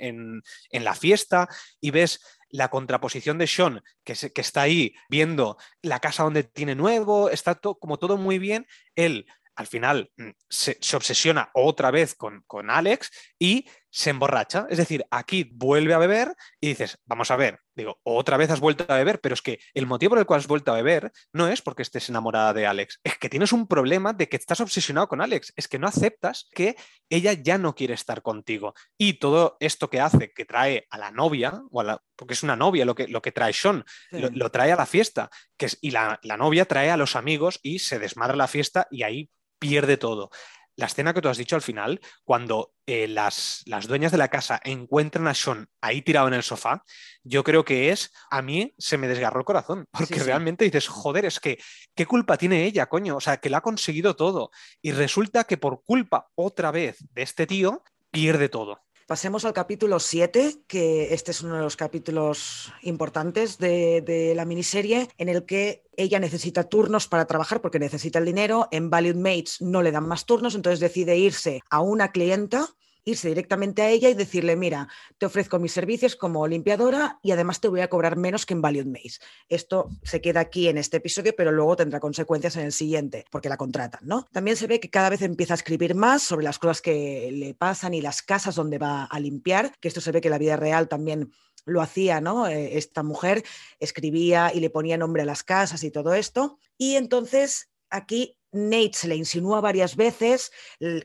en 0.71 0.85
la 0.85 0.95
fiesta, 0.95 1.49
y 1.83 1.91
ves 1.91 2.19
la 2.51 2.69
contraposición 2.69 3.39
de 3.39 3.47
Sean, 3.47 3.83
que, 4.05 4.15
que, 4.15 4.41
está 4.41 4.63
ahí 4.63 4.95
viendo 5.09 5.57
la 5.83 6.01
casa 6.01 6.25
donde 6.25 6.43
tiene 6.43 6.75
nuevo, 6.75 7.31
está 7.31 7.55
como 7.55 7.99
todo 7.99 8.17
muy 8.17 8.39
bien, 8.39 8.67
él 8.97 9.27
al 9.61 9.67
final 9.67 10.11
mm, 10.17 10.31
se, 10.49 10.79
obsesiona 10.97 11.51
otra 11.53 11.91
vez 11.91 12.15
con, 12.15 12.43
con, 12.47 12.71
Alex 12.71 13.11
y 13.39 13.67
se 13.91 14.09
emborracha. 14.09 14.67
Es 14.71 14.79
decir, 14.79 15.05
aquí 15.11 15.51
vuelve 15.53 15.93
a 15.93 15.99
beber 15.99 16.35
y 16.61 16.69
dices, 16.69 16.99
vamos 17.05 17.31
a 17.31 17.37
ver, 17.37 17.61
digo, 17.75 18.01
otra 18.05 18.39
vez 18.39 18.51
has 18.51 18.61
vuelto 18.61 18.87
a 18.89 18.97
beber, 18.97 19.21
pero 19.21 19.35
es 19.35 19.43
que 19.43 19.61
el 19.75 19.87
motivo 19.87 20.11
por 20.11 20.19
el 20.19 20.25
cual 20.25 20.41
has 20.41 20.47
vuelto 20.47 20.73
a 20.73 20.77
beber 20.77 21.13
no 21.35 21.47
es 21.49 21.61
porque 21.61 21.83
estés 21.83 22.09
enamorada 22.09 22.55
de 22.55 22.67
Alex, 22.67 23.01
es 23.05 23.19
que 23.19 23.29
tienes 23.29 23.53
un 23.53 23.67
problema 23.67 24.15
de 24.15 24.31
que 24.31 24.37
estás 24.37 24.61
obsesionado 24.61 25.09
con 25.09 25.21
Alex, 25.21 25.53
es 25.57 25.69
que 25.69 25.79
no 25.79 25.87
aceptas 25.87 26.49
que 26.53 26.77
ella 27.11 27.35
ya 27.35 27.59
no 27.59 27.75
quiere 27.75 27.93
estar 27.93 28.23
contigo. 28.23 28.73
Y 28.97 29.15
todo 29.15 29.59
esto 29.61 29.91
que 29.91 30.01
hace, 30.01 30.33
que 30.33 30.47
trae 30.47 30.87
a 30.89 30.97
la 30.97 31.11
novia, 31.11 31.61
o 31.71 31.85
porque 32.17 32.35
es 32.35 32.43
una 32.43 32.57
novia 32.57 32.87
lo 32.87 32.95
que, 32.95 33.09
lo 33.09 33.21
que 33.21 33.33
trae 33.33 33.53
Sean, 33.53 33.85
lo, 34.11 34.51
trae 34.51 34.73
a 34.73 34.77
la 34.77 34.87
fiesta, 34.87 35.29
que 35.59 35.67
es, 35.67 35.77
y 35.83 35.91
la, 35.91 36.19
la 36.23 36.39
novia 36.39 36.65
trae 36.65 36.91
a 36.91 36.97
los 36.97 37.15
amigos 37.15 37.61
y 37.63 37.81
se 37.81 37.99
desmadra 37.99 38.37
la 38.37 38.49
fiesta 38.49 38.87
y 38.91 39.03
ahí 39.03 39.31
pierde 39.61 39.97
todo. 39.97 40.31
La 40.77 40.87
escena 40.87 41.13
que 41.13 41.21
tú 41.21 41.29
has 41.29 41.37
dicho 41.37 41.57
al 41.57 41.63
final, 41.63 42.01
cuando 42.25 42.73
eh, 42.87 43.07
las, 43.07 43.63
las, 43.67 43.87
dueñas 43.87 44.13
de 44.13 44.19
la 44.19 44.29
casa 44.29 44.61
encuentran 44.65 45.27
a 45.29 45.35
Sean 45.35 45.69
ahí 45.83 46.01
tirado 46.01 46.27
en 46.29 46.35
el 46.35 46.43
sofá, 46.43 46.83
yo 47.23 47.45
creo 47.45 47.65
que 47.67 47.91
es, 47.91 48.13
a 48.31 48.41
mí 48.41 48.75
se 48.79 48.97
me 48.97 49.07
desgarró 49.07 49.41
el 49.41 49.45
corazón, 49.45 49.87
porque 49.93 50.23
realmente 50.23 50.65
dices, 50.65 50.89
joder, 50.89 51.27
es 51.27 51.39
que, 51.39 51.59
¿qué 51.95 52.07
culpa 52.07 52.39
tiene 52.39 52.65
ella, 52.65 52.87
coño? 52.87 53.17
O 53.17 53.21
sea, 53.21 53.37
que 53.37 53.51
la 53.51 53.59
ha 53.59 53.63
conseguido 53.63 54.17
todo. 54.17 54.51
Y 54.81 54.93
resulta 54.93 55.45
que 55.45 55.59
por 55.59 55.85
culpa 55.85 56.31
otra 56.35 56.71
vez 56.71 56.97
de 57.13 57.23
este 57.23 57.47
tío, 57.47 57.83
pierde 58.11 58.49
todo. 58.49 58.81
Pasemos 59.11 59.45
al 59.45 59.53
capítulo 59.53 59.99
7, 59.99 60.67
que 60.69 61.13
este 61.13 61.33
es 61.33 61.43
uno 61.43 61.57
de 61.57 61.63
los 61.63 61.75
capítulos 61.75 62.73
importantes 62.83 63.59
de, 63.59 64.35
la 64.37 64.45
miniserie, 64.45 65.09
en 65.19 65.29
el 65.29 65.45
que 65.47 65.83
ella 65.97 66.21
necesita 66.21 66.69
turnos 66.69 67.09
para 67.09 67.25
trabajar 67.25 67.61
porque 67.61 67.81
necesita 67.81 68.21
el 68.21 68.25
dinero. 68.25 68.69
En 68.71 68.89
Valued 68.89 69.17
Mates 69.17 69.61
no 69.63 69.83
le 69.83 69.91
dan 69.91 70.07
más 70.07 70.27
turnos, 70.27 70.55
entonces 70.55 70.79
decide 70.79 71.19
irse 71.19 71.61
a 71.71 71.81
una 71.81 72.13
clienta 72.13 72.69
irse 73.05 73.29
directamente 73.29 73.83
a 73.83 73.89
ella 73.89 74.09
y 74.09 74.15
decirle, 74.15 74.57
mira, 74.57 74.89
te 75.19 75.27
ofrezco 75.27 75.59
mis 75.59 75.73
servicios 75.73 76.17
como 76.17 76.47
limpiadora 76.47 77.19
y 77.23 77.33
además 77.33 77.61
te 77.61 77.69
voy 77.69 77.81
a 77.81 77.89
cobrar 77.89 78.17
menos 78.17 78.47
que 78.47 78.55
en 78.55 78.63
Valiant 78.63 78.91
Maze. 78.91 79.21
Esto 79.49 79.91
se 80.03 80.21
queda 80.21 80.41
aquí 80.41 80.69
en 80.69 80.79
este 80.79 80.99
episodio, 80.99 81.35
pero 81.37 81.53
luego 81.53 81.77
tendrá 81.77 82.01
consecuencias 82.01 82.57
en 82.57 82.65
el 82.67 82.73
siguiente, 82.73 83.25
porque 83.31 83.49
la 83.49 83.57
contratan, 83.57 84.01
¿no? 84.05 84.27
También 84.33 84.57
se 84.57 84.67
ve 84.67 84.81
que 84.81 84.91
cada 84.91 85.11
vez 85.11 85.23
empieza 85.23 85.55
a 85.55 85.57
escribir 85.57 85.95
más 85.95 86.23
sobre 86.23 86.45
las 86.45 86.59
cosas 86.59 86.81
que 86.81 87.31
le 87.33 87.55
pasan 87.55 87.95
y 87.95 88.01
las 88.01 88.23
casas 88.23 88.55
donde 88.55 88.79
va 88.79 89.05
a 89.05 89.21
limpiar, 89.21 89.73
que 89.81 89.89
esto 89.89 90.01
se 90.01 90.13
ve 90.13 90.21
que 90.21 90.31
la 90.31 90.39
vida 90.39 90.57
real 90.57 90.89
también 90.89 91.33
lo 91.65 91.81
hacía, 91.81 92.21
¿no? 92.21 92.47
Eh, 92.47 92.79
esta 92.79 93.03
mujer 93.03 93.45
escribía 93.79 94.53
y 94.55 94.61
le 94.61 94.71
ponía 94.71 94.97
nombre 94.97 95.23
a 95.23 95.27
las 95.27 95.43
casas 95.43 95.85
y 95.85 95.91
todo 95.91 96.15
esto. 96.15 96.59
Y 96.79 96.97
entonces 96.97 97.71
aquí 97.91 98.37
Nate 98.53 98.93
se 98.95 99.09
le 99.09 99.17
insinúa 99.17 99.61
varias 99.61 99.97
veces, 99.97 100.53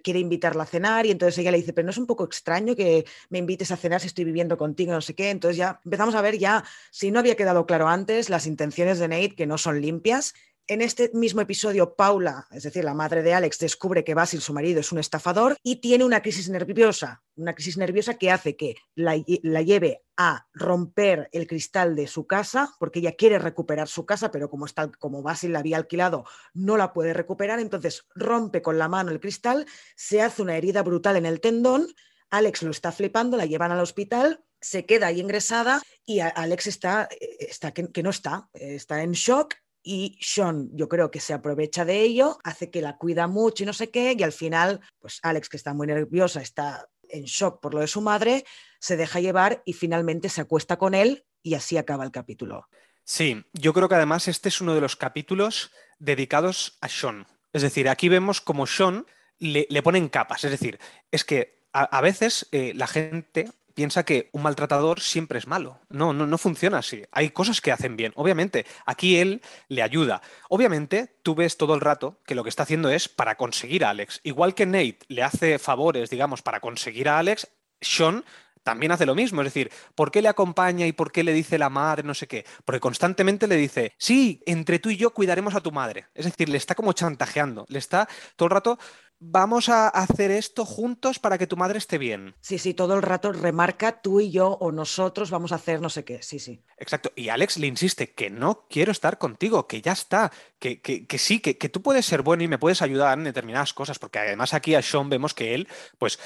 quiere 0.04 0.20
invitarla 0.20 0.64
a 0.64 0.66
cenar 0.66 1.06
y 1.06 1.12
entonces 1.12 1.38
ella 1.38 1.52
le 1.52 1.58
dice, 1.58 1.74
pero 1.74 1.86
no 1.86 1.92
es 1.92 1.98
un 1.98 2.08
poco 2.08 2.24
extraño 2.24 2.76
que 2.76 3.06
me 3.30 3.38
invites 3.40 3.72
a 3.72 3.78
cenar 3.78 4.02
si 4.02 4.08
estoy 4.08 4.26
viviendo 4.26 4.58
contigo, 4.58 4.94
no 4.94 5.02
sé 5.02 5.14
qué. 5.16 5.30
Entonces 5.30 5.58
ya 5.58 5.80
empezamos 5.84 6.16
a 6.16 6.22
ver 6.22 6.38
ya, 6.38 6.64
si 6.92 7.12
no 7.12 7.20
había 7.20 7.36
quedado 7.36 7.66
claro 7.66 7.88
antes, 7.88 8.30
las 8.30 8.48
intenciones 8.48 9.00
de 9.00 9.08
Nate 9.08 9.36
que 9.36 9.48
no 9.48 9.58
son 9.58 9.82
limpias 9.82 10.34
en 10.68 10.82
este 10.82 11.12
mismo 11.14 11.42
episodio, 11.42 11.96
Paula, 11.96 12.48
es 12.52 12.64
decir, 12.64 12.84
la 12.84 12.94
madre 12.94 13.22
de 13.22 13.34
Alex, 13.34 13.60
descubre 13.60 14.04
que 14.04 14.16
Basil, 14.16 14.42
su 14.42 14.54
marido, 14.54 14.80
es 14.80 14.92
un 14.92 14.98
estafador 14.98 15.58
y 15.62 15.78
tiene 15.78 16.04
una 16.04 16.22
crisis 16.22 16.50
nerviosa, 16.50 17.24
una 17.36 17.54
crisis 17.54 17.78
nerviosa 17.78 18.18
que 18.18 18.32
hace 18.32 18.56
que 18.56 18.76
la, 18.96 19.16
lleve 19.16 20.04
a 20.18 20.48
romper 20.54 21.30
el 21.34 21.46
cristal 21.46 21.96
de 21.96 22.08
su 22.08 22.26
casa, 22.26 22.74
porque 22.80 23.00
ella 23.00 23.12
quiere 23.12 23.38
recuperar 23.38 23.88
su 23.88 24.06
casa, 24.06 24.32
pero 24.32 24.50
como, 24.50 24.66
está, 24.66 24.92
como 24.92 25.22
Basil 25.22 25.54
la 25.54 25.60
había 25.60 25.78
alquilado, 25.78 26.26
no 26.54 26.78
la 26.78 26.94
puede 26.94 27.14
recuperar, 27.14 27.60
entonces 27.60 28.08
rompe 28.16 28.62
con 28.62 28.80
la 28.80 28.88
mano 28.88 29.12
el 29.12 29.20
cristal, 29.20 29.68
se 29.96 30.22
hace 30.22 30.42
una 30.42 30.58
herida 30.58 30.82
brutal 30.82 31.16
en 31.18 31.28
el 31.28 31.42
tendón, 31.42 31.88
Alex 32.32 32.64
lo 32.64 32.72
está 32.72 32.92
flipando, 32.92 33.38
la 33.38 33.46
llevan 33.46 33.72
al 33.72 33.82
hospital, 33.82 34.44
se 34.60 34.88
queda 34.88 35.08
ahí 35.08 35.20
ingresada 35.20 35.82
y 36.06 36.22
Alex 36.22 36.66
está, 36.66 37.08
eh, 37.12 37.38
está 37.40 37.72
que 37.72 38.02
no 38.02 38.10
está, 38.10 38.50
está 38.54 39.04
en 39.04 39.12
shock 39.12 39.54
y 39.86 40.18
Sean 40.20 40.70
yo 40.74 40.90
creo 40.90 41.12
que 41.12 41.20
se 41.20 41.34
aprovecha 41.34 41.86
de 41.86 42.02
ello, 42.02 42.40
hace 42.44 42.72
que 42.72 42.82
la 42.82 42.98
cuida 42.98 43.28
mucho 43.28 43.64
y 43.64 43.66
no 43.68 43.74
sé 43.74 43.92
qué, 43.92 44.16
y 44.18 44.24
al 44.24 44.32
final, 44.32 44.82
pues 45.00 45.20
Alex, 45.22 45.48
que 45.48 45.58
está 45.58 45.74
muy 45.74 45.86
nerviosa, 45.86 46.42
está 46.42 46.90
en 47.08 47.26
shock 47.26 47.62
por 47.62 47.76
lo 47.76 47.82
de 47.82 47.88
su 47.88 48.02
madre, 48.02 48.46
se 48.80 48.98
deja 48.98 49.20
llevar 49.20 49.62
y 49.64 49.74
finalmente 49.74 50.28
se 50.28 50.42
acuesta 50.42 50.78
con 50.78 50.96
él 50.96 51.24
y 51.44 51.54
así 51.54 51.78
acaba 51.78 52.04
el 52.04 52.12
capítulo. 52.12 52.68
Sí, 53.04 53.46
yo 53.54 53.74
creo 53.74 53.88
que 53.88 53.96
además 53.96 54.28
este 54.28 54.50
es 54.50 54.60
uno 54.60 54.74
de 54.74 54.82
los 54.82 54.96
capítulos 54.96 55.72
dedicados 56.00 56.80
a 56.82 56.90
Sean. 56.90 57.28
Es 57.54 57.62
decir, 57.62 57.88
aquí 57.88 58.10
vemos 58.10 58.42
como 58.42 58.66
Sean 58.66 59.06
le, 59.38 59.68
le 59.70 59.84
ponen 59.84 60.10
capas. 60.10 60.44
Es 60.44 60.52
decir, 60.52 60.80
es 61.12 61.24
que 61.24 61.64
a, 61.72 62.02
veces 62.02 62.48
eh, 62.52 62.74
la 62.74 62.88
gente 62.88 63.52
piensa 63.76 64.04
que 64.04 64.30
un 64.32 64.42
maltratador 64.42 65.02
siempre 65.02 65.38
es 65.38 65.46
malo. 65.46 65.80
No, 65.90 66.14
no, 66.14 66.26
no 66.26 66.38
funciona 66.38 66.80
así. 66.80 67.04
Hay 67.12 67.30
cosas 67.30 67.62
que 67.62 67.72
hacen 67.72 67.96
bien. 67.96 68.14
Obviamente, 68.16 68.66
aquí 68.86 69.18
él 69.18 69.42
le 69.68 69.84
ayuda. 69.84 70.22
Obviamente, 70.50 71.18
tú 71.22 71.36
ves 71.36 71.58
todo 71.58 71.76
el 71.76 71.82
rato 71.82 72.20
que 72.26 72.34
lo 72.36 72.44
que 72.44 72.50
está 72.50 72.64
haciendo 72.64 72.90
es 72.90 73.08
para 73.10 73.36
conseguir 73.36 73.86
a 73.86 73.90
Alex. 73.90 74.22
Igual 74.24 74.56
que 74.56 74.66
Nate 74.66 75.00
le 75.10 75.22
hace 75.22 75.60
favores, 75.60 76.10
digamos, 76.10 76.42
para 76.42 76.62
conseguir 76.62 77.10
a 77.10 77.20
Alex, 77.20 77.48
Sean 77.82 78.24
también 78.66 78.92
hace 78.92 79.06
lo 79.06 79.14
mismo. 79.14 79.42
Es 79.42 79.46
decir, 79.46 79.72
¿por 79.94 80.10
qué 80.10 80.24
le 80.24 80.28
acompaña 80.28 80.88
y 80.88 80.92
por 80.92 81.12
qué 81.12 81.24
le 81.24 81.34
dice 81.34 81.60
la 81.60 81.70
madre, 81.70 82.02
no 82.02 82.16
sé 82.16 82.28
qué? 82.28 82.46
Porque 82.66 82.80
constantemente 82.80 83.48
le 83.48 83.56
dice, 83.58 83.94
sí, 84.00 84.42
entre 84.48 84.80
tú 84.80 84.90
y 84.90 84.98
yo 84.98 85.14
cuidaremos 85.14 85.54
a 85.54 85.62
tu 85.62 85.72
madre. 85.72 86.08
Es 86.16 86.26
decir, 86.26 86.50
le 86.50 86.58
está 86.58 86.74
como 86.74 86.92
chantajeando, 86.94 87.66
le 87.70 87.78
está 87.78 88.10
todo 88.36 88.48
el 88.48 88.52
rato 88.52 88.80
vamos 89.20 89.70
a 89.70 89.88
hacer 89.88 90.32
esto 90.32 90.66
juntos 90.66 91.20
para 91.20 91.38
que 91.38 91.48
tu 91.48 91.58
madre 91.58 91.78
esté 91.78 91.98
bien. 91.98 92.36
Sí, 92.42 92.58
sí, 92.58 92.74
todo 92.74 92.96
el 92.96 93.02
rato 93.02 93.32
remarca 93.32 94.02
tú 94.02 94.20
y 94.20 94.32
yo 94.32 94.50
o 94.50 94.72
nosotros 94.72 95.32
vamos 95.32 95.52
a 95.52 95.56
hacer 95.56 95.82
no 95.82 95.90
sé 95.90 96.04
qué, 96.04 96.22
sí, 96.22 96.40
sí. 96.40 96.64
Exacto, 96.78 97.12
y 97.16 97.30
Alex 97.30 97.58
le 97.58 97.68
insiste 97.68 98.14
que 98.14 98.30
no 98.30 98.68
quiero 98.70 98.92
estar 98.92 99.18
contigo, 99.18 99.68
que 99.68 99.82
ya 99.82 99.94
está, 99.94 100.32
que, 100.60 100.82
que, 100.82 101.18
sí, 101.18 101.40
que, 101.40 101.58
que, 101.58 101.70
tú 101.70 101.82
puedes 101.82 102.06
ser 102.06 102.22
bueno 102.22 102.44
y 102.44 102.48
me 102.48 102.58
puedes 102.58 102.82
ayudar 102.82 103.18
en 103.18 103.24
determinadas 103.24 103.74
cosas, 103.74 104.00
porque 104.00 104.20
además 104.20 104.54
aquí 104.54 104.76
a 104.76 104.82
Sean 104.82 105.10
vemos 105.10 105.34
que 105.34 105.54
él, 105.56 105.68
pues, 105.98 106.20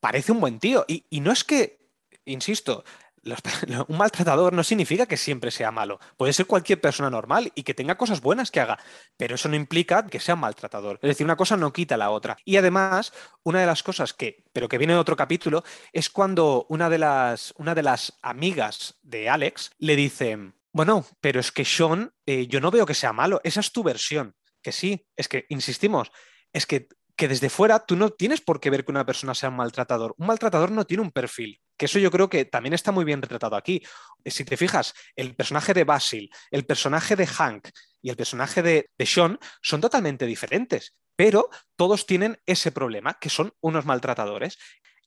parece 0.00 0.32
un 0.32 0.40
buen 0.40 0.58
tío. 0.58 0.84
Y, 0.88 1.06
y 1.10 1.20
no 1.20 1.32
es 1.32 1.44
que, 1.44 1.88
insisto, 2.24 2.84
un 3.88 3.96
maltratador 3.96 4.52
no 4.52 4.64
significa 4.64 5.06
que 5.06 5.16
siempre 5.16 5.50
sea 5.50 5.70
malo. 5.70 5.98
Puede 6.16 6.32
ser 6.32 6.46
cualquier 6.46 6.80
persona 6.80 7.10
normal 7.10 7.52
y 7.54 7.62
que 7.62 7.74
tenga 7.74 7.96
cosas 7.96 8.20
buenas 8.20 8.50
que 8.50 8.60
haga, 8.60 8.78
pero 9.16 9.34
eso 9.34 9.48
no 9.48 9.56
implica 9.56 10.06
que 10.06 10.20
sea 10.20 10.36
maltratador. 10.36 10.98
Es 11.02 11.08
decir, 11.08 11.24
una 11.24 11.36
cosa 11.36 11.56
no 11.56 11.72
quita 11.72 11.96
la 11.96 12.10
otra. 12.10 12.36
Y 12.44 12.56
además, 12.56 13.12
una 13.42 13.60
de 13.60 13.66
las 13.66 13.82
cosas 13.82 14.12
que, 14.12 14.44
pero 14.52 14.68
que 14.68 14.78
viene 14.78 14.92
en 14.92 14.98
otro 14.98 15.16
capítulo, 15.16 15.64
es 15.92 16.10
cuando 16.10 16.66
una 16.68 16.90
de 16.90 16.98
las, 16.98 17.54
una 17.56 17.74
de 17.74 17.82
las 17.82 18.18
amigas 18.22 18.98
de 19.02 19.28
Alex 19.28 19.72
le 19.78 19.96
dice, 19.96 20.38
bueno, 20.72 21.06
pero 21.20 21.40
es 21.40 21.52
que 21.52 21.64
Sean, 21.64 22.12
eh, 22.26 22.46
yo 22.46 22.60
no 22.60 22.70
veo 22.70 22.86
que 22.86 22.94
sea 22.94 23.12
malo, 23.12 23.40
esa 23.44 23.60
es 23.60 23.72
tu 23.72 23.82
versión. 23.82 24.34
Que 24.62 24.72
sí, 24.72 25.06
es 25.16 25.28
que, 25.28 25.44
insistimos, 25.50 26.10
es 26.52 26.66
que 26.66 26.88
que 27.16 27.28
desde 27.28 27.50
fuera 27.50 27.84
tú 27.86 27.96
no 27.96 28.10
tienes 28.10 28.40
por 28.40 28.60
qué 28.60 28.70
ver 28.70 28.84
que 28.84 28.90
una 28.90 29.06
persona 29.06 29.34
sea 29.34 29.48
un 29.48 29.56
maltratador. 29.56 30.14
Un 30.18 30.26
maltratador 30.26 30.70
no 30.70 30.84
tiene 30.84 31.02
un 31.02 31.12
perfil, 31.12 31.60
que 31.76 31.86
eso 31.86 31.98
yo 31.98 32.10
creo 32.10 32.28
que 32.28 32.44
también 32.44 32.74
está 32.74 32.92
muy 32.92 33.04
bien 33.04 33.22
retratado 33.22 33.56
aquí. 33.56 33.82
Si 34.24 34.44
te 34.44 34.56
fijas, 34.56 34.94
el 35.16 35.34
personaje 35.34 35.74
de 35.74 35.84
Basil, 35.84 36.30
el 36.50 36.64
personaje 36.66 37.16
de 37.16 37.26
Hank 37.26 37.68
y 38.02 38.10
el 38.10 38.16
personaje 38.16 38.62
de, 38.62 38.90
Sean 39.04 39.38
son 39.62 39.80
totalmente 39.80 40.26
diferentes, 40.26 40.94
pero 41.16 41.48
todos 41.76 42.06
tienen 42.06 42.38
ese 42.46 42.72
problema, 42.72 43.18
que 43.20 43.30
son 43.30 43.52
unos 43.60 43.84
maltratadores. 43.84 44.58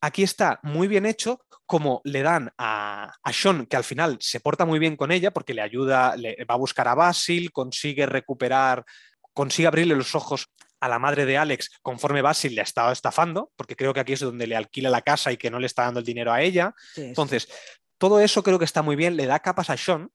Aquí 0.02 0.24
está 0.24 0.60
muy 0.64 0.88
bien 0.88 1.06
hecho 1.06 1.42
como 1.66 2.02
le 2.04 2.22
dan 2.22 2.54
a, 2.58 3.14
a, 3.24 3.34
Sean, 3.34 3.66
que 3.66 3.76
al 3.76 3.84
final 3.84 4.18
se 4.20 4.40
porta 4.40 4.66
muy 4.66 4.80
bien 4.80 4.96
con 4.96 5.12
ella 5.12 5.32
porque 5.32 5.54
le 5.54 5.62
ayuda, 5.62 6.16
le 6.16 6.38
va 6.50 6.56
a 6.56 6.60
buscar 6.60 6.88
a 6.88 6.96
Basil, 6.96 7.52
consigue 7.52 8.06
recuperar, 8.06 8.86
consigue 9.34 9.68
abrirle 9.68 9.96
los 9.96 10.16
ojos 10.16 10.50
a 10.80 10.88
la 10.88 11.00
madre 11.00 11.26
de 11.26 11.38
Alex 11.38 11.72
conforme 11.82 12.22
Basil 12.22 12.54
le 12.56 12.62
ha 12.62 12.64
estado 12.64 12.92
estafando, 12.92 13.52
porque 13.56 13.76
creo 13.76 13.94
que 13.94 14.00
aquí 14.00 14.14
es 14.14 14.20
donde 14.20 14.48
le 14.48 14.56
alquila 14.56 14.90
la 14.90 15.02
casa 15.02 15.32
y 15.32 15.38
que 15.38 15.50
no 15.50 15.60
le 15.60 15.68
está 15.68 15.84
dando 15.84 16.00
el 16.00 16.06
dinero 16.06 16.32
a 16.32 16.42
ella. 16.42 16.74
Entonces, 16.96 17.48
todo 17.98 18.20
eso 18.20 18.44
creo 18.44 18.60
que 18.60 18.66
está 18.66 18.82
muy 18.82 18.96
bien, 18.96 19.18
le 19.18 19.26
da 19.26 19.40
capas 19.40 19.70
a 19.70 19.78
Sean 19.78 20.12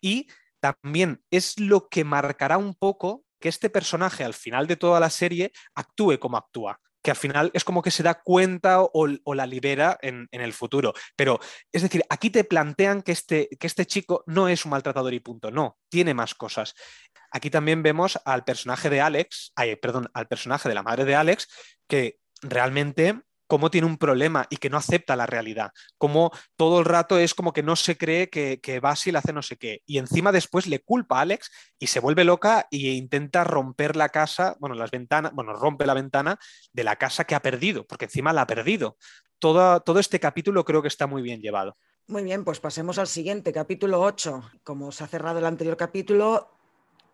y 0.00 0.28
también 0.60 1.22
es 1.30 1.58
lo 1.58 1.88
que 1.88 2.04
marcará 2.04 2.58
un 2.58 2.74
poco 2.74 3.24
que 3.40 3.48
este 3.48 3.70
personaje 3.70 4.24
al 4.24 4.34
final 4.34 4.66
de 4.66 4.76
toda 4.76 4.98
la 4.98 5.10
serie 5.10 5.52
actúe 5.74 6.18
como 6.18 6.36
actúa 6.36 6.80
que 7.02 7.12
al 7.12 7.16
final 7.16 7.50
es 7.54 7.64
como 7.64 7.82
que 7.82 7.90
se 7.90 8.02
da 8.02 8.20
cuenta 8.22 8.82
o, 8.82 9.34
la 9.34 9.46
libera 9.46 9.98
en, 10.02 10.28
el 10.30 10.52
futuro. 10.52 10.92
Pero, 11.16 11.38
es 11.72 11.82
decir, 11.82 12.02
aquí 12.10 12.30
te 12.30 12.44
plantean 12.44 13.02
que 13.02 13.12
este, 13.12 13.48
que 13.58 13.66
este 13.66 13.86
chico 13.86 14.24
no 14.26 14.48
es 14.48 14.64
un 14.64 14.72
maltratador 14.72 15.14
y 15.14 15.20
punto, 15.20 15.50
no, 15.50 15.78
tiene 15.88 16.12
más 16.12 16.34
cosas. 16.34 16.74
Aquí 17.30 17.50
también 17.50 17.82
vemos 17.82 18.18
al 18.24 18.44
personaje 18.44 18.90
de 18.90 19.00
Alex, 19.00 19.52
ay, 19.56 19.76
perdón, 19.76 20.08
al 20.14 20.28
personaje 20.28 20.68
de 20.68 20.74
la 20.74 20.82
madre 20.82 21.04
de 21.04 21.14
Alex, 21.14 21.48
que 21.86 22.18
realmente 22.42 23.20
cómo 23.48 23.70
tiene 23.70 23.86
un 23.86 23.96
problema 23.96 24.46
y 24.50 24.58
que 24.58 24.70
no 24.70 24.76
acepta 24.76 25.16
la 25.16 25.26
realidad, 25.26 25.72
como 25.96 26.30
todo 26.56 26.78
el 26.78 26.84
rato 26.84 27.18
es 27.18 27.34
como 27.34 27.52
que 27.52 27.62
no 27.62 27.74
se 27.74 27.96
cree 27.96 28.28
que, 28.28 28.60
que 28.60 28.78
Basil 28.78 29.16
hace 29.16 29.32
no 29.32 29.42
sé 29.42 29.56
qué, 29.56 29.82
y 29.86 29.98
encima 29.98 30.30
después 30.30 30.66
le 30.66 30.80
culpa 30.80 31.18
a 31.18 31.22
Alex 31.22 31.50
y 31.78 31.88
se 31.88 31.98
vuelve 31.98 32.24
loca 32.24 32.68
e 32.70 32.76
intenta 32.76 33.42
romper 33.42 33.96
la 33.96 34.10
casa, 34.10 34.56
bueno, 34.60 34.76
las 34.76 34.90
ventanas, 34.90 35.32
bueno, 35.32 35.54
rompe 35.54 35.86
la 35.86 35.94
ventana 35.94 36.38
de 36.72 36.84
la 36.84 36.96
casa 36.96 37.24
que 37.24 37.34
ha 37.34 37.40
perdido, 37.40 37.86
porque 37.86 38.04
encima 38.04 38.32
la 38.32 38.42
ha 38.42 38.46
perdido. 38.46 38.98
Todo, 39.38 39.80
todo 39.80 39.98
este 39.98 40.20
capítulo 40.20 40.64
creo 40.64 40.82
que 40.82 40.88
está 40.88 41.06
muy 41.06 41.22
bien 41.22 41.40
llevado. 41.40 41.76
Muy 42.08 42.24
bien, 42.24 42.44
pues 42.44 42.58
pasemos 42.58 42.98
al 42.98 43.06
siguiente, 43.06 43.52
capítulo 43.52 44.00
8. 44.00 44.42
Como 44.64 44.90
se 44.92 45.04
ha 45.04 45.06
cerrado 45.06 45.38
el 45.38 45.46
anterior 45.46 45.76
capítulo, 45.76 46.57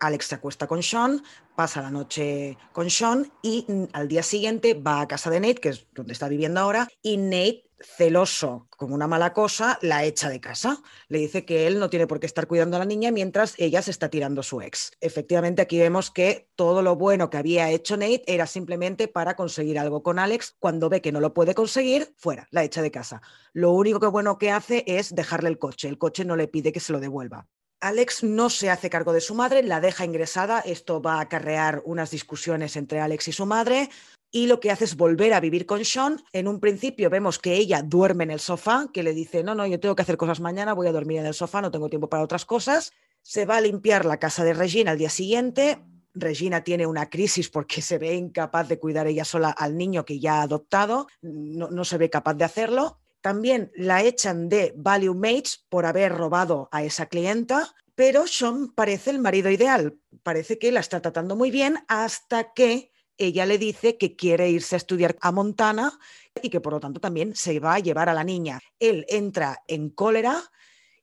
Alex 0.07 0.26
se 0.26 0.34
acuesta 0.34 0.66
con 0.66 0.82
Sean, 0.82 1.22
pasa 1.57 1.82
la 1.82 1.90
noche 1.90 2.59
con 2.72 2.90
Sean 2.90 3.32
y 3.42 3.64
mm, 3.68 3.84
al 3.92 4.09
día 4.09 4.22
siguiente 4.22 4.74
va 4.74 5.00
a 5.00 5.09
casa 5.09 5.30
de 5.30 5.40
Nate, 5.40 5.57
que 5.57 5.68
es 5.70 5.86
donde 5.94 6.12
está 6.12 6.28
viviendo 6.28 6.61
ahora, 6.61 6.88
y 7.02 7.16
Nate, 7.16 7.64
celoso 7.84 8.66
como 8.70 8.94
una 8.94 9.07
mala 9.07 9.32
cosa, 9.32 9.78
la 9.82 10.05
echa 10.05 10.28
de 10.28 10.40
casa. 10.40 10.82
Le 11.09 11.18
dice 11.18 11.44
que 11.44 11.66
él 11.66 11.78
no 11.78 11.90
tiene 11.90 12.07
por 12.07 12.20
qué 12.20 12.26
estar 12.26 12.46
cuidando 12.46 12.76
a 12.76 12.78
la 12.80 12.84
niña 12.84 13.11
mientras 13.11 13.55
ella 13.59 13.82
se 13.82 13.90
está 13.90 14.09
tirando 14.09 14.42
su 14.42 14.61
ex. 14.61 14.92
Efectivamente, 15.00 15.62
aquí 15.62 15.78
vemos 15.78 16.11
que 16.11 16.48
todo 16.57 16.82
lo 16.82 16.96
bueno 16.96 17.30
que 17.30 17.36
había 17.36 17.70
hecho 17.70 17.96
Nate 17.96 18.24
era 18.26 18.46
simplemente 18.46 19.09
para 19.09 19.36
conseguir 19.36 19.78
algo 19.78 20.02
con 20.02 20.18
Alex. 20.18 20.57
Cuando 20.59 20.88
ve 20.88 21.00
que 21.00 21.12
no 21.12 21.20
lo 21.20 21.34
puede 21.34 21.55
conseguir, 21.55 22.14
fuera, 22.16 22.48
la 22.50 22.64
echa 22.64 22.82
de 22.82 22.90
casa. 22.90 23.22
Lo 23.52 23.72
único 23.72 24.00
que 24.00 24.07
bueno 24.07 24.38
que 24.38 24.50
hace 24.50 24.84
es 24.86 25.14
dejarle 25.14 25.48
el 25.48 25.59
coche. 25.59 25.88
El 25.88 25.98
coche 25.98 26.24
no 26.24 26.36
le 26.36 26.48
pide 26.48 26.72
que 26.72 26.80
se 26.80 26.92
lo 26.92 27.00
devuelva. 27.00 27.46
Alex 27.85 28.24
no 28.24 28.49
se 28.49 28.70
hace 28.70 28.89
cargo 28.89 29.12
de 29.12 29.20
su 29.20 29.35
madre, 29.35 29.62
la 29.62 29.78
deja 29.78 30.07
ingresada. 30.07 30.61
Esto 30.61 31.03
va 31.03 31.16
a 31.16 31.20
acarrear 31.20 31.82
unas 31.85 32.11
discusiones 32.11 32.76
entre 32.76 32.99
Alex 32.99 33.28
y 33.28 33.32
su 33.32 33.45
madre. 33.45 33.91
Y 34.30 34.47
lo 34.47 34.59
que 34.59 34.70
hace 34.70 34.87
es 34.87 34.97
volver 34.97 35.35
a 35.35 35.41
vivir 35.41 35.66
con 35.66 35.85
Sean. 35.85 36.24
En 36.32 36.49
un 36.49 36.61
principio 36.61 37.11
vemos 37.11 37.39
que 37.39 37.53
ella 37.53 37.82
duerme 37.82 38.24
en 38.24 38.30
el 38.30 38.41
sofá, 38.41 38.87
que 38.91 39.03
le 39.03 39.12
dice, 39.12 39.45
no, 39.45 39.55
no, 39.55 39.66
yo 39.66 39.78
tengo 39.78 39.95
que 39.95 40.01
hacer 40.01 40.16
cosas 40.16 40.41
mañana, 40.41 40.72
voy 40.72 40.87
a 40.87 40.93
dormir 40.93 41.18
en 41.18 41.26
el 41.26 41.35
sofá, 41.35 41.61
no 41.61 41.70
tengo 41.70 41.91
tiempo 41.91 42.09
para 42.09 42.22
otras 42.22 42.47
cosas. 42.47 42.91
Se 43.20 43.45
va 43.45 43.59
a 43.59 43.61
limpiar 43.61 44.07
la 44.07 44.18
casa 44.18 44.45
de 44.45 44.55
Regina 44.55 44.93
al 44.93 44.99
día 44.99 45.11
siguiente. 45.11 45.78
Regina 46.14 46.64
tiene 46.64 46.87
una 46.87 47.11
crisis 47.11 47.51
porque 47.51 47.82
se 47.82 47.99
ve 47.99 48.14
incapaz 48.14 48.66
de 48.66 48.78
cuidar 48.78 49.09
ella 49.09 49.26
sola 49.26 49.51
al 49.51 49.76
niño 49.76 50.07
que 50.07 50.18
ya 50.18 50.37
ha 50.37 50.43
adoptado, 50.43 51.07
no, 51.20 51.68
no 51.68 51.85
se 51.85 51.99
ve 51.99 52.09
capaz 52.09 52.32
de 52.32 52.45
hacerlo. 52.45 53.03
También 53.25 53.72
la 53.75 54.03
echan 54.03 54.51
de 54.51 54.75
Value 54.77 55.14
Mates 55.14 55.64
por 55.70 55.87
haber 55.87 56.12
robado 56.12 56.68
a 56.70 56.85
esa 56.85 57.07
clienta, 57.07 57.75
pero 57.95 58.27
Sean 58.27 58.75
parece 58.75 59.09
el 59.09 59.18
marido 59.18 59.49
ideal. 59.49 59.99
Parece 60.22 60.59
que 60.59 60.70
la 60.70 60.81
está 60.81 61.01
tratando 61.01 61.35
muy 61.35 61.51
bien 61.51 61.79
hasta 61.89 62.53
que 62.53 62.93
ella 63.16 63.47
le 63.47 63.57
dice 63.57 63.97
que 63.97 64.14
quiere 64.14 64.51
irse 64.51 64.77
a 64.77 64.77
estudiar 64.77 65.16
a 65.22 65.33
Montana 65.33 65.99
y 66.43 66.51
que 66.51 66.61
por 66.61 66.75
lo 66.75 66.81
tanto 66.81 67.01
también 67.01 67.35
se 67.35 67.59
va 67.61 67.77
a 67.77 67.79
llevar 67.79 68.11
a 68.11 68.14
la 68.14 68.25
niña. 68.25 68.61
Él 68.79 69.07
entra 69.09 69.62
en 69.68 69.89
cólera 69.89 70.43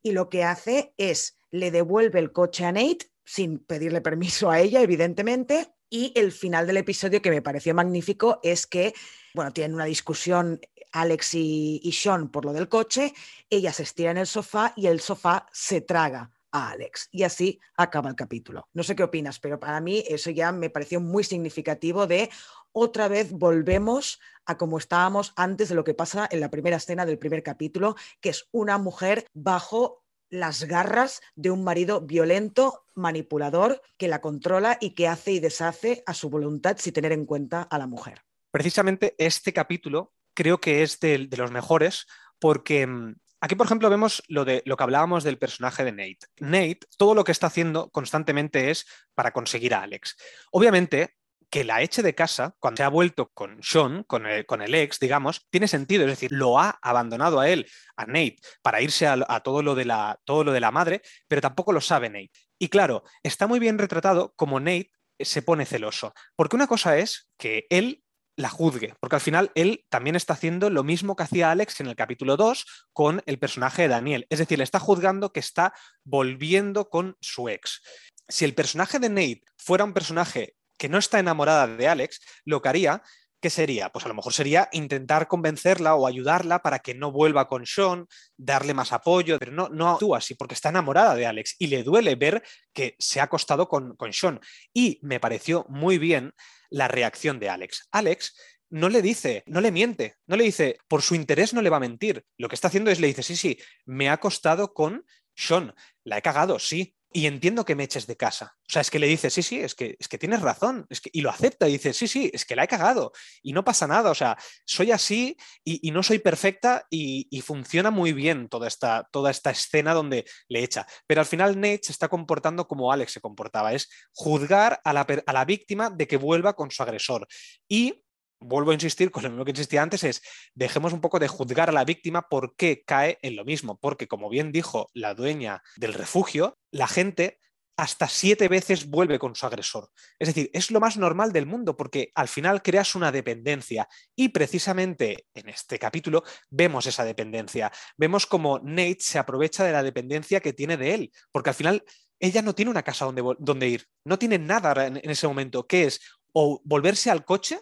y 0.03 0.11
lo 0.11 0.29
que 0.29 0.43
hace 0.43 0.93
es 0.97 1.39
le 1.49 1.71
devuelve 1.71 2.19
el 2.19 2.31
coche 2.31 2.65
a 2.65 2.71
Nate 2.71 3.11
sin 3.25 3.57
pedirle 3.57 3.99
permiso 3.99 4.51
a 4.51 4.59
ella, 4.59 4.83
evidentemente. 4.83 5.73
Y 5.93 6.13
el 6.15 6.31
final 6.31 6.65
del 6.65 6.77
episodio 6.77 7.21
que 7.21 7.29
me 7.29 7.41
pareció 7.41 7.75
magnífico 7.75 8.39
es 8.43 8.65
que, 8.65 8.93
bueno, 9.33 9.51
tienen 9.51 9.75
una 9.75 9.83
discusión 9.83 10.61
Alex 10.93 11.35
y, 11.35 11.91
Sean 11.91 12.29
por 12.29 12.45
lo 12.45 12.53
del 12.53 12.69
coche, 12.69 13.13
ella 13.49 13.73
se 13.73 13.83
estira 13.83 14.11
en 14.11 14.17
el 14.17 14.25
sofá 14.25 14.71
y 14.77 14.87
el 14.87 15.01
sofá 15.01 15.47
se 15.51 15.81
traga 15.81 16.31
a 16.53 16.69
Alex. 16.69 17.09
Y 17.11 17.23
así 17.23 17.59
acaba 17.75 18.09
el 18.09 18.15
capítulo. 18.15 18.69
No 18.71 18.83
sé 18.83 18.95
qué 18.95 19.03
opinas, 19.03 19.39
pero 19.39 19.59
para 19.59 19.81
mí 19.81 20.01
eso 20.07 20.29
ya 20.29 20.53
me 20.53 20.69
pareció 20.69 21.01
muy 21.01 21.25
significativo 21.25 22.07
de 22.07 22.29
otra 22.71 23.09
vez 23.09 23.33
volvemos 23.33 24.21
a 24.45 24.57
como 24.57 24.77
estábamos 24.77 25.33
antes 25.35 25.67
de 25.67 25.75
lo 25.75 25.83
que 25.83 25.93
pasa 25.93 26.25
en 26.31 26.39
la 26.39 26.49
primera 26.49 26.77
escena 26.77 27.05
del 27.05 27.19
primer 27.19 27.43
capítulo, 27.43 27.97
que 28.21 28.29
es 28.29 28.47
una 28.53 28.77
mujer 28.77 29.25
bajo 29.33 30.00
las 30.31 30.63
garras 30.63 31.21
de 31.35 31.51
un 31.51 31.63
marido 31.63 32.01
violento, 32.01 32.85
manipulador, 32.95 33.81
que 33.97 34.07
la 34.07 34.21
controla 34.21 34.77
y 34.81 34.95
que 34.95 35.07
hace 35.07 35.33
y 35.33 35.39
deshace 35.39 36.01
a 36.07 36.15
su 36.15 36.29
voluntad 36.31 36.77
sin 36.79 36.93
tener 36.93 37.11
en 37.11 37.25
cuenta 37.25 37.61
a 37.61 37.77
la 37.77 37.85
mujer. 37.85 38.23
Precisamente 38.49 39.13
este 39.19 39.53
capítulo 39.53 40.13
creo 40.33 40.59
que 40.59 40.81
es 40.81 40.99
de, 40.99 41.29
los 41.37 41.51
mejores 41.51 42.07
porque 42.39 42.87
mm, 42.87 43.15
Aquí, 43.43 43.55
por 43.55 43.65
ejemplo, 43.65 43.89
vemos 43.89 44.21
lo 44.27 44.45
de 44.45 44.61
lo 44.67 44.77
que 44.77 44.83
hablábamos 44.83 45.23
del 45.23 45.39
personaje 45.39 45.83
de 45.83 45.91
Nate. 45.91 46.27
Nate, 46.37 46.81
todo 46.95 47.15
lo 47.15 47.23
que 47.23 47.31
está 47.31 47.47
haciendo 47.47 47.89
constantemente 47.89 48.69
es 48.69 48.85
para 49.15 49.33
conseguir 49.33 49.73
a 49.73 49.81
Alex. 49.81 50.15
Obviamente, 50.51 51.15
que 51.51 51.65
la 51.65 51.81
eche 51.81 52.01
de 52.01 52.15
casa, 52.15 52.55
cuando 52.59 52.77
se 52.77 52.83
ha 52.83 52.89
vuelto 52.89 53.29
con 53.33 53.61
Sean, 53.61 54.03
con 54.03 54.25
el, 54.25 54.75
ex, 54.75 54.99
digamos, 54.99 55.45
tiene 55.49 55.67
sentido. 55.67 56.05
Es 56.05 56.11
decir, 56.11 56.31
lo 56.31 56.57
ha 56.57 56.79
abandonado 56.81 57.41
a 57.41 57.49
él, 57.49 57.67
a 57.97 58.05
Nate, 58.05 58.37
para 58.61 58.81
irse 58.81 59.05
a, 59.05 59.39
todo, 59.41 59.61
lo 59.61 59.75
de 59.75 59.83
la, 59.83 60.17
todo 60.23 60.45
lo 60.45 60.53
de 60.53 60.61
la 60.61 60.71
madre, 60.71 61.01
pero 61.27 61.41
tampoco 61.41 61.73
lo 61.73 61.81
sabe 61.81 62.09
Nate. 62.09 62.31
Y 62.57 62.69
claro, 62.69 63.03
está 63.21 63.47
muy 63.47 63.59
bien 63.59 63.77
retratado 63.77 64.33
como 64.37 64.61
Nate 64.61 64.91
se 65.19 65.41
pone 65.41 65.65
celoso. 65.65 66.13
Porque 66.37 66.55
una 66.55 66.67
cosa 66.67 66.97
es 66.97 67.29
que 67.37 67.67
él 67.69 68.01
la 68.37 68.49
juzgue, 68.49 68.95
porque 69.01 69.17
al 69.17 69.21
final 69.21 69.51
él 69.55 69.85
también 69.89 70.15
está 70.15 70.33
haciendo 70.33 70.69
lo 70.69 70.85
mismo 70.85 71.17
que 71.17 71.23
hacía 71.23 71.51
Alex 71.51 71.81
en 71.81 71.87
el 71.87 71.97
capítulo 71.97 72.37
2 72.37 72.87
con 72.93 73.21
el 73.25 73.39
personaje 73.39 73.83
de 73.83 73.87
Daniel, 73.89 74.25
es 74.29 74.39
decir, 74.39 74.57
le 74.57 74.63
está 74.63 74.79
juzgando 74.79 75.33
que 75.33 75.41
está 75.41 75.73
volviendo 76.05 76.89
con 76.89 77.17
su 77.19 77.49
ex. 77.49 77.81
Si 78.29 78.45
el 78.45 78.55
personaje 78.55 78.99
de 78.99 79.09
Nate 79.09 79.43
fuera 79.57 79.83
un 79.83 79.93
personaje 79.93 80.55
que 80.81 80.89
no 80.89 80.97
está 80.97 81.19
enamorada 81.19 81.67
de 81.67 81.87
Alex, 81.87 82.19
lo 82.43 82.59
que 82.59 82.69
haría 82.69 83.03
¿qué 83.39 83.51
sería? 83.51 83.91
Pues 83.91 84.03
a 84.03 84.07
lo 84.07 84.15
mejor 84.15 84.33
sería 84.33 84.67
intentar 84.71 85.27
convencerla 85.27 85.93
o 85.93 86.07
ayudarla 86.07 86.63
para 86.63 86.79
que 86.79 86.95
no 86.95 87.11
vuelva 87.11 87.47
con 87.47 87.67
Sean, 87.67 88.07
darle 88.35 88.73
más 88.73 88.91
apoyo, 88.91 89.37
pero 89.37 89.51
no, 89.51 89.69
no 89.69 89.89
actúa 89.89 90.17
así 90.17 90.33
porque 90.33 90.55
está 90.55 90.69
enamorada 90.69 91.13
de 91.13 91.27
Alex 91.27 91.55
y 91.59 91.67
le 91.67 91.83
duele 91.83 92.15
ver 92.15 92.41
que 92.73 92.95
se 92.97 93.19
ha 93.19 93.25
acostado 93.25 93.67
con, 93.67 93.95
con 93.95 94.11
Sean. 94.11 94.39
Y 94.73 94.97
me 95.03 95.19
pareció 95.19 95.67
muy 95.69 95.99
bien 95.99 96.33
la 96.71 96.87
reacción 96.87 97.39
de 97.39 97.49
Alex. 97.49 97.87
Alex 97.91 98.35
no 98.71 98.89
le 98.89 99.03
dice, 99.03 99.43
no 99.45 99.61
le 99.61 99.71
miente, 99.71 100.15
no 100.25 100.35
le 100.35 100.45
dice, 100.45 100.79
por 100.87 101.03
su 101.03 101.13
interés 101.13 101.53
no 101.53 101.61
le 101.61 101.69
va 101.69 101.77
a 101.77 101.81
mentir. 101.81 102.25
Lo 102.37 102.49
que 102.49 102.55
está 102.55 102.69
haciendo 102.69 102.89
es 102.89 102.99
le 102.99 103.07
dice, 103.07 103.21
sí, 103.21 103.35
sí, 103.35 103.59
me 103.85 104.09
ha 104.09 104.13
acostado 104.13 104.73
con 104.73 105.05
Sean, 105.35 105.75
la 106.03 106.17
he 106.17 106.23
cagado, 106.23 106.57
sí, 106.57 106.95
y 107.13 107.25
entiendo 107.25 107.65
que 107.65 107.75
me 107.75 107.83
eches 107.83 108.07
de 108.07 108.15
casa. 108.15 108.55
O 108.57 108.71
sea, 108.71 108.81
es 108.81 108.89
que 108.89 108.99
le 108.99 109.07
dice, 109.07 109.29
sí, 109.29 109.43
sí, 109.43 109.59
es 109.59 109.75
que, 109.75 109.97
es 109.99 110.07
que 110.07 110.17
tienes 110.17 110.41
razón, 110.41 110.85
es 110.89 111.01
que, 111.01 111.09
y 111.13 111.21
lo 111.21 111.29
acepta 111.29 111.67
y 111.67 111.73
dice, 111.73 111.93
sí, 111.93 112.07
sí, 112.07 112.31
es 112.33 112.45
que 112.45 112.55
la 112.55 112.63
he 112.63 112.67
cagado 112.67 113.11
y 113.41 113.53
no 113.53 113.63
pasa 113.63 113.87
nada, 113.87 114.11
o 114.11 114.15
sea, 114.15 114.37
soy 114.65 114.91
así 114.91 115.35
y, 115.63 115.91
no 115.91 116.03
soy 116.03 116.19
perfecta 116.19 116.85
y, 116.89 117.41
funciona 117.41 117.89
muy 117.89 118.13
bien 118.13 118.47
toda 118.49 118.67
esta, 118.67 119.07
toda 119.11 119.31
esta 119.31 119.51
escena 119.51 119.93
donde 119.93 120.25
le 120.47 120.63
echa. 120.63 120.85
Pero 121.07 121.21
al 121.21 121.27
final 121.27 121.59
Nate 121.59 121.81
se 121.83 121.91
está 121.91 122.07
comportando 122.07 122.67
como 122.67 122.91
Alex 122.91 123.13
se 123.13 123.21
comportaba, 123.21 123.73
es 123.73 123.89
juzgar 124.13 124.79
a 124.83 124.93
la, 124.93 125.07
a 125.25 125.33
la 125.33 125.45
víctima 125.45 125.89
de 125.89 126.07
que 126.07 126.17
vuelva 126.17 126.53
con 126.53 126.71
su 126.71 126.83
agresor. 126.83 127.27
Y 127.67 128.03
vuelvo 128.41 128.71
a 128.71 128.73
insistir 128.73 129.11
con 129.11 129.23
lo 129.23 129.29
mismo 129.29 129.45
que 129.45 129.51
insistía 129.51 129.81
antes, 129.81 130.03
es 130.03 130.21
dejemos 130.53 130.93
un 130.93 131.01
poco 131.01 131.19
de 131.19 131.27
juzgar 131.27 131.69
a 131.69 131.73
la 131.73 131.85
víctima 131.85 132.27
por 132.27 132.55
qué 132.55 132.83
cae 132.85 133.17
en 133.21 133.35
lo 133.35 133.45
mismo, 133.45 133.79
porque 133.79 134.07
como 134.07 134.29
bien 134.29 134.51
dijo 134.51 134.89
la 134.93 135.13
dueña 135.13 135.61
del 135.77 135.93
refugio, 135.93 136.57
la 136.71 136.87
gente 136.87 137.39
hasta 137.77 138.07
siete 138.07 138.47
veces 138.47 138.87
vuelve 138.89 139.17
con 139.17 139.35
su 139.35 139.45
agresor. 139.45 139.89
Es 140.19 140.27
decir, 140.27 140.49
es 140.53 140.69
lo 140.71 140.79
más 140.79 140.97
normal 140.97 141.31
del 141.31 141.45
mundo 141.45 141.75
porque 141.75 142.11
al 142.13 142.27
final 142.27 142.61
creas 142.61 142.95
una 142.95 143.11
dependencia 143.11 143.87
y 144.15 144.29
precisamente 144.29 145.25
en 145.33 145.49
este 145.49 145.79
capítulo 145.79 146.23
vemos 146.49 146.85
esa 146.85 147.05
dependencia. 147.05 147.71
Vemos 147.97 148.27
como 148.27 148.59
Nate 148.59 148.97
se 148.99 149.17
aprovecha 149.17 149.63
de 149.63 149.71
la 149.71 149.83
dependencia 149.83 150.41
que 150.41 150.53
tiene 150.53 150.77
de 150.77 150.93
él, 150.93 151.11
porque 151.31 151.49
al 151.49 151.55
final 151.55 151.83
ella 152.19 152.43
no 152.43 152.53
tiene 152.53 152.69
una 152.69 152.83
casa 152.83 153.05
donde, 153.05 153.23
donde 153.39 153.67
ir, 153.67 153.87
no 154.05 154.19
tiene 154.19 154.37
nada 154.37 154.85
en, 154.85 154.97
en 154.97 155.09
ese 155.09 155.27
momento, 155.27 155.65
que 155.65 155.85
es 155.85 156.01
o 156.33 156.61
volverse 156.63 157.09
al 157.09 157.25
coche 157.25 157.59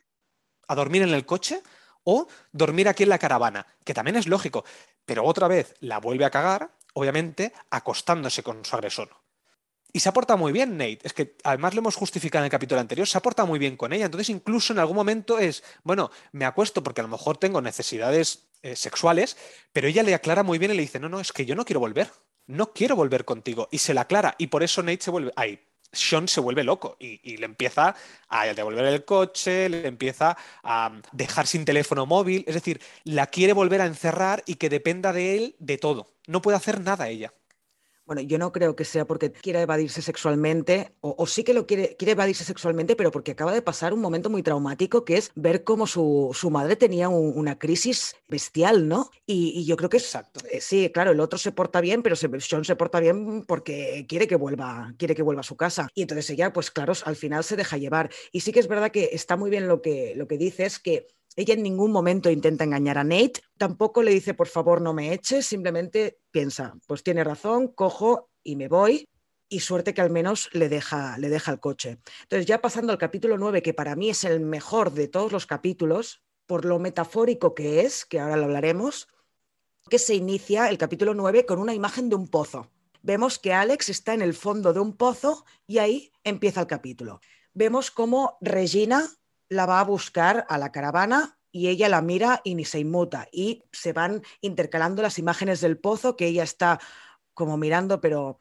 a 0.70 0.76
dormir 0.76 1.01
en 1.01 1.09
el 1.09 1.26
coche 1.26 1.61
o 2.05 2.28
dormir 2.53 2.88
aquí 2.88 3.03
en 3.03 3.09
la 3.09 3.20
caravana, 3.20 3.65
que 3.84 3.93
también 3.93 4.15
es 4.15 4.28
lógico, 4.28 4.63
pero 5.05 5.26
otra 5.26 5.47
vez 5.47 5.74
la 5.82 5.99
vuelve 5.99 6.24
a 6.24 6.30
cagar, 6.30 6.72
obviamente, 6.93 7.51
acostándose 7.70 8.43
con 8.43 8.63
su 8.63 8.76
agresor. 8.76 9.09
Y 9.91 9.99
se 10.01 10.09
aporta 10.09 10.36
muy 10.36 10.51
bien 10.51 10.78
Nate, 10.78 10.99
es 11.01 11.13
que 11.13 11.36
además 11.43 11.74
lo 11.74 11.80
hemos 11.80 11.95
justificado 11.95 12.43
en 12.43 12.45
el 12.45 12.51
capítulo 12.51 12.80
anterior, 12.80 13.07
se 13.07 13.17
aporta 13.17 13.43
muy 13.45 13.57
bien 13.57 13.76
con 13.76 13.91
ella, 13.91 14.05
entonces 14.05 14.30
incluso 14.30 14.72
en 14.72 14.80
algún 14.80 14.95
momento 14.95 15.39
es, 15.39 15.63
bueno, 15.84 16.11
me 16.32 16.45
acuesto 16.45 16.84
porque 16.84 17.01
a 17.01 17.03
lo 17.03 17.09
mejor 17.09 17.38
tengo 17.38 17.59
necesidades 17.59 18.49
eh, 18.61 18.76
sexuales, 18.76 19.36
pero 19.74 19.88
ella 19.88 20.03
le 20.03 20.13
aclara 20.13 20.43
muy 20.43 20.59
bien 20.59 20.72
y 20.72 20.76
le 20.76 20.84
dice, 20.84 20.99
no, 20.99 21.09
no, 21.09 21.20
es 21.20 21.34
que 21.34 21.47
yo 21.47 21.55
no 21.55 21.65
quiero 21.65 21.80
volver, 21.80 22.11
no 22.45 22.72
quiero 22.72 22.95
volver 22.95 23.26
contigo, 23.26 23.67
y 23.72 23.80
se 23.80 23.95
la 23.95 24.01
aclara, 24.01 24.36
y 24.38 24.47
por 24.47 24.61
eso 24.61 24.84
Nate 24.84 25.01
se 25.01 25.09
vuelve, 25.09 25.34
ahí, 25.36 25.59
Sean 25.91 26.27
se 26.27 26.39
vuelve 26.39 26.63
loco 26.63 26.97
y, 26.99 27.37
le 27.37 27.45
empieza 27.45 27.95
a 28.27 28.45
devolver 28.53 28.85
el 28.85 29.05
coche, 29.05 29.69
le 29.69 29.87
empieza 29.87 30.37
a 30.63 30.91
dejar 31.11 31.47
sin 31.47 31.65
teléfono 31.65 32.05
móvil, 32.05 32.43
es 32.47 32.55
decir, 32.55 32.81
la 33.03 33.27
quiere 33.27 33.53
volver 33.53 33.81
a 33.81 33.85
encerrar 33.85 34.43
y 34.45 34.55
que 34.55 34.69
dependa 34.69 35.13
de 35.13 35.37
él 35.37 35.55
de 35.59 35.77
todo. 35.77 36.07
No 36.27 36.41
puede 36.41 36.57
hacer 36.57 36.81
nada 36.81 37.09
ella. 37.09 37.33
Bueno, 38.10 38.24
yo 38.24 38.39
no 38.39 38.51
creo 38.51 38.76
que 38.76 38.86
sea 38.86 39.05
porque 39.05 39.32
quiera 39.32 39.62
evadirse 39.62 40.01
sexualmente, 40.01 40.95
o, 40.99 41.28
sí 41.28 41.43
que 41.43 41.53
lo 41.53 41.68
quiere, 41.68 41.95
quiere 41.95 42.14
evadirse 42.14 42.43
sexualmente, 42.43 42.95
pero 42.95 43.12
porque 43.12 43.34
acaba 43.34 43.53
de 43.53 43.62
pasar 43.62 43.93
un 43.93 44.01
momento 44.01 44.32
muy 44.32 44.41
traumático 44.41 45.05
que 45.05 45.18
es 45.18 45.32
ver 45.36 45.64
cómo 45.64 45.86
su, 45.86 46.34
madre 46.49 46.76
tenía 46.76 47.07
una 47.07 47.60
crisis 47.60 48.16
bestial, 48.28 48.88
¿no? 48.88 49.12
Y, 49.28 49.64
yo 49.64 49.78
creo 49.78 49.91
que 49.91 49.97
Exacto. 49.97 50.39
Eh, 50.49 50.60
sí, 50.60 50.89
claro, 50.91 51.12
el 51.12 51.20
otro 51.20 51.38
se 51.38 51.51
porta 51.51 51.82
bien, 51.82 52.01
pero 52.01 52.16
Sean 52.16 52.66
se 52.66 52.76
porta 52.76 52.99
bien 52.99 53.45
porque 53.45 54.07
quiere 54.10 54.28
que 54.28 54.38
vuelva, 54.38 54.95
quiere 54.97 55.14
que 55.14 55.22
vuelva 55.22 55.41
a 55.41 55.43
su 55.43 55.55
casa. 55.55 55.88
Y 55.93 56.01
entonces 56.01 56.28
ella, 56.32 56.51
pues 56.51 56.72
claro, 56.72 56.93
al 57.05 57.16
final 57.16 57.43
se 57.43 57.57
deja 57.57 57.78
llevar. 57.78 58.10
Y 58.32 58.39
sí 58.39 58.51
que 58.51 58.60
es 58.60 58.68
verdad 58.68 58.89
que 58.89 59.12
está 59.14 59.38
muy 59.38 59.51
bien 59.51 59.68
lo 59.68 59.84
que, 59.84 60.14
lo 60.16 60.28
que 60.28 60.39
dices, 60.39 60.80
que 60.80 61.05
ella 61.36 61.53
en 61.53 61.63
ningún 61.63 61.91
momento 61.91 62.30
intenta 62.30 62.63
engañar 62.63 62.97
a 62.97 63.03
Nate, 63.03 63.41
tampoco 63.57 64.03
le 64.03 64.11
dice 64.11 64.34
por 64.34 64.47
favor 64.47 64.82
no 64.82 64.93
me 64.93 65.13
eches, 65.13 65.45
simplemente 65.45 66.19
piensa, 66.32 66.75
pues 66.88 67.03
tiene 67.03 67.23
razón, 67.23 67.67
cojo 67.69 68.30
y 68.43 68.55
me 68.55 68.67
voy 68.67 69.07
y 69.49 69.61
suerte 69.61 69.93
que 69.93 70.01
al 70.01 70.11
menos 70.11 70.49
le 70.53 70.69
deja, 70.69 71.17
le 71.17 71.30
deja 71.30 71.51
el 71.51 71.59
coche. 71.59 71.97
Entonces 72.21 72.45
ya 72.45 72.61
pasando 72.61 72.93
al 72.93 72.99
capítulo 72.99 73.38
9, 73.38 73.61
que 73.61 73.73
para 73.73 73.95
mí 73.95 74.09
es 74.09 74.23
el 74.23 74.39
mejor 74.39 74.91
de 74.93 75.07
todos 75.07 75.32
los 75.32 75.47
capítulos, 75.47 76.21
por 76.45 76.65
lo 76.65 76.80
metafórico 76.80 77.55
que 77.55 77.82
es, 77.82 78.05
que 78.05 78.19
ahora 78.19 78.38
lo 78.38 78.45
hablaremos, 78.45 79.07
que 79.89 79.99
se 79.99 80.15
inicia 80.15 80.69
el 80.69 80.77
capítulo 80.77 81.15
9 81.15 81.45
con 81.45 81.59
una 81.59 81.73
imagen 81.73 82.09
de 82.09 82.15
un 82.15 82.27
pozo. 82.27 82.71
Vemos 83.01 83.39
que 83.39 83.53
Alex 83.53 83.89
está 83.89 84.13
en 84.13 84.21
el 84.21 84.34
fondo 84.34 84.71
de 84.71 84.80
un 84.80 84.95
pozo 84.95 85.45
y 85.65 85.80
ahí 85.80 86.11
empieza 86.23 86.61
el 86.61 86.67
capítulo. 86.67 87.21
Vemos 87.53 87.91
cómo 87.91 88.38
Regina 88.41 89.07
la 89.49 89.65
va 89.65 89.79
a 89.79 89.83
buscar 89.83 90.45
a 90.47 90.57
la 90.57 90.71
caravana 90.71 91.37
y 91.51 91.67
ella 91.67 91.89
la 91.89 92.01
mira 92.01 92.41
y 92.43 92.55
ni 92.55 92.65
se 92.65 92.79
inmuta. 92.79 93.27
Y 93.31 93.63
se 93.71 93.93
van 93.93 94.21
intercalando 94.41 95.01
las 95.01 95.17
imágenes 95.19 95.61
del 95.61 95.79
pozo 95.79 96.15
que 96.15 96.27
ella 96.27 96.43
está 96.43 96.79
como 97.33 97.57
mirando, 97.57 97.99
pero 97.99 98.39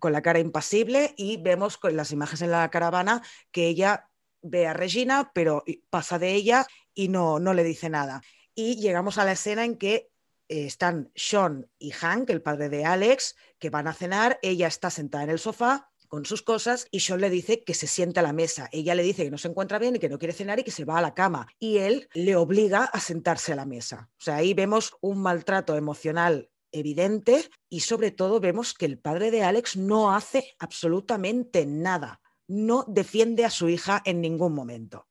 con 0.00 0.12
la 0.12 0.22
cara 0.22 0.40
impasible. 0.40 1.14
Y 1.16 1.36
vemos 1.38 1.78
con 1.78 1.96
las 1.96 2.10
imágenes 2.10 2.42
en 2.42 2.50
la 2.50 2.68
caravana 2.70 3.22
que 3.52 3.68
ella 3.68 4.10
ve 4.42 4.66
a 4.66 4.74
Regina, 4.74 5.30
pero 5.32 5.64
pasa 5.88 6.18
de 6.18 6.34
ella 6.34 6.66
y 6.94 7.08
no, 7.08 7.38
no 7.38 7.54
le 7.54 7.62
dice 7.62 7.88
nada. 7.88 8.22
Y 8.54 8.76
llegamos 8.76 9.18
a 9.18 9.24
la 9.24 9.32
escena 9.32 9.64
en 9.64 9.78
que 9.78 10.10
eh, 10.48 10.66
están 10.66 11.10
Sean 11.14 11.70
y 11.78 11.92
Hank, 11.92 12.28
el 12.30 12.42
padre 12.42 12.68
de 12.68 12.84
Alex, 12.84 13.36
que 13.58 13.70
van 13.70 13.86
a 13.86 13.94
cenar. 13.94 14.40
Ella 14.42 14.66
está 14.66 14.90
sentada 14.90 15.24
en 15.24 15.30
el 15.30 15.38
sofá 15.38 15.91
con 16.12 16.26
sus 16.26 16.42
cosas 16.42 16.88
y 16.90 17.00
Sean 17.00 17.22
le 17.22 17.30
dice 17.30 17.64
que 17.64 17.72
se 17.72 17.86
sienta 17.86 18.20
a 18.20 18.22
la 18.22 18.34
mesa. 18.34 18.68
Ella 18.70 18.94
le 18.94 19.02
dice 19.02 19.24
que 19.24 19.30
no 19.30 19.38
se 19.38 19.48
encuentra 19.48 19.78
bien 19.78 19.96
y 19.96 19.98
que 19.98 20.10
no 20.10 20.18
quiere 20.18 20.34
cenar 20.34 20.58
y 20.58 20.62
que 20.62 20.70
se 20.70 20.84
va 20.84 20.98
a 20.98 21.00
la 21.00 21.14
cama. 21.14 21.48
Y 21.58 21.78
él 21.78 22.06
le 22.12 22.36
obliga 22.36 22.84
a 22.84 23.00
sentarse 23.00 23.54
a 23.54 23.56
la 23.56 23.64
mesa. 23.64 24.10
O 24.20 24.22
sea, 24.22 24.36
ahí 24.36 24.52
vemos 24.52 24.92
un 25.00 25.22
maltrato 25.22 25.74
emocional 25.74 26.50
evidente 26.70 27.48
y 27.70 27.80
sobre 27.80 28.10
todo 28.10 28.40
vemos 28.40 28.74
que 28.74 28.84
el 28.84 28.98
padre 28.98 29.30
de 29.30 29.42
Alex 29.42 29.78
no 29.78 30.14
hace 30.14 30.54
absolutamente 30.58 31.64
nada. 31.64 32.20
No 32.46 32.84
defiende 32.86 33.46
a 33.46 33.50
su 33.50 33.70
hija 33.70 34.02
en 34.04 34.20
ningún 34.20 34.52
momento. 34.52 35.06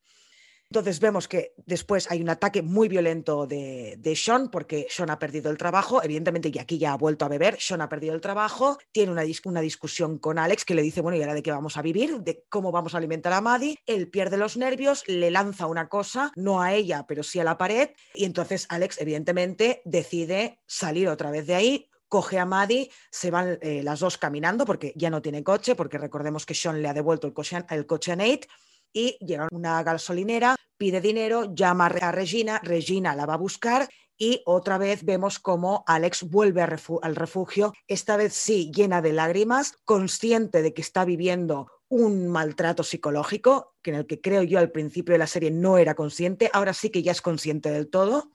Entonces 0.72 1.02
vemos 1.02 1.28
que 1.28 1.54
después 1.66 2.10
hay 2.10 2.22
un 2.22 2.30
ataque 2.30 2.62
muy 2.62 2.88
violento 2.88 3.46
de, 3.46 4.00
Sean 4.16 4.50
porque 4.50 4.88
Sean 4.90 5.10
ha 5.10 5.20
perdido 5.20 5.52
el 5.52 5.58
trabajo, 5.58 6.02
evidentemente 6.02 6.50
y 6.50 6.60
aquí 6.60 6.78
ya 6.78 6.94
ha 6.94 6.98
vuelto 6.98 7.26
a 7.26 7.28
beber, 7.28 7.58
Sean 7.60 7.82
ha 7.82 7.90
perdido 7.90 8.16
el 8.16 8.22
trabajo, 8.22 8.78
tiene 8.94 9.12
una, 9.12 9.24
una 9.44 9.60
discusión 9.60 10.18
con 10.18 10.40
Alex 10.40 10.64
que 10.64 10.74
le 10.74 10.82
dice, 10.82 11.02
bueno, 11.02 11.18
¿y 11.18 11.22
ahora 11.24 11.34
de 11.34 11.44
qué 11.44 11.52
vamos 11.52 11.76
a 11.76 11.82
vivir? 11.82 12.22
¿De 12.22 12.46
cómo 12.48 12.72
vamos 12.72 12.96
a 12.96 13.00
alimentar 13.00 13.34
a 13.34 13.42
Maddie? 13.42 13.80
Él 13.86 14.10
pierde 14.10 14.38
los 14.38 14.56
nervios, 14.56 15.04
le 15.08 15.30
lanza 15.30 15.68
una 15.68 15.90
cosa, 15.90 16.32
no 16.38 16.62
a 16.62 16.74
ella, 16.74 17.06
pero 17.06 17.22
sí 17.22 17.38
a 17.42 17.44
la 17.44 17.58
pared, 17.58 17.90
y 18.14 18.24
entonces 18.24 18.66
Alex 18.70 19.02
evidentemente 19.02 19.82
decide 19.84 20.62
salir 20.68 21.10
otra 21.10 21.32
vez 21.32 21.48
de 21.48 21.56
ahí, 21.56 21.90
coge 22.08 22.40
a 22.40 22.46
Maddie, 22.46 22.90
se 23.10 23.30
van 23.30 23.60
eh, 23.62 23.84
las 23.84 24.00
dos 24.00 24.18
caminando 24.18 24.66
porque 24.66 24.94
ya 24.96 25.10
no 25.10 25.22
tiene 25.22 25.44
coche, 25.44 25.76
porque 25.76 25.98
recordemos 25.98 26.46
que 26.46 26.54
Sean 26.54 26.82
le 26.82 26.88
ha 26.88 26.94
devuelto 26.94 27.28
el 27.28 27.34
coche, 27.34 27.58
el 27.70 27.86
coche 27.86 28.14
a 28.14 28.16
Nate, 28.16 28.48
y 28.94 29.18
llega 29.26 29.48
una 29.52 29.82
gasolinera, 29.84 30.56
pide 30.78 31.02
dinero, 31.02 31.54
llama 31.54 31.88
a 31.88 32.12
Regina, 32.12 32.60
Regina 32.64 33.16
la 33.16 33.26
va 33.26 33.36
a 33.36 33.38
buscar 33.38 33.88
y 34.18 34.42
otra 34.46 34.78
vez 34.78 35.04
vemos 35.04 35.40
cómo 35.40 35.84
Alex 35.88 36.30
vuelve 36.30 36.62
al 36.62 37.16
refugio, 37.16 37.74
esta 37.88 38.18
vez 38.18 38.34
sí 38.34 38.72
llena 38.74 39.02
de 39.02 39.14
lágrimas, 39.14 39.78
consciente 39.84 40.62
de 40.62 40.74
que 40.74 40.82
está 40.82 41.06
viviendo 41.06 41.72
un 41.90 42.28
maltrato 42.28 42.84
psicológico, 42.84 43.74
que 43.82 43.92
en 43.92 43.98
el 43.98 44.06
que 44.06 44.22
creo 44.22 44.44
yo 44.44 44.60
al 44.60 44.72
principio 44.72 45.14
de 45.14 45.20
la 45.20 45.28
serie 45.28 45.52
no 45.52 45.78
era 45.78 45.96
consciente, 45.96 46.50
ahora 46.54 46.74
sí 46.74 46.90
que 46.90 47.02
ya 47.02 47.12
es 47.12 47.22
consciente 47.22 47.72
del 47.72 47.90
todo 47.90 48.32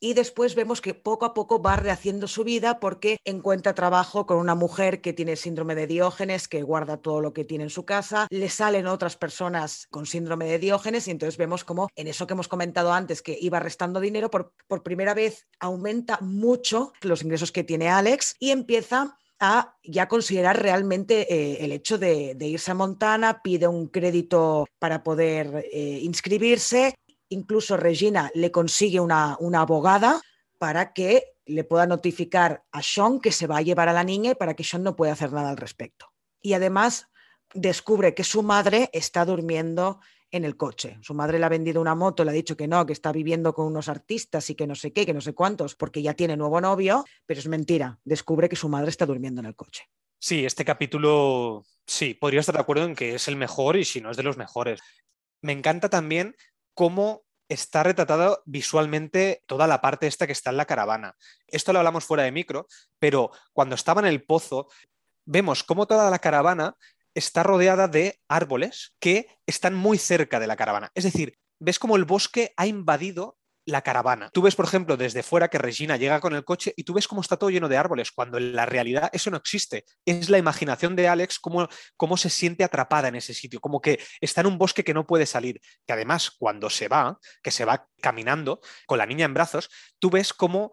y 0.00 0.14
después 0.14 0.54
vemos 0.54 0.80
que 0.80 0.94
poco 0.94 1.26
a 1.26 1.34
poco 1.34 1.62
va 1.62 1.76
rehaciendo 1.76 2.26
su 2.26 2.42
vida 2.42 2.80
porque 2.80 3.18
encuentra 3.24 3.74
trabajo 3.74 4.26
con 4.26 4.38
una 4.38 4.54
mujer 4.54 5.00
que 5.00 5.12
tiene 5.12 5.36
síndrome 5.36 5.74
de 5.74 5.86
Diógenes, 5.86 6.48
que 6.48 6.62
guarda 6.62 6.96
todo 6.96 7.20
lo 7.20 7.32
que 7.32 7.44
tiene 7.44 7.64
en 7.64 7.70
su 7.70 7.84
casa, 7.84 8.26
le 8.30 8.48
salen 8.48 8.86
otras 8.86 9.16
personas 9.16 9.86
con 9.90 10.06
síndrome 10.06 10.46
de 10.46 10.58
Diógenes 10.58 11.06
y 11.06 11.10
entonces 11.10 11.36
vemos 11.36 11.64
como 11.64 11.88
en 11.94 12.08
eso 12.08 12.26
que 12.26 12.32
hemos 12.32 12.48
comentado 12.48 12.92
antes, 12.92 13.22
que 13.22 13.38
iba 13.40 13.60
restando 13.60 14.00
dinero, 14.00 14.30
por, 14.30 14.54
por 14.66 14.82
primera 14.82 15.14
vez 15.14 15.46
aumenta 15.58 16.18
mucho 16.22 16.92
los 17.02 17.22
ingresos 17.22 17.52
que 17.52 17.64
tiene 17.64 17.88
Alex 17.88 18.36
y 18.38 18.50
empieza 18.50 19.16
a 19.40 19.74
ya 19.82 20.06
considerar 20.06 20.62
realmente 20.62 21.32
eh, 21.32 21.64
el 21.64 21.72
hecho 21.72 21.98
de, 21.98 22.36
irse 22.40 22.70
a 22.70 22.74
Montana, 22.74 23.40
pide 23.42 23.66
un 23.66 23.88
crédito 23.88 24.66
para 24.78 25.02
poder 25.02 25.66
eh, 25.72 26.00
inscribirse 26.02 26.94
incluso 27.30 27.76
Regina 27.76 28.30
le 28.34 28.50
consigue 28.50 29.00
una, 29.00 29.36
una 29.40 29.62
abogada 29.62 30.20
para 30.58 30.92
que 30.92 31.32
le 31.46 31.64
pueda 31.64 31.86
notificar 31.86 32.64
a 32.70 32.82
Sean 32.82 33.18
que 33.20 33.32
se 33.32 33.46
va 33.46 33.58
a 33.58 33.62
llevar 33.62 33.88
a 33.88 33.94
la 33.94 34.04
niña 34.04 34.32
y 34.32 34.34
para 34.34 34.54
que 34.54 34.64
Sean 34.64 34.82
no 34.82 34.94
pueda 34.94 35.14
hacer 35.14 35.32
nada 35.32 35.50
al 35.50 35.56
respecto. 35.56 36.12
Y 36.42 36.52
además 36.52 37.08
descubre 37.54 38.14
que 38.14 38.24
su 38.24 38.42
madre 38.42 38.90
está 38.92 39.24
durmiendo 39.24 40.00
en 40.30 40.44
el 40.44 40.56
coche. 40.56 40.98
Su 41.02 41.14
madre 41.14 41.38
le 41.38 41.44
ha 41.44 41.48
vendido 41.48 41.80
una 41.80 41.94
moto, 41.94 42.24
le 42.24 42.30
ha 42.30 42.34
dicho 42.34 42.56
que 42.56 42.68
no, 42.68 42.86
que 42.86 42.92
está 42.92 43.10
viviendo 43.10 43.52
con 43.52 43.66
unos 43.66 43.88
artistas 43.88 44.48
y 44.50 44.54
que 44.54 44.66
no 44.66 44.74
sé 44.74 44.92
qué, 44.92 45.04
que 45.04 45.14
no 45.14 45.20
sé 45.20 45.32
cuántos, 45.32 45.74
porque 45.74 46.02
ya 46.02 46.14
tiene 46.14 46.36
nuevo 46.36 46.60
novio, 46.60 47.04
pero 47.26 47.40
es 47.40 47.48
mentira. 47.48 47.98
Descubre 48.04 48.48
que 48.48 48.56
su 48.56 48.68
madre 48.68 48.90
está 48.90 49.06
durmiendo 49.06 49.40
en 49.40 49.46
el 49.46 49.56
coche. 49.56 49.84
Sí, 50.18 50.44
este 50.44 50.64
capítulo, 50.64 51.64
sí, 51.86 52.14
podría 52.14 52.40
estar 52.40 52.54
de 52.54 52.60
acuerdo 52.60 52.84
en 52.84 52.94
que 52.94 53.14
es 53.14 53.26
el 53.26 53.36
mejor 53.36 53.76
y 53.76 53.84
si 53.84 54.00
no 54.00 54.10
es 54.10 54.16
de 54.16 54.22
los 54.22 54.36
mejores. 54.36 54.80
Me 55.42 55.52
encanta 55.52 55.88
también 55.88 56.36
cómo 56.74 57.22
está 57.48 57.82
retratado 57.82 58.42
visualmente 58.46 59.42
toda 59.46 59.66
la 59.66 59.80
parte 59.80 60.06
esta 60.06 60.26
que 60.26 60.32
está 60.32 60.50
en 60.50 60.56
la 60.56 60.66
caravana. 60.66 61.16
Esto 61.48 61.72
lo 61.72 61.80
hablamos 61.80 62.04
fuera 62.04 62.22
de 62.22 62.32
micro, 62.32 62.66
pero 62.98 63.32
cuando 63.52 63.74
estaba 63.74 64.00
en 64.00 64.06
el 64.06 64.24
pozo, 64.24 64.68
vemos 65.24 65.64
cómo 65.64 65.86
toda 65.86 66.10
la 66.10 66.20
caravana 66.20 66.76
está 67.14 67.42
rodeada 67.42 67.88
de 67.88 68.20
árboles 68.28 68.94
que 69.00 69.26
están 69.46 69.74
muy 69.74 69.98
cerca 69.98 70.38
de 70.38 70.46
la 70.46 70.56
caravana. 70.56 70.92
Es 70.94 71.04
decir, 71.04 71.38
ves 71.58 71.78
cómo 71.80 71.96
el 71.96 72.04
bosque 72.04 72.54
ha 72.56 72.66
invadido 72.66 73.36
la 73.70 73.82
caravana. 73.82 74.30
Tú 74.32 74.42
ves, 74.42 74.54
por 74.54 74.64
ejemplo, 74.64 74.96
desde 74.96 75.22
fuera 75.22 75.48
que 75.48 75.58
Regina 75.58 75.96
llega 75.96 76.20
con 76.20 76.34
el 76.34 76.44
coche 76.44 76.72
y 76.76 76.84
tú 76.84 76.94
ves 76.94 77.08
cómo 77.08 77.20
está 77.20 77.36
todo 77.36 77.50
lleno 77.50 77.68
de 77.68 77.76
árboles, 77.76 78.12
cuando 78.12 78.38
en 78.38 78.54
la 78.54 78.66
realidad 78.66 79.10
eso 79.12 79.30
no 79.30 79.36
existe. 79.36 79.84
Es 80.04 80.28
la 80.28 80.38
imaginación 80.38 80.96
de 80.96 81.08
Alex 81.08 81.38
cómo, 81.38 81.68
cómo 81.96 82.16
se 82.16 82.30
siente 82.30 82.64
atrapada 82.64 83.08
en 83.08 83.16
ese 83.16 83.34
sitio, 83.34 83.60
como 83.60 83.80
que 83.80 84.00
está 84.20 84.42
en 84.42 84.48
un 84.48 84.58
bosque 84.58 84.84
que 84.84 84.94
no 84.94 85.06
puede 85.06 85.26
salir. 85.26 85.60
Que 85.86 85.92
además, 85.92 86.30
cuando 86.30 86.70
se 86.70 86.88
va, 86.88 87.18
que 87.42 87.50
se 87.50 87.64
va 87.64 87.88
caminando 88.00 88.60
con 88.86 88.98
la 88.98 89.06
niña 89.06 89.24
en 89.24 89.34
brazos, 89.34 89.70
tú 89.98 90.10
ves 90.10 90.32
cómo 90.32 90.72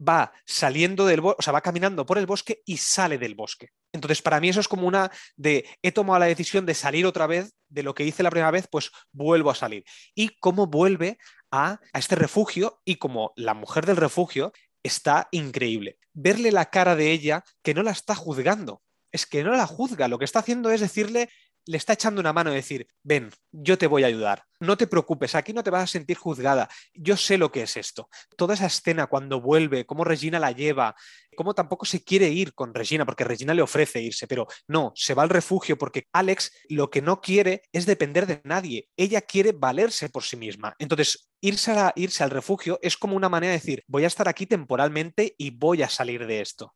va 0.00 0.32
saliendo 0.44 1.06
del 1.06 1.20
bosque, 1.20 1.36
o 1.38 1.42
sea, 1.42 1.52
va 1.52 1.60
caminando 1.60 2.06
por 2.06 2.18
el 2.18 2.26
bosque 2.26 2.62
y 2.64 2.78
sale 2.78 3.18
del 3.18 3.34
bosque. 3.34 3.68
Entonces, 3.92 4.22
para 4.22 4.40
mí 4.40 4.48
eso 4.48 4.60
es 4.60 4.68
como 4.68 4.86
una 4.86 5.10
de, 5.36 5.66
he 5.82 5.92
tomado 5.92 6.18
la 6.18 6.26
decisión 6.26 6.66
de 6.66 6.74
salir 6.74 7.06
otra 7.06 7.26
vez 7.26 7.52
de 7.68 7.82
lo 7.82 7.94
que 7.94 8.04
hice 8.04 8.22
la 8.22 8.30
primera 8.30 8.50
vez, 8.50 8.66
pues 8.70 8.90
vuelvo 9.12 9.50
a 9.50 9.54
salir. 9.54 9.84
Y 10.14 10.38
cómo 10.40 10.66
vuelve 10.66 11.18
a, 11.50 11.80
a 11.92 11.98
este 11.98 12.16
refugio 12.16 12.80
y 12.84 12.96
como 12.96 13.32
la 13.36 13.54
mujer 13.54 13.86
del 13.86 13.96
refugio 13.96 14.52
está 14.82 15.28
increíble. 15.32 15.98
Verle 16.12 16.52
la 16.52 16.70
cara 16.70 16.96
de 16.96 17.10
ella 17.10 17.44
que 17.62 17.74
no 17.74 17.82
la 17.82 17.90
está 17.90 18.14
juzgando. 18.14 18.82
Es 19.12 19.26
que 19.26 19.42
no 19.42 19.52
la 19.52 19.66
juzga, 19.66 20.08
lo 20.08 20.18
que 20.18 20.24
está 20.24 20.38
haciendo 20.38 20.70
es 20.70 20.80
decirle, 20.80 21.28
le 21.66 21.76
está 21.76 21.92
echando 21.92 22.20
una 22.20 22.32
mano 22.32 22.52
y 22.52 22.56
decir, 22.56 22.88
ven, 23.02 23.30
yo 23.52 23.78
te 23.78 23.86
voy 23.86 24.04
a 24.04 24.06
ayudar, 24.06 24.44
no 24.60 24.76
te 24.76 24.86
preocupes, 24.86 25.34
aquí 25.34 25.52
no 25.52 25.62
te 25.62 25.70
vas 25.70 25.84
a 25.84 25.86
sentir 25.86 26.16
juzgada, 26.16 26.68
yo 26.94 27.16
sé 27.16 27.38
lo 27.38 27.50
que 27.50 27.62
es 27.62 27.76
esto. 27.76 28.08
Toda 28.36 28.54
esa 28.54 28.66
escena 28.66 29.06
cuando 29.06 29.40
vuelve, 29.40 29.86
cómo 29.86 30.04
Regina 30.04 30.38
la 30.38 30.52
lleva, 30.52 30.94
cómo 31.36 31.54
tampoco 31.54 31.86
se 31.86 32.02
quiere 32.04 32.28
ir 32.28 32.54
con 32.54 32.74
Regina, 32.74 33.06
porque 33.06 33.24
Regina 33.24 33.54
le 33.54 33.62
ofrece 33.62 34.00
irse, 34.00 34.26
pero 34.26 34.46
no, 34.68 34.92
se 34.94 35.14
va 35.14 35.22
al 35.22 35.30
refugio 35.30 35.78
porque 35.78 36.06
Alex 36.12 36.52
lo 36.68 36.90
que 36.90 37.02
no 37.02 37.20
quiere 37.20 37.62
es 37.72 37.86
depender 37.86 38.26
de 38.26 38.40
nadie, 38.44 38.88
ella 38.96 39.22
quiere 39.22 39.52
valerse 39.52 40.08
por 40.08 40.22
sí 40.22 40.36
misma. 40.36 40.74
Entonces, 40.78 41.30
irse, 41.40 41.74
irse 41.96 42.24
al 42.24 42.30
refugio 42.30 42.78
es 42.82 42.96
como 42.96 43.16
una 43.16 43.28
manera 43.28 43.52
de 43.52 43.58
decir, 43.58 43.84
voy 43.86 44.04
a 44.04 44.08
estar 44.08 44.28
aquí 44.28 44.46
temporalmente 44.46 45.34
y 45.38 45.50
voy 45.50 45.82
a 45.82 45.88
salir 45.88 46.26
de 46.26 46.40
esto. 46.40 46.74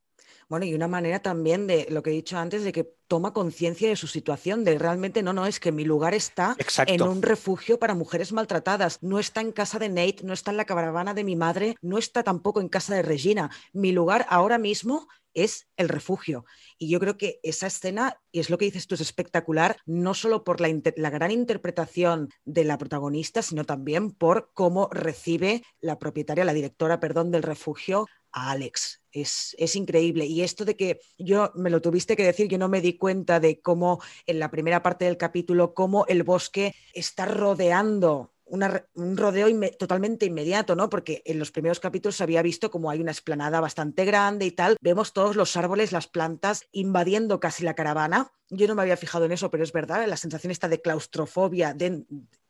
Bueno, 0.49 0.67
y 0.67 0.75
una 0.75 0.89
manera 0.89 1.21
también 1.21 1.67
de 1.67 1.87
lo 1.91 2.03
que 2.03 2.11
he 2.11 2.15
dicho 2.15 2.39
antes, 2.39 2.65
de 2.65 2.73
que 2.73 2.95
toma 3.09 3.33
conciencia 3.33 3.89
de 3.89 3.97
su 3.97 4.07
situación, 4.07 4.65
de 4.65 4.79
realmente 4.79 5.23
no, 5.23 5.33
no, 5.33 5.47
es 5.47 5.61
que 5.61 5.73
mi 5.73 5.85
lugar 5.85 6.15
está 6.15 6.57
en 6.87 7.03
un 7.03 7.23
refugio 7.23 7.79
para 7.79 7.95
mujeres 7.95 8.33
maltratadas, 8.33 9.03
no 9.03 9.19
está 9.19 9.41
en 9.41 9.53
casa 9.53 9.79
de 9.79 9.89
Nate, 9.89 10.21
no 10.23 10.33
está 10.33 10.51
en 10.51 10.57
la 10.57 10.65
caravana 10.65 11.15
de 11.15 11.25
mi 11.25 11.37
madre, 11.37 11.77
no 11.83 11.99
está 11.99 12.23
tampoco 12.23 12.61
en 12.61 12.69
casa 12.69 12.95
de 12.95 13.03
Regina. 13.03 13.51
Mi 13.73 13.93
lugar 13.93 14.27
ahora 14.29 14.59
mismo 14.59 15.07
es 15.35 15.69
el 15.77 15.89
refugio. 15.89 16.45
Y 16.79 16.89
yo 16.89 17.01
creo 17.01 17.17
que 17.17 17.41
esa 17.43 17.67
escena, 17.67 18.21
y 18.33 18.41
es 18.41 18.51
lo 18.51 18.57
que 18.57 18.67
dices 18.67 18.87
tú, 18.87 18.95
es 18.95 19.01
espectacular, 19.01 19.77
no 19.85 20.15
solo 20.15 20.45
por 20.45 20.61
la, 20.61 20.69
la, 20.97 21.11
gran 21.11 21.31
interpretación 21.31 22.31
de 22.45 22.65
la 22.65 22.79
protagonista, 22.79 23.43
sino 23.43 23.65
también 23.65 24.13
por 24.13 24.51
cómo 24.55 24.89
recibe 24.91 25.63
la 25.81 25.99
propietaria, 25.99 26.45
la 26.45 26.55
directora, 26.55 27.01
perdón, 27.01 27.31
del 27.31 27.43
refugio 27.43 28.07
a 28.35 28.51
Alex. 28.51 29.01
Es, 29.13 29.55
es, 29.59 29.77
increíble. 29.77 30.27
Y 30.27 30.43
esto 30.43 30.65
de 30.65 30.77
que 30.77 31.01
yo 31.17 31.53
me 31.55 31.71
lo 31.71 31.81
tuviste 31.81 32.17
que 32.17 32.25
decir, 32.25 32.49
yo 32.49 32.59
no 32.59 32.69
me 32.69 32.81
di 32.81 32.99
cuenta 32.99 33.39
de 33.39 33.61
cómo 33.61 34.03
en 34.27 34.41
la 34.41 34.51
primera 34.51 34.83
parte 34.83 35.05
del 35.05 35.17
capítulo, 35.17 35.73
cómo 35.73 36.05
el 36.07 36.25
bosque 36.25 36.75
está 36.93 37.25
rodeando 37.27 38.34
un 38.47 39.17
rodeo 39.17 39.49
totalmente 39.79 40.27
inmediato, 40.27 40.77
¿no? 40.77 40.89
Porque 40.89 41.23
en 41.25 41.39
los 41.39 41.51
primeros 41.51 41.81
capítulos 41.81 42.17
se 42.17 42.23
había 42.23 42.43
visto 42.43 42.71
como 42.71 42.91
hay 42.91 43.01
una 43.01 43.11
esplanada 43.11 43.61
bastante 43.61 44.05
grande 44.05 44.47
y 44.47 44.51
tal. 44.51 44.77
Vemos 44.81 45.13
todos 45.13 45.37
los 45.37 45.57
árboles, 45.57 45.93
las 45.93 46.07
plantas 46.07 46.65
invadiendo 46.73 47.41
casi 47.41 47.65
la 47.65 47.75
caravana. 47.75 48.33
Yo 48.51 48.69
no 48.69 48.75
me 48.75 48.83
había 48.83 48.97
fijado 48.97 49.25
en 49.25 49.33
eso, 49.33 49.51
pero 49.51 49.65
es 49.65 49.73
verdad, 49.73 50.07
la 50.07 50.17
sensación 50.17 50.51
está 50.51 50.69
de 50.69 50.81
claustrofobia 50.81 51.75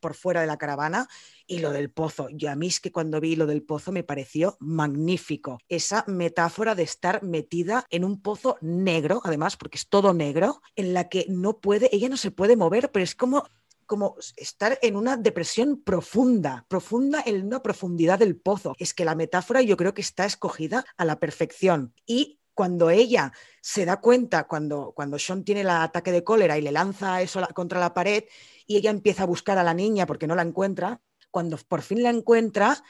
por 0.01 0.15
fuera 0.15 0.41
de 0.43 0.47
la 0.47 0.59
caravana 0.59 1.09
y 1.47 1.61
lo 1.61 1.71
del 1.71 1.91
pozo. 1.91 2.29
Yo 2.31 2.51
a 2.51 2.57
mí 2.57 2.67
es 2.67 2.81
que 2.81 2.93
cuando 2.93 3.21
vi 3.21 3.37
lo 3.37 3.47
del 3.47 3.63
pozo 3.63 3.93
me 3.93 4.03
pareció 4.03 4.57
magnífico. 4.61 5.59
Esa 5.69 6.05
metáfora 6.07 6.75
de 6.75 6.83
estar 6.83 7.23
metida 7.23 7.87
en 7.89 8.05
un 8.05 8.21
pozo 8.21 8.59
negro, 8.61 9.23
además, 9.25 9.57
porque 9.57 9.79
es 9.79 9.89
todo 9.89 10.13
negro, 10.13 10.61
en 10.77 10.93
la 10.93 11.09
que 11.09 11.27
no 11.29 11.59
puede, 11.59 11.89
ella 11.95 12.09
no 12.09 12.17
se 12.17 12.33
puede 12.33 12.57
mover, 12.57 12.91
pero 12.91 13.05
es 13.05 13.15
como 13.15 13.45
como 13.87 14.17
estar 14.37 14.79
en 14.83 14.97
una 14.97 15.17
depresión 15.17 15.83
profunda, 15.83 16.67
profunda 16.69 17.23
en 17.25 17.47
una 17.47 17.63
profundidad 17.63 18.19
del 18.19 18.37
pozo. 18.37 18.75
Es 18.79 18.95
que 18.95 19.05
la 19.05 19.15
metáfora 19.15 19.63
yo 19.63 19.77
creo 19.77 19.95
que 19.95 20.03
está 20.03 20.25
escogida 20.25 20.85
a 20.97 21.05
la 21.05 21.19
perfección. 21.19 21.95
Y 22.07 22.41
cuando 22.55 22.91
ella 22.91 23.33
se 23.61 23.85
da 23.85 24.01
cuenta, 24.01 24.47
cuando, 24.47 24.93
cuando 24.95 25.19
Sean 25.19 25.45
tiene 25.45 25.63
el 25.63 25.71
ataque 25.71 26.13
de 26.13 26.25
cólera 26.25 26.57
y 26.57 26.63
le 26.63 26.73
lanza 26.73 27.21
eso 27.21 27.41
contra 27.53 27.81
la 27.81 27.93
pared 27.93 28.25
y 28.67 28.77
ella 28.77 28.91
empieza 28.91 29.25
a 29.25 29.27
buscar 29.27 29.59
a 29.59 29.65
la 29.65 29.75
niña 29.75 30.07
porque 30.07 30.27
no 30.27 30.35
la 30.35 30.43
encuentra, 30.43 31.01
cuando 31.31 31.57
por 31.57 31.83
fin 31.83 32.03
la 32.03 32.11
encuentra, 32.11 32.83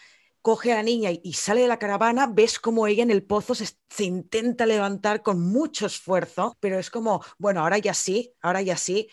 coge 0.42 0.72
a 0.72 0.76
la 0.76 0.82
niña 0.82 1.10
y, 1.10 1.32
sale 1.32 1.62
de 1.62 1.68
la 1.68 1.78
caravana, 1.78 2.26
ves 2.26 2.58
como 2.58 2.86
ella 2.86 3.02
en 3.02 3.10
el 3.10 3.24
pozo 3.24 3.54
se, 3.54 3.66
se, 3.88 4.04
intenta 4.04 4.66
levantar 4.66 5.22
con 5.22 5.40
mucho 5.40 5.86
esfuerzo, 5.86 6.54
pero 6.60 6.78
es 6.78 6.90
como, 6.90 7.24
bueno, 7.38 7.62
ahora 7.62 7.78
ya 7.78 7.94
sí, 7.94 8.34
ahora 8.42 8.60
ya 8.60 8.76
sí, 8.76 9.08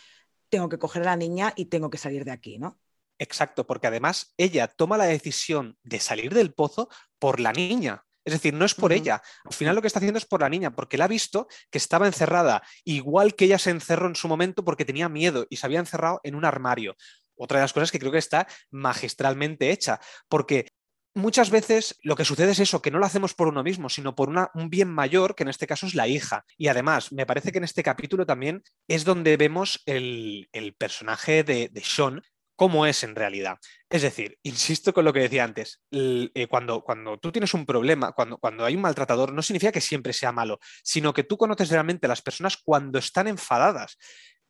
tengo 0.52 0.70
que 0.70 0.78
coger 0.78 1.02
a 1.04 1.06
la 1.06 1.16
niña 1.16 1.54
y 1.56 1.66
tengo 1.66 1.90
que 1.90 1.98
salir 1.98 2.26
de 2.26 2.32
aquí, 2.32 2.60
¿no? 2.60 2.80
Exacto, 3.18 3.66
porque 3.66 3.88
además 3.88 4.34
ella 4.38 4.68
toma 4.68 4.98
la 4.98 5.06
decisión 5.06 5.78
de 5.84 6.00
salir 6.00 6.34
del 6.34 6.54
pozo 6.54 6.90
por 7.18 7.40
la 7.40 7.54
niña. 7.54 8.04
Es 8.24 8.34
decir, 8.34 8.54
no 8.54 8.66
es 8.66 8.76
por 8.76 8.94
ella. 8.94 9.22
Al 9.46 9.54
final 9.54 9.76
lo 9.76 9.82
que 9.82 9.88
está 9.88 10.00
haciendo 10.00 10.20
es 10.20 10.26
por 10.26 10.42
la 10.42 10.50
niña, 10.50 10.76
porque 10.76 10.98
la 10.98 11.06
ha 11.06 11.08
visto 11.08 11.48
que 11.72 11.80
estaba 11.80 12.06
encerrada, 12.06 12.62
igual 12.84 13.36
que 13.36 13.46
ella 13.46 13.58
se 13.58 13.72
encerró 13.72 14.08
en 14.08 14.16
su 14.16 14.28
momento 14.28 14.64
porque 14.64 14.86
tenía 14.86 15.10
miedo 15.10 15.48
y 15.50 15.58
se 15.58 15.66
había 15.66 15.80
encerrado 15.80 16.20
en 16.24 16.36
un 16.36 16.46
armario. 16.46 16.96
Otra 17.36 17.58
de 17.58 17.64
las 17.64 17.74
cosas 17.74 17.92
que 17.92 17.98
creo 17.98 18.12
que 18.12 18.20
está 18.20 18.48
magistralmente 18.70 19.72
hecha, 19.72 20.00
porque 20.28 20.68
muchas 21.14 21.50
veces 21.50 21.98
lo 22.04 22.16
que 22.16 22.26
sucede 22.26 22.52
es 22.52 22.60
eso, 22.60 22.82
que 22.82 22.92
no 22.92 23.00
lo 23.00 23.06
hacemos 23.06 23.34
por 23.34 23.48
uno 23.48 23.64
mismo, 23.64 23.90
sino 23.90 24.16
por 24.16 24.30
un 24.30 24.70
bien 24.70 24.90
mayor, 24.90 25.36
que 25.36 25.44
en 25.44 25.50
este 25.50 25.68
caso 25.68 25.86
es 25.86 25.96
la 25.96 26.08
hija. 26.08 26.46
Y 26.58 26.68
además, 26.68 27.12
me 27.12 27.26
parece 27.26 27.52
que 27.52 27.58
en 27.58 27.64
este 27.64 27.84
capítulo 27.84 28.26
también 28.26 28.64
es 28.88 29.04
donde 29.04 29.38
vemos 29.38 29.82
el, 29.86 30.48
personaje 30.78 31.44
de, 31.44 31.72
Sean, 31.84 32.22
cómo 32.56 32.86
es 32.86 33.04
en 33.04 33.16
realidad. 33.16 33.58
Es 33.90 34.04
decir, 34.04 34.38
insisto 34.44 34.94
con 34.94 35.06
lo 35.06 35.14
que 35.14 35.22
decía 35.22 35.44
antes, 35.44 35.82
eh, 35.92 36.48
cuando, 36.50 36.82
cuando, 36.82 37.18
tú 37.18 37.32
tienes 37.32 37.54
un 37.54 37.66
problema, 37.66 38.12
cuando, 38.14 38.38
cuando, 38.38 38.66
hay 38.66 38.76
un 38.76 38.82
maltratador, 38.82 39.34
no 39.34 39.42
significa 39.42 39.72
que 39.72 39.82
siempre 39.82 40.14
sea 40.14 40.32
malo, 40.32 40.60
sino 40.84 41.14
que 41.14 41.24
tú 41.24 41.38
conoces 41.38 41.70
realmente 41.70 42.06
a 42.06 42.10
las 42.10 42.22
personas 42.22 42.58
cuando 42.58 43.00
están 43.00 43.28
enfadadas. 43.28 43.98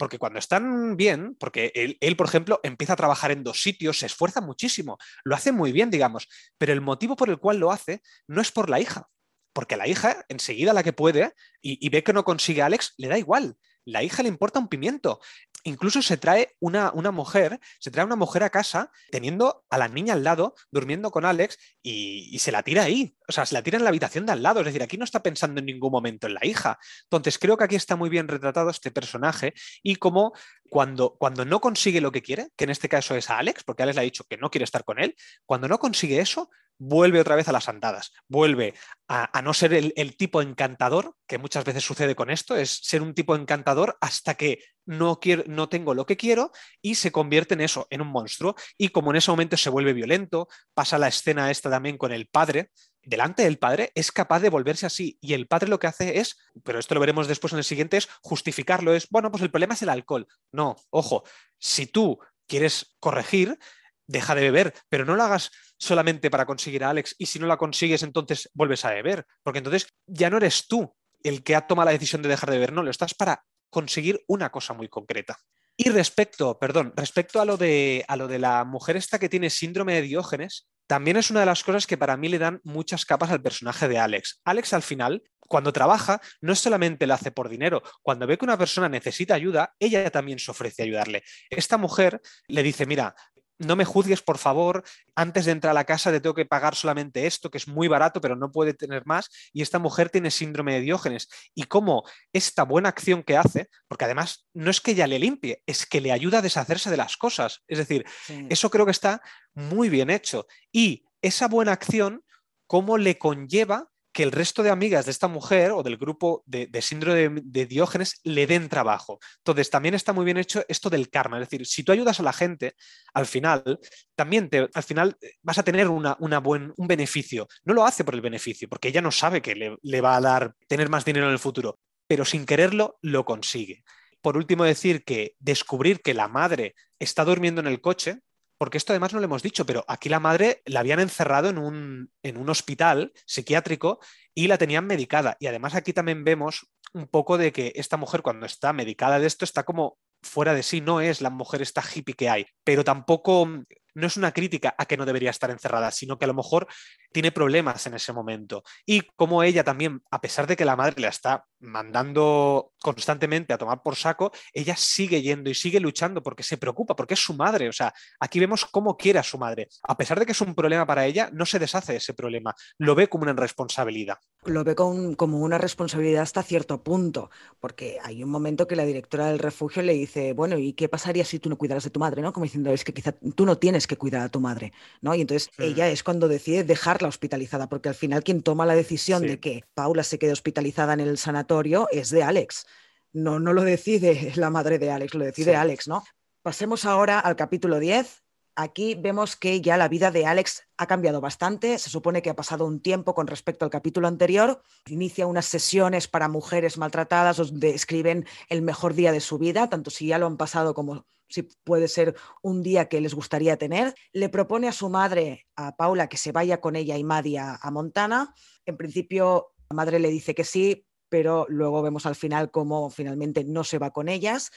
Porque 0.01 0.17
cuando 0.17 0.39
están 0.39 0.97
bien, 0.97 1.35
porque 1.39 1.71
él, 1.75 2.15
por 2.15 2.25
ejemplo, 2.25 2.59
empieza 2.63 2.93
a 2.93 2.95
trabajar 2.95 3.29
en 3.29 3.43
dos 3.43 3.61
sitios, 3.61 3.99
se 3.99 4.07
esfuerza 4.07 4.41
muchísimo, 4.41 4.97
lo 5.23 5.35
hace 5.35 5.51
muy 5.51 5.71
bien, 5.71 5.91
digamos, 5.91 6.27
pero 6.57 6.73
el 6.73 6.81
motivo 6.81 7.15
por 7.15 7.29
el 7.29 7.37
cual 7.37 7.59
lo 7.59 7.71
hace 7.71 8.01
no 8.25 8.41
es 8.41 8.51
por 8.51 8.71
la 8.71 8.79
hija, 8.79 9.09
porque 9.53 9.77
la 9.77 9.87
hija, 9.87 10.25
enseguida 10.27 10.73
la 10.73 10.81
que 10.81 10.91
puede, 10.91 11.35
y, 11.61 11.77
y 11.85 11.89
ve 11.89 12.03
que 12.03 12.13
no 12.13 12.23
consigue 12.23 12.63
a 12.63 12.65
Alex, 12.65 12.95
le 12.97 13.09
da 13.09 13.19
igual. 13.19 13.57
La 13.85 14.01
hija 14.01 14.23
le 14.23 14.29
importa 14.29 14.57
un 14.57 14.69
pimiento 14.69 15.19
incluso 15.63 16.01
se 16.01 16.17
trae 16.17 16.55
una, 16.59 16.91
una, 16.93 17.11
mujer, 17.11 17.59
se 17.79 17.91
trae 17.91 18.05
una 18.05 18.15
mujer 18.15 18.43
a 18.43 18.49
casa 18.49 18.91
teniendo 19.11 19.63
a 19.69 19.77
la 19.77 19.87
niña 19.87 20.13
al 20.13 20.23
lado, 20.23 20.55
durmiendo 20.71 21.11
con 21.11 21.25
Alex 21.25 21.57
y, 21.81 22.37
se 22.39 22.51
la 22.51 22.63
tira 22.63 22.83
ahí. 22.83 23.15
O 23.27 23.31
sea, 23.31 23.45
se 23.45 23.53
la 23.53 23.63
tira 23.63 23.77
en 23.77 23.83
la 23.83 23.89
habitación 23.89 24.25
de 24.25 24.31
al 24.31 24.43
lado. 24.43 24.59
Es 24.59 24.65
decir, 24.65 24.83
aquí 24.83 24.97
no 24.97 25.05
está 25.05 25.21
pensando 25.21 25.59
en 25.59 25.65
ningún 25.65 25.91
momento 25.91 26.27
en 26.27 26.33
la 26.33 26.45
hija. 26.45 26.79
Entonces, 27.03 27.37
creo 27.37 27.57
que 27.57 27.63
aquí 27.65 27.75
está 27.75 27.95
muy 27.95 28.09
bien 28.09 28.27
retratado 28.27 28.69
este 28.69 28.91
personaje 28.91 29.53
y 29.83 29.95
cómo 29.97 30.33
cuando, 30.69 31.15
cuando 31.17 31.45
no 31.45 31.61
consigue 31.61 32.01
lo 32.01 32.11
que 32.11 32.21
quiere, 32.21 32.49
que 32.55 32.63
en 32.63 32.71
este 32.71 32.89
caso 32.89 33.15
es 33.15 33.29
a 33.29 33.37
Alex, 33.37 33.63
porque 33.63 33.83
Alex 33.83 33.95
le 33.95 34.01
ha 34.01 34.05
dicho 34.05 34.23
que 34.23 34.37
no 34.37 34.49
quiere 34.49 34.65
estar 34.65 34.83
con 34.83 34.99
él, 34.99 35.15
cuando 35.45 35.67
no 35.67 35.79
consigue 35.79 36.19
eso, 36.19 36.49
vuelve 36.83 37.19
otra 37.19 37.35
vez 37.35 37.47
a 37.47 37.51
las 37.51 37.69
andadas, 37.69 38.11
vuelve 38.27 38.73
a, 39.07 39.39
no 39.43 39.53
ser 39.53 39.71
el, 39.73 40.17
tipo 40.17 40.41
encantador, 40.41 41.15
que 41.27 41.37
muchas 41.37 41.63
veces 41.63 41.83
sucede 41.83 42.15
con 42.15 42.31
esto, 42.31 42.55
es 42.55 42.79
ser 42.81 43.03
un 43.03 43.13
tipo 43.13 43.35
encantador 43.35 43.99
hasta 44.01 44.33
que 44.33 44.63
no, 44.85 45.19
quiero, 45.19 45.43
no 45.45 45.69
tengo 45.69 45.93
lo 45.93 46.07
que 46.07 46.17
quiero 46.17 46.51
y 46.81 46.95
se 46.95 47.11
convierte 47.11 47.53
en 47.53 47.61
eso, 47.61 47.85
en 47.91 48.01
un 48.01 48.07
monstruo. 48.07 48.55
Y 48.79 48.89
como 48.89 49.11
en 49.11 49.17
ese 49.17 49.29
momento 49.29 49.57
se 49.57 49.69
vuelve 49.69 49.93
violento, 49.93 50.47
pasa 50.73 50.97
la 50.97 51.07
escena 51.07 51.51
esta 51.51 51.69
también 51.69 51.99
con 51.99 52.11
el 52.11 52.27
padre, 52.27 52.71
delante 53.03 53.43
del 53.43 53.59
padre 53.59 53.91
es 53.93 54.11
capaz 54.11 54.39
de 54.39 54.49
volverse 54.49 54.87
así 54.87 55.19
y 55.21 55.33
el 55.33 55.47
padre 55.47 55.69
lo 55.69 55.77
que 55.77 55.85
hace 55.85 56.19
es, 56.19 56.35
pero 56.63 56.79
esto 56.79 56.95
lo 56.95 56.99
veremos 56.99 57.27
después 57.27 57.53
en 57.53 57.59
el 57.59 57.63
siguiente, 57.63 57.97
es 57.97 58.09
justificarlo, 58.23 58.95
es, 58.95 59.07
bueno, 59.11 59.29
pues 59.29 59.43
el 59.43 59.51
problema 59.51 59.75
es 59.75 59.83
el 59.83 59.89
alcohol. 59.89 60.27
No, 60.51 60.75
ojo, 60.89 61.23
si 61.59 61.85
tú 61.85 62.17
quieres 62.47 62.95
corregir, 62.99 63.59
deja 64.07 64.33
de 64.33 64.41
beber, 64.41 64.73
pero 64.89 65.05
no 65.05 65.15
lo 65.15 65.23
hagas 65.23 65.51
solamente 65.81 66.29
para 66.29 66.45
conseguir 66.45 66.83
a 66.83 66.91
Alex 66.91 67.15
y 67.17 67.25
si 67.25 67.39
no 67.39 67.47
la 67.47 67.57
consigues 67.57 68.03
entonces 68.03 68.49
vuelves 68.53 68.85
a 68.85 68.91
beber, 68.91 69.25
porque 69.41 69.57
entonces 69.57 69.87
ya 70.05 70.29
no 70.29 70.37
eres 70.37 70.67
tú 70.67 70.95
el 71.23 71.43
que 71.43 71.55
ha 71.55 71.65
tomado 71.65 71.87
la 71.87 71.91
decisión 71.91 72.21
de 72.21 72.29
dejar 72.29 72.51
de 72.51 72.57
beber, 72.57 72.71
no, 72.71 72.83
lo 72.83 72.91
estás 72.91 73.15
para 73.15 73.43
conseguir 73.71 74.23
una 74.27 74.51
cosa 74.51 74.73
muy 74.73 74.89
concreta. 74.89 75.39
Y 75.75 75.89
respecto, 75.89 76.59
perdón, 76.59 76.93
respecto 76.95 77.41
a 77.41 77.45
lo 77.45 77.57
de 77.57 78.05
a 78.07 78.15
lo 78.15 78.27
de 78.27 78.37
la 78.37 78.63
mujer 78.63 78.95
esta 78.95 79.17
que 79.17 79.29
tiene 79.29 79.49
síndrome 79.49 79.95
de 79.95 80.03
Diógenes, 80.03 80.67
también 80.85 81.17
es 81.17 81.31
una 81.31 81.39
de 81.39 81.45
las 81.47 81.63
cosas 81.63 81.87
que 81.87 81.97
para 81.97 82.17
mí 82.17 82.29
le 82.29 82.37
dan 82.37 82.59
muchas 82.63 83.05
capas 83.05 83.31
al 83.31 83.41
personaje 83.41 83.87
de 83.87 83.97
Alex. 83.97 84.41
Alex 84.43 84.73
al 84.73 84.83
final, 84.83 85.23
cuando 85.39 85.73
trabaja, 85.73 86.21
no 86.41 86.53
solamente 86.53 87.07
lo 87.07 87.13
hace 87.13 87.31
por 87.31 87.49
dinero, 87.49 87.81
cuando 88.01 88.27
ve 88.27 88.37
que 88.37 88.45
una 88.45 88.57
persona 88.57 88.89
necesita 88.89 89.33
ayuda, 89.33 89.73
ella 89.79 90.09
también 90.11 90.37
se 90.37 90.51
ofrece 90.51 90.81
a 90.81 90.85
ayudarle. 90.85 91.23
Esta 91.49 91.77
mujer 91.77 92.21
le 92.47 92.61
dice, 92.61 92.85
mira, 92.85 93.15
no 93.61 93.75
me 93.75 93.85
juzgues, 93.85 94.21
por 94.21 94.37
favor, 94.37 94.83
antes 95.15 95.45
de 95.45 95.51
entrar 95.51 95.71
a 95.71 95.73
la 95.73 95.83
casa 95.83 96.11
te 96.11 96.19
tengo 96.19 96.33
que 96.33 96.45
pagar 96.45 96.75
solamente 96.75 97.27
esto, 97.27 97.51
que 97.51 97.57
es 97.57 97.67
muy 97.67 97.87
barato, 97.87 98.19
pero 98.21 98.35
no 98.35 98.51
puede 98.51 98.73
tener 98.73 99.05
más, 99.05 99.29
y 99.53 99.61
esta 99.61 99.79
mujer 99.79 100.09
tiene 100.09 100.31
síndrome 100.31 100.73
de 100.73 100.81
Diógenes. 100.81 101.29
Y 101.53 101.63
cómo 101.63 102.03
esta 102.33 102.63
buena 102.63 102.89
acción 102.89 103.23
que 103.23 103.37
hace, 103.37 103.69
porque 103.87 104.05
además 104.05 104.47
no 104.53 104.71
es 104.71 104.81
que 104.81 104.91
ella 104.91 105.07
le 105.07 105.19
limpie, 105.19 105.61
es 105.65 105.85
que 105.85 106.01
le 106.01 106.11
ayuda 106.11 106.39
a 106.39 106.41
deshacerse 106.41 106.89
de 106.89 106.97
las 106.97 107.17
cosas. 107.17 107.61
Es 107.67 107.77
decir, 107.77 108.05
eso 108.49 108.69
creo 108.69 108.85
que 108.85 108.91
está 108.91 109.21
muy 109.53 109.89
bien 109.89 110.09
hecho. 110.09 110.47
Y 110.71 111.05
esa 111.21 111.47
buena 111.47 111.73
acción, 111.73 112.23
cómo 112.67 112.97
le 112.97 113.17
conlleva 113.17 113.90
que 114.11 114.23
el 114.23 114.31
resto 114.31 114.63
de 114.63 114.69
amigas 114.69 115.05
de 115.05 115.11
esta 115.11 115.27
mujer 115.27 115.71
o 115.71 115.83
del 115.83 115.97
grupo 115.97 116.43
de, 116.45 116.69
síndrome 116.81 117.41
de, 117.43 117.65
Diógenes 117.65 118.19
le 118.23 118.47
den 118.47 118.69
trabajo. 118.69 119.19
Entonces, 119.37 119.69
también 119.69 119.95
está 119.95 120.13
muy 120.13 120.25
bien 120.25 120.37
hecho 120.37 120.63
esto 120.67 120.89
del 120.89 121.09
karma. 121.09 121.37
Es 121.37 121.49
decir, 121.49 121.65
si 121.65 121.83
tú 121.83 121.91
ayudas 121.91 122.19
a 122.19 122.23
la 122.23 122.33
gente, 122.33 122.75
al 123.13 123.25
final, 123.25 123.79
también 124.15 124.49
te, 124.49 124.69
al 124.73 124.83
final 124.83 125.17
eh, 125.21 125.33
vas 125.41 125.57
a 125.57 125.63
tener 125.63 125.87
una, 125.87 126.15
buen, 126.39 126.73
un 126.75 126.87
beneficio. 126.87 127.47
No 127.63 127.73
lo 127.73 127.85
hace 127.85 128.03
por 128.03 128.15
el 128.15 128.21
beneficio, 128.21 128.67
porque 128.67 128.89
ella 128.89 129.01
no 129.01 129.11
sabe 129.11 129.41
que 129.41 129.55
le, 129.55 129.77
le 129.81 130.01
va 130.01 130.17
a 130.17 130.21
dar 130.21 130.55
tener 130.67 130.89
más 130.89 131.05
dinero 131.05 131.27
en 131.27 131.33
el 131.33 131.39
futuro, 131.39 131.79
pero 132.07 132.25
sin 132.25 132.45
quererlo 132.45 132.97
lo 133.01 133.23
consigue. 133.23 133.83
Por 134.21 134.37
último, 134.37 134.63
decir 134.63 135.03
que 135.03 135.35
descubrir 135.39 136.01
que 136.01 136.13
la 136.13 136.27
madre 136.27 136.75
está 136.99 137.25
durmiendo 137.25 137.61
en 137.61 137.67
el 137.67 137.81
coche, 137.81 138.19
porque 138.61 138.77
esto 138.77 138.93
además 138.93 139.11
no 139.11 139.19
lo 139.19 139.25
hemos 139.25 139.41
dicho, 139.41 139.65
pero 139.65 139.83
aquí 139.87 140.07
la 140.07 140.19
madre 140.19 140.61
la 140.67 140.81
habían 140.81 140.99
encerrado 140.99 141.49
en 141.49 141.57
un, 141.57 142.11
en 142.21 142.37
un 142.37 142.47
hospital 142.47 143.11
psiquiátrico 143.25 143.97
y 144.35 144.45
la 144.45 144.59
tenían 144.59 144.85
medicada. 144.85 145.35
Y 145.39 145.47
además 145.47 145.73
aquí 145.73 145.93
también 145.93 146.23
vemos 146.23 146.67
un 146.93 147.07
poco 147.07 147.39
de 147.39 147.51
que 147.51 147.73
esta 147.73 147.97
mujer 147.97 148.21
cuando 148.21 148.45
está 148.45 148.71
medicada 148.71 149.17
de 149.17 149.25
esto 149.25 149.45
está 149.45 149.63
como 149.63 149.97
fuera 150.21 150.53
de 150.53 150.61
sí, 150.61 150.79
no 150.79 151.01
es 151.01 151.21
la 151.21 151.31
mujer 151.31 151.63
esta 151.63 151.81
hippie 151.81 152.13
que 152.13 152.29
hay, 152.29 152.45
pero 152.63 152.83
tampoco 152.83 153.49
no 153.93 154.07
es 154.07 154.17
una 154.17 154.31
crítica 154.31 154.75
a 154.77 154.85
que 154.85 154.97
no 154.97 155.05
debería 155.05 155.29
estar 155.29 155.49
encerrada, 155.51 155.91
sino 155.91 156.17
que 156.17 156.25
a 156.25 156.27
lo 156.27 156.33
mejor 156.33 156.67
tiene 157.11 157.31
problemas 157.31 157.85
en 157.87 157.93
ese 157.93 158.13
momento. 158.13 158.63
Y 158.85 159.01
como 159.15 159.43
ella 159.43 159.63
también, 159.63 160.01
a 160.11 160.21
pesar 160.21 160.47
de 160.47 160.55
que 160.55 160.65
la 160.65 160.75
madre 160.75 161.01
la 161.01 161.09
está 161.09 161.45
mandando 161.59 162.71
constantemente 162.81 163.53
a 163.53 163.57
tomar 163.57 163.81
por 163.83 163.95
saco, 163.95 164.31
ella 164.53 164.75
sigue 164.75 165.21
yendo 165.21 165.49
y 165.49 165.53
sigue 165.53 165.79
luchando 165.79 166.23
porque 166.23 166.43
se 166.43 166.57
preocupa, 166.57 166.95
porque 166.95 167.13
es 167.13 167.19
su 167.19 167.33
madre. 167.33 167.69
O 167.69 167.73
sea, 167.73 167.93
aquí 168.19 168.39
vemos 168.39 168.65
cómo 168.65 168.97
quiere 168.97 169.19
a 169.19 169.23
su 169.23 169.37
madre. 169.37 169.67
A 169.83 169.97
pesar 169.97 170.19
de 170.19 170.25
que 170.25 170.31
es 170.31 170.41
un 170.41 170.55
problema 170.55 170.85
para 170.85 171.05
ella, 171.05 171.29
no 171.33 171.45
se 171.45 171.59
deshace 171.59 171.93
de 171.93 171.99
ese 171.99 172.13
problema, 172.13 172.55
lo 172.77 172.95
ve 172.95 173.07
como 173.07 173.23
una 173.23 173.33
responsabilidad. 173.33 174.17
Lo 174.45 174.63
ve 174.63 174.75
como 174.75 175.39
una 175.39 175.57
responsabilidad 175.57 176.23
hasta 176.23 176.43
cierto 176.43 176.83
punto, 176.83 177.29
porque 177.59 177.99
hay 178.03 178.23
un 178.23 178.29
momento 178.29 178.67
que 178.67 178.75
la 178.75 178.85
directora 178.85 179.27
del 179.27 179.39
refugio 179.39 179.83
le 179.83 179.93
dice, 179.93 180.33
bueno, 180.33 180.57
¿y 180.57 180.73
qué 180.73 180.89
pasaría 180.89 181.25
si 181.25 181.39
tú 181.39 181.49
no 181.49 181.57
cuidaras 181.57 181.83
de 181.83 181.91
tu 181.91 181.99
madre? 181.99 182.21
¿no? 182.21 182.33
Como 182.33 182.45
diciendo, 182.45 182.71
es 182.71 182.83
que 182.83 182.93
quizá 182.93 183.11
tú 183.11 183.45
no 183.45 183.57
tienes 183.57 183.80
que 183.87 183.97
cuidar 183.97 184.21
a 184.21 184.29
tu 184.29 184.39
madre, 184.39 184.73
¿no? 185.01 185.15
Y 185.15 185.21
entonces 185.21 185.49
mm. 185.57 185.63
ella 185.63 185.89
es 185.89 186.03
cuando 186.03 186.27
decide 186.27 186.63
dejarla 186.63 187.07
hospitalizada, 187.07 187.69
porque 187.69 187.89
al 187.89 187.95
final 187.95 188.23
quien 188.23 188.41
toma 188.41 188.65
la 188.65 188.75
decisión 188.75 189.23
de 189.23 189.39
que 189.39 189.63
Paula 189.73 190.03
se 190.03 190.19
quede 190.19 190.31
hospitalizada 190.31 190.93
en 190.93 190.99
el 190.99 191.17
sanatorio 191.17 191.87
es 191.91 192.09
de 192.09 192.23
Alex. 192.23 192.67
No, 193.13 193.39
no 193.39 193.53
lo 193.53 193.63
decide 193.63 194.31
la 194.35 194.49
madre 194.49 194.79
de 194.79 194.91
Alex, 194.91 195.13
lo 195.13 195.25
decide 195.25 195.55
Alex, 195.55 195.87
¿no? 195.87 196.03
Pasemos 196.41 196.85
ahora 196.85 197.19
al 197.19 197.35
capítulo 197.35 197.79
10, 197.79 198.23
Aquí 198.61 198.93
vemos 198.93 199.35
que 199.35 199.59
ya 199.59 199.75
la 199.75 199.87
vida 199.87 200.11
de 200.11 200.27
Alex 200.27 200.67
ha 200.77 200.85
cambiado 200.85 201.19
bastante. 201.19 201.79
Se 201.79 201.89
supone 201.89 202.21
que 202.21 202.29
ha 202.29 202.35
pasado 202.35 202.67
un 202.67 202.79
tiempo 202.79 203.15
con 203.15 203.25
respecto 203.25 203.65
al 203.65 203.71
capítulo 203.71 204.07
anterior. 204.07 204.61
Inicia 204.85 205.25
unas 205.25 205.47
sesiones 205.47 206.07
para 206.07 206.27
mujeres 206.27 206.77
maltratadas 206.77 207.37
donde 207.37 207.71
escriben 207.71 208.27
el 208.49 208.61
mejor 208.61 208.93
día 208.93 209.11
de 209.11 209.19
su 209.19 209.39
vida, 209.39 209.67
tanto 209.67 209.89
si 209.89 210.05
ya 210.05 210.19
lo 210.19 210.27
han 210.27 210.37
pasado 210.37 210.75
como 210.75 211.07
si 211.27 211.41
puede 211.41 211.87
ser 211.87 212.15
un 212.43 212.61
día 212.61 212.87
que 212.87 213.01
les 213.01 213.15
gustaría 213.15 213.57
tener. 213.57 213.95
Le 214.13 214.29
propone 214.29 214.67
a 214.67 214.73
su 214.73 214.89
madre, 214.89 215.47
a 215.55 215.75
Paula, 215.75 216.07
que 216.07 216.17
se 216.17 216.31
vaya 216.31 216.61
con 216.61 216.75
ella 216.75 216.97
y 216.97 217.03
Maddie 217.03 217.39
a, 217.39 217.55
a 217.59 217.71
Montana. 217.71 218.35
En 218.67 218.77
principio, 218.77 219.53
la 219.71 219.75
madre 219.75 219.97
le 219.97 220.09
dice 220.09 220.35
que 220.35 220.43
sí, 220.43 220.85
pero 221.09 221.47
luego 221.49 221.81
vemos 221.81 222.05
al 222.05 222.15
final 222.15 222.51
cómo 222.51 222.91
finalmente 222.91 223.43
no 223.43 223.63
se 223.63 223.79
va 223.79 223.89
con 223.89 224.07
ellas. 224.07 224.51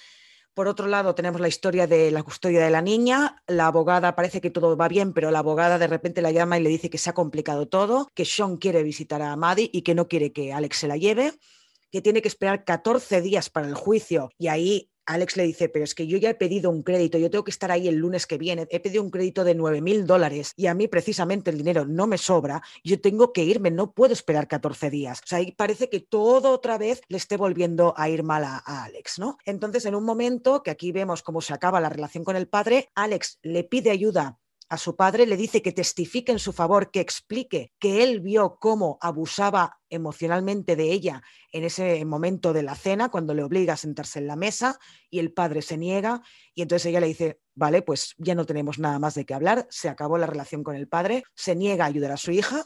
Por 0.55 0.69
otro 0.69 0.87
lado, 0.87 1.15
tenemos 1.17 1.41
la 1.41 1.49
historia 1.49 1.87
de 1.87 2.13
la 2.13 2.23
custodia 2.23 2.65
de 2.65 2.71
la 2.71 2.81
niña. 2.81 3.43
La 3.49 3.67
abogada 3.67 4.15
parece 4.15 4.41
que 4.41 4.51
todo 4.51 4.77
va 4.77 4.87
bien, 4.87 5.13
pero 5.13 5.33
la 5.33 5.41
abogada 5.41 5.79
de 5.79 5.89
repente 5.89 6.23
la 6.23 6.31
llama 6.31 6.59
y 6.59 6.63
le 6.63 6.71
dice 6.71 6.91
que 6.91 6.99
se 6.99 7.11
ha 7.11 7.15
complicado 7.15 7.67
todo, 7.67 8.09
que 8.15 8.25
Sean 8.25 8.57
quiere 8.57 8.85
visitar 8.85 9.21
a 9.21 9.35
Maddie 9.35 9.69
y 9.73 9.83
que 9.83 9.97
no 9.97 10.07
quiere 10.07 10.33
que 10.33 10.53
Alex 10.53 10.79
se 10.79 10.89
la 10.89 10.97
lleve 10.97 11.33
que 11.95 12.03
tiene 12.03 12.23
que 12.23 12.27
esperar 12.27 12.65
14 12.65 13.21
días 13.21 13.51
para 13.51 13.69
el 13.69 13.77
juicio 13.77 14.33
y 14.37 14.49
ahí 14.49 14.91
Alex 15.07 15.37
le 15.37 15.45
dice, 15.45 15.69
pero 15.69 15.85
es 15.85 15.95
que 15.95 16.07
yo 16.07 16.19
ya 16.19 16.31
he 16.31 16.35
pedido 16.35 16.71
un 16.71 16.83
crédito, 16.83 17.19
yo 17.19 17.31
tengo 17.31 17.45
que 17.45 17.51
estar 17.51 17.71
ahí 17.71 17.89
el 17.89 17.97
lunes 17.97 18.27
que 18.27 18.39
viene, 18.39 18.67
he 18.71 18.81
pedido 18.81 19.03
un 19.03 19.11
crédito 19.11 19.45
de 19.45 19.55
9 19.55 19.81
mil 19.81 20.07
dólares 20.07 20.53
y 20.57 20.67
a 20.67 20.75
mí 20.75 20.89
precisamente 20.89 21.51
el 21.51 21.59
dinero 21.59 21.85
no 21.85 22.07
me 22.07 22.19
sobra, 22.19 22.63
yo 22.83 23.01
tengo 23.01 23.33
que 23.33 23.45
irme, 23.45 23.71
no 23.71 23.93
puedo 23.93 24.13
esperar 24.13 24.49
14 24.49 24.91
días. 24.91 25.21
O 25.25 25.27
sea, 25.27 25.39
ahí 25.39 25.53
parece 25.53 25.89
que 25.89 26.01
todo 26.01 26.51
otra 26.51 26.79
vez 26.79 27.01
le 27.09 27.17
esté 27.17 27.37
volviendo 27.37 27.95
a 27.97 28.09
ir 28.09 28.23
mal 28.23 28.45
a, 28.45 28.63
a 28.65 28.85
Alex, 28.85 29.19
¿no? 29.19 29.39
Entonces, 29.45 29.85
en 29.87 29.95
un 29.95 30.05
momento 30.05 30.63
que 30.63 30.71
aquí 30.71 30.93
vemos 30.93 31.23
cómo 31.23 31.41
se 31.41 31.55
acaba 31.55 31.81
la 31.81 31.89
relación 31.89 32.25
con 32.25 32.37
el 32.37 32.49
padre, 32.49 32.91
Alex 32.95 33.39
le 33.43 33.65
pide 33.65 33.91
ayuda 33.91 34.39
a 34.75 34.79
su 34.79 34.97
padre, 34.97 35.27
le 35.27 35.37
dice 35.37 35.63
que 35.63 35.73
testifique 35.73 36.33
en 36.33 36.39
su 36.39 36.53
favor, 36.53 36.91
que 36.91 37.01
explique 37.01 37.73
que 37.79 38.03
él 38.03 38.21
vio 38.21 38.59
cómo 38.61 38.99
abusaba 39.01 39.79
emocionalmente 39.89 40.77
de 40.77 40.93
ella 40.93 41.23
en 41.53 41.65
ese 41.65 42.05
momento 42.05 42.53
de 42.53 42.63
la 42.63 42.75
cena, 42.75 43.11
cuando 43.11 43.35
le 43.35 43.43
obliga 43.43 43.75
a 43.75 43.79
sentarse 43.79 44.19
en 44.19 44.27
la 44.27 44.37
mesa 44.37 44.79
y 45.11 45.19
el 45.19 45.33
padre 45.33 45.63
se 45.63 45.77
niega 45.77 46.23
y 46.55 46.63
entonces 46.63 46.87
ella 46.87 47.01
le 47.01 47.07
dice, 47.07 47.41
vale, 47.55 47.83
pues 47.83 48.15
ya 48.19 48.35
no 48.35 48.45
tenemos 48.45 48.79
nada 48.79 48.99
más 48.99 49.15
de 49.15 49.25
qué 49.25 49.35
hablar, 49.35 49.67
se 49.71 49.89
acabó 49.89 50.19
la 50.19 50.27
relación 50.27 50.63
con 50.63 50.77
el 50.77 50.89
padre, 50.89 51.25
se 51.35 51.55
niega 51.57 51.85
a 51.85 51.89
ayudar 51.89 52.13
a 52.13 52.17
su 52.17 52.31
hija 52.31 52.65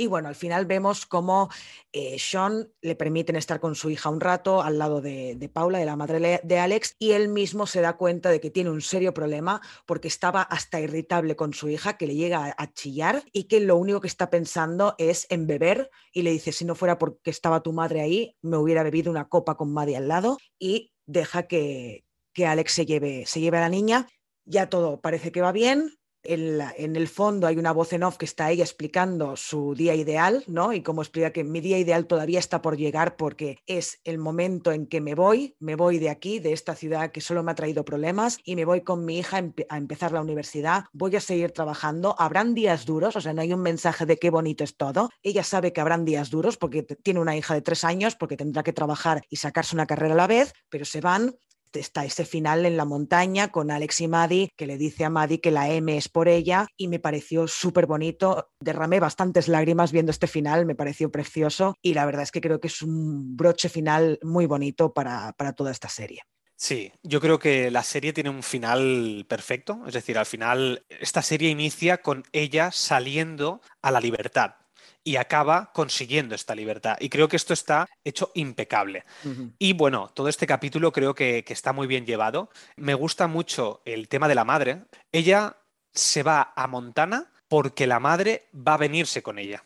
y 0.00 0.06
bueno, 0.06 0.28
al 0.28 0.36
final 0.36 0.64
vemos 0.64 1.06
cómo 1.06 1.50
eh, 1.92 2.18
Sean 2.20 2.72
le 2.80 2.94
permiten 2.94 3.34
estar 3.34 3.58
con 3.58 3.74
su 3.74 3.90
hija 3.90 4.08
un 4.08 4.20
rato 4.20 4.62
al 4.62 4.78
lado 4.78 5.00
de, 5.00 5.50
Paula, 5.52 5.80
de 5.80 5.86
la 5.86 5.96
madre 5.96 6.40
de 6.42 6.58
Alex, 6.58 6.94
y 7.00 7.10
él 7.10 7.28
mismo 7.28 7.66
se 7.66 7.80
da 7.80 7.96
cuenta 7.96 8.30
de 8.30 8.40
que 8.40 8.50
tiene 8.50 8.70
un 8.70 8.80
serio 8.80 9.12
problema 9.12 9.60
porque 9.86 10.06
estaba 10.06 10.42
hasta 10.42 10.80
irritable 10.80 11.34
con 11.34 11.52
su 11.52 11.68
hija, 11.68 11.96
que 11.96 12.06
le 12.06 12.14
llega 12.14 12.54
a, 12.56 12.72
chillar 12.72 13.24
y 13.32 13.44
que 13.44 13.58
lo 13.58 13.76
único 13.76 14.00
que 14.00 14.06
está 14.06 14.30
pensando 14.30 14.94
es 14.98 15.26
en 15.30 15.48
beber 15.48 15.90
y 16.12 16.22
le 16.22 16.30
dice, 16.30 16.52
si 16.52 16.64
no 16.64 16.76
fuera 16.76 16.96
porque 16.96 17.30
estaba 17.30 17.64
tu 17.64 17.72
madre 17.72 18.00
ahí, 18.00 18.36
me 18.40 18.56
hubiera 18.56 18.84
bebido 18.84 19.10
una 19.10 19.28
copa 19.28 19.56
con 19.56 19.72
Maddie 19.72 19.96
al 19.96 20.06
lado 20.06 20.38
y 20.60 20.92
deja 21.06 21.48
que, 21.48 22.04
que 22.32 22.46
Alex 22.46 22.72
se 22.72 22.86
lleve, 22.86 23.26
se 23.26 23.40
lleve 23.40 23.58
a 23.58 23.62
la 23.62 23.68
niña. 23.68 24.06
Ya 24.44 24.68
todo 24.68 25.00
parece 25.00 25.32
que 25.32 25.40
va 25.40 25.50
bien, 25.50 25.97
en, 26.28 26.96
el 26.96 27.08
fondo 27.08 27.46
hay 27.46 27.56
una 27.56 27.72
voz 27.72 27.92
en 27.92 28.02
off 28.02 28.18
que 28.18 28.26
está 28.26 28.50
ella 28.50 28.62
explicando 28.62 29.36
su 29.36 29.74
día 29.74 29.94
ideal, 29.94 30.44
¿no? 30.46 30.72
Y 30.72 30.82
cómo 30.82 31.02
explica 31.02 31.32
que 31.32 31.42
mi 31.42 31.60
día 31.60 31.78
ideal 31.78 32.06
todavía 32.06 32.38
está 32.38 32.60
por 32.60 32.76
llegar 32.76 33.16
porque 33.16 33.58
es 33.66 34.00
el 34.04 34.18
momento 34.18 34.72
en 34.72 34.86
que 34.86 35.00
me 35.00 35.14
voy, 35.14 35.56
me 35.58 35.74
voy 35.74 35.98
de 35.98 36.10
aquí, 36.10 36.38
de 36.38 36.52
esta 36.52 36.74
ciudad 36.74 37.12
que 37.12 37.22
solo 37.22 37.42
me 37.42 37.52
ha 37.52 37.54
traído 37.54 37.84
problemas 37.84 38.38
y 38.44 38.56
me 38.56 38.66
voy 38.66 38.82
con 38.82 39.04
mi 39.04 39.18
hija 39.18 39.42
a 39.68 39.76
empezar 39.78 40.12
la 40.12 40.20
universidad, 40.20 40.84
voy 40.92 41.16
a 41.16 41.20
seguir 41.20 41.52
trabajando, 41.52 42.14
habrán 42.18 42.54
días 42.54 42.84
duros, 42.84 43.16
o 43.16 43.20
sea, 43.20 43.32
no 43.32 43.40
hay 43.40 43.52
un 43.52 43.62
mensaje 43.62 44.04
de 44.04 44.18
qué 44.18 44.28
bonito 44.30 44.64
es 44.64 44.76
todo, 44.76 45.08
ella 45.22 45.42
sabe 45.42 45.72
que 45.72 45.80
habrán 45.80 46.04
días 46.04 46.30
duros 46.30 46.58
porque 46.58 46.82
tiene 46.82 47.20
una 47.20 47.36
hija 47.36 47.54
de 47.54 47.62
tres 47.62 47.84
años, 47.84 48.16
porque 48.16 48.36
tendrá 48.36 48.62
que 48.62 48.72
trabajar 48.72 49.22
y 49.30 49.36
sacarse 49.36 49.74
una 49.74 49.86
carrera 49.86 50.14
a 50.14 50.16
la 50.16 50.26
vez, 50.26 50.52
pero 50.68 50.84
se 50.84 51.00
van 51.00 51.34
está 51.72 52.04
ese 52.04 52.24
final 52.24 52.66
en 52.66 52.76
la 52.76 52.84
montaña 52.84 53.48
con 53.48 53.70
Alex 53.70 54.00
y 54.00 54.08
Maddie, 54.08 54.50
que 54.56 54.66
le 54.66 54.78
dice 54.78 55.04
a 55.04 55.10
Maddie 55.10 55.40
que 55.40 55.50
la 55.50 55.68
M 55.68 55.96
es 55.96 56.08
por 56.08 56.28
ella 56.28 56.66
y 56.76 56.88
me 56.88 56.98
pareció 56.98 57.48
súper 57.48 57.86
bonito. 57.86 58.50
Derramé 58.60 59.00
bastantes 59.00 59.48
lágrimas 59.48 59.92
viendo 59.92 60.10
este 60.10 60.26
final, 60.26 60.66
me 60.66 60.74
pareció 60.74 61.10
precioso 61.10 61.74
y 61.82 61.94
la 61.94 62.06
verdad 62.06 62.22
es 62.22 62.32
que 62.32 62.40
creo 62.40 62.60
que 62.60 62.68
es 62.68 62.82
un 62.82 63.36
broche 63.36 63.68
final 63.68 64.18
muy 64.22 64.46
bonito 64.46 64.92
para, 64.92 65.32
para 65.32 65.52
toda 65.52 65.70
esta 65.70 65.88
serie. 65.88 66.22
Sí, 66.60 66.92
yo 67.04 67.20
creo 67.20 67.38
que 67.38 67.70
la 67.70 67.84
serie 67.84 68.12
tiene 68.12 68.30
un 68.30 68.42
final 68.42 69.24
perfecto, 69.28 69.80
es 69.86 69.94
decir, 69.94 70.18
al 70.18 70.26
final 70.26 70.84
esta 70.88 71.22
serie 71.22 71.50
inicia 71.50 71.98
con 71.98 72.24
ella 72.32 72.72
saliendo 72.72 73.60
a 73.80 73.92
la 73.92 74.00
libertad, 74.00 74.56
y 75.08 75.16
acaba 75.16 75.72
consiguiendo 75.72 76.34
esta 76.34 76.54
libertad. 76.54 76.98
Y 77.00 77.08
creo 77.08 77.28
que 77.28 77.36
esto 77.36 77.54
está 77.54 77.88
hecho 78.04 78.30
impecable. 78.34 79.06
Y 79.58 79.72
bueno, 79.72 80.10
todo 80.12 80.28
este 80.28 80.46
capítulo 80.46 80.92
creo 80.92 81.14
que, 81.14 81.42
está 81.48 81.72
muy 81.72 81.86
bien 81.86 82.04
llevado. 82.04 82.50
Me 82.76 82.92
gusta 82.92 83.26
mucho 83.26 83.80
el 83.86 84.08
tema 84.08 84.28
de 84.28 84.34
la 84.34 84.44
madre. 84.44 84.84
Ella 85.10 85.56
se 85.94 86.22
va 86.22 86.52
a 86.54 86.66
Montana 86.66 87.32
porque 87.48 87.86
la 87.86 88.00
madre 88.00 88.50
va 88.54 88.74
a 88.74 88.76
venirse 88.76 89.22
con 89.22 89.38
ella. 89.38 89.64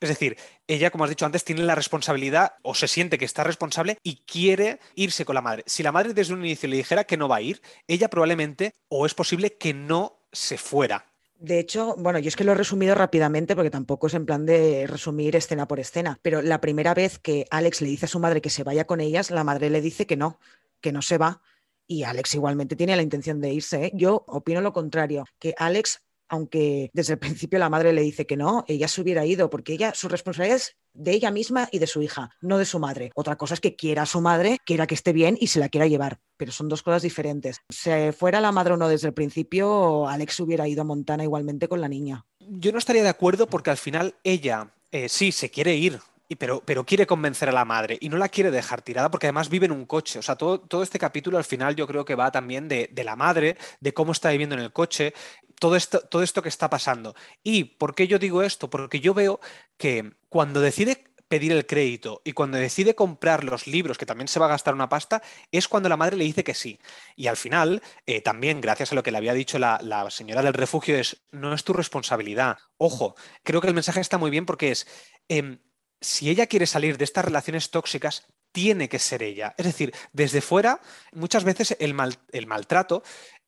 Es 0.00 0.08
decir, 0.08 0.36
ella, 0.66 0.90
como 0.90 1.04
has 1.04 1.10
dicho 1.10 1.24
antes, 1.24 1.44
tiene 1.44 1.62
la 1.62 1.76
responsabilidad 1.76 2.54
o 2.62 2.74
se 2.74 2.88
siente 2.88 3.16
que 3.16 3.26
está 3.26 3.44
responsable 3.44 3.96
y 4.02 4.16
quiere 4.26 4.80
irse 4.96 5.24
con 5.24 5.36
la 5.36 5.40
madre. 5.40 5.62
Si 5.66 5.84
la 5.84 5.92
madre 5.92 6.14
desde 6.14 6.34
un 6.34 6.44
inicio 6.44 6.68
le 6.68 6.78
dijera 6.78 7.04
que 7.04 7.16
no 7.16 7.28
va 7.28 7.36
a 7.36 7.42
ir, 7.42 7.62
ella 7.86 8.10
probablemente, 8.10 8.72
o 8.88 9.06
es 9.06 9.14
posible 9.14 9.56
que 9.56 9.72
no 9.72 10.18
se 10.32 10.58
fuera. 10.58 11.09
De 11.40 11.58
hecho, 11.58 11.96
bueno, 11.96 12.18
yo 12.18 12.28
es 12.28 12.36
que 12.36 12.44
lo 12.44 12.52
he 12.52 12.54
resumido 12.54 12.94
rápidamente 12.94 13.56
porque 13.56 13.70
tampoco 13.70 14.08
es 14.08 14.14
en 14.14 14.26
plan 14.26 14.44
de 14.44 14.86
resumir 14.86 15.34
escena 15.36 15.66
por 15.66 15.80
escena, 15.80 16.18
pero 16.20 16.42
la 16.42 16.60
primera 16.60 16.92
vez 16.92 17.18
que 17.18 17.46
Alex 17.50 17.80
le 17.80 17.88
dice 17.88 18.04
a 18.04 18.08
su 18.08 18.18
madre 18.20 18.42
que 18.42 18.50
se 18.50 18.62
vaya 18.62 18.86
con 18.86 19.00
ellas, 19.00 19.30
la 19.30 19.42
madre 19.42 19.70
le 19.70 19.80
dice 19.80 20.06
que 20.06 20.18
no, 20.18 20.38
que 20.82 20.92
no 20.92 21.00
se 21.00 21.16
va. 21.16 21.40
Y 21.86 22.02
Alex 22.02 22.34
igualmente 22.34 22.76
tiene 22.76 22.94
la 22.94 23.00
intención 23.02 23.40
de 23.40 23.54
irse. 23.54 23.86
¿eh? 23.86 23.92
Yo 23.94 24.22
opino 24.28 24.60
lo 24.60 24.74
contrario, 24.74 25.24
que 25.38 25.54
Alex 25.56 26.02
aunque 26.30 26.90
desde 26.92 27.14
el 27.14 27.18
principio 27.18 27.58
la 27.58 27.68
madre 27.68 27.92
le 27.92 28.02
dice 28.02 28.24
que 28.26 28.36
no, 28.36 28.64
ella 28.68 28.86
se 28.86 29.00
hubiera 29.00 29.26
ido, 29.26 29.50
porque 29.50 29.72
ella, 29.72 29.92
su 29.94 30.08
responsabilidad 30.08 30.58
es 30.58 30.76
de 30.94 31.12
ella 31.12 31.30
misma 31.30 31.68
y 31.72 31.78
de 31.78 31.86
su 31.86 32.02
hija, 32.02 32.30
no 32.40 32.58
de 32.58 32.64
su 32.64 32.78
madre. 32.78 33.10
Otra 33.14 33.36
cosa 33.36 33.54
es 33.54 33.60
que 33.60 33.76
quiera 33.76 34.02
a 34.02 34.06
su 34.06 34.20
madre, 34.20 34.58
quiera 34.64 34.86
que 34.86 34.94
esté 34.94 35.12
bien 35.12 35.36
y 35.40 35.48
se 35.48 35.60
la 35.60 35.68
quiera 35.68 35.86
llevar, 35.86 36.20
pero 36.36 36.52
son 36.52 36.68
dos 36.68 36.82
cosas 36.82 37.02
diferentes. 37.02 37.58
Si 37.68 37.90
fuera 38.12 38.40
la 38.40 38.52
madre 38.52 38.74
o 38.74 38.76
no 38.76 38.88
desde 38.88 39.08
el 39.08 39.14
principio, 39.14 40.08
Alex 40.08 40.40
hubiera 40.40 40.68
ido 40.68 40.82
a 40.82 40.84
Montana 40.84 41.24
igualmente 41.24 41.68
con 41.68 41.80
la 41.80 41.88
niña. 41.88 42.24
Yo 42.38 42.72
no 42.72 42.78
estaría 42.78 43.02
de 43.02 43.08
acuerdo 43.08 43.46
porque 43.46 43.70
al 43.70 43.76
final 43.76 44.14
ella 44.24 44.72
eh, 44.90 45.08
sí 45.08 45.32
se 45.32 45.50
quiere 45.50 45.76
ir, 45.76 46.00
pero, 46.38 46.62
pero, 46.64 46.84
quiere 46.84 47.06
convencer 47.06 47.48
a 47.48 47.52
la 47.52 47.64
madre 47.64 47.98
y 48.00 48.08
no 48.08 48.16
la 48.16 48.28
quiere 48.28 48.52
dejar 48.52 48.82
tirada 48.82 49.10
porque 49.10 49.26
además 49.26 49.48
vive 49.48 49.66
en 49.66 49.72
un 49.72 49.84
coche. 49.84 50.18
O 50.18 50.22
sea, 50.22 50.36
todo, 50.36 50.60
todo 50.60 50.82
este 50.82 50.98
capítulo 50.98 51.38
al 51.38 51.44
final 51.44 51.74
yo 51.74 51.86
creo 51.86 52.04
que 52.04 52.14
va 52.14 52.30
también 52.30 52.68
de, 52.68 52.88
de, 52.92 53.04
la 53.04 53.16
madre, 53.16 53.56
de 53.80 53.92
cómo 53.92 54.12
está 54.12 54.30
viviendo 54.30 54.54
en 54.54 54.62
el 54.62 54.72
coche, 54.72 55.12
todo 55.60 55.76
esto, 55.76 56.00
todo 56.00 56.22
esto 56.22 56.42
que 56.42 56.48
está 56.48 56.70
pasando. 56.70 57.14
¿Y 57.42 57.64
por 57.64 57.94
qué 57.94 58.08
yo 58.08 58.18
digo 58.18 58.42
esto? 58.42 58.70
Porque 58.70 59.00
yo 59.00 59.12
veo 59.14 59.40
que 59.76 60.12
cuando 60.30 60.60
decide 60.60 61.04
pedir 61.28 61.52
el 61.52 61.64
crédito 61.64 62.22
y 62.24 62.32
cuando 62.32 62.58
decide 62.58 62.96
comprar 62.96 63.44
los 63.44 63.68
libros, 63.68 63.98
que 63.98 64.06
también 64.06 64.26
se 64.26 64.40
va 64.40 64.46
a 64.46 64.48
gastar 64.48 64.74
una 64.74 64.88
pasta, 64.88 65.22
es 65.52 65.68
cuando 65.68 65.88
la 65.88 65.96
madre 65.96 66.16
le 66.16 66.24
dice 66.24 66.42
que 66.42 66.54
sí. 66.54 66.80
Y 67.14 67.28
al 67.28 67.36
final, 67.36 67.82
eh, 68.06 68.20
también 68.20 68.60
gracias 68.60 68.90
a 68.90 68.94
lo 68.96 69.02
que 69.04 69.12
le 69.12 69.18
había 69.18 69.32
dicho 69.32 69.58
la, 69.58 70.06
señora 70.10 70.42
del 70.42 70.54
refugio, 70.54 70.98
es, 70.98 71.22
no 71.30 71.54
es 71.54 71.62
tu 71.62 71.72
responsabilidad. 71.72 72.58
Ojo, 72.78 73.14
creo 73.44 73.60
que 73.60 73.68
el 73.68 73.74
mensaje 73.74 74.00
está 74.00 74.18
muy 74.18 74.30
bien 74.30 74.44
porque 74.44 74.72
es, 74.72 74.88
em, 75.28 75.60
si 76.00 76.30
ella 76.30 76.46
quiere 76.46 76.66
salir 76.66 76.98
de 76.98 77.04
estas 77.04 77.24
relaciones 77.24 77.70
tóxicas, 77.70 78.26
tiene 78.50 78.88
que 78.88 78.98
ser 78.98 79.22
ella. 79.22 79.54
Es 79.56 79.66
decir, 79.66 79.94
desde 80.12 80.40
fuera, 80.40 80.80
muchas 81.12 81.44
veces 81.44 81.76
el, 81.78 81.94
mal, 81.94 82.18
el 82.32 82.48
maltrato 82.48 83.04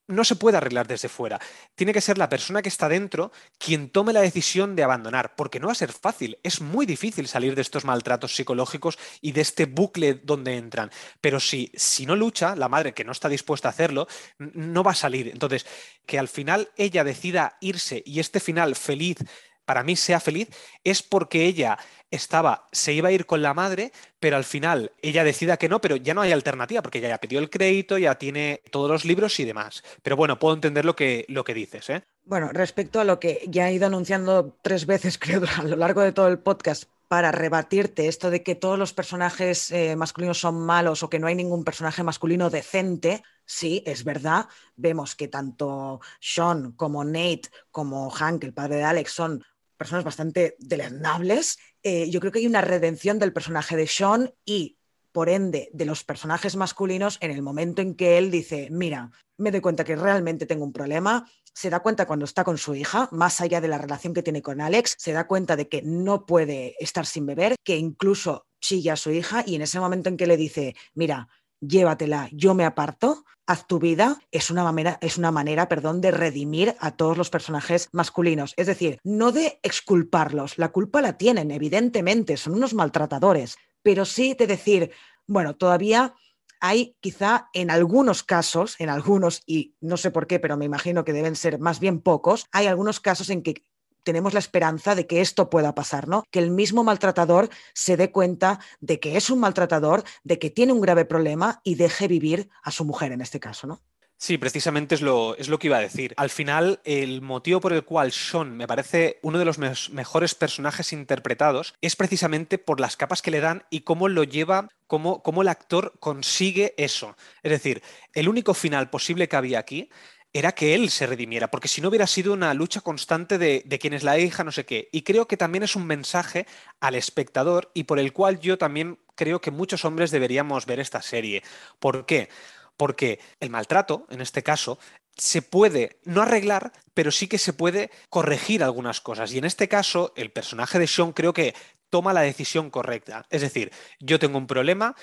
no 0.08 0.24
se 0.24 0.36
puede 0.36 0.56
arreglar 0.56 0.86
desde 0.86 1.08
fuera. 1.08 1.40
Tiene 1.74 1.92
que 1.92 2.00
ser 2.00 2.18
la 2.18 2.28
persona 2.28 2.62
que 2.62 2.68
está 2.68 2.88
dentro 2.88 3.32
quien 3.58 3.88
tome 3.90 4.12
la 4.12 4.20
decisión 4.20 4.76
de 4.76 4.82
abandonar, 4.82 5.34
porque 5.36 5.60
no 5.60 5.66
va 5.66 5.72
a 5.72 5.76
ser 5.76 5.92
fácil. 5.92 6.38
Es 6.42 6.60
muy 6.60 6.86
difícil 6.86 7.28
salir 7.28 7.54
de 7.54 7.62
estos 7.62 7.84
maltratos 7.84 8.34
psicológicos 8.34 8.98
y 9.20 9.32
de 9.32 9.40
este 9.40 9.66
bucle 9.66 10.14
donde 10.14 10.56
entran. 10.56 10.90
Pero 11.20 11.40
si, 11.40 11.72
si 11.74 12.06
no 12.06 12.16
lucha, 12.16 12.56
la 12.56 12.68
madre 12.68 12.94
que 12.94 13.04
no 13.04 13.12
está 13.12 13.28
dispuesta 13.28 13.68
a 13.68 13.72
hacerlo, 13.72 14.06
no 14.38 14.82
va 14.82 14.92
a 14.92 14.96
salir. 14.96 15.28
Entonces, 15.28 15.66
que 16.06 16.18
al 16.18 16.28
final 16.28 16.70
ella 16.76 17.04
decida 17.04 17.56
irse 17.60 18.02
y 18.04 18.20
este 18.20 18.40
final 18.40 18.76
feliz 18.76 19.18
para 19.64 19.82
mí 19.82 19.96
sea 19.96 20.20
feliz 20.20 20.48
es 20.84 21.02
porque 21.02 21.44
ella 21.46 21.78
estaba, 22.10 22.68
se 22.72 22.92
iba 22.92 23.08
a 23.08 23.12
ir 23.12 23.26
con 23.26 23.42
la 23.42 23.54
madre, 23.54 23.90
pero 24.20 24.36
al 24.36 24.44
final 24.44 24.92
ella 25.00 25.24
decida 25.24 25.56
que 25.56 25.68
no, 25.68 25.80
pero 25.80 25.96
ya 25.96 26.14
no 26.14 26.20
hay 26.20 26.32
alternativa, 26.32 26.82
porque 26.82 26.98
ella 26.98 27.08
ya 27.08 27.18
pidió 27.18 27.38
el 27.40 27.50
crédito, 27.50 27.98
ya 27.98 28.16
tiene 28.16 28.62
todos 28.70 28.90
los 28.90 29.04
libros 29.04 29.40
y 29.40 29.44
demás. 29.44 29.82
Pero 30.02 30.16
bueno, 30.16 30.38
puedo 30.38 30.54
entender 30.54 30.84
lo 30.84 30.94
que, 30.94 31.24
lo 31.28 31.42
que 31.42 31.54
dices. 31.54 31.88
¿eh? 31.90 32.02
Bueno, 32.24 32.50
respecto 32.52 33.00
a 33.00 33.04
lo 33.04 33.18
que 33.18 33.44
ya 33.48 33.68
he 33.68 33.74
ido 33.74 33.86
anunciando 33.86 34.56
tres 34.62 34.86
veces, 34.86 35.18
creo, 35.20 35.42
a 35.56 35.62
lo 35.64 35.76
largo 35.76 36.02
de 36.02 36.12
todo 36.12 36.28
el 36.28 36.38
podcast, 36.38 36.84
para 37.08 37.30
rebatirte 37.30 38.08
esto 38.08 38.30
de 38.30 38.42
que 38.42 38.54
todos 38.54 38.78
los 38.78 38.94
personajes 38.94 39.70
eh, 39.70 39.96
masculinos 39.96 40.38
son 40.38 40.64
malos 40.64 41.02
o 41.02 41.10
que 41.10 41.18
no 41.18 41.26
hay 41.26 41.34
ningún 41.34 41.62
personaje 41.62 42.02
masculino 42.02 42.48
decente, 42.48 43.22
sí, 43.44 43.82
es 43.84 44.02
verdad. 44.02 44.48
Vemos 44.76 45.14
que 45.14 45.28
tanto 45.28 46.00
Sean 46.20 46.72
como 46.72 47.04
Nate 47.04 47.50
como 47.70 48.08
Hank, 48.08 48.44
el 48.44 48.54
padre 48.54 48.76
de 48.76 48.84
Alex, 48.84 49.12
son 49.12 49.44
personas 49.82 50.04
bastante 50.04 50.54
deleznables. 50.60 51.58
Eh, 51.82 52.08
yo 52.08 52.20
creo 52.20 52.30
que 52.30 52.38
hay 52.38 52.46
una 52.46 52.60
redención 52.60 53.18
del 53.18 53.32
personaje 53.32 53.76
de 53.76 53.88
Sean 53.88 54.32
y, 54.44 54.78
por 55.10 55.28
ende, 55.28 55.70
de 55.72 55.84
los 55.84 56.04
personajes 56.04 56.54
masculinos 56.54 57.18
en 57.20 57.32
el 57.32 57.42
momento 57.42 57.82
en 57.82 57.96
que 57.96 58.16
él 58.16 58.30
dice, 58.30 58.68
mira, 58.70 59.10
me 59.38 59.50
doy 59.50 59.60
cuenta 59.60 59.82
que 59.82 59.96
realmente 59.96 60.46
tengo 60.46 60.64
un 60.64 60.72
problema, 60.72 61.28
se 61.52 61.68
da 61.68 61.80
cuenta 61.80 62.06
cuando 62.06 62.24
está 62.24 62.44
con 62.44 62.58
su 62.58 62.76
hija, 62.76 63.08
más 63.10 63.40
allá 63.40 63.60
de 63.60 63.66
la 63.66 63.78
relación 63.78 64.14
que 64.14 64.22
tiene 64.22 64.40
con 64.40 64.60
Alex, 64.60 64.94
se 64.98 65.12
da 65.12 65.26
cuenta 65.26 65.56
de 65.56 65.68
que 65.68 65.82
no 65.82 66.26
puede 66.26 66.76
estar 66.78 67.04
sin 67.04 67.26
beber, 67.26 67.56
que 67.64 67.76
incluso 67.76 68.46
chilla 68.60 68.92
a 68.92 68.96
su 68.96 69.10
hija 69.10 69.42
y 69.44 69.56
en 69.56 69.62
ese 69.62 69.80
momento 69.80 70.08
en 70.08 70.16
que 70.16 70.28
le 70.28 70.36
dice, 70.36 70.76
mira, 70.94 71.28
llévatela, 71.62 72.28
yo 72.32 72.54
me 72.54 72.64
aparto, 72.64 73.24
haz 73.46 73.66
tu 73.66 73.78
vida, 73.78 74.20
es 74.30 74.50
una 74.50 74.64
manera, 74.64 74.98
es 75.00 75.16
una 75.16 75.30
manera 75.30 75.68
perdón, 75.68 76.00
de 76.00 76.10
redimir 76.10 76.76
a 76.80 76.90
todos 76.92 77.16
los 77.16 77.30
personajes 77.30 77.88
masculinos. 77.92 78.52
Es 78.56 78.66
decir, 78.66 78.98
no 79.04 79.32
de 79.32 79.58
exculparlos, 79.62 80.58
la 80.58 80.70
culpa 80.70 81.00
la 81.00 81.16
tienen, 81.16 81.50
evidentemente, 81.50 82.36
son 82.36 82.54
unos 82.54 82.74
maltratadores, 82.74 83.56
pero 83.82 84.04
sí 84.04 84.34
de 84.34 84.46
decir, 84.46 84.90
bueno, 85.26 85.54
todavía 85.56 86.14
hay 86.60 86.96
quizá 87.00 87.48
en 87.54 87.70
algunos 87.70 88.22
casos, 88.22 88.76
en 88.78 88.88
algunos, 88.88 89.42
y 89.46 89.74
no 89.80 89.96
sé 89.96 90.12
por 90.12 90.28
qué, 90.28 90.38
pero 90.38 90.56
me 90.56 90.64
imagino 90.64 91.04
que 91.04 91.12
deben 91.12 91.34
ser 91.34 91.58
más 91.58 91.80
bien 91.80 92.00
pocos, 92.00 92.46
hay 92.52 92.66
algunos 92.66 93.00
casos 93.00 93.30
en 93.30 93.42
que 93.42 93.64
tenemos 94.02 94.32
la 94.32 94.38
esperanza 94.38 94.94
de 94.94 95.06
que 95.06 95.20
esto 95.20 95.50
pueda 95.50 95.74
pasar, 95.74 96.08
¿no? 96.08 96.24
Que 96.30 96.38
el 96.38 96.50
mismo 96.50 96.84
maltratador 96.84 97.48
se 97.74 97.96
dé 97.96 98.10
cuenta 98.10 98.60
de 98.80 99.00
que 99.00 99.16
es 99.16 99.30
un 99.30 99.40
maltratador, 99.40 100.04
de 100.24 100.38
que 100.38 100.50
tiene 100.50 100.72
un 100.72 100.80
grave 100.80 101.04
problema 101.04 101.60
y 101.64 101.76
deje 101.76 102.08
vivir 102.08 102.48
a 102.62 102.70
su 102.70 102.84
mujer 102.84 103.12
en 103.12 103.20
este 103.20 103.40
caso, 103.40 103.66
¿no? 103.66 103.80
Sí, 104.22 104.38
precisamente 104.38 104.94
es 104.94 105.02
lo, 105.02 105.36
es 105.36 105.48
lo 105.48 105.58
que 105.58 105.66
iba 105.66 105.78
a 105.78 105.80
decir. 105.80 106.14
Al 106.16 106.30
final, 106.30 106.78
el 106.84 107.22
motivo 107.22 107.60
por 107.60 107.72
el 107.72 107.84
cual 107.84 108.12
Sean 108.12 108.56
me 108.56 108.68
parece 108.68 109.18
uno 109.22 109.36
de 109.36 109.44
los 109.44 109.58
mejores 109.58 110.36
personajes 110.36 110.92
interpretados 110.92 111.74
es 111.80 111.96
precisamente 111.96 112.56
por 112.56 112.78
las 112.78 112.96
capas 112.96 113.20
que 113.20 113.32
le 113.32 113.40
dan 113.40 113.64
y 113.68 113.80
cómo 113.80 114.08
lo 114.08 114.22
lleva, 114.22 114.68
cómo, 114.86 115.24
cómo 115.24 115.42
el 115.42 115.48
actor 115.48 115.94
consigue 115.98 116.72
eso. 116.76 117.16
Es 117.42 117.50
decir, 117.50 117.82
el 118.14 118.28
único 118.28 118.54
final 118.54 118.90
posible 118.90 119.28
que 119.28 119.34
había 119.34 119.58
aquí 119.58 119.90
era 120.32 120.52
que 120.52 120.74
él 120.74 120.90
se 120.90 121.06
redimiera, 121.06 121.50
porque 121.50 121.68
si 121.68 121.80
no 121.80 121.88
hubiera 121.88 122.06
sido 122.06 122.32
una 122.32 122.54
lucha 122.54 122.80
constante 122.80 123.38
de, 123.38 123.62
de 123.66 123.78
quién 123.78 123.92
es 123.92 124.02
la 124.02 124.18
hija, 124.18 124.44
no 124.44 124.52
sé 124.52 124.64
qué. 124.64 124.88
Y 124.92 125.02
creo 125.02 125.26
que 125.26 125.36
también 125.36 125.62
es 125.62 125.76
un 125.76 125.86
mensaje 125.86 126.46
al 126.80 126.94
espectador 126.94 127.70
y 127.74 127.84
por 127.84 127.98
el 127.98 128.12
cual 128.12 128.40
yo 128.40 128.56
también 128.56 128.98
creo 129.14 129.40
que 129.40 129.50
muchos 129.50 129.84
hombres 129.84 130.10
deberíamos 130.10 130.66
ver 130.66 130.80
esta 130.80 131.02
serie. 131.02 131.42
¿Por 131.78 132.06
qué? 132.06 132.28
Porque 132.76 133.20
el 133.40 133.50
maltrato, 133.50 134.06
en 134.10 134.20
este 134.20 134.42
caso, 134.42 134.78
se 135.16 135.42
puede 135.42 136.00
no 136.04 136.22
arreglar, 136.22 136.72
pero 136.94 137.10
sí 137.10 137.28
que 137.28 137.38
se 137.38 137.52
puede 137.52 137.90
corregir 138.08 138.62
algunas 138.62 139.00
cosas. 139.00 139.32
Y 139.32 139.38
en 139.38 139.44
este 139.44 139.68
caso, 139.68 140.12
el 140.16 140.32
personaje 140.32 140.78
de 140.78 140.86
Sean 140.86 141.12
creo 141.12 141.32
que 141.32 141.54
toma 141.90 142.14
la 142.14 142.22
decisión 142.22 142.70
correcta. 142.70 143.26
Es 143.28 143.42
decir, 143.42 143.70
yo 144.00 144.18
tengo 144.18 144.38
un 144.38 144.46
problema 144.46 144.96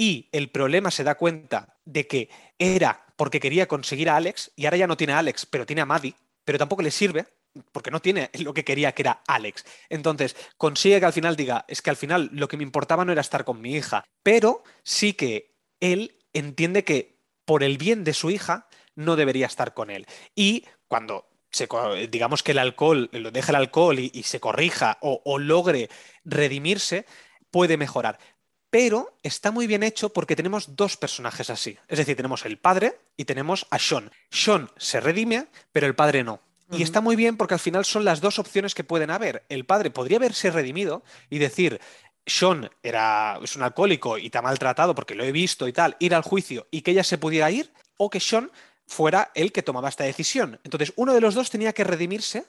y 0.00 0.30
el 0.32 0.48
problema 0.48 0.90
se 0.90 1.04
da 1.04 1.16
cuenta 1.16 1.76
de 1.84 2.06
que 2.06 2.30
era 2.58 3.04
porque 3.16 3.38
quería 3.38 3.68
conseguir 3.68 4.08
a 4.08 4.16
Alex 4.16 4.50
y 4.56 4.64
ahora 4.64 4.78
ya 4.78 4.86
no 4.86 4.96
tiene 4.96 5.12
a 5.12 5.18
Alex, 5.18 5.44
pero 5.44 5.66
tiene 5.66 5.82
a 5.82 5.84
Maddie, 5.84 6.14
pero 6.42 6.56
tampoco 6.56 6.80
le 6.80 6.90
sirve 6.90 7.26
porque 7.70 7.90
no 7.90 8.00
tiene 8.00 8.30
lo 8.38 8.54
que 8.54 8.64
quería, 8.64 8.92
que 8.92 9.02
era 9.02 9.22
Alex. 9.26 9.66
Entonces, 9.90 10.36
consigue 10.56 11.00
que 11.00 11.04
al 11.04 11.12
final 11.12 11.36
diga, 11.36 11.66
es 11.68 11.82
que 11.82 11.90
al 11.90 11.98
final 11.98 12.30
lo 12.32 12.48
que 12.48 12.56
me 12.56 12.62
importaba 12.62 13.04
no 13.04 13.12
era 13.12 13.20
estar 13.20 13.44
con 13.44 13.60
mi 13.60 13.74
hija, 13.74 14.06
pero 14.22 14.62
sí 14.82 15.12
que 15.12 15.54
él 15.80 16.16
entiende 16.32 16.82
que 16.82 17.20
por 17.44 17.62
el 17.62 17.76
bien 17.76 18.02
de 18.02 18.14
su 18.14 18.30
hija 18.30 18.68
no 18.94 19.16
debería 19.16 19.48
estar 19.48 19.74
con 19.74 19.90
él. 19.90 20.06
Y 20.34 20.64
cuando 20.88 21.28
se, 21.50 21.68
digamos 22.10 22.42
que 22.42 22.52
el 22.52 22.58
alcohol, 22.58 23.10
lo 23.12 23.30
deja 23.32 23.52
el 23.52 23.56
alcohol 23.56 23.98
y, 23.98 24.22
se 24.22 24.40
corrija 24.40 24.96
o, 25.02 25.20
o 25.26 25.38
logre 25.38 25.90
redimirse, 26.24 27.04
puede 27.50 27.76
mejorar 27.76 28.18
pero 28.70 29.16
está 29.22 29.50
muy 29.50 29.66
bien 29.66 29.82
hecho 29.82 30.12
porque 30.12 30.36
tenemos 30.36 30.76
dos 30.76 30.96
personajes 30.96 31.50
así. 31.50 31.76
Es 31.88 31.98
decir, 31.98 32.16
tenemos 32.16 32.46
el 32.46 32.58
padre 32.58 32.98
y 33.16 33.24
tenemos 33.24 33.66
a 33.70 33.78
Sean. 33.78 34.10
Sean 34.30 34.70
se 34.76 35.00
redime, 35.00 35.48
pero 35.72 35.86
el 35.86 35.94
padre 35.94 36.24
no. 36.24 36.40
Y 36.72 36.82
está 36.82 37.00
muy 37.00 37.16
bien 37.16 37.36
porque 37.36 37.54
al 37.54 37.60
final 37.60 37.84
son 37.84 38.04
las 38.04 38.20
dos 38.20 38.38
opciones 38.38 38.76
que 38.76 38.84
pueden 38.84 39.10
haber. 39.10 39.44
El 39.48 39.64
padre 39.64 39.90
podría 39.90 40.18
haberse 40.18 40.52
redimido 40.52 41.02
y 41.28 41.38
decir, 41.38 41.80
Sean 42.24 42.70
era, 42.80 43.40
es 43.42 43.56
un 43.56 43.64
alcohólico 43.64 44.18
y 44.18 44.30
te 44.30 44.38
ha 44.38 44.42
maltratado 44.42 44.94
porque 44.94 45.16
lo 45.16 45.24
he 45.24 45.32
visto 45.32 45.66
y 45.66 45.72
tal, 45.72 45.96
ir 45.98 46.14
al 46.14 46.22
juicio 46.22 46.68
y 46.70 46.82
que 46.82 46.92
ella 46.92 47.02
se 47.02 47.18
pudiera 47.18 47.50
ir, 47.50 47.72
o 47.96 48.08
que 48.08 48.20
Sean 48.20 48.52
fuera 48.86 49.32
el 49.34 49.50
que 49.50 49.62
tomaba 49.62 49.88
esta 49.88 50.04
decisión. 50.04 50.60
Entonces, 50.62 50.92
uno 50.94 51.12
de 51.12 51.20
los 51.20 51.34
dos 51.34 51.50
tenía 51.50 51.72
que 51.72 51.84
redimirse. 51.84 52.44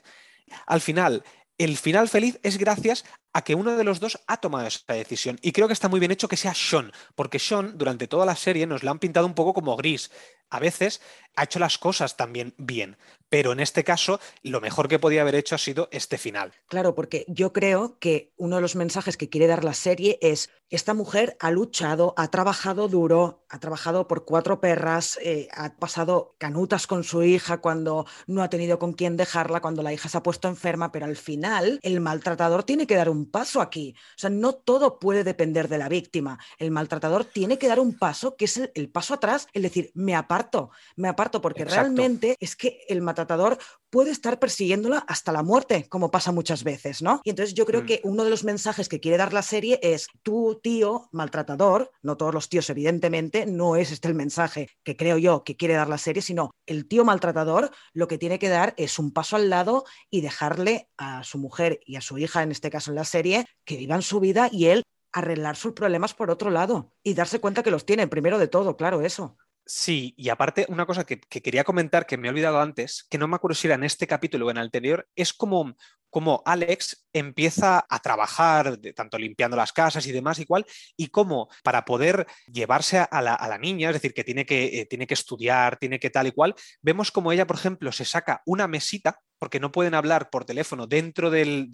Al 0.68 0.82
final, 0.82 1.24
el 1.58 1.78
final 1.78 2.10
feliz 2.10 2.40
es 2.44 2.58
gracias 2.58 3.06
a 3.34 3.44
que 3.44 3.56
uno 3.56 3.78
de 3.78 3.84
los 3.84 4.00
dos 4.00 4.20
ha 4.28 4.38
tomado 4.38 4.68
esa 4.68 4.94
decisión. 4.94 5.38
Y 5.42 5.52
creo 5.52 5.68
que 5.68 5.74
está 5.74 5.90
muy 5.90 6.00
bien 6.00 6.12
hecho 6.12 6.28
que 6.28 6.38
sea 6.38 6.54
Sean, 6.54 6.92
porque 7.16 7.40
Sean 7.40 7.78
durante 7.78 8.08
toda 8.08 8.26
la 8.26 8.36
serie 8.36 8.68
nos 8.68 8.84
la 8.84 8.92
han 8.92 9.00
pintado 9.00 9.26
un 9.26 9.34
poco 9.34 9.54
como 9.54 9.76
gris. 9.78 10.12
A 10.50 10.60
veces 10.60 11.02
ha 11.36 11.44
hecho 11.44 11.60
las 11.60 11.78
cosas 11.78 12.18
también 12.18 12.54
bien, 12.58 12.98
pero 13.30 13.54
en 13.54 13.62
este 13.62 13.86
caso 13.86 14.20
lo 14.44 14.60
mejor 14.60 14.90
que 14.90 15.00
podía 15.00 15.22
haber 15.22 15.36
hecho 15.36 15.56
ha 15.56 15.58
sido 15.58 15.88
este 15.92 16.18
final. 16.18 16.52
Claro, 16.68 16.94
porque 16.94 17.24
yo 17.30 17.54
creo 17.54 17.98
que 18.00 18.34
uno 18.36 18.58
de 18.58 18.62
los 18.62 18.76
mensajes 18.76 19.16
que 19.16 19.30
quiere 19.30 19.48
dar 19.48 19.64
la 19.64 19.74
serie 19.74 20.20
es, 20.22 20.50
esta 20.70 20.94
mujer 20.94 21.38
ha 21.40 21.52
luchado, 21.52 22.14
ha 22.18 22.28
trabajado 22.30 22.90
duro, 22.90 23.46
ha 23.48 23.60
trabajado 23.60 24.10
por 24.10 24.26
cuatro 24.26 24.60
perras, 24.60 25.18
eh, 25.22 25.48
ha 25.54 25.78
pasado 25.78 26.36
canutas 26.38 26.86
con 26.86 27.06
su 27.06 27.24
hija 27.24 27.62
cuando 27.62 28.06
no 28.28 28.44
ha 28.44 28.50
tenido 28.50 28.78
con 28.78 28.92
quién 28.92 29.16
dejarla, 29.16 29.62
cuando 29.62 29.84
la 29.84 29.94
hija 29.94 30.10
se 30.10 30.18
ha 30.18 30.24
puesto 30.24 30.50
enferma, 30.50 30.92
pero 30.92 31.06
al 31.06 31.16
final 31.16 31.80
el 31.82 32.02
maltratador 32.02 32.64
tiene 32.64 32.88
que 32.88 32.96
dar 32.96 33.10
un 33.10 33.21
paso 33.26 33.62
aquí. 33.62 33.96
O 34.16 34.20
sea, 34.20 34.30
no 34.30 34.54
todo 34.54 35.00
puede 35.00 35.24
depender 35.24 35.68
de 35.68 35.78
la 35.78 35.90
víctima. 35.90 36.40
El 36.58 36.72
maltratador 36.72 37.26
tiene 37.26 37.58
que 37.58 37.68
dar 37.68 37.80
un 37.80 37.98
paso, 37.98 38.36
que 38.36 38.46
es 38.46 38.72
el, 38.74 38.90
paso 38.90 39.14
atrás, 39.14 39.48
el 39.54 39.64
decir, 39.64 39.92
me 39.94 40.16
aparto, 40.16 40.72
me 40.96 41.08
aparto, 41.08 41.42
porque 41.42 41.66
realmente 41.66 42.36
es 42.40 42.56
que 42.56 42.86
el 42.88 43.02
maltratador 43.02 43.58
puede 43.92 44.10
estar 44.10 44.40
persiguiéndola 44.40 45.00
hasta 45.08 45.32
la 45.32 45.44
muerte, 45.44 45.88
como 45.90 46.10
pasa 46.10 46.32
muchas 46.32 46.64
veces, 46.64 47.04
¿no? 47.04 47.22
Y 47.24 47.30
entonces 47.30 47.54
yo 47.54 47.66
creo 47.66 47.84
mm. 47.84 47.86
que 47.86 48.02
uno 48.04 48.24
de 48.24 48.32
los 48.32 48.44
mensajes 48.44 48.90
que 48.90 49.00
quiere 49.00 49.18
dar 49.18 49.34
la 49.34 49.44
serie 49.44 49.80
es, 49.84 50.08
tu 50.24 50.60
tío 50.64 51.10
maltratador, 51.12 51.92
no 52.02 52.18
todos 52.18 52.34
los 52.34 52.50
tíos 52.50 52.70
evidentemente, 52.70 53.46
no 53.46 53.76
es 53.76 53.92
este 53.92 54.08
el 54.08 54.16
mensaje 54.16 54.70
que 54.84 54.96
creo 54.96 55.18
yo 55.18 55.44
que 55.44 55.58
quiere 55.58 55.76
dar 55.76 55.90
la 55.90 55.98
serie, 55.98 56.22
sino 56.22 56.52
el 56.66 56.88
tío 56.88 57.06
maltratador 57.06 57.70
lo 57.94 58.08
que 58.08 58.18
tiene 58.18 58.40
que 58.40 58.50
dar 58.50 58.74
es 58.78 58.98
un 58.98 59.12
paso 59.12 59.36
al 59.36 59.50
lado 59.50 59.86
y 60.10 60.22
dejarle 60.22 60.90
a 60.98 61.24
su 61.24 61.38
mujer 61.38 61.82
y 61.86 61.98
a 61.98 62.02
su 62.02 62.18
hija, 62.18 62.44
en 62.44 62.52
este 62.52 62.72
caso 62.72 62.92
en 62.92 62.96
la 62.96 63.06
serie, 63.06 63.46
que 63.66 63.78
vivan 63.78 64.02
su 64.02 64.20
vida 64.20 64.50
y 64.52 64.68
él 64.68 64.84
arreglar 65.12 65.58
sus 65.58 65.74
problemas 65.74 66.14
por 66.14 66.32
otro 66.32 66.50
lado 66.50 66.94
y 67.04 67.14
darse 67.14 67.40
cuenta 67.40 67.64
que 67.64 67.72
los 67.72 67.86
tiene, 67.86 68.08
primero 68.08 68.40
de 68.40 68.48
todo, 68.48 68.78
claro, 68.78 69.02
eso. 69.02 69.38
Sí, 69.66 70.14
y 70.18 70.30
aparte, 70.30 70.66
una 70.70 70.86
cosa 70.86 71.06
que, 71.06 71.20
quería 71.20 71.64
comentar 71.64 72.06
que 72.06 72.18
me 72.18 72.28
he 72.28 72.32
olvidado 72.32 72.60
antes, 72.60 73.06
que 73.10 73.18
no 73.18 73.28
me 73.28 73.36
acuerdo 73.36 73.56
si 73.56 73.68
era 73.68 73.76
en 73.76 73.84
este 73.84 74.08
capítulo 74.08 74.48
o 74.48 74.52
en 74.52 74.58
el 74.58 74.64
anterior, 74.64 75.08
es 75.16 75.34
como, 75.34 75.76
como 76.10 76.42
Alex 76.46 77.08
empieza 77.14 77.86
a 77.90 78.00
trabajar, 78.00 78.78
tanto 78.96 79.18
limpiando 79.18 79.58
las 79.58 79.74
casas 79.74 80.06
y 80.08 80.12
demás, 80.12 80.40
igual, 80.40 80.66
y 80.98 81.08
cómo 81.08 81.50
para 81.64 81.86
poder 81.86 82.28
llevarse 82.48 83.00
a 83.00 83.22
la, 83.22 83.58
niña, 83.58 83.90
es 83.90 83.96
decir, 83.96 84.14
que 84.14 84.24
tiene 84.24 84.46
que, 84.46 84.82
eh, 84.82 84.86
tiene 84.86 85.08
que 85.08 85.14
estudiar, 85.14 85.78
tiene 85.78 86.00
que 86.00 86.10
tal 86.10 86.28
y 86.28 86.32
cual, 86.32 86.56
vemos 86.82 87.12
como 87.12 87.32
ella, 87.32 87.48
por 87.48 87.58
ejemplo, 87.58 87.92
se 87.92 88.06
saca 88.06 88.42
una 88.46 88.68
mesita 88.68 89.20
porque 89.42 89.60
no 89.60 89.72
pueden 89.72 89.96
hablar 89.96 90.30
por 90.30 90.46
teléfono 90.46 90.86
dentro 90.86 91.32
del, 91.32 91.72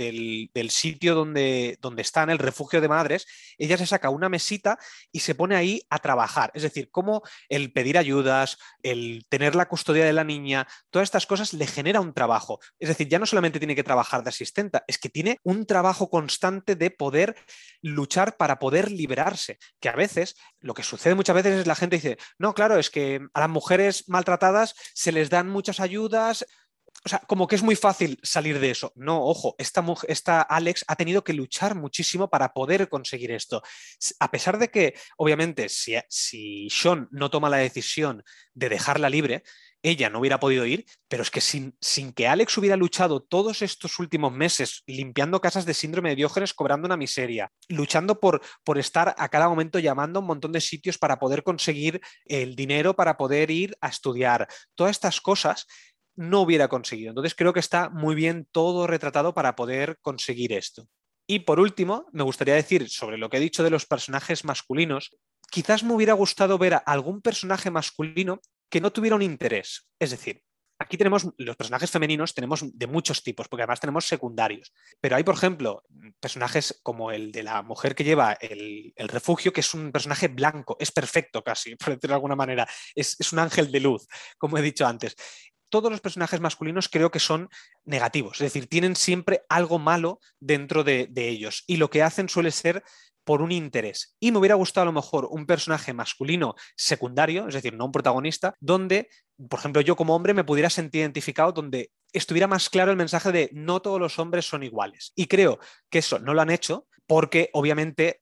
sitio 0.69 1.15
donde, 1.15 1.77
donde 1.81 2.01
está 2.01 2.23
en 2.23 2.29
el 2.29 2.37
refugio 2.37 2.79
de 2.79 2.87
madres, 2.87 3.27
ella 3.57 3.77
se 3.77 3.85
saca 3.85 4.09
una 4.09 4.29
mesita 4.29 4.79
y 5.11 5.19
se 5.19 5.35
pone 5.35 5.53
ahí 5.57 5.81
a 5.89 5.99
trabajar. 5.99 6.49
Es 6.53 6.63
decir, 6.63 6.89
cómo 6.89 7.23
el 7.49 7.73
pedir 7.73 7.97
ayudas, 7.97 8.57
el 8.83 9.25
tener 9.27 9.53
la 9.53 9.67
custodia 9.67 10.05
de 10.05 10.13
la 10.13 10.23
niña, 10.23 10.65
todas 10.89 11.07
estas 11.07 11.25
cosas 11.25 11.51
le 11.51 11.67
genera 11.67 11.99
un 11.99 12.13
trabajo. 12.13 12.61
Es 12.79 12.87
decir, 12.87 13.09
ya 13.09 13.19
no 13.19 13.25
solamente 13.25 13.59
tiene 13.59 13.75
que 13.75 13.83
trabajar 13.83 14.23
de 14.23 14.29
asistenta, 14.29 14.85
es 14.87 14.97
que 14.97 15.09
tiene 15.09 15.26
un 15.43 15.65
trabajo 15.65 16.09
constante 16.09 16.75
de 16.75 16.91
poder 16.91 17.35
luchar 17.81 18.37
para 18.37 18.59
poder 18.59 18.91
liberarse, 18.91 19.57
que 19.79 19.89
a 19.89 19.95
veces 19.95 20.35
lo 20.59 20.73
que 20.73 20.83
sucede 20.83 21.15
muchas 21.15 21.35
veces 21.35 21.61
es 21.61 21.67
la 21.67 21.75
gente 21.75 21.97
dice, 21.97 22.17
no, 22.37 22.53
claro, 22.53 22.77
es 22.77 22.89
que 22.89 23.21
a 23.33 23.39
las 23.39 23.49
mujeres 23.49 24.07
maltratadas 24.07 24.75
se 24.93 25.11
les 25.11 25.29
dan 25.29 25.49
muchas 25.49 25.79
ayudas, 25.79 26.45
o 27.05 27.09
sea, 27.09 27.19
como 27.19 27.47
que 27.47 27.55
es 27.55 27.63
muy 27.63 27.75
fácil 27.75 28.19
salir 28.23 28.59
de 28.59 28.71
eso. 28.71 28.91
No, 28.95 29.23
ojo, 29.23 29.55
esta, 29.57 29.85
esta 30.07 30.41
Alex 30.41 30.83
ha 30.87 30.95
tenido 30.95 31.23
que 31.23 31.33
luchar 31.33 31.75
muchísimo 31.75 32.29
para 32.29 32.53
poder 32.53 32.89
conseguir 32.89 33.31
esto. 33.31 33.61
A 34.19 34.31
pesar 34.31 34.57
de 34.57 34.69
que, 34.69 34.95
obviamente, 35.17 35.69
si, 35.69 35.95
si 36.09 36.67
Sean 36.69 37.07
no 37.11 37.29
toma 37.29 37.49
la 37.49 37.57
decisión 37.57 38.23
de 38.53 38.69
dejarla 38.69 39.09
libre, 39.09 39.43
ella 39.89 40.09
no 40.09 40.19
hubiera 40.19 40.39
podido 40.39 40.65
ir, 40.65 40.85
pero 41.07 41.23
es 41.23 41.31
que 41.31 41.41
sin, 41.41 41.75
sin, 41.79 42.11
que 42.11 42.27
Alex 42.27 42.57
hubiera 42.57 42.75
luchado 42.75 43.21
todos 43.21 43.61
estos 43.61 43.99
últimos 43.99 44.31
meses 44.33 44.83
limpiando 44.85 45.41
casas 45.41 45.65
de 45.65 45.73
síndrome 45.73 46.09
de 46.09 46.17
Diógenes, 46.17 46.53
cobrando 46.53 46.85
una 46.85 46.97
miseria, 46.97 47.51
luchando 47.69 48.19
por, 48.19 48.41
por 48.63 48.77
estar 48.77 49.15
a 49.17 49.29
cada 49.29 49.49
momento 49.49 49.79
llamando 49.79 50.19
a 50.19 50.21
un 50.21 50.27
montón 50.27 50.51
de 50.51 50.61
sitios 50.61 50.97
para 50.97 51.19
poder 51.19 51.43
conseguir 51.43 52.01
el 52.25 52.55
dinero, 52.55 52.95
para 52.95 53.17
poder 53.17 53.51
ir 53.51 53.77
a 53.81 53.87
estudiar, 53.87 54.47
todas 54.75 54.91
estas 54.91 55.21
cosas 55.21 55.67
no 56.15 56.41
hubiera 56.41 56.67
conseguido. 56.67 57.11
Entonces 57.11 57.35
creo 57.35 57.53
que 57.53 57.59
está 57.59 57.89
muy 57.89 58.15
bien 58.15 58.47
todo 58.51 58.87
retratado 58.87 59.33
para 59.33 59.55
poder 59.55 59.97
conseguir 60.01 60.51
esto. 60.53 60.87
Y 61.27 61.39
por 61.39 61.59
último, 61.59 62.07
me 62.11 62.23
gustaría 62.23 62.55
decir 62.55 62.89
sobre 62.89 63.17
lo 63.17 63.29
que 63.29 63.37
he 63.37 63.41
dicho 63.41 63.63
de 63.63 63.69
los 63.69 63.85
personajes 63.85 64.45
masculinos, 64.45 65.15
quizás 65.51 65.83
me 65.83 65.93
hubiera 65.93 66.13
gustado 66.13 66.57
ver 66.57 66.73
a 66.73 66.77
algún 66.77 67.21
personaje 67.21 67.69
masculino 67.69 68.41
que 68.69 68.81
no 68.81 68.91
tuviera 68.91 69.15
un 69.15 69.21
interés. 69.21 69.87
Es 69.99 70.11
decir, 70.11 70.43
aquí 70.79 70.97
tenemos 70.97 71.27
los 71.37 71.55
personajes 71.55 71.89
femeninos, 71.91 72.33
tenemos 72.33 72.63
de 72.77 72.87
muchos 72.87 73.23
tipos, 73.23 73.47
porque 73.47 73.63
además 73.63 73.79
tenemos 73.79 74.05
secundarios. 74.05 74.73
Pero 75.01 75.15
hay, 75.15 75.23
por 75.23 75.35
ejemplo, 75.35 75.83
personajes 76.19 76.79
como 76.83 77.11
el 77.11 77.31
de 77.31 77.43
la 77.43 77.61
mujer 77.63 77.95
que 77.95 78.03
lleva 78.03 78.33
el, 78.33 78.93
refugio, 78.97 79.53
que 79.53 79.61
es 79.61 79.73
un 79.73 79.91
personaje 79.91 80.27
blanco, 80.27 80.77
es 80.79 80.91
perfecto 80.91 81.43
casi, 81.43 81.75
por 81.77 81.89
decirlo 81.89 82.13
de 82.13 82.15
alguna 82.15 82.35
manera, 82.35 82.67
es, 82.95 83.15
es 83.19 83.33
un 83.33 83.39
ángel 83.39 83.71
de 83.71 83.79
luz, 83.79 84.07
como 84.37 84.57
he 84.57 84.61
dicho 84.61 84.85
antes 84.85 85.15
todos 85.69 85.91
los 85.91 86.01
personajes 86.01 86.39
masculinos 86.39 86.89
creo 86.89 87.11
que 87.11 87.19
son 87.19 87.49
negativos, 87.85 88.39
es 88.39 88.53
decir, 88.53 88.67
tienen 88.67 88.95
siempre 88.95 89.43
algo 89.49 89.79
malo 89.79 90.19
dentro 90.39 90.83
de, 90.83 91.09
ellos 91.15 91.63
y 91.67 91.77
lo 91.77 91.89
que 91.89 92.03
hacen 92.03 92.29
suele 92.29 92.51
ser 92.51 92.83
por 93.27 93.41
un 93.41 93.51
interés. 93.51 94.15
Y 94.21 94.31
me 94.31 94.39
hubiera 94.39 94.55
gustado 94.55 94.83
a 94.83 94.85
lo 94.85 94.93
mejor 94.93 95.27
un 95.29 95.45
personaje 95.45 95.91
masculino 95.91 96.55
secundario, 96.77 97.49
es 97.49 97.55
decir, 97.55 97.73
no 97.73 97.83
un 97.83 97.91
protagonista, 97.91 98.55
donde, 98.61 99.09
por 99.49 99.59
ejemplo, 99.59 99.81
yo 99.81 99.97
como 99.97 100.15
hombre 100.15 100.33
me 100.33 100.45
pudiera 100.45 100.69
sentir 100.69 101.01
identificado, 101.01 101.51
donde 101.51 101.91
estuviera 102.13 102.47
más 102.47 102.69
claro 102.69 102.89
el 102.89 102.95
mensaje 102.95 103.33
de 103.33 103.49
no 103.51 103.81
todos 103.81 103.99
los 103.99 104.17
hombres 104.17 104.45
son 104.45 104.63
iguales. 104.63 105.11
Y 105.13 105.25
creo 105.25 105.59
que 105.89 105.99
eso 105.99 106.19
no 106.19 106.33
lo 106.33 106.41
han 106.41 106.49
hecho 106.49 106.87
porque 107.05 107.49
obviamente 107.51 108.21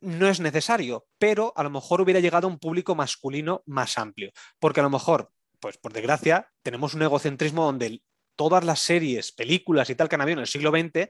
no 0.00 0.28
es 0.28 0.38
necesario, 0.38 1.08
pero 1.18 1.52
a 1.56 1.64
lo 1.64 1.70
mejor 1.70 2.00
hubiera 2.00 2.20
llegado 2.20 2.46
a 2.46 2.50
un 2.50 2.60
público 2.60 2.94
masculino 2.94 3.64
más 3.66 3.98
amplio, 3.98 4.30
porque 4.60 4.78
a 4.78 4.84
lo 4.84 4.90
mejor 4.90 5.32
pues 5.58 5.78
por 5.78 5.92
desgracia, 5.92 6.46
tenemos 6.62 6.92
un 6.92 7.00
egocentrismo 7.00 7.64
donde 7.64 8.02
todas 8.36 8.64
las 8.64 8.80
series, 8.80 9.32
películas 9.32 9.88
y 9.88 9.94
tal 9.94 10.10
que 10.10 10.14
han 10.14 10.20
habido 10.20 10.34
en 10.34 10.42
el 10.42 10.46
siglo 10.46 10.70
XX 10.70 11.08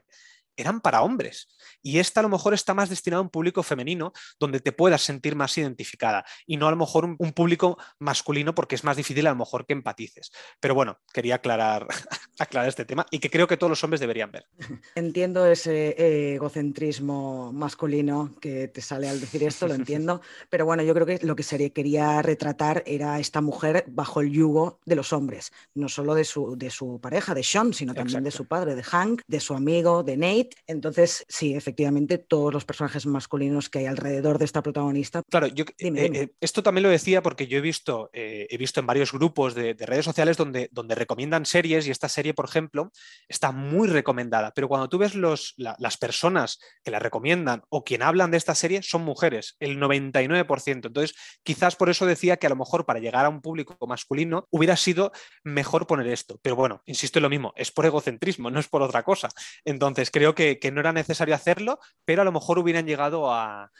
eran 0.57 0.81
para 0.81 1.01
hombres. 1.01 1.47
Y 1.81 1.99
esta 1.99 2.19
a 2.19 2.23
lo 2.23 2.29
mejor 2.29 2.53
está 2.53 2.73
más 2.73 2.89
destinada 2.89 3.19
a 3.19 3.23
un 3.23 3.29
público 3.29 3.63
femenino 3.63 4.13
donde 4.39 4.59
te 4.59 4.71
puedas 4.71 5.01
sentir 5.01 5.35
más 5.35 5.57
identificada 5.57 6.25
y 6.45 6.57
no 6.57 6.67
a 6.67 6.71
lo 6.71 6.77
mejor 6.77 7.05
un, 7.05 7.35
público 7.35 7.77
masculino 7.99 8.55
porque 8.55 8.75
es 8.75 8.83
más 8.83 8.97
difícil 8.97 9.27
a 9.27 9.31
lo 9.31 9.35
mejor 9.35 9.65
que 9.65 9.73
empatices. 9.73 10.31
Pero 10.59 10.73
bueno, 10.73 10.99
quería 11.13 11.35
aclarar, 11.35 11.87
aclarar 12.39 12.69
este 12.69 12.85
tema 12.85 13.05
y 13.11 13.19
que 13.19 13.29
creo 13.29 13.47
que 13.47 13.57
todos 13.57 13.69
los 13.69 13.83
hombres 13.83 13.99
deberían 13.99 14.31
ver. 14.31 14.47
Entiendo 14.95 15.45
ese 15.45 16.33
egocentrismo 16.35 17.51
masculino 17.51 18.35
que 18.39 18.67
te 18.69 18.81
sale 18.81 19.09
al 19.09 19.19
decir 19.19 19.43
esto, 19.43 19.67
lo 19.67 19.73
entiendo, 19.75 20.21
pero 20.49 20.65
bueno, 20.65 20.83
yo 20.83 20.93
creo 20.93 21.05
que 21.05 21.19
lo 21.23 21.35
que 21.35 21.43
sería, 21.43 21.69
quería 21.69 22.21
retratar 22.21 22.83
era 22.85 23.19
esta 23.19 23.41
mujer 23.41 23.83
bajo 23.87 24.21
el 24.21 24.31
yugo 24.31 24.79
de 24.85 24.95
los 24.95 25.13
hombres, 25.13 25.51
no 25.73 25.89
solo 25.89 26.15
de 26.15 26.23
su, 26.23 26.55
de 26.57 26.69
su 26.69 26.99
pareja, 27.01 27.33
de 27.33 27.43
Sean, 27.43 27.73
sino 27.73 27.93
también 27.93 28.23
de 28.23 28.31
su 28.31 28.45
padre, 28.45 28.75
de 28.75 28.83
Hank, 28.83 29.21
de 29.27 29.39
su 29.39 29.53
amigo, 29.53 30.03
de 30.03 30.17
Nate 30.17 30.44
entonces, 30.67 31.25
sí, 31.27 31.55
efectivamente, 31.55 32.17
todos 32.17 32.53
los 32.53 32.65
personajes 32.65 33.05
masculinos 33.05 33.69
que 33.69 33.79
hay 33.79 33.85
alrededor 33.85 34.37
de 34.39 34.45
esta 34.45 34.61
protagonista. 34.61 35.21
Claro, 35.29 35.47
yo, 35.47 35.65
eh, 35.79 35.91
eh, 35.95 36.29
esto 36.41 36.63
también 36.63 36.83
lo 36.83 36.89
decía 36.89 37.21
porque 37.21 37.47
yo 37.47 37.57
he 37.57 37.61
visto, 37.61 38.09
eh, 38.13 38.47
he 38.49 38.57
visto 38.57 38.79
en 38.79 38.85
varios 38.85 39.11
grupos 39.11 39.55
de, 39.55 39.73
redes 39.73 40.05
sociales 40.05 40.37
donde, 40.37 40.69
donde 40.71 40.95
recomiendan 40.95 41.45
series 41.45 41.87
y 41.87 41.91
esta 41.91 42.09
serie, 42.09 42.33
por 42.33 42.45
ejemplo, 42.45 42.91
está 43.27 43.51
muy 43.51 43.87
recomendada. 43.87 44.51
Pero 44.55 44.67
cuando 44.67 44.89
tú 44.89 44.97
ves 44.97 45.15
los, 45.15 45.53
las 45.57 45.97
personas 45.97 46.59
que 46.83 46.91
la 46.91 46.99
recomiendan 46.99 47.63
o 47.69 47.83
quien 47.83 48.01
hablan 48.01 48.31
de 48.31 48.37
esta 48.37 48.55
serie 48.55 48.81
son 48.81 49.03
mujeres, 49.03 49.55
el 49.59 49.79
99%. 49.79 50.87
Entonces, 50.87 51.15
quizás 51.43 51.75
por 51.75 51.89
eso 51.89 52.05
decía 52.05 52.37
que 52.37 52.47
a 52.47 52.49
lo 52.49 52.55
mejor 52.55 52.85
para 52.85 52.99
llegar 52.99 53.25
a 53.25 53.29
un 53.29 53.41
público 53.41 53.77
masculino 53.87 54.47
hubiera 54.51 54.75
sido 54.75 55.11
mejor 55.43 55.87
poner 55.87 56.07
esto. 56.07 56.39
Pero 56.41 56.55
bueno, 56.55 56.81
insisto 56.85 57.19
en 57.19 57.23
lo 57.23 57.29
mismo, 57.29 57.53
es 57.55 57.71
por 57.71 57.85
egocentrismo, 57.85 58.51
no 58.51 58.59
es 58.59 58.67
por 58.67 58.81
otra 58.81 59.03
cosa. 59.03 59.29
Entonces, 59.63 60.11
creo 60.11 60.34
que, 60.35 60.59
no 60.71 60.81
era 60.81 60.93
necesario 60.93 61.33
hacerlo, 61.33 61.79
pero 62.03 62.21
a 62.21 62.25
lo 62.25 62.31
mejor 62.31 62.59
hubieran 62.59 62.85
llegado 62.85 63.31
a, 63.31 63.71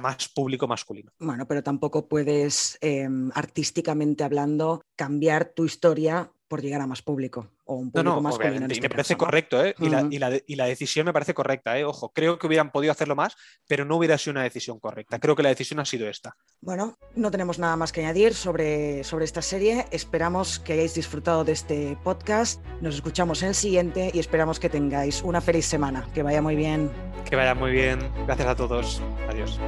más 0.00 0.28
público 0.28 0.66
masculino. 0.66 1.12
Bueno, 1.18 1.46
pero 1.46 1.62
tampoco 1.62 2.08
puedes, 2.08 2.78
em, 2.80 3.30
artísticamente 3.34 4.24
hablando, 4.24 4.82
cambiar 4.96 5.52
tu 5.54 5.66
historia 5.66 6.32
por 6.52 6.60
llegar 6.60 6.82
a 6.82 6.86
más 6.86 7.00
público 7.00 7.48
o 7.64 7.76
un 7.76 7.90
público 7.90 8.20
más 8.20 8.34
y 8.34 8.60
me 8.60 8.66
este 8.66 8.90
parece 8.90 9.16
correcto, 9.16 9.64
¿eh? 9.64 9.74
y, 9.78 10.18
la, 10.18 10.66
decisión 10.66 11.06
me 11.06 11.12
parece 11.14 11.32
correcta, 11.32 11.78
¿eh? 11.78 11.84
ojo, 11.86 12.12
creo 12.12 12.38
que 12.38 12.46
hubieran 12.46 12.70
podido 12.70 12.92
hacerlo 12.92 13.16
más, 13.16 13.34
pero 13.66 13.86
no 13.86 13.96
hubiera 13.96 14.18
sido 14.18 14.32
una 14.32 14.42
decisión 14.42 14.78
correcta. 14.78 15.18
Creo 15.18 15.34
que 15.34 15.42
la 15.42 15.48
decisión 15.48 15.80
ha 15.80 15.86
sido 15.86 16.06
esta. 16.10 16.36
Bueno, 16.60 16.98
no 17.14 17.30
tenemos 17.30 17.58
nada 17.58 17.74
más 17.76 17.90
que 17.90 18.02
añadir 18.02 18.34
sobre, 18.34 19.02
sobre 19.02 19.24
esta 19.24 19.40
serie. 19.40 19.86
Esperamos 19.92 20.58
que 20.58 20.74
hayáis 20.74 20.94
disfrutado 20.94 21.42
de 21.42 21.52
este 21.52 21.96
podcast. 22.04 22.62
Nos 22.82 22.96
escuchamos 22.96 23.42
en 23.42 23.48
el 23.48 23.54
siguiente 23.54 24.10
y 24.12 24.18
esperamos 24.18 24.60
que 24.60 24.68
tengáis 24.68 25.22
una 25.22 25.40
feliz 25.40 25.64
semana. 25.64 26.06
Que 26.12 26.22
vaya 26.22 26.42
muy 26.42 26.54
bien. 26.54 26.90
Que 27.24 27.34
vaya 27.34 27.54
muy 27.54 27.72
bien. 27.72 27.98
Gracias 28.26 28.46
a 28.46 28.56
todos. 28.56 29.00
Adiós. 29.30 29.58